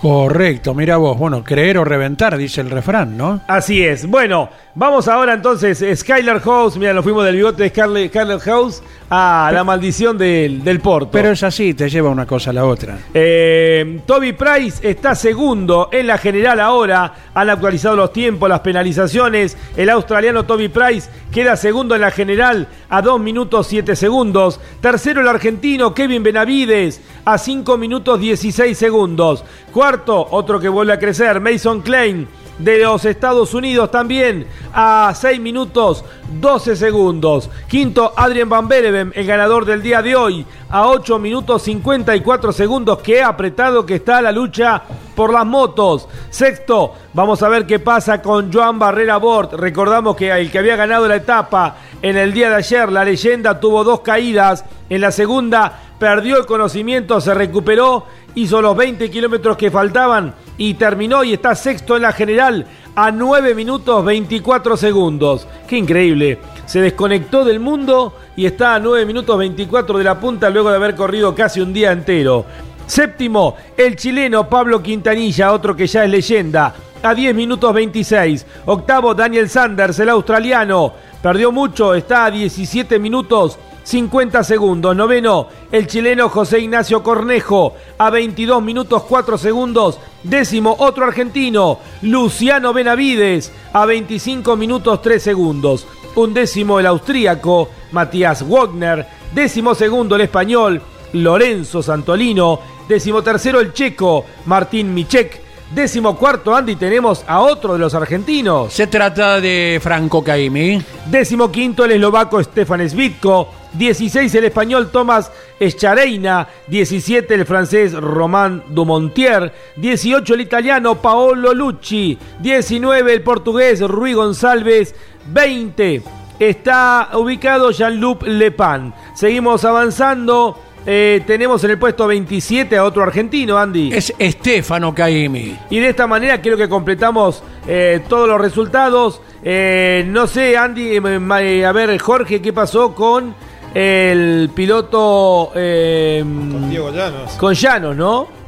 [0.00, 1.18] Correcto, mira vos.
[1.18, 3.42] Bueno, creer o reventar, dice el refrán, ¿no?
[3.46, 4.06] Así es.
[4.06, 9.50] Bueno, vamos ahora entonces, Skyler House, mira, nos fuimos del bigote de Scarlett House a
[9.52, 11.10] la maldición del, del Porto.
[11.10, 12.96] Pero es así, te lleva una cosa a la otra.
[13.12, 17.12] Eh, Toby Price está segundo en la general ahora.
[17.34, 19.56] Han actualizado los tiempos, las penalizaciones.
[19.76, 24.60] El australiano Toby Price queda segundo en la general a 2 minutos 7 segundos.
[24.80, 29.44] Tercero el argentino Kevin Benavides a 5 minutos 16 segundos.
[29.72, 32.28] Cuarto, otro que vuelve a crecer, Mason Klein
[32.60, 36.04] de los Estados Unidos también a 6 minutos
[36.40, 37.50] 12 segundos.
[37.68, 42.98] Quinto, Adrian Van Bereven, el ganador del día de hoy, a 8 minutos 54 segundos.
[42.98, 44.82] Qué apretado que está la lucha
[45.16, 46.06] por las motos.
[46.28, 49.54] Sexto, vamos a ver qué pasa con Joan Barrera Bort.
[49.54, 53.58] Recordamos que el que había ganado la etapa en el día de ayer, la leyenda
[53.58, 54.64] tuvo dos caídas.
[54.88, 60.74] En la segunda perdió el conocimiento, se recuperó, hizo los 20 kilómetros que faltaban y
[60.74, 65.46] terminó y está sexto en la general a 9 minutos 24 segundos.
[65.66, 66.38] Qué increíble.
[66.66, 70.76] Se desconectó del mundo y está a 9 minutos 24 de la punta luego de
[70.76, 72.44] haber corrido casi un día entero.
[72.86, 78.46] Séptimo, el chileno Pablo Quintanilla, otro que ya es leyenda, a 10 minutos 26.
[78.66, 80.92] Octavo, Daniel Sanders, el australiano,
[81.22, 83.58] perdió mucho, está a 17 minutos
[83.90, 84.94] 50 segundos.
[84.94, 89.98] Noveno, el chileno José Ignacio Cornejo a 22 minutos 4 segundos.
[90.22, 95.88] Décimo, otro argentino, Luciano Benavides a 25 minutos 3 segundos.
[96.14, 99.06] Un décimo, el austríaco Matías Wagner.
[99.34, 100.80] Décimo segundo, el español
[101.14, 102.60] Lorenzo Santolino.
[102.88, 105.42] Décimo tercero, el checo Martín Michek.
[105.74, 108.72] Décimo cuarto, Andy, tenemos a otro de los argentinos.
[108.72, 110.80] Se trata de Franco Caimi.
[111.06, 113.59] Décimo quinto, el eslovaco Stefan Svitko.
[113.74, 122.18] 16 el español Tomás Eschareina, 17 el francés Román Dumontier, 18 el italiano Paolo Lucci,
[122.40, 124.94] 19 el portugués Rui González,
[125.32, 126.02] 20
[126.40, 128.92] está ubicado Jean-Luc Lepan.
[129.14, 130.58] Seguimos avanzando.
[130.86, 133.92] Eh, tenemos en el puesto 27 a otro argentino, Andy.
[133.92, 135.58] Es Estefano Caimi.
[135.68, 139.20] Y de esta manera creo que completamos eh, todos los resultados.
[139.42, 143.34] Eh, no sé, Andy, a ver, Jorge, ¿qué pasó con
[143.74, 145.50] el piloto...
[145.52, 147.32] con Diego Llanos.
[147.32, 148.39] Con Llanos, ¿no?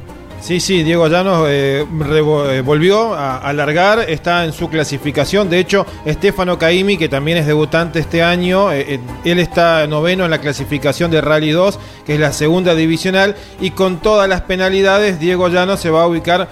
[0.43, 5.49] Sí, sí, Diego Llanos eh, eh, volvió a alargar, está en su clasificación.
[5.49, 10.31] De hecho, Estefano Caimi, que también es debutante este año, eh, él está noveno en
[10.31, 15.17] la clasificación de Rally 2, que es la segunda divisional, y con todas las penalidades,
[15.17, 16.49] Diego Llanos se va a ubicar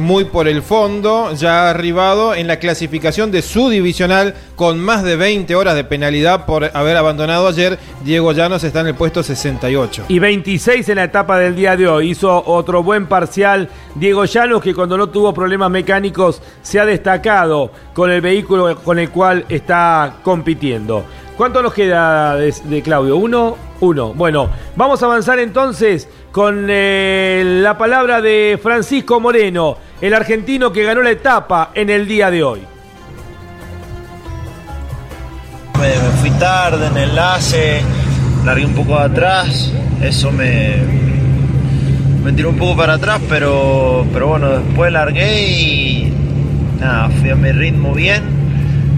[0.00, 5.14] muy por el fondo, ya arribado en la clasificación de su divisional, con más de
[5.14, 7.78] 20 horas de penalidad por haber abandonado ayer.
[8.02, 10.06] Diego Llanos está en el puesto 68.
[10.08, 12.10] Y 26 en la etapa del día de hoy.
[12.10, 13.27] Hizo otro buen partido
[13.94, 18.98] Diego Llanos, que cuando no tuvo problemas mecánicos se ha destacado con el vehículo con
[18.98, 21.04] el cual está compitiendo.
[21.36, 23.16] ¿Cuánto nos queda de, Claudio?
[23.16, 23.56] ¿Uno?
[23.80, 24.12] Uno.
[24.12, 30.82] Bueno, vamos a avanzar entonces con eh, la palabra de Francisco Moreno, el argentino que
[30.82, 32.60] ganó la etapa en el día de hoy.
[35.78, 35.90] Me,
[36.20, 37.82] fui tarde en el enlace,
[38.44, 41.17] largué un poco atrás, eso me,
[42.28, 46.12] me tiró un poco para atrás, pero, pero bueno, después largué y
[47.22, 48.22] fui a mi ritmo bien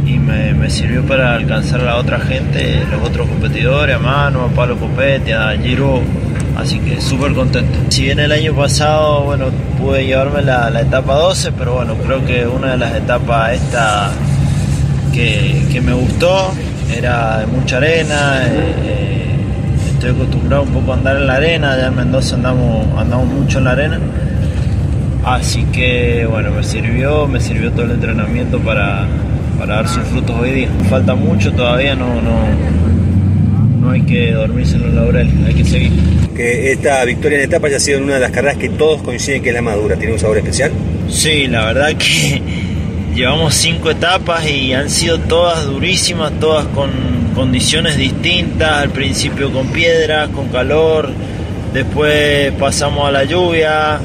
[0.04, 4.48] y me, sirvió para alcanzar a la otra gente, los otros competidores, a Mano, a
[4.48, 6.02] Pablo Copetti, a Giro,
[6.56, 7.78] así que súper contento.
[7.88, 9.46] Si bien el año pasado, bueno,
[9.78, 14.10] pude llevarme la, etapa 12, pero bueno, creo que una de las etapas esta
[15.12, 16.52] que, me gustó
[16.92, 18.44] era mucha arena.
[18.48, 19.29] Eh, eh,
[20.00, 23.58] estoy acostumbrado un poco a andar en la arena, allá en Mendoza andamos, andamos mucho
[23.58, 24.00] en la arena.
[25.26, 29.06] Así que bueno, me sirvió, me sirvió todo el entrenamiento para,
[29.66, 30.68] dar sus frutos hoy día.
[30.88, 32.48] Falta mucho todavía, no, no,
[33.78, 35.92] no hay que dormirse en los laureles, hay que seguir.
[36.34, 39.50] Que esta victoria en etapa haya sido una de las carreras que todos coinciden que
[39.50, 40.72] es la madura, ¿tiene un sabor especial?
[41.10, 42.40] Sí, la verdad que
[43.14, 46.90] llevamos cinco etapas y han sido todas durísimas, todas con
[47.34, 51.10] condiciones distintas, al principio con piedras, con calor,
[51.72, 54.00] después pasamos a la lluvia,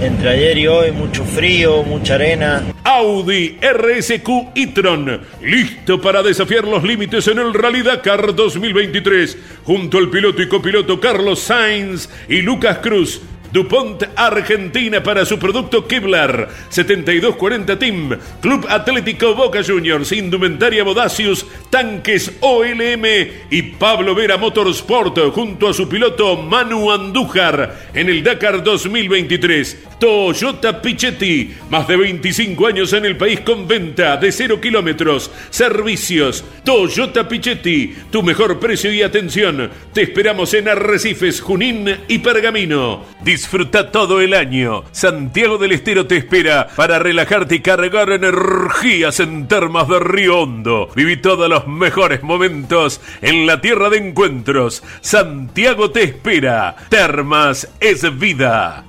[0.00, 2.62] entre ayer y hoy mucho frío, mucha arena.
[2.84, 10.10] Audi RSQ e-tron, listo para desafiar los límites en el Rally Dakar 2023, junto al
[10.10, 13.20] piloto y copiloto Carlos Sainz y Lucas Cruz
[13.52, 16.48] DuPont Argentina para su producto Kevlar.
[16.68, 23.04] 7240 Team Club Atlético Boca Juniors Indumentaria Bodacius Tanques OLM
[23.50, 30.80] y Pablo Vera Motorsport junto a su piloto Manu Andújar en el Dakar 2023 Toyota
[30.80, 35.30] Pichetti más de 25 años en el país con venta de 0 kilómetros.
[35.50, 39.70] Servicios Toyota Pichetti tu mejor precio y atención.
[39.92, 43.04] Te esperamos en Arrecifes Junín y Pergamino
[43.40, 44.84] Disfruta todo el año.
[44.92, 50.90] Santiago del Estero te espera para relajarte y cargar energías en termas de Río Hondo.
[50.94, 54.82] Viví todos los mejores momentos en la tierra de encuentros.
[55.00, 56.76] Santiago te espera.
[56.90, 58.84] Termas es vida.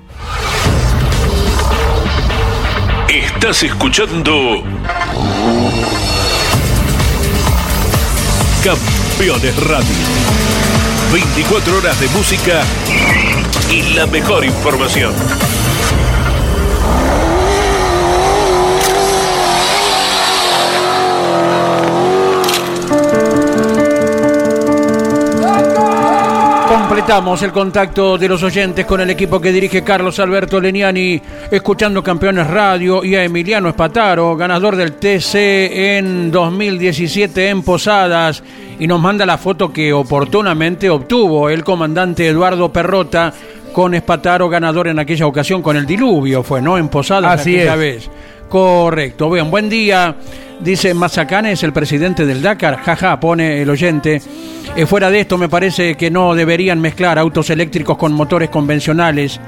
[3.08, 4.66] Estás escuchando
[8.66, 10.21] Campeones Radio.
[11.12, 12.62] 24 horas de música
[13.70, 15.14] y la mejor información.
[27.02, 32.04] Completamos el contacto de los oyentes con el equipo que dirige Carlos Alberto Leniani, escuchando
[32.04, 38.44] Campeones Radio y a Emiliano Espataro, ganador del TC en 2017 en Posadas,
[38.78, 43.34] y nos manda la foto que oportunamente obtuvo el comandante Eduardo Perrota
[43.74, 46.78] con Espataro, ganador en aquella ocasión con el diluvio, fue, ¿no?
[46.78, 47.80] En Posadas Así aquella es.
[47.80, 48.10] vez
[48.56, 49.30] Correcto.
[49.30, 50.14] Bien, buen día.
[50.60, 52.76] Dice Mazacane es el presidente del Dakar.
[52.84, 54.22] Jaja, pone el oyente.
[54.76, 59.40] Eh, fuera de esto, me parece que no deberían mezclar autos eléctricos con motores convencionales.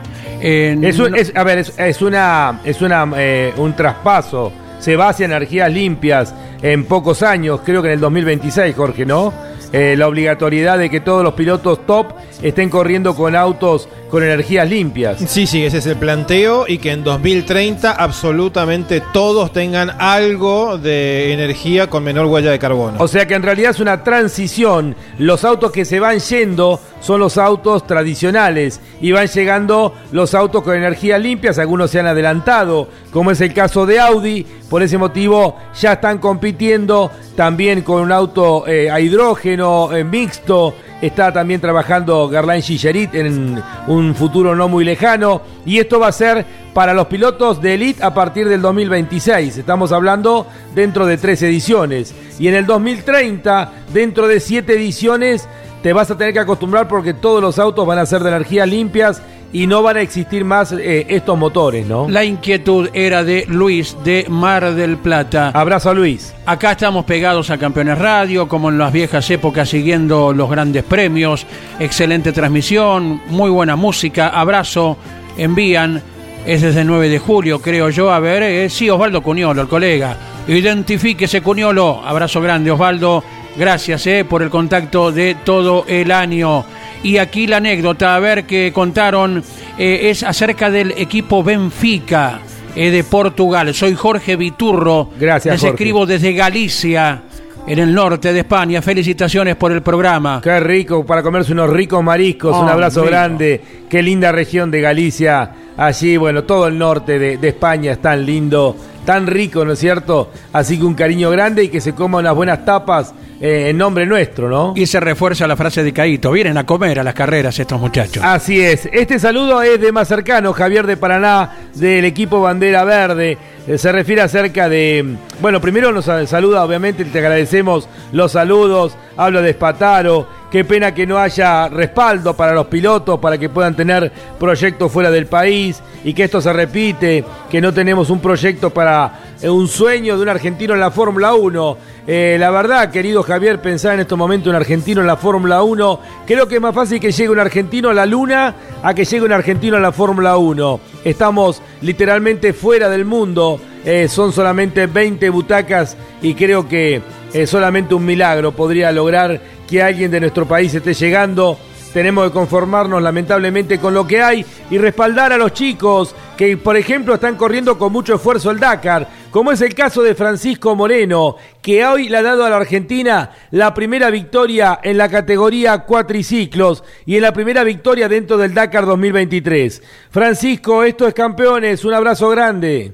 [0.82, 4.54] Es un- es- a ver, es, es una, es una, eh, un traspaso.
[4.80, 9.34] Se va hacia energías limpias en pocos años, creo que en el 2026, Jorge, ¿no?
[9.74, 12.08] Eh, la obligatoriedad de que todos los pilotos top
[12.42, 15.18] estén corriendo con autos con energías limpias.
[15.28, 21.34] Sí, sí, ese es el planteo y que en 2030 absolutamente todos tengan algo de
[21.34, 22.98] energía con menor huella de carbono.
[23.00, 24.96] O sea que en realidad es una transición.
[25.18, 30.62] Los autos que se van yendo son los autos tradicionales y van llegando los autos
[30.62, 31.58] con energías limpias.
[31.58, 34.46] Algunos se han adelantado, como es el caso de Audi.
[34.70, 40.76] Por ese motivo ya están compitiendo también con un auto eh, a hidrógeno eh, mixto.
[41.04, 45.42] Está también trabajando Garlain Gillerit en un futuro no muy lejano.
[45.66, 49.58] Y esto va a ser para los pilotos de Elite a partir del 2026.
[49.58, 52.16] Estamos hablando dentro de tres ediciones.
[52.40, 55.50] Y en el 2030, dentro de siete ediciones,
[55.84, 58.68] te vas a tener que acostumbrar porque todos los autos van a ser de energías
[58.68, 59.22] limpias
[59.52, 62.08] y no van a existir más eh, estos motores, ¿no?
[62.10, 65.52] La inquietud era de Luis de Mar del Plata.
[65.54, 66.34] Abrazo a Luis.
[66.46, 71.46] Acá estamos pegados a Campeones Radio, como en las viejas épocas, siguiendo los grandes premios.
[71.80, 74.30] Excelente transmisión, muy buena música.
[74.30, 74.98] Abrazo,
[75.38, 76.02] envían.
[76.46, 78.12] Es desde el 9 de julio, creo yo.
[78.12, 80.18] A ver, eh, sí, Osvaldo Cuñolo, el colega.
[80.48, 82.02] Identifíquese, Cuñolo.
[82.04, 83.24] Abrazo grande, Osvaldo.
[83.56, 86.66] Gracias eh, por el contacto de todo el año.
[87.04, 89.44] Y aquí la anécdota, a ver qué contaron,
[89.78, 92.40] eh, es acerca del equipo Benfica
[92.76, 93.74] eh, de Portugal.
[93.74, 95.10] Soy Jorge Viturro.
[95.20, 95.74] Gracias, Les Jorge.
[95.76, 97.22] escribo desde Galicia,
[97.68, 98.82] en el norte de España.
[98.82, 100.40] Felicitaciones por el programa.
[100.44, 102.56] Qué rico para comerse unos ricos mariscos.
[102.58, 103.12] un Oh, abrazo rico.
[103.12, 103.62] grande.
[103.90, 105.52] Qué linda región de Galicia.
[105.78, 108.76] Allí, bueno, todo el norte de, de España es tan lindo,
[109.06, 110.32] tan rico, ¿no es cierto?
[110.54, 113.14] Así que un cariño grande y que se coma unas buenas tapas
[113.46, 114.72] eh, en nombre nuestro, ¿no?
[114.74, 116.32] Y se refuerza la frase de Caíto.
[116.32, 118.24] Vienen a comer a las carreras estos muchachos.
[118.24, 118.88] Así es.
[118.94, 123.38] Este saludo es de más cercano, Javier de Paraná, del equipo Bandera Verde.
[123.68, 125.16] Eh, Se refiere acerca de.
[125.42, 128.96] Bueno, primero nos sa- saluda, obviamente, te agradecemos los saludos.
[129.18, 130.42] Habla de Espataro.
[130.50, 135.10] Qué pena que no haya respaldo para los pilotos, para que puedan tener proyectos fuera
[135.10, 140.16] del país y que esto se repite, que no tenemos un proyecto para un sueño
[140.16, 141.78] de un argentino en la Fórmula 1.
[142.08, 146.00] Eh, la verdad, querido Javier, pensar en estos momentos un argentino en la Fórmula 1,
[146.26, 149.26] creo que es más fácil que llegue un argentino a la Luna a que llegue
[149.26, 150.80] un argentino a la Fórmula 1.
[151.04, 157.02] Estamos literalmente fuera del mundo, eh, son solamente 20 butacas y creo que
[157.34, 161.58] eh, solamente un milagro podría lograr que alguien de nuestro país esté llegando.
[161.94, 166.76] Tenemos que conformarnos lamentablemente con lo que hay y respaldar a los chicos que, por
[166.76, 171.38] ejemplo, están corriendo con mucho esfuerzo el Dakar, como es el caso de Francisco Moreno,
[171.60, 176.84] que hoy le ha dado a la Argentina la primera victoria en la categoría cuatriciclos
[177.08, 179.82] y en la primera victoria dentro del Dakar 2023.
[180.12, 182.94] Francisco, esto es campeones, un abrazo grande.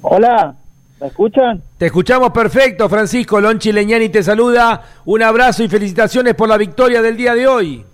[0.00, 0.56] Hola,
[1.00, 1.62] ¿me escuchan?
[1.78, 3.40] Te escuchamos perfecto, Francisco.
[3.40, 4.82] Lonchi Leñani te saluda.
[5.04, 7.84] Un abrazo y felicitaciones por la victoria del día de hoy.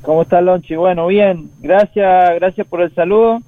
[0.00, 0.74] ¿Cómo está Lonchi?
[0.74, 3.42] Bueno, bien, gracias, gracias por el saludo.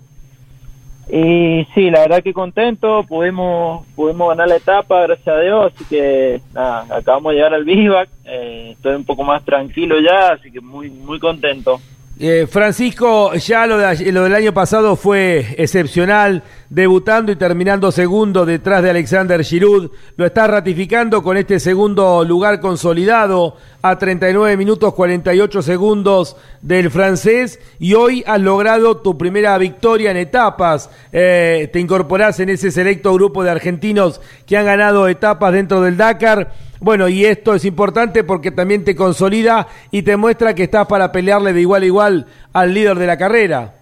[1.09, 5.85] Y sí, la verdad que contento, pudimos, pudimos ganar la etapa, gracias a Dios, así
[5.87, 10.53] que nada, acabamos de llegar al Bivac, eh, estoy un poco más tranquilo ya, así
[10.53, 11.81] que muy, muy contento.
[12.21, 18.47] Eh, Francisco, ya lo, de- lo del año pasado fue excepcional, debutando y terminando segundo
[18.47, 19.91] detrás de Alexander Giroud.
[20.17, 27.59] Lo está ratificando con este segundo lugar consolidado a 39 minutos 48 segundos del francés
[27.81, 30.91] y hoy has logrado tu primera victoria en etapas.
[31.13, 35.97] Eh, te incorporás en ese selecto grupo de argentinos que han ganado etapas dentro del
[35.97, 36.55] Dakar.
[36.79, 41.11] Bueno, y esto es importante porque también te consolida y te muestra que estás para
[41.11, 43.80] pelearle de igual a igual al líder de la carrera.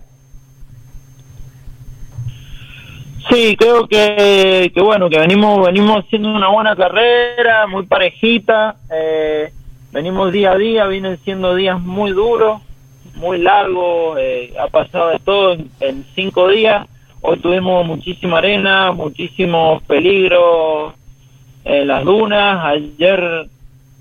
[3.31, 9.53] Sí, creo que, que bueno, que venimos venimos haciendo una buena carrera, muy parejita, eh,
[9.93, 12.63] venimos día a día, vienen siendo días muy duros,
[13.17, 16.87] muy largos, eh, ha pasado de todo en, cinco días,
[17.21, 20.95] hoy tuvimos muchísima arena, muchísimos peligros
[21.65, 23.47] en las dunas, ayer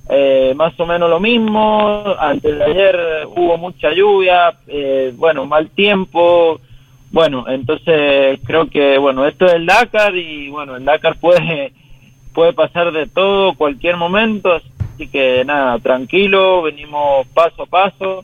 [0.07, 5.69] eh, más o menos lo mismo, antes de ayer hubo mucha lluvia, eh, bueno, mal
[5.71, 6.61] tiempo,
[7.11, 11.73] bueno, entonces creo que, bueno, esto es el Dakar y bueno, el Dakar puede,
[12.33, 18.23] puede pasar de todo, cualquier momento, así que nada, tranquilo, venimos paso a paso,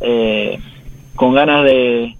[0.00, 0.58] eh,
[1.14, 2.16] con ganas de,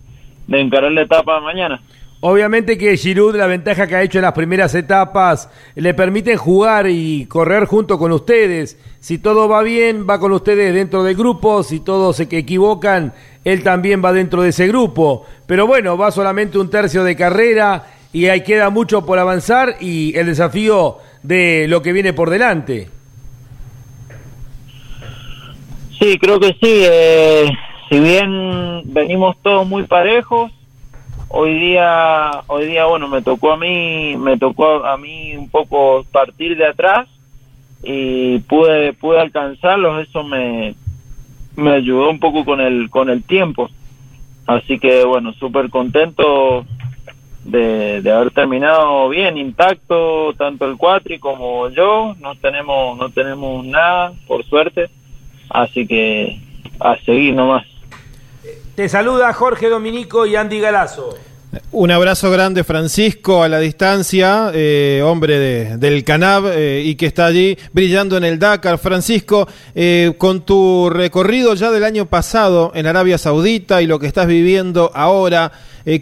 [0.46, 1.80] de encarar la etapa de mañana.
[2.22, 6.86] Obviamente que Giroud, la ventaja que ha hecho en las primeras etapas, le permite jugar
[6.86, 8.78] y correr junto con ustedes.
[9.00, 11.62] Si todo va bien, va con ustedes dentro del grupo.
[11.62, 15.24] Si todos se equivocan, él también va dentro de ese grupo.
[15.46, 20.14] Pero bueno, va solamente un tercio de carrera y ahí queda mucho por avanzar y
[20.18, 22.90] el desafío de lo que viene por delante.
[25.98, 26.58] Sí, creo que sí.
[26.62, 27.50] eh,
[27.88, 30.52] si bien venimos todos muy parejos,
[31.30, 36.04] hoy día, hoy día, bueno, me tocó a mí, me tocó a mí un poco
[36.12, 37.08] partir de atrás
[37.82, 40.06] y pude, pude alcanzarlos.
[40.06, 40.74] Eso me,
[41.56, 43.70] me ayudó un poco con el, con el tiempo.
[44.46, 46.66] Así que bueno, súper contento
[47.44, 52.16] de, de haber terminado bien, intacto, tanto el cuatri como yo.
[52.20, 54.90] No tenemos, no tenemos nada, por suerte.
[55.48, 56.40] Así que
[56.80, 57.69] a seguir nomás.
[58.80, 61.14] Te saluda Jorge Dominico y Andy Galazo.
[61.72, 67.06] Un abrazo grande, Francisco, a la distancia, eh, hombre de- del Canab eh, y que
[67.06, 68.78] está allí brillando en el Dakar.
[68.78, 74.06] Francisco, eh, con tu recorrido ya del año pasado en Arabia Saudita y lo que
[74.06, 75.50] estás viviendo ahora,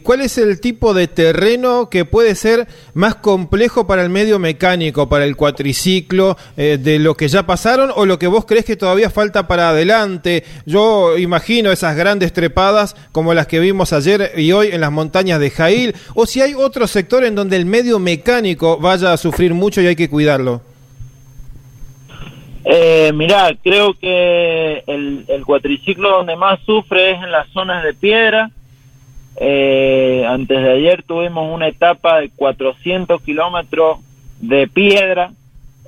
[0.02, 5.08] ¿cuál es el tipo de terreno que puede ser más complejo para el medio mecánico,
[5.08, 9.08] para el cuatriciclo, de lo que ya pasaron o lo que vos crees que todavía
[9.08, 10.44] falta para adelante?
[10.66, 15.37] Yo imagino esas grandes trepadas como las que vimos ayer y hoy en las montañas
[15.38, 19.54] de Jail, o si hay otro sector en donde el medio mecánico vaya a sufrir
[19.54, 20.60] mucho y hay que cuidarlo.
[22.64, 27.94] Eh, mirá, creo que el, el cuatriciclo donde más sufre es en las zonas de
[27.94, 28.50] piedra.
[29.40, 33.98] Eh, antes de ayer tuvimos una etapa de 400 kilómetros
[34.40, 35.30] de piedra.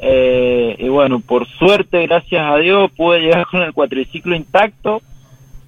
[0.00, 5.02] Eh, y bueno, por suerte, gracias a Dios, pude llegar con el cuatriciclo intacto.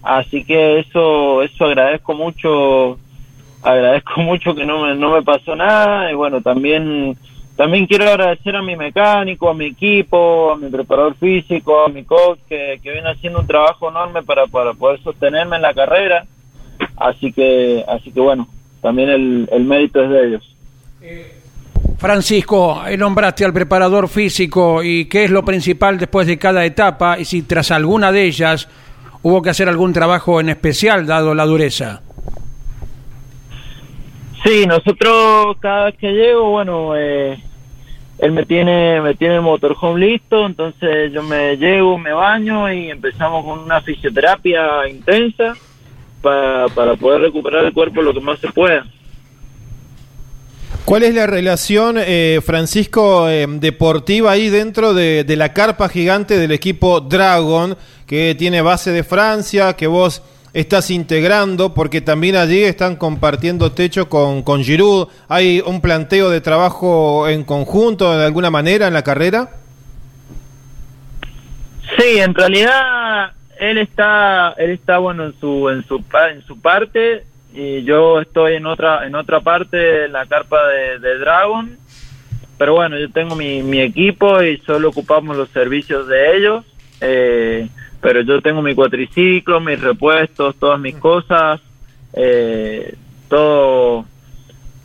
[0.02, 2.98] Así que eso, eso agradezco mucho,
[3.62, 6.10] agradezco mucho que no me, no me pasó nada.
[6.10, 7.16] Y bueno, también
[7.56, 12.04] también quiero agradecer a mi mecánico, a mi equipo, a mi preparador físico, a mi
[12.04, 16.24] coach, que, que viene haciendo un trabajo enorme para, para poder sostenerme en la carrera.
[16.96, 18.48] Así que, así que bueno,
[18.80, 20.56] también el, el mérito es de ellos.
[21.98, 27.18] Francisco, eh, nombraste al preparador físico y qué es lo principal después de cada etapa
[27.18, 28.68] y si tras alguna de ellas
[29.22, 32.02] hubo que hacer algún trabajo en especial dado la dureza.
[34.44, 37.38] Sí, nosotros cada vez que llego, bueno, eh,
[38.18, 42.90] él me tiene, me tiene el motorhome listo, entonces yo me llego, me baño y
[42.90, 45.54] empezamos con una fisioterapia intensa
[46.20, 48.84] para, para poder recuperar el cuerpo lo que más se pueda.
[50.84, 56.36] ¿Cuál es la relación, eh, Francisco, eh, deportiva ahí dentro de, de la carpa gigante
[56.36, 60.22] del equipo Dragon, que tiene base de Francia, que vos
[60.54, 65.08] estás integrando, porque también allí están compartiendo techo con, con Giroud?
[65.28, 69.50] ¿Hay un planteo de trabajo en conjunto de alguna manera en la carrera?
[71.98, 77.24] Sí, en realidad él está, él está bueno en su, en su, en su parte
[77.54, 81.76] y yo estoy en otra, en otra parte, en la carpa de, de Dragon.
[82.58, 86.64] Pero bueno, yo tengo mi, mi equipo y solo ocupamos los servicios de ellos.
[87.00, 87.68] Eh,
[88.02, 91.60] pero yo tengo mi cuatriciclo, mis repuestos, todas mis cosas,
[92.12, 92.96] eh,
[93.28, 94.04] todo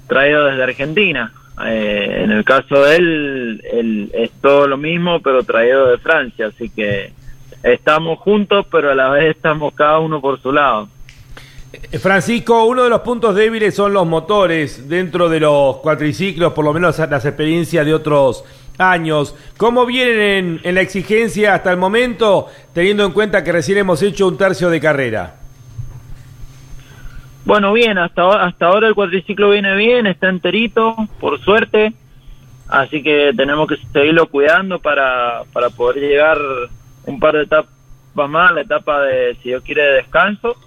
[0.07, 1.33] traído desde Argentina.
[1.65, 6.45] Eh, en el caso de él, él es todo lo mismo, pero traído de Francia.
[6.45, 7.11] Así que
[7.63, 10.87] estamos juntos, pero a la vez estamos cada uno por su lado.
[11.73, 16.63] Eh, Francisco, uno de los puntos débiles son los motores dentro de los cuatriciclos, por
[16.63, 18.45] lo menos las experiencias de otros
[18.77, 19.35] años.
[19.57, 24.01] ¿Cómo vienen en, en la exigencia hasta el momento, teniendo en cuenta que recién hemos
[24.01, 25.35] hecho un tercio de carrera?
[27.45, 31.93] Bueno, bien, hasta, hasta ahora el cuatriciclo viene bien, está enterito, por suerte.
[32.67, 36.37] Así que tenemos que seguirlo cuidando para, para poder llegar
[37.05, 37.71] un par de etapas
[38.29, 40.57] más, la etapa de, si Dios quiere, de descanso.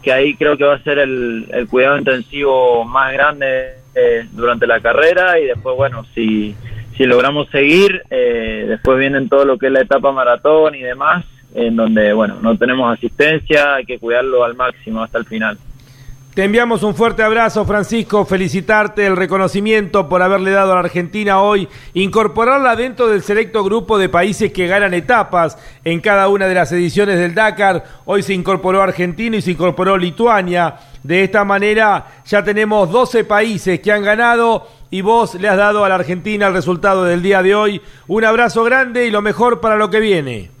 [0.00, 4.68] Que ahí creo que va a ser el, el cuidado intensivo más grande eh, durante
[4.68, 5.40] la carrera.
[5.40, 6.54] Y después, bueno, si,
[6.98, 11.24] si logramos seguir, eh, después vienen todo lo que es la etapa maratón y demás,
[11.54, 15.56] en donde, bueno, no tenemos asistencia, hay que cuidarlo al máximo hasta el final.
[16.38, 18.24] Te enviamos un fuerte abrazo, Francisco.
[18.24, 23.98] Felicitarte el reconocimiento por haberle dado a la Argentina hoy, incorporarla dentro del selecto grupo
[23.98, 27.82] de países que ganan etapas en cada una de las ediciones del Dakar.
[28.04, 30.76] Hoy se incorporó Argentina y se incorporó Lituania.
[31.02, 35.84] De esta manera ya tenemos 12 países que han ganado y vos le has dado
[35.84, 37.82] a la Argentina el resultado del día de hoy.
[38.06, 40.52] Un abrazo grande y lo mejor para lo que viene.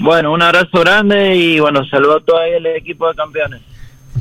[0.00, 3.73] Bueno, un abrazo grande y bueno, saludo a todo el equipo de campeones.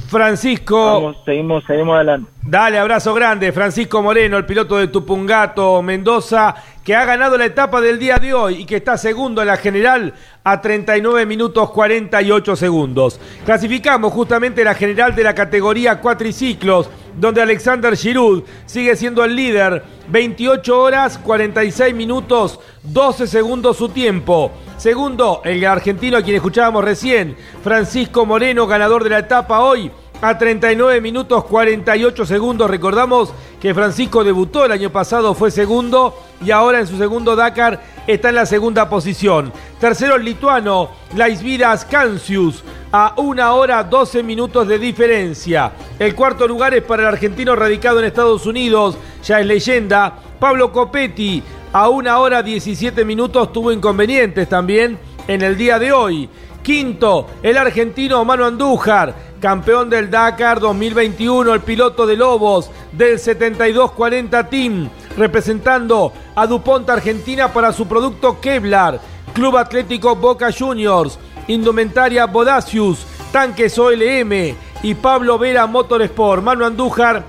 [0.08, 1.02] Francisco.
[1.02, 2.32] Vamos, seguimos, seguimos adelante.
[2.42, 3.52] Dale, abrazo grande.
[3.52, 8.34] Francisco Moreno, el piloto de Tupungato, Mendoza, que ha ganado la etapa del día de
[8.34, 10.14] hoy y que está segundo en la general
[10.44, 13.20] a 39 minutos 48 segundos.
[13.46, 16.90] Clasificamos justamente la general de la categoría cuatriciclos,
[17.20, 19.84] donde Alexander Giroud sigue siendo el líder.
[20.10, 24.52] 28 horas 46 minutos 12 segundos su tiempo.
[24.78, 30.38] Segundo, el argentino a quien escuchábamos recién, Francisco Moreno, ganador de la etapa hoy, a
[30.38, 32.70] 39 minutos 48 segundos.
[32.70, 37.82] Recordamos que Francisco debutó el año pasado, fue segundo y ahora en su segundo Dakar
[38.08, 39.52] está en la segunda posición.
[39.80, 45.72] Tercero el lituano, Laisvidas Cancius, a una hora 12 minutos de diferencia.
[45.98, 50.72] El cuarto lugar es para el argentino radicado en Estados Unidos, ya es leyenda, Pablo
[50.72, 56.30] Copetti, a una hora 17 minutos tuvo inconvenientes también en el día de hoy.
[56.64, 64.48] Quinto, el argentino Manu Andújar, campeón del Dakar 2021, el piloto de Lobos del 7240
[64.48, 69.02] Team, representando a DuPont Argentina para su producto Kevlar,
[69.34, 76.42] Club Atlético Boca Juniors, Indumentaria Bodacius, Tanques OLM y Pablo Vera Motorsport.
[76.42, 77.24] Manu Andújar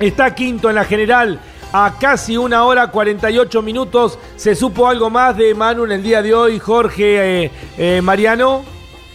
[0.00, 1.38] está quinto en la general
[1.72, 4.18] a casi una hora 48 minutos.
[4.36, 8.62] ¿Se supo algo más de Manu en el día de hoy, Jorge eh, eh, Mariano?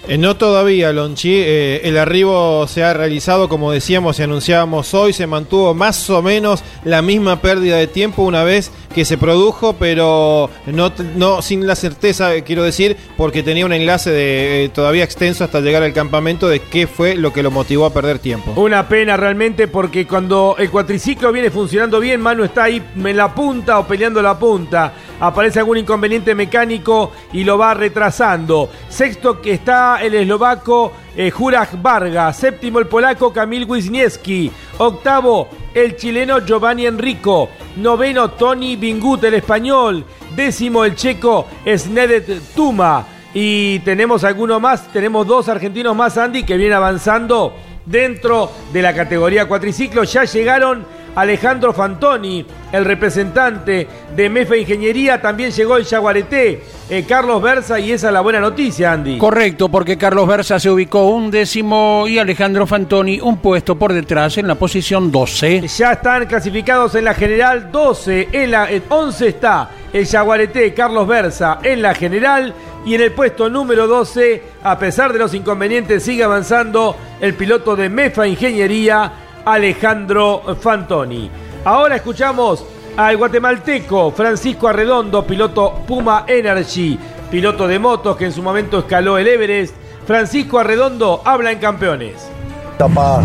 [0.08, 1.34] Eh, no todavía, Lonchi.
[1.35, 6.64] El arribo se ha realizado, como decíamos y anunciábamos hoy, se mantuvo más o menos
[6.84, 11.75] la misma pérdida de tiempo una vez que se produjo, pero no, no sin la
[11.75, 16.48] certeza, quiero decir, porque tenía un enlace de, eh, todavía extenso hasta llegar al campamento
[16.48, 18.53] de qué fue lo que lo motivó a perder tiempo.
[18.56, 23.35] Una pena realmente porque cuando el cuatriciclo viene funcionando bien, Manu está ahí en la
[23.35, 24.93] punta o peleando la punta.
[25.19, 28.69] Aparece algún inconveniente mecánico y lo va retrasando.
[28.88, 32.38] Sexto que está el eslovaco eh, Juraj Vargas.
[32.38, 34.52] Séptimo el polaco Kamil Wisniewski.
[34.77, 37.50] Octavo el chileno Giovanni Enrico.
[37.77, 40.06] Noveno Tony Bingut el español.
[40.35, 43.06] Décimo el checo Snedet Tuma.
[43.34, 47.53] Y tenemos alguno más, tenemos dos argentinos más, Andy, que vienen avanzando
[47.85, 50.03] dentro de la categoría cuatriciclo.
[50.06, 50.85] Ya llegaron
[51.16, 57.92] Alejandro Fantoni, el representante de MEFA Ingeniería, también llegó el Yaguareté, eh, Carlos Versa, y
[57.92, 59.18] esa es la buena noticia, Andy.
[59.18, 64.38] Correcto, porque Carlos Versa se ubicó un décimo y Alejandro Fantoni un puesto por detrás
[64.38, 65.68] en la posición 12.
[65.68, 71.08] Ya están clasificados en la general 12, en la en 11 está el Yaguareté Carlos
[71.08, 72.53] Versa en la general
[72.85, 77.76] y en el puesto número 12, a pesar de los inconvenientes, sigue avanzando el piloto
[77.76, 79.11] de MEFA Ingeniería,
[79.45, 81.30] Alejandro Fantoni.
[81.64, 82.65] Ahora escuchamos
[82.98, 86.98] al guatemalteco Francisco Arredondo, piloto Puma Energy,
[87.30, 89.74] piloto de motos que en su momento escaló el Everest.
[90.06, 92.27] Francisco Arredondo habla en campeones.
[92.75, 93.24] etapa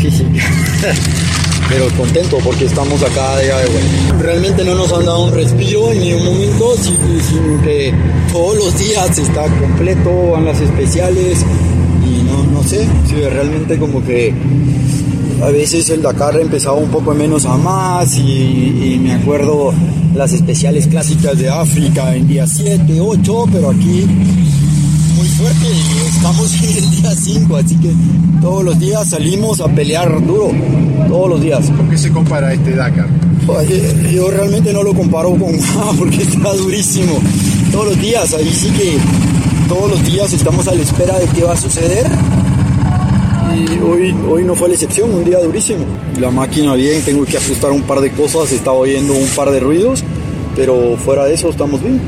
[0.00, 0.44] física.
[1.68, 4.22] Pero contento porque estamos acá de vuelta.
[4.22, 6.74] Realmente no nos han dado un respiro en ningún momento,
[8.32, 11.44] todos los días está completo, van las especiales
[12.72, 14.32] y no, no sé, sí, realmente como que
[15.42, 19.72] a veces el Dakar empezaba un poco menos a más y, y me acuerdo
[20.14, 24.04] las especiales clásicas de África en día 7, 8, pero aquí
[25.16, 25.66] muy fuerte
[26.08, 27.92] estamos en el día 5, así que
[28.40, 30.50] todos los días salimos a pelear duro,
[31.08, 31.70] todos los días.
[31.70, 33.08] ¿Con qué se compara este Dakar?
[34.12, 37.18] Yo realmente no lo comparo con nada porque está durísimo.
[37.72, 38.96] Todos los días, ahí sí que
[39.68, 42.06] todos los días estamos a la espera de qué va a suceder.
[43.56, 45.84] Y hoy, hoy no fue la excepción, un día durísimo.
[46.20, 49.60] La máquina bien, tengo que ajustar un par de cosas, estaba oyendo un par de
[49.60, 50.04] ruidos,
[50.54, 52.00] pero fuera de eso estamos bien.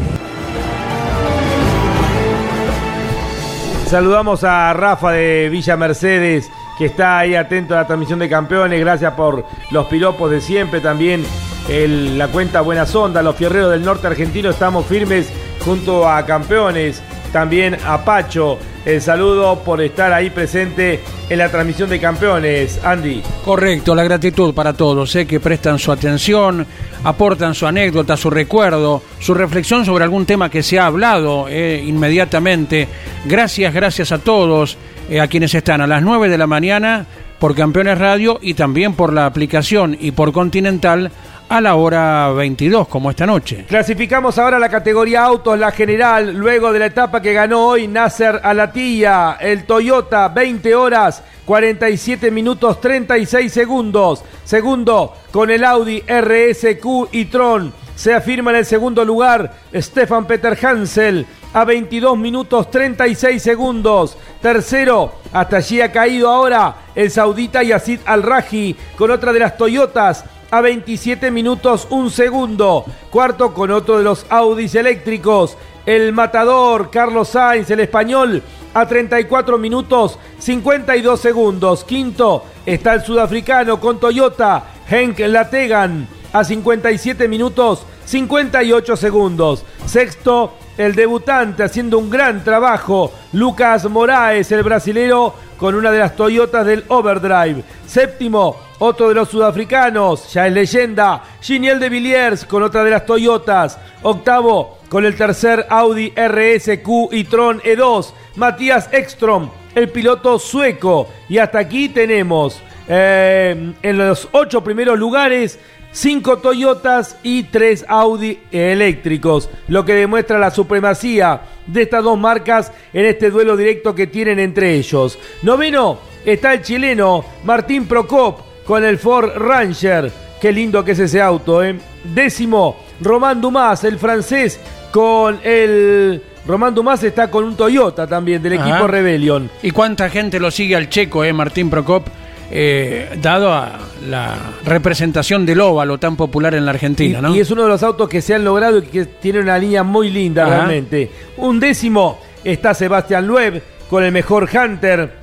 [3.86, 8.78] Saludamos a Rafa de Villa Mercedes, que está ahí atento a la transmisión de campeones.
[8.78, 10.81] Gracias por los piropos de siempre.
[10.81, 11.25] También
[11.69, 15.27] el- la cuenta Buenas Ondas, los fierreros del norte argentino, estamos firmes
[15.65, 17.02] junto a campeones.
[17.33, 22.81] También a Pacho, el saludo por estar ahí presente en la transmisión de campeones.
[22.84, 23.23] Andy.
[23.44, 26.67] Correcto, la gratitud para todos, sé que prestan su atención,
[27.05, 31.83] aportan su anécdota, su recuerdo, su reflexión sobre algún tema que se ha hablado eh,
[31.86, 32.89] inmediatamente.
[33.25, 34.76] Gracias, gracias a todos,
[35.09, 37.07] eh, a quienes están a las 9 de la mañana
[37.39, 41.10] por Campeones Radio y también por la aplicación y por Continental
[41.51, 43.65] a la hora 22, como esta noche.
[43.67, 48.41] Clasificamos ahora la categoría autos, la general, luego de la etapa que ganó hoy Nasser
[48.45, 54.23] Alatilla, el Toyota, 20 horas, 47 minutos, 36 segundos.
[54.45, 57.73] Segundo, con el Audi RSQ y Tron.
[57.97, 64.17] Se afirma en el segundo lugar Stefan Peter Hansel a 22 minutos 36 segundos.
[64.41, 70.25] Tercero, hasta allí ha caído ahora el saudita Yacid Al-Raji con otra de las Toyotas
[70.51, 72.85] a 27 minutos un segundo.
[73.11, 75.57] Cuarto con otro de los Audis eléctricos.
[75.87, 78.43] El matador Carlos Sainz, el español,
[78.75, 81.85] a 34 minutos 52 segundos.
[81.85, 89.65] Quinto está el sudafricano con Toyota, Henk Lategan, a 57 minutos 58 segundos.
[89.87, 96.17] Sexto, el debutante haciendo un gran trabajo, Lucas Moraes, el brasilero, con una de las
[96.17, 97.63] Toyotas del Overdrive.
[97.87, 103.05] Séptimo, otro de los sudafricanos, ya es leyenda, Giniel de Villiers con otra de las
[103.05, 103.79] Toyotas.
[104.01, 111.09] Octavo, con el tercer Audi RSQ y Tron E2, Matías Ekstrom, el piloto sueco.
[111.29, 115.59] Y hasta aquí tenemos eh, en los ocho primeros lugares
[115.93, 122.73] cinco Toyotas y tres Audi eléctricos, lo que demuestra la supremacía de estas dos marcas
[122.93, 125.19] en este duelo directo que tienen entre ellos.
[125.43, 130.12] Noveno está el chileno Martín Procop con el Ford Ranger.
[130.41, 131.78] Qué lindo que es ese auto, ¿eh?
[132.02, 134.59] Décimo, Román Dumas, el francés,
[134.91, 136.23] con el...
[136.47, 138.86] Román Dumas está con un Toyota también del equipo Ajá.
[138.86, 139.51] Rebellion.
[139.62, 142.09] ¿Y cuánta gente lo sigue al checo, eh, Martín Procop?
[142.51, 147.35] Eh, dado a la representación del óvalo tan popular en la Argentina, Y, ¿no?
[147.37, 149.83] y es uno de los autos que se han logrado y que tiene una línea
[149.83, 150.55] muy linda Ajá.
[150.57, 151.11] realmente.
[151.37, 155.20] Un décimo está Sebastián Loeb con el mejor Hunter.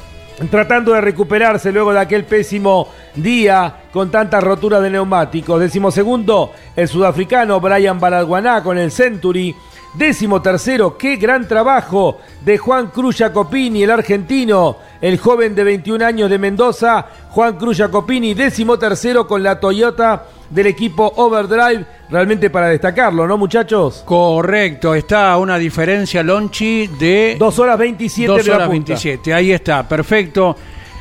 [0.51, 5.59] Tratando de recuperarse luego de aquel pésimo día con tantas roturas de neumáticos.
[5.59, 9.55] Décimo segundo, el sudafricano Brian Balaguaná con el Century.
[9.97, 16.05] Décimo tercero, qué gran trabajo de Juan Cruz Jacopini, el argentino, el joven de 21
[16.05, 22.51] años de Mendoza, Juan Cruz Jacopini, décimo tercero con la Toyota del equipo Overdrive, realmente
[22.51, 24.03] para destacarlo, ¿no muchachos?
[24.05, 28.93] Correcto, está una diferencia Lonchi de 2 horas 27 2 de la horas punta.
[28.93, 30.55] 27, ahí está, perfecto.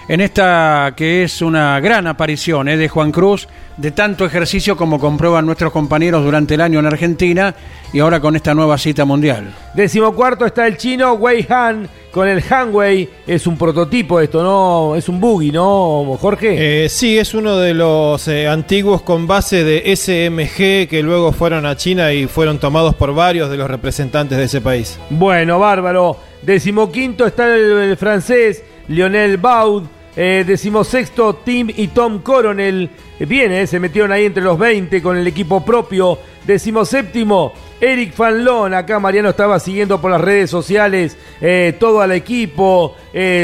[0.08, 4.98] En esta que es una gran aparición eh, de Juan Cruz, de tanto ejercicio como
[4.98, 7.54] comprueban nuestros compañeros durante el año en Argentina
[7.92, 9.54] y ahora con esta nueva cita mundial.
[9.74, 13.08] Decimocuarto está el chino Wei Han con el Hanwei.
[13.26, 14.96] Es un prototipo esto, ¿no?
[14.96, 16.84] Es un buggy, ¿no, Jorge?
[16.84, 21.66] Eh, sí, es uno de los eh, antiguos con base de SMG que luego fueron
[21.66, 24.98] a China y fueron tomados por varios de los representantes de ese país.
[25.10, 26.16] Bueno, bárbaro.
[26.40, 29.84] Decimoquinto está el, el francés Lionel Baud.
[30.18, 32.88] Eh, decimosexto, Tim y Tom Coronel.
[33.20, 36.18] Bien, eh, se metieron ahí entre los 20 con el equipo propio.
[36.46, 38.72] Decimoséptimo, Eric Fanlon.
[38.72, 42.96] Acá Mariano estaba siguiendo por las redes sociales eh, todo al equipo.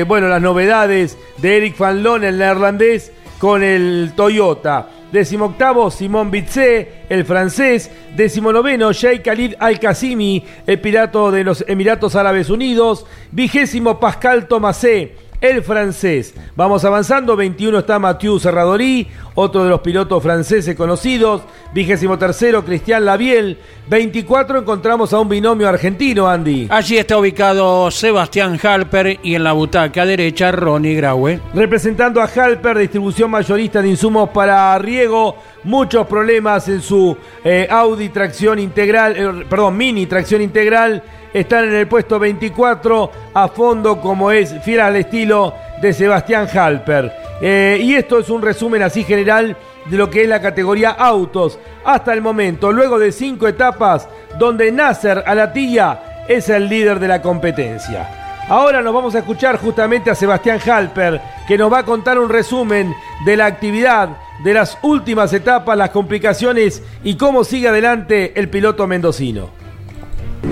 [0.06, 4.88] Bueno, las novedades de Eric Fanlon, el neerlandés, con el Toyota.
[5.12, 7.90] Decimoctavo, Simón Bitzé, el francés.
[8.16, 13.04] Decimonoveno, Sheikh Khalid Al-Qasimi, el piloto de los Emiratos Árabes Unidos.
[13.30, 16.34] Vigésimo, Pascal Tomasé, el francés.
[16.56, 21.42] Vamos avanzando, 21 está Mathieu Serradori, otro de los pilotos franceses conocidos.
[21.74, 23.58] Vigésimo tercero, Cristian Labiel.
[23.88, 26.68] 24 encontramos a un binomio argentino, Andy.
[26.70, 31.40] Allí está ubicado Sebastián Halper y en la butaca derecha Ronnie Graue.
[31.52, 38.10] Representando a Halper, distribución mayorista de insumos para riego, muchos problemas en su eh, Audi
[38.10, 41.02] tracción integral, eh, perdón, mini tracción integral.
[41.32, 47.12] Están en el puesto 24 a fondo como es fiel al estilo de Sebastián Halper.
[47.40, 51.58] Eh, y esto es un resumen así general de lo que es la categoría autos
[51.84, 57.20] hasta el momento, luego de cinco etapas donde Nasser Alatilla es el líder de la
[57.20, 58.08] competencia.
[58.48, 62.28] Ahora nos vamos a escuchar justamente a Sebastián Halper, que nos va a contar un
[62.28, 62.94] resumen
[63.24, 64.10] de la actividad,
[64.44, 69.61] de las últimas etapas, las complicaciones y cómo sigue adelante el piloto mendocino.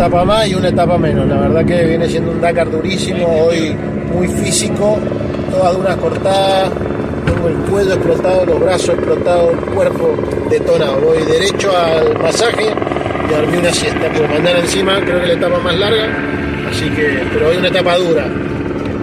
[0.01, 1.29] Etapa más y una etapa menos.
[1.29, 3.77] La verdad que viene siendo un Dakar durísimo, hoy
[4.15, 4.99] muy físico,
[5.51, 6.71] todas duras cortadas,
[7.27, 10.15] tengo el cuello explotado, los brazos explotados, el cuerpo
[10.49, 11.03] detonado.
[11.03, 15.35] Voy derecho al pasaje y a dormir una siesta, porque mañana encima creo que la
[15.35, 16.09] etapa más larga,
[16.71, 18.27] así que, pero hoy una etapa dura.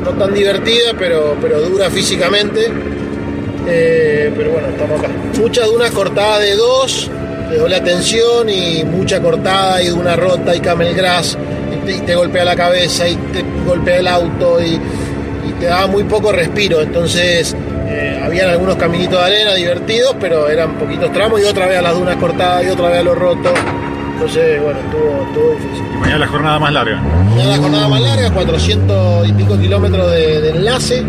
[0.03, 2.72] No tan divertida, pero, pero dura físicamente.
[3.67, 5.09] Eh, pero bueno, estamos acá.
[5.38, 7.11] Muchas dunas cortadas de dos,
[7.50, 11.38] de doble atención y mucha cortada y una rota y camel grass
[11.74, 14.80] y te, y te golpea la cabeza y te golpea el auto y,
[15.50, 16.82] y te daba muy poco respiro.
[16.82, 17.56] Entonces
[17.88, 21.82] eh, habían algunos caminitos de arena divertidos, pero eran poquitos tramos y otra vez a
[21.82, 23.50] las dunas cortadas y otra vez a lo roto.
[24.14, 25.85] Entonces, bueno, estuvo, estuvo difícil.
[25.93, 27.01] Y mañana la jornada más larga.
[27.01, 31.03] Mañana la jornada más larga, 400 y pico kilómetros de, de enlace,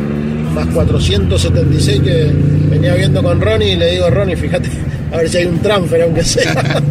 [0.55, 2.31] más 476 que
[2.69, 4.69] venía viendo con Ronnie y le digo, Ronnie, fíjate,
[5.13, 6.83] a ver si hay un transfer, aunque sea.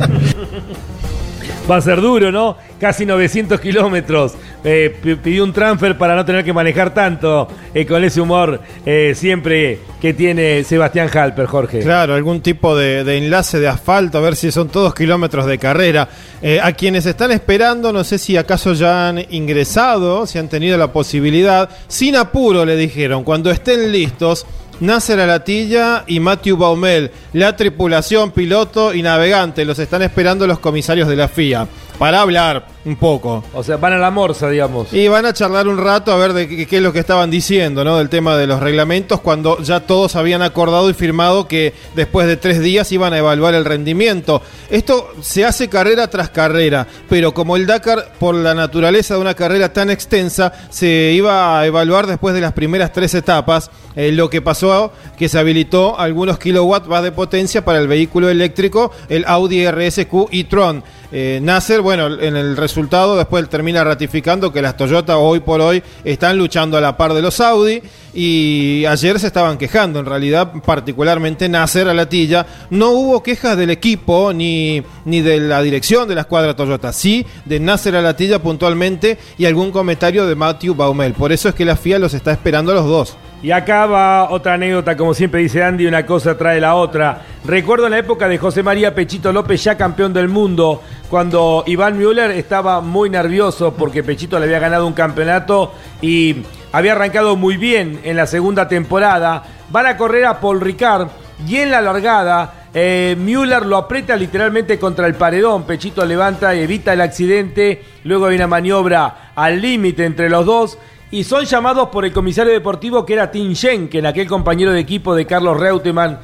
[1.69, 2.55] Va a ser duro, ¿no?
[2.79, 4.33] Casi 900 kilómetros.
[4.63, 8.59] Eh, pi- pidió un transfer para no tener que manejar tanto eh, con ese humor
[8.85, 11.79] eh, siempre que tiene Sebastián Halper, Jorge.
[11.79, 15.57] Claro, algún tipo de, de enlace de asfalto, a ver si son todos kilómetros de
[15.57, 16.07] carrera.
[16.41, 20.77] Eh, a quienes están esperando, no sé si acaso ya han ingresado, si han tenido
[20.77, 21.69] la posibilidad.
[21.89, 24.45] Sin apuro, le dijeron, cuando estén listos.
[24.80, 31.07] Nasser Alatilla y Matthew Baumel, la tripulación, piloto y navegante, los están esperando los comisarios
[31.07, 33.43] de la FIA para hablar un poco.
[33.53, 34.93] O sea, van a la morsa, digamos.
[34.93, 37.30] Y van a charlar un rato a ver de qué, qué es lo que estaban
[37.30, 37.98] diciendo, ¿no?
[37.98, 42.38] Del tema de los reglamentos, cuando ya todos habían acordado y firmado que después de
[42.38, 44.41] tres días iban a evaluar el rendimiento.
[44.69, 49.33] Esto se hace carrera tras carrera, pero como el Dakar, por la naturaleza de una
[49.33, 54.30] carrera tan extensa, se iba a evaluar después de las primeras tres etapas, eh, lo
[54.30, 59.25] que pasó que se habilitó algunos kilowatts más de potencia para el vehículo eléctrico, el
[59.27, 60.83] Audi RSQ e-tron.
[61.11, 65.81] Eh, Nasser, bueno, en el resultado después termina ratificando que las Toyota hoy por hoy
[66.03, 67.81] están luchando a la par de los Audi
[68.14, 73.57] y ayer se estaban quejando, en realidad particularmente Nasser a la tilla, no hubo quejas
[73.57, 78.01] del equipo ni, ni de la dirección de la escuadra Toyota, sí de Nasser a
[78.01, 81.97] la tilla puntualmente y algún comentario de Matthew Baumel, por eso es que la FIA
[81.97, 83.17] los está esperando a los dos.
[83.41, 87.22] Y acá va otra anécdota, como siempre dice Andy, una cosa trae la otra.
[87.45, 91.99] Recuerdo en la época de José María Pechito López, ya campeón del mundo, cuando Iván
[91.99, 96.38] Müller estaba muy nervioso porque Pechito le había ganado un campeonato y
[96.72, 99.43] había arrancado muy bien en la segunda temporada.
[99.69, 101.07] Van a correr a Paul Ricard
[101.48, 105.64] y en la largada eh, Müller lo aprieta literalmente contra el paredón.
[105.64, 107.83] Pechito levanta y evita el accidente.
[108.03, 110.80] Luego hay una maniobra al límite entre los dos.
[111.09, 115.15] Y son llamados por el comisario deportivo que era Tim Schenken, aquel compañero de equipo
[115.15, 116.19] de Carlos Reutemann,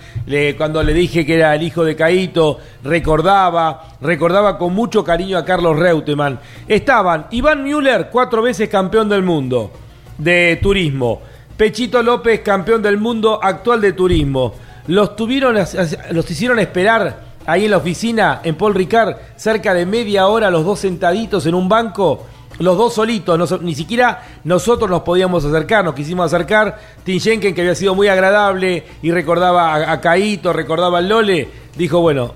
[0.57, 5.45] cuando le dije que era el hijo de Caito, recordaba, recordaba con mucho cariño a
[5.45, 6.37] Carlos Reutemann.
[6.67, 9.71] Estaban Iván Müller, cuatro veces campeón del mundo
[10.17, 11.21] de turismo.
[11.55, 14.53] Pechito López, campeón del mundo actual de turismo.
[14.87, 15.55] Los tuvieron,
[16.11, 20.65] los hicieron esperar ahí en la oficina, en Paul Ricard, cerca de media hora, los
[20.65, 22.25] dos sentaditos en un banco,
[22.59, 26.80] los dos solitos, no so- ni siquiera nosotros nos podíamos acercar, nos quisimos acercar.
[27.03, 31.49] Tim Schenken, que había sido muy agradable y recordaba a, a Caíto, recordaba al Lole,
[31.75, 32.33] dijo, bueno,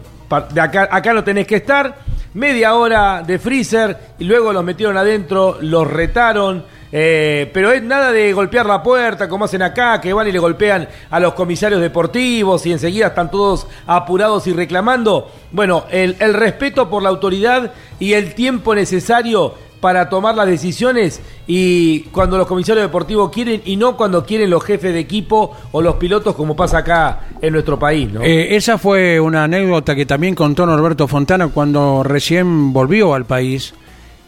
[0.54, 1.96] de acá, acá no tenés que estar.
[2.34, 6.66] Media hora de freezer y luego los metieron adentro, los retaron.
[6.92, 10.40] Eh, pero es nada de golpear la puerta como hacen acá, que van y le
[10.40, 15.32] golpean a los comisarios deportivos y enseguida están todos apurados y reclamando.
[15.52, 21.22] Bueno, el, el respeto por la autoridad y el tiempo necesario para tomar las decisiones
[21.46, 25.82] y cuando los comisarios deportivos quieren y no cuando quieren los jefes de equipo o
[25.82, 28.22] los pilotos como pasa acá en nuestro país, ¿no?
[28.22, 33.74] Eh, esa fue una anécdota que también contó Norberto Fontana cuando recién volvió al país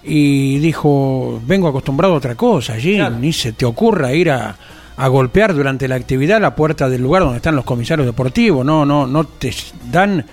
[0.03, 4.55] y dijo, vengo acostumbrado a otra cosa allí, ni se te ocurra ir a,
[4.97, 8.85] a golpear durante la actividad la puerta del lugar donde están los comisarios deportivos, no,
[8.85, 9.53] no, no te
[9.91, 10.25] dan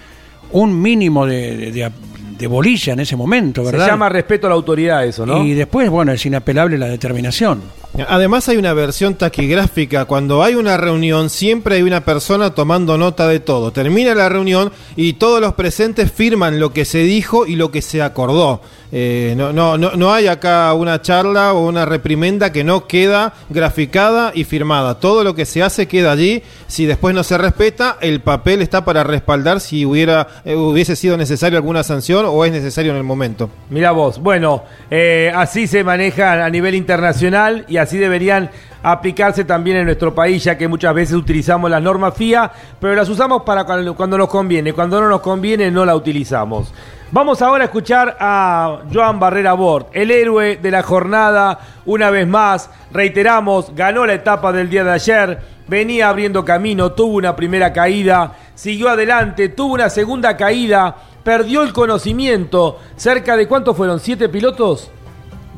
[0.53, 1.91] un mínimo de, de, de-
[2.37, 3.87] de bolilla en ese momento, Se ¿verdad?
[3.87, 5.43] llama respeto a la autoridad eso, ¿no?
[5.43, 7.63] Y después, bueno, es inapelable la determinación.
[8.09, 10.05] Además hay una versión taquigráfica.
[10.05, 13.73] Cuando hay una reunión siempre hay una persona tomando nota de todo.
[13.73, 17.83] Termina la reunión y todos los presentes firman lo que se dijo y lo que
[17.83, 18.61] se acordó.
[18.93, 23.35] Eh, no, no, no, no hay acá una charla o una reprimenda que no queda
[23.49, 25.01] graficada y firmada.
[25.01, 26.43] Todo lo que se hace queda allí.
[26.67, 31.17] Si después no se respeta, el papel está para respaldar si hubiera, eh, hubiese sido
[31.17, 33.51] necesario alguna sanción o es necesario en el momento.
[33.71, 38.51] Mira vos, bueno, eh, así se maneja a nivel internacional y así deberían
[38.83, 43.09] aplicarse también en nuestro país, ya que muchas veces utilizamos las normas FIA, pero las
[43.09, 46.73] usamos para cuando nos conviene, cuando no nos conviene no la utilizamos.
[47.13, 52.27] Vamos ahora a escuchar a Joan Barrera Bort, el héroe de la jornada, una vez
[52.27, 57.73] más, reiteramos, ganó la etapa del día de ayer, venía abriendo camino, tuvo una primera
[57.73, 64.29] caída, siguió adelante, tuvo una segunda caída, perdió el conocimiento, cerca de cuántos fueron, siete
[64.29, 64.91] pilotos.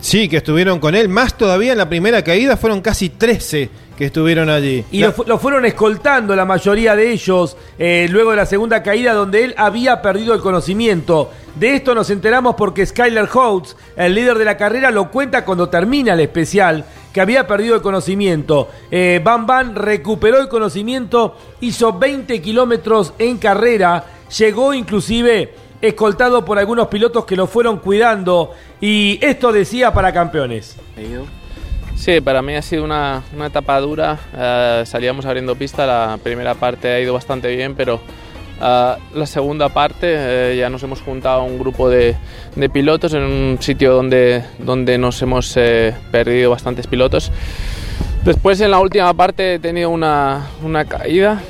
[0.01, 1.09] Sí, que estuvieron con él.
[1.09, 4.85] Más todavía en la primera caída fueron casi 13 que estuvieron allí.
[4.93, 8.47] Y La- lo, fu- lo fueron escoltando la mayoría de ellos eh, luego de la
[8.47, 11.31] segunda caída donde él había perdido el conocimiento.
[11.57, 15.69] De esto nos enteramos porque Skyler Holtz, el líder de la carrera, lo cuenta cuando
[15.69, 18.69] termina el especial, que había perdido el conocimiento.
[18.93, 24.05] Eh, Van Van recuperó el conocimiento, hizo 20 kilómetros en carrera,
[24.39, 30.77] llegó inclusive escoltado por algunos pilotos que lo fueron cuidando y esto decía para campeones.
[31.97, 34.19] Sí, para mí ha sido una, una etapa dura.
[34.37, 38.01] Eh, salíamos abriendo pista, la primera parte ha ido bastante bien, pero
[38.61, 42.17] Ah, la segunda parte eh, ya nos hemos juntado un grupo de,
[42.57, 45.57] de pilotos en un sitio donde, donde nos hemos
[46.11, 47.31] perdido bastantes pilotos.
[48.25, 51.41] Después en la última parte he tenido una, una caída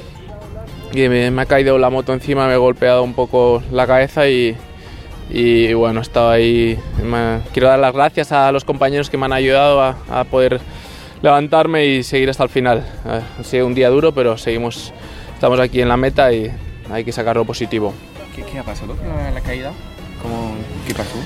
[0.93, 4.29] y me, me ha caído la moto encima, me he golpeado un poco la cabeza
[4.29, 4.57] y,
[5.31, 6.79] y bueno, he estado ahí.
[7.03, 10.61] Me- quiero dar las gracias a los compañeros que me han ayudado a, a poder
[11.23, 12.85] levantarme y seguir hasta el final.
[13.05, 14.93] Ha sido un día duro, pero seguimos,
[15.35, 16.51] estamos aquí en la meta y
[16.91, 17.93] hay que sacarlo positivo.
[18.35, 19.73] ¿Qué, qué ha pasado la, la caída?
[20.23, 20.53] ¿Cómo,
[20.87, 21.17] ¿Qué pasó?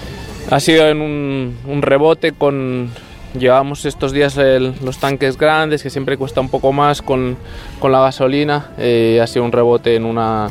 [0.50, 2.90] Ha sido en un, un rebote con...
[3.38, 7.36] Llevamos estos días el- los tanques grandes, que siempre cuesta un poco más con,
[7.80, 8.70] con la gasolina.
[8.78, 10.48] eh, ha sido un rebote en una,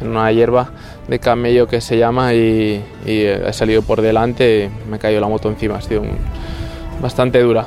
[0.00, 0.70] en una hierba
[1.06, 5.20] de camello que se llama y, y, eh, he salido por delante y me caído
[5.20, 5.76] la moto encima.
[5.76, 6.18] Ha sido un-
[7.00, 7.66] bastante dura.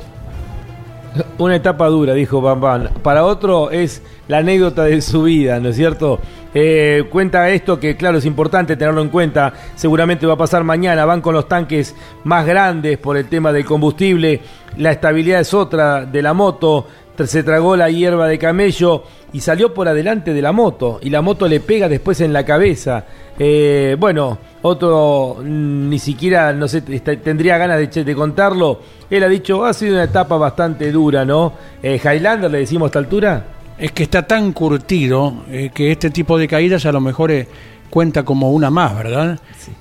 [1.38, 2.88] Una etapa dura, dijo Bam Bam.
[3.02, 6.20] Para otro es la anécdota de su vida, ¿no es cierto?
[6.54, 9.52] Eh, cuenta esto que, claro, es importante tenerlo en cuenta.
[9.74, 11.04] Seguramente va a pasar mañana.
[11.04, 11.94] Van con los tanques
[12.24, 14.40] más grandes por el tema del combustible.
[14.76, 16.86] La estabilidad es otra de la moto.
[17.24, 19.02] Se tragó la hierba de camello
[19.32, 21.00] y salió por adelante de la moto.
[21.02, 23.04] Y la moto le pega después en la cabeza.
[23.38, 28.80] Eh, bueno, otro mm, ni siquiera, no sé, est- tendría ganas de, de contarlo.
[29.10, 31.52] Él ha dicho, ha sido una etapa bastante dura, ¿no?
[31.82, 33.44] Eh, Highlander, le decimos a esta altura.
[33.78, 37.46] Es que está tan curtido eh, que este tipo de caídas a lo mejor eh,
[37.90, 39.38] cuenta como una más, ¿verdad?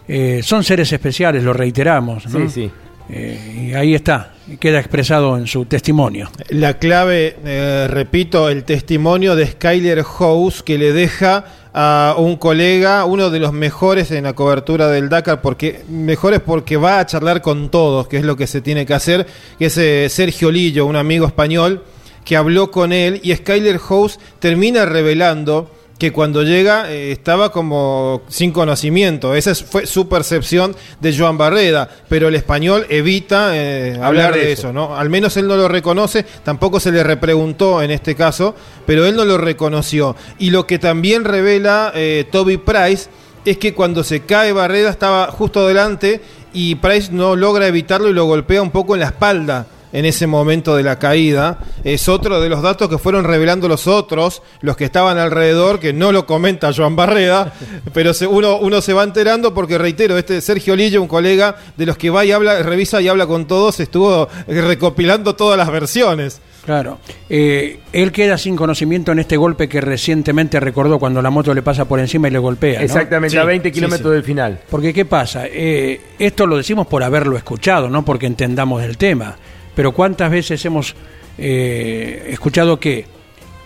[0.08, 2.26] Eh, son seres especiales, lo reiteramos.
[2.27, 2.48] ¿no?
[2.48, 2.72] Sí, sí.
[3.09, 6.30] Eh, y ahí está, queda expresado en su testimonio.
[6.50, 13.06] La clave, eh, repito, el testimonio de Skyler House que le deja a un colega,
[13.06, 17.42] uno de los mejores en la cobertura del Dakar, porque mejores porque va a charlar
[17.42, 19.26] con todos, que es lo que se tiene que hacer,
[19.58, 21.84] que es eh, Sergio Lillo, un amigo español
[22.27, 28.22] que habló con él y Skyler House termina revelando que cuando llega eh, estaba como
[28.27, 29.33] sin conocimiento.
[29.33, 34.51] Esa es- fue su percepción de Joan Barreda, pero el español evita eh, hablar, de,
[34.51, 34.73] eso.
[34.73, 34.97] ¿no?
[34.97, 38.53] Al menos él no lo reconoce, tampoco se le repreguntó en este caso,
[38.85, 40.17] pero él no lo reconoció.
[40.38, 43.09] Y lo que también revela eh, Toby Price
[43.45, 46.19] es que cuando se cae Barreda estaba justo delante
[46.53, 50.27] y Price no logra evitarlo y lo golpea un poco en la espalda en ese
[50.27, 51.59] momento de la caída.
[51.83, 55.93] Es otro de los datos que fueron revelando los otros, los que estaban alrededor, que
[55.93, 57.53] no lo comenta Joan Barreda,
[57.93, 61.85] pero se- uno, uno se va enterando porque, reitero, este Sergio Lillo, un colega de
[61.85, 66.41] los que va y habla, revisa y habla con todos, estuvo recopilando todas las versiones.
[66.66, 66.99] Claro.
[67.30, 71.61] Eh, él queda sin conocimiento en este golpe que recientemente recordó cuando la moto le
[71.61, 72.80] pasa por encima y le golpea.
[72.80, 72.85] ¿no?
[72.85, 74.59] Exactamente, a 20 kilómetros del final.
[74.69, 75.43] Porque ¿qué pasa?
[75.48, 79.38] Eh, esto lo decimos por haberlo escuchado, no porque entendamos el tema.
[79.77, 80.95] Pero ¿cuántas veces hemos
[81.38, 83.06] eh, escuchado que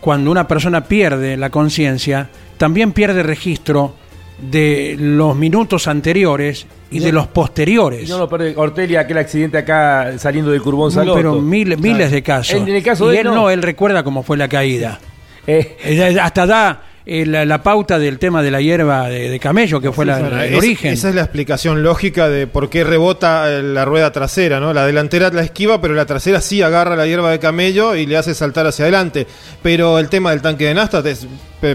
[0.01, 3.95] cuando una persona pierde la conciencia, también pierde registro
[4.37, 8.09] de los minutos anteriores y de los posteriores?
[8.09, 11.15] No lo pierde Ortelli, aquel accidente acá saliendo del Curbón No, Salotto.
[11.15, 12.55] pero miles, miles de casos.
[12.55, 13.49] En, el caso y de él no.
[13.49, 14.99] él recuerda cómo fue la caída.
[15.47, 15.77] Eh,
[16.21, 16.83] hasta da
[17.13, 20.19] eh, la, la pauta del tema de la hierba de, de camello, que fue la-
[20.45, 20.93] el es- origen.
[20.93, 24.73] Esa es la explicación lógica de por qué rebota eh, la rueda trasera, ¿no?
[24.73, 28.17] La delantera la esquiva, pero la trasera sí agarra la hierba de camello y le
[28.17, 29.27] hace saltar hacia adelante.
[29.61, 31.27] Pero el tema del tanque de nafta, es-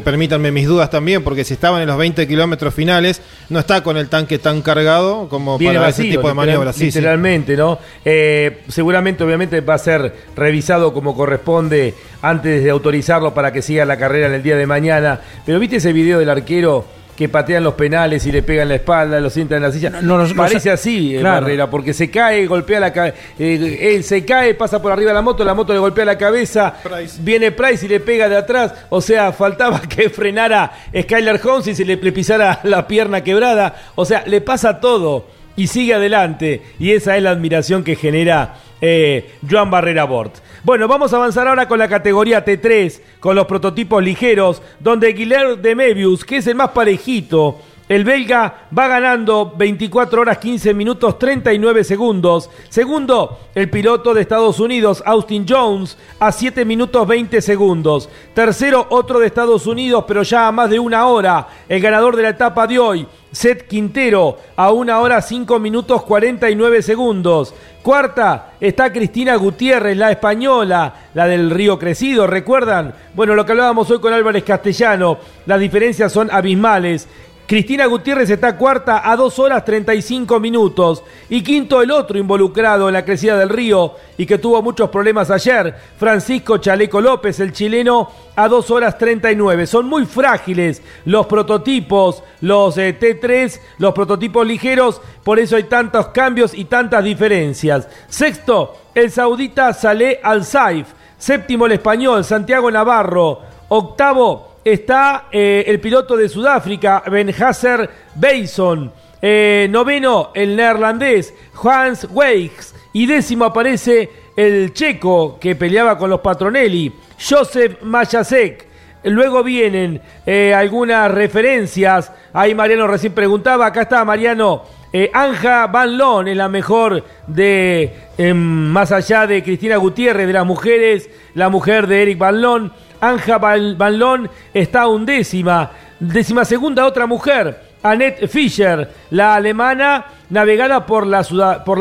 [0.02, 3.96] permítanme mis dudas también, porque si estaban en los 20 kilómetros finales, no está con
[3.96, 6.74] el tanque tan cargado como Viene para vacío, ese tipo de maniobras.
[6.74, 6.98] Sí, sí.
[6.98, 7.78] literalmente, ¿no?
[8.04, 13.84] Eh, seguramente, obviamente, va a ser revisado como corresponde antes de autorizarlo para que siga
[13.84, 15.20] la carrera en el día de mañana.
[15.44, 16.84] Pero ¿viste ese video del arquero
[17.16, 19.90] que patean los penales y le pegan la espalda, lo sientan en la silla?
[19.90, 21.42] no, no, Parece no, así, eh, claro.
[21.42, 23.16] Barrera, porque se cae, golpea la cabeza.
[23.38, 26.74] él se cae, pasa por arriba de la moto, la moto le golpea la cabeza.
[27.20, 28.74] Viene Price y le pega de atrás.
[28.90, 33.74] O sea, faltaba que frenara Skyler Holmes y se le, le pisara la pierna quebrada.
[33.94, 36.62] O sea, le pasa todo y sigue adelante.
[36.78, 40.36] Y esa es la admiración que genera eh, Joan Barrera Bort.
[40.62, 45.56] Bueno, vamos a avanzar ahora con la categoría T3, con los prototipos ligeros, donde Guilherme
[45.56, 51.18] de Mebius, que es el más parejito, el belga va ganando 24 horas 15 minutos
[51.18, 52.50] 39 segundos.
[52.68, 58.08] Segundo, el piloto de Estados Unidos, Austin Jones, a 7 minutos 20 segundos.
[58.34, 61.46] Tercero, otro de Estados Unidos, pero ya a más de una hora.
[61.68, 66.82] El ganador de la etapa de hoy, Seth Quintero, a una hora 5 minutos 49
[66.82, 67.54] segundos.
[67.82, 72.92] Cuarta está Cristina Gutiérrez, la española, la del Río Crecido, ¿recuerdan?
[73.14, 77.08] Bueno, lo que hablábamos hoy con Álvarez Castellano, las diferencias son abismales.
[77.46, 81.04] Cristina Gutiérrez está cuarta a 2 horas 35 minutos.
[81.28, 85.30] Y quinto el otro involucrado en la crecida del río y que tuvo muchos problemas
[85.30, 89.68] ayer, Francisco Chaleco López, el chileno, a 2 horas 39.
[89.68, 96.08] Son muy frágiles los prototipos, los eh, T3, los prototipos ligeros, por eso hay tantos
[96.08, 97.88] cambios y tantas diferencias.
[98.08, 100.88] Sexto, el saudita Saleh Al-Saif.
[101.16, 103.40] Séptimo, el español Santiago Navarro.
[103.68, 108.92] Octavo, está eh, el piloto de Sudáfrica, Ben Hasser Beison.
[109.22, 112.74] Eh, noveno, el neerlandés Hans Weichs.
[112.92, 118.66] Y décimo aparece el checo que peleaba con los Patronelli, Joseph Mayasek.
[119.04, 122.10] Luego vienen eh, algunas referencias.
[122.32, 123.66] Ahí Mariano recién preguntaba.
[123.66, 124.64] Acá está Mariano.
[124.92, 130.32] Eh, Anja Van Loon es la mejor de, em, más allá de Cristina Gutiérrez, de
[130.32, 132.72] las mujeres, la mujer de Eric Van Loon.
[133.00, 135.70] Anja Loon está undécima.
[135.98, 141.22] Décima segunda otra mujer, Annette Fischer, la alemana navegada por la,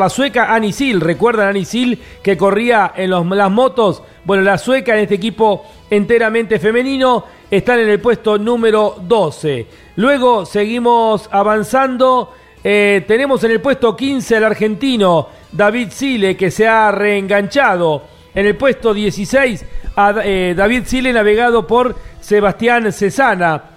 [0.08, 1.00] sueca Annie Sil.
[1.00, 4.02] ¿Recuerdan a Annie Sil que corría en las motos?
[4.24, 9.66] Bueno, la sueca en este equipo enteramente femenino están en el puesto número 12.
[9.96, 12.32] Luego seguimos avanzando.
[12.64, 18.15] Eh, tenemos en el puesto 15 al argentino David Sile que se ha reenganchado.
[18.36, 19.64] En el puesto 16
[19.96, 23.70] a eh, David Sile navegado por Sebastián Cesana.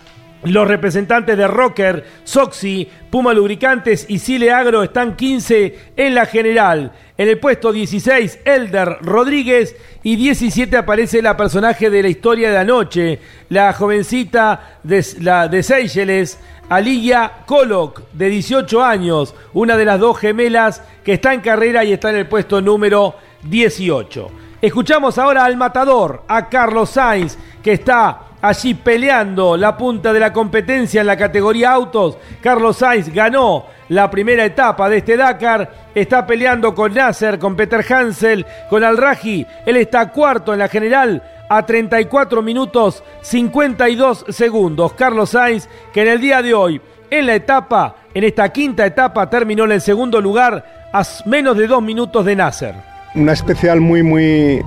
[0.44, 6.92] Los representantes de Rocker, Soxy, Puma Lubricantes y Sile Agro están 15 en la general.
[7.18, 12.58] En el puesto 16, Elder Rodríguez y 17 aparece la personaje de la historia de
[12.58, 20.20] anoche, la jovencita de, la, Seychelles, Aliyah Kolok, de 18 años, una de las dos
[20.20, 24.49] gemelas que está en carrera y está en el puesto número 18.
[24.62, 30.34] Escuchamos ahora al matador, a Carlos Sainz, que está allí peleando la punta de la
[30.34, 32.18] competencia en la categoría autos.
[32.42, 35.90] Carlos Sainz ganó la primera etapa de este Dakar.
[35.96, 39.46] Está peleando con Nasser, con Peter Hansel, con Al-Raji.
[39.66, 44.92] Él está cuarto en la general a 34 minutos 52 segundos.
[44.92, 49.30] Carlos Sainz, que en el día de hoy, en la etapa, en esta quinta etapa,
[49.30, 52.89] terminó en el segundo lugar a menos de dos minutos de Nasser.
[53.16, 54.64] Una especial muy, muy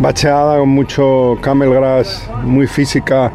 [0.00, 3.30] bacheada, con mucho camel grass, muy física.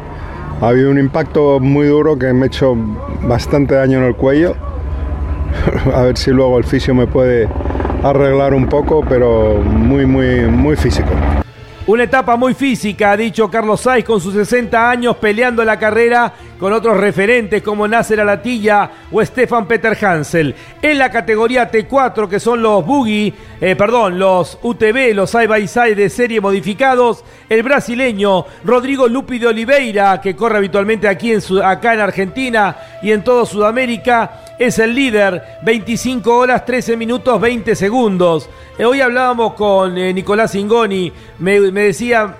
[0.60, 2.74] Ha habido un impacto muy duro que me ha hecho
[3.22, 4.56] bastante daño en el cuello.
[5.94, 7.48] A ver si luego el fisio me puede
[8.02, 11.10] arreglar un poco, pero muy, muy, muy físico.
[11.86, 16.32] Una etapa muy física, ha dicho Carlos Sainz, con sus 60 años peleando la carrera
[16.62, 20.54] con otros referentes como Nasser Alatilla o Stefan Peter Hansel.
[20.80, 25.66] En la categoría T4, que son los Boogie, eh, perdón, los UTV, los Side by
[25.66, 31.40] Side de serie modificados, el brasileño Rodrigo Lupi de Oliveira, que corre habitualmente aquí en,
[31.64, 37.74] acá en Argentina y en todo Sudamérica, es el líder, 25 horas 13 minutos 20
[37.74, 38.48] segundos.
[38.78, 42.36] Eh, hoy hablábamos con eh, Nicolás Ingoni, me, me decía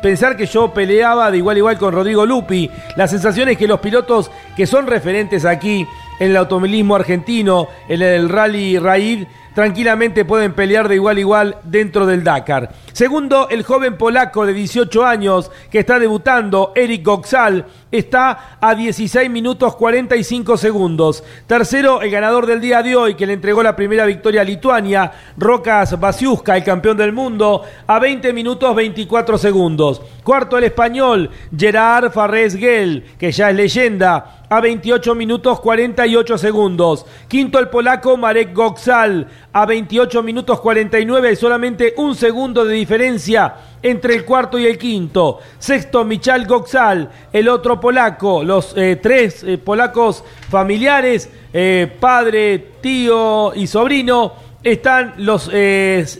[0.00, 2.70] pensar que yo peleaba de igual a igual con Rodrigo Lupi.
[2.96, 5.86] La sensación es que los pilotos que son referentes aquí
[6.18, 11.56] en el automovilismo argentino, en el Rally Raid, tranquilamente pueden pelear de igual a igual
[11.64, 12.70] dentro del Dakar.
[12.92, 19.28] Segundo, el joven polaco de 18 años que está debutando, Eric Goxal, está a 16
[19.30, 21.24] minutos 45 segundos.
[21.46, 25.12] Tercero, el ganador del día de hoy que le entregó la primera victoria a Lituania,
[25.36, 30.02] Rokas Basiuska, el campeón del mundo, a 20 minutos 24 segundos.
[30.22, 37.06] Cuarto, el español, Gerard Farrés Gel, que ya es leyenda, a 28 minutos 48 segundos.
[37.28, 43.54] Quinto el polaco Marek Goxal a 28 minutos 49 y solamente un segundo de diferencia
[43.82, 45.38] entre el cuarto y el quinto.
[45.58, 53.54] Sexto Michal Goxal, el otro polaco, los eh, tres eh, polacos familiares, eh, padre, tío
[53.54, 55.50] y sobrino, están los,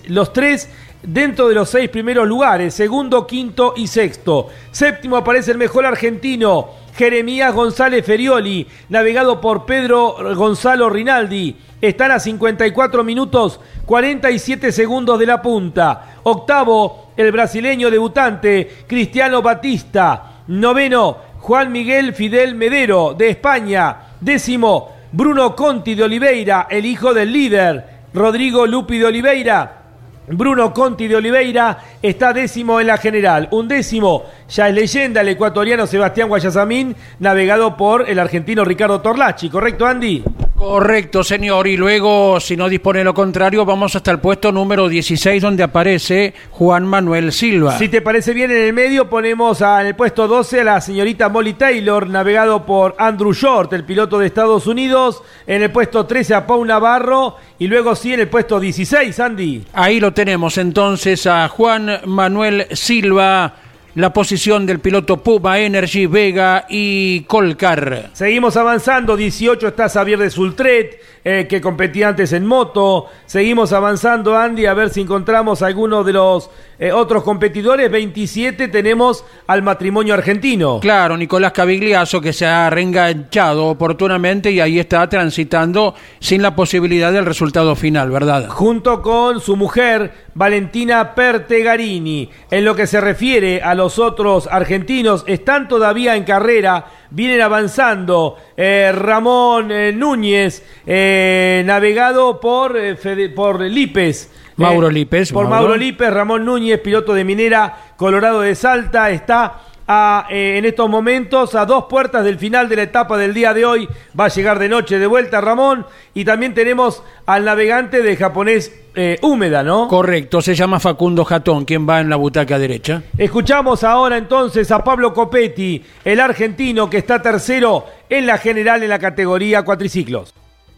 [0.08, 0.70] los tres
[1.02, 4.48] dentro de los seis primeros lugares, segundo, quinto y sexto.
[4.70, 11.56] Séptimo aparece el mejor argentino, Jeremías González Ferioli, navegado por Pedro Gonzalo Rinaldi.
[11.80, 16.16] Están a 54 minutos 47 segundos de la punta.
[16.24, 20.42] Octavo, el brasileño debutante Cristiano Batista.
[20.48, 23.96] Noveno, Juan Miguel Fidel Medero de España.
[24.20, 27.84] Décimo, Bruno Conti de Oliveira, el hijo del líder.
[28.12, 29.79] Rodrigo Lupi de Oliveira.
[30.28, 33.48] Bruno Conti de Oliveira está décimo en la general.
[33.50, 39.48] Un décimo ya es leyenda el ecuatoriano Sebastián Guayasamín, navegado por el argentino Ricardo Torlachi.
[39.48, 40.22] ¿Correcto, Andy?
[40.60, 41.66] Correcto, señor.
[41.68, 46.34] Y luego, si no dispone lo contrario, vamos hasta el puesto número 16, donde aparece
[46.50, 47.78] Juan Manuel Silva.
[47.78, 51.30] Si te parece bien, en el medio ponemos en el puesto 12 a la señorita
[51.30, 55.22] Molly Taylor, navegado por Andrew Short, el piloto de Estados Unidos.
[55.46, 57.36] En el puesto 13 a Pau Navarro.
[57.58, 59.64] Y luego sí, en el puesto 16, Andy.
[59.72, 63.54] Ahí lo tenemos entonces a Juan Manuel Silva,
[63.94, 68.10] la posición del piloto Puma Energy, Vega y Colcar.
[68.12, 73.06] Seguimos avanzando, 18 está Xavier de Sultret, eh, que competía antes en moto.
[73.26, 77.90] Seguimos avanzando, Andy, a ver si encontramos alguno de los eh, otros competidores.
[77.90, 80.80] 27 tenemos al matrimonio argentino.
[80.80, 87.12] Claro, Nicolás Cavigliazo que se ha reenganchado oportunamente y ahí está transitando sin la posibilidad
[87.12, 88.48] del resultado final, ¿verdad?
[88.48, 92.28] junto con su mujer Valentina Pertegarini.
[92.50, 98.36] En lo que se refiere a los otros argentinos, están todavía en carrera, vienen avanzando.
[98.56, 104.30] Eh, Ramón eh, Núñez, eh, navegado por, Fede- por Lípez.
[104.56, 105.56] Mauro Lípez, Por Mauro.
[105.68, 109.54] Mauro Lípez, Ramón Núñez, piloto de Minera, Colorado de Salta, está
[109.92, 113.52] a, eh, en estos momentos a dos puertas del final de la etapa del día
[113.52, 113.88] de hoy.
[114.18, 115.84] Va a llegar de noche de vuelta Ramón.
[116.14, 119.88] Y también tenemos al navegante de japonés eh, Húmeda, ¿no?
[119.88, 123.02] Correcto, se llama Facundo Jatón, quien va en la butaca derecha.
[123.18, 128.90] Escuchamos ahora entonces a Pablo Copetti, el argentino que está tercero en la general en
[128.90, 130.32] la categoría cuatriciclos.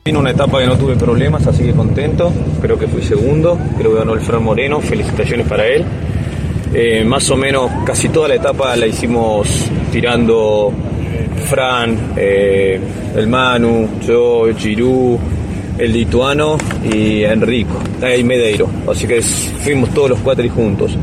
[0.06, 2.32] Vino una etapa que no tuve problemas, así que contento.
[2.62, 5.84] Creo que fui segundo, creo que ganó el Fran Moreno, felicitaciones para él.
[6.74, 9.46] Eh, más o menos casi toda la etapa la hicimos
[9.90, 10.72] tirando
[11.48, 12.80] Fran, eh,
[13.14, 15.18] el Manu, yo, el Girú,
[15.78, 18.68] el lituano y Enrico, eh, y Medeiro.
[18.90, 20.96] Así que fuimos todos los cuatro juntos.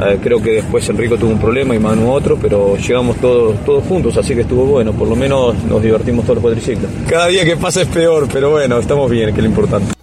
[0.00, 3.84] Eh, creo que después Enrico tuvo un problema y Manu otro, pero llegamos todos, todos
[3.84, 4.92] juntos, así que estuvo bueno.
[4.92, 6.90] Por lo menos nos divertimos todos los cuatriciclos.
[7.08, 10.01] Cada día que pasa es peor, pero bueno, estamos bien, que es lo importante.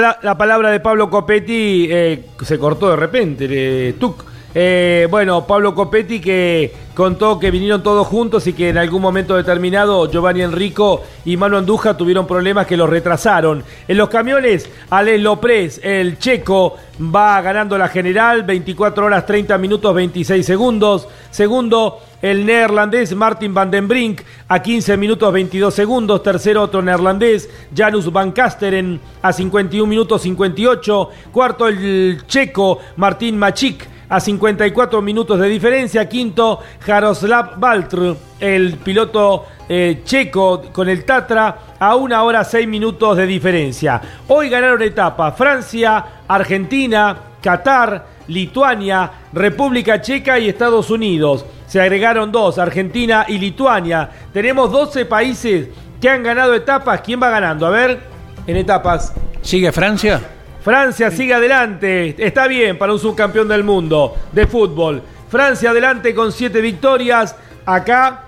[0.00, 4.29] La, la palabra de Pablo Copetti eh, se cortó de repente, de tuc.
[4.54, 9.36] Eh, bueno, Pablo Copetti que contó que vinieron todos juntos y que en algún momento
[9.36, 13.62] determinado Giovanni Enrico y Manu Anduja tuvieron problemas que los retrasaron.
[13.86, 19.94] En los camiones, Alex López, el checo, va ganando la general, 24 horas 30 minutos
[19.94, 21.08] 26 segundos.
[21.30, 26.22] Segundo, el neerlandés Martin van den Brink a 15 minutos 22 segundos.
[26.24, 31.08] Tercero, otro neerlandés, Janus Van Kasteren a 51 minutos 58.
[31.30, 36.08] Cuarto, el checo Martín Machik a 54 minutos de diferencia.
[36.08, 43.16] Quinto, Jaroslav Valtr, el piloto eh, checo con el Tatra, a una hora 6 minutos
[43.16, 44.00] de diferencia.
[44.28, 51.46] Hoy ganaron etapa Francia, Argentina, Qatar, Lituania, República Checa y Estados Unidos.
[51.66, 54.10] Se agregaron dos, Argentina y Lituania.
[54.32, 55.68] Tenemos 12 países
[56.00, 57.00] que han ganado etapas.
[57.00, 57.66] ¿Quién va ganando?
[57.66, 58.00] A ver,
[58.46, 59.14] en etapas.
[59.42, 60.39] ¿Sigue Francia?
[60.62, 62.14] Francia sigue adelante.
[62.18, 65.02] Está bien para un subcampeón del mundo de fútbol.
[65.28, 67.34] Francia adelante con siete victorias.
[67.64, 68.24] Acá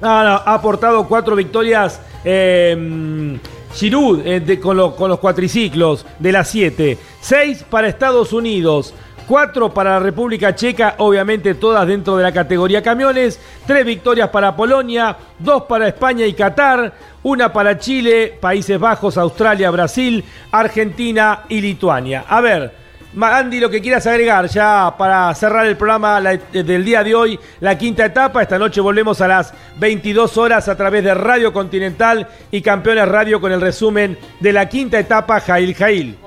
[0.00, 2.00] ha, ha aportado cuatro victorias.
[2.24, 3.38] Eh,
[3.74, 6.96] Giroud eh, de- con, lo- con los cuatriciclos de las siete.
[7.20, 8.94] Seis para Estados Unidos.
[9.26, 13.40] Cuatro para la República Checa, obviamente todas dentro de la categoría camiones.
[13.66, 19.70] Tres victorias para Polonia, dos para España y Qatar, una para Chile, Países Bajos, Australia,
[19.70, 20.22] Brasil,
[20.52, 22.24] Argentina y Lituania.
[22.28, 22.72] A ver,
[23.18, 27.38] Andy, lo que quieras agregar ya para cerrar el programa la- del día de hoy,
[27.60, 28.42] la quinta etapa.
[28.42, 33.40] Esta noche volvemos a las 22 horas a través de Radio Continental y Campeones Radio
[33.40, 36.18] con el resumen de la quinta etapa Jail Jail.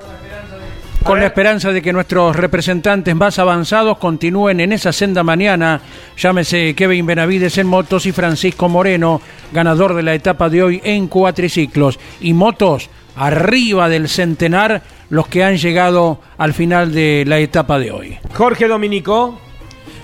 [1.07, 5.79] Con la esperanza de que nuestros representantes más avanzados continúen en esa senda mañana,
[6.17, 9.21] llámese Kevin Benavides en motos y Francisco Moreno,
[9.53, 11.97] ganador de la etapa de hoy en cuatriciclos.
[12.19, 17.89] Y motos arriba del centenar, los que han llegado al final de la etapa de
[17.89, 18.17] hoy.
[18.33, 19.39] Jorge Dominico.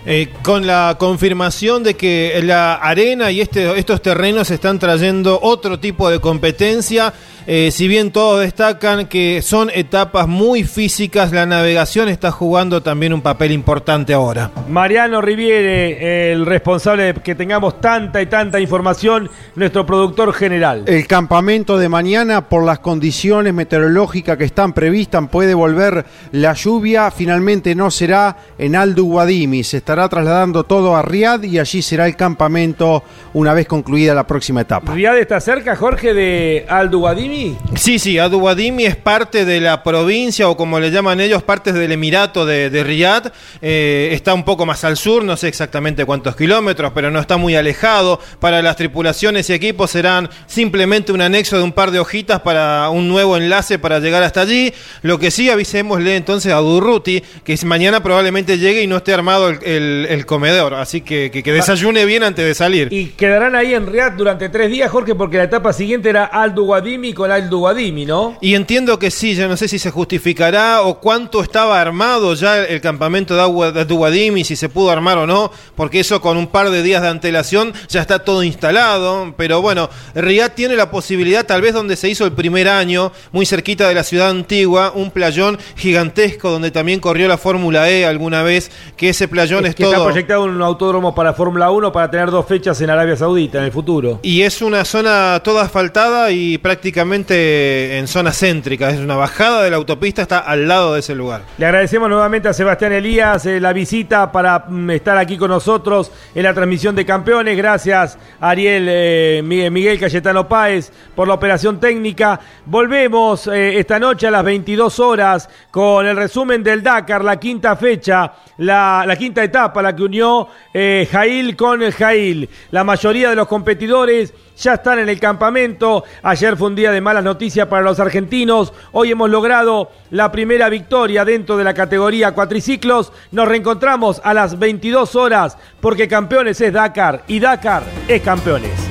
[0.06, 5.80] Eh, con la confirmación de que la arena y este, estos terrenos están trayendo otro
[5.80, 7.14] tipo de competencia,
[7.46, 13.14] eh, si bien todos destacan que son etapas muy físicas, la navegación está jugando también
[13.14, 14.52] un papel importante ahora.
[14.70, 20.84] Mariano Riviere, el responsable de que tengamos tanta y tanta información, nuestro productor general.
[20.88, 27.12] El campamento de mañana, por las condiciones meteorológicas que están previstas, puede volver la lluvia.
[27.12, 29.64] Finalmente no será en Aldo Guadimi.
[29.64, 34.26] Se estará trasladando todo a Riad y allí será el campamento una vez concluida la
[34.26, 34.94] próxima etapa.
[34.94, 37.33] ¿Riad está cerca, Jorge, de Aldo Guadimi
[37.76, 41.74] Sí, sí, Abu Wadimi es parte de la provincia o como le llaman ellos, parte
[41.74, 43.32] del Emirato de, de Riyadh.
[43.62, 47.38] Eh, está un poco más al sur, no sé exactamente cuántos kilómetros, pero no está
[47.38, 48.20] muy alejado.
[48.40, 52.90] Para las tripulaciones y equipos serán simplemente un anexo de un par de hojitas para
[52.90, 54.72] un nuevo enlace para llegar hasta allí.
[55.02, 59.50] Lo que sí, avisémosle entonces a Durruti que mañana probablemente llegue y no esté armado
[59.50, 60.74] el, el- el comedor.
[60.76, 62.90] Así que, que, que desayune bien antes de salir.
[62.92, 66.54] Y quedarán ahí en Riyadh durante tres días, Jorge, porque la etapa siguiente era Al
[66.54, 68.38] Duwadimi con Al Duwadimi, ¿no?
[68.42, 72.64] Y entiendo que sí, yo no sé si se justificará o cuánto estaba armado ya
[72.64, 76.70] el campamento de Duwadimi, si se pudo armar o no, porque eso con un par
[76.70, 79.34] de días de antelación ya está todo instalado.
[79.38, 83.46] Pero bueno, Riyadh tiene la posibilidad, tal vez donde se hizo el primer año, muy
[83.46, 88.44] cerquita de la ciudad antigua, un playón gigantesco donde también corrió la Fórmula E alguna
[88.44, 90.06] vez, que ese playón es, que está todo...
[90.06, 93.72] proyectado un autódromo para Fórmula 1 para tener dos fechas en Arabia Saudita en el
[93.72, 94.20] futuro.
[94.24, 98.90] Y es una zona toda asfaltada y prácticamente en zona céntrica.
[98.90, 101.44] Es una bajada de la autopista, está al lado de ese lugar.
[101.58, 106.12] Le agradecemos nuevamente a Sebastián Elías eh, la visita para mm, estar aquí con nosotros
[106.34, 107.56] en la transmisión de campeones.
[107.56, 112.40] Gracias Ariel eh, Miguel, Cayetano Páez por la operación técnica.
[112.66, 117.76] Volvemos eh, esta noche a las 22 horas con el resumen del Dakar, la quinta
[117.76, 122.50] fecha, la, la quinta etapa, la que unió Jail con Jail.
[122.72, 126.04] La mayoría de los competidores ya están en el campamento.
[126.22, 128.74] Ayer fue un día de malas noticias para los argentinos.
[128.92, 133.12] Hoy hemos logrado la primera victoria dentro de la categoría cuatriciclos.
[133.32, 138.90] Nos reencontramos a las 22 horas porque campeones es Dakar y Dakar es campeones.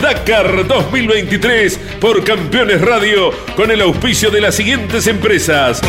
[0.00, 5.80] Dakar 2023 por Campeones Radio con el auspicio de las siguientes empresas.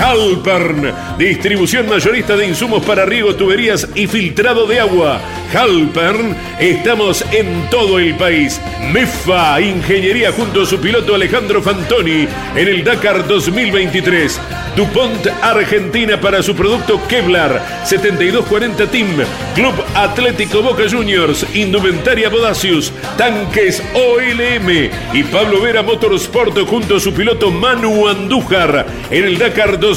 [0.00, 5.20] Halpern, distribución mayorista de insumos para riego, tuberías y filtrado de agua.
[5.52, 8.60] Halpern, estamos en todo el país.
[8.92, 14.40] MEFA, ingeniería junto a su piloto Alejandro Fantoni en el Dakar 2023.
[14.76, 19.08] DuPont Argentina para su producto Kevlar 7240 Team,
[19.54, 27.12] Club Atlético Boca Juniors, Indumentaria Bodacius, Tanques OLM y Pablo Vera Motorsport junto a su
[27.12, 29.89] piloto Manu Andújar en el Dakar 2023.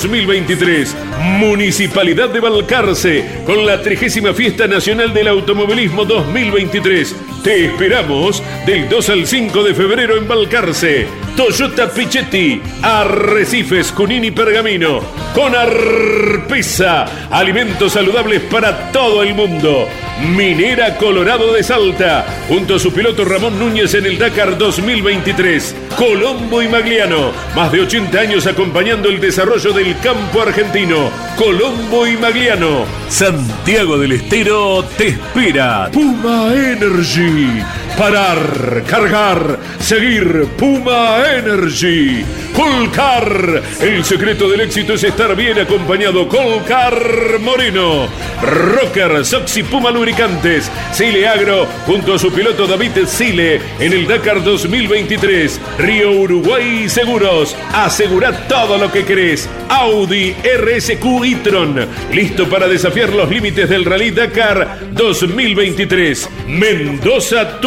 [1.20, 7.33] Municipalidad de Balcarce con la 30 Fiesta Nacional del Automovilismo 2023.
[7.44, 11.08] Te esperamos del 2 al 5 de febrero en Balcarce.
[11.36, 15.02] Toyota Pichetti, Arrecifes, Cunini Pergamino,
[15.36, 19.90] con Arpesa, alimentos saludables para todo el mundo.
[20.22, 25.76] Minera Colorado de Salta, junto a su piloto Ramón Núñez en el Dakar 2023.
[25.98, 31.12] Colombo y Magliano, más de 80 años acompañando el desarrollo del campo argentino.
[31.38, 35.90] Colombo y Magliano, Santiago del Estero te espera.
[35.92, 37.64] Puma Energy,
[37.98, 40.48] parar, cargar, seguir.
[40.58, 42.24] Puma Energy.
[42.54, 46.28] Colcar, el secreto del éxito es estar bien acompañado.
[46.28, 48.08] Colcar Moreno.
[48.42, 50.72] Rocker, Soxy Puma Lubricantes.
[50.92, 55.60] Sile Agro, junto a su piloto David Sile en el Dakar 2023.
[55.80, 57.56] Río Uruguay Seguros.
[57.74, 59.50] Asegura todo lo que querés.
[59.70, 61.88] Audi RSQ e-tron.
[62.12, 66.30] Listo para desafiar los límites del Rally Dakar 2023.
[66.48, 67.60] Mendoza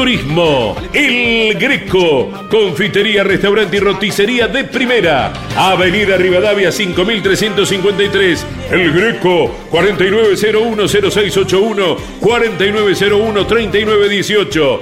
[0.92, 2.30] El Greco.
[2.50, 5.32] Confitería, restaurante y roticería de primera.
[5.56, 8.46] Avenida Rivadavia 5353.
[8.70, 14.80] El Greco 49010681 49013918.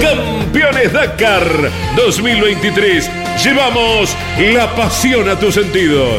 [0.00, 3.10] Campeones Dakar 2023.
[3.44, 4.16] Llevamos
[4.52, 6.18] la pasión a tus sentidos.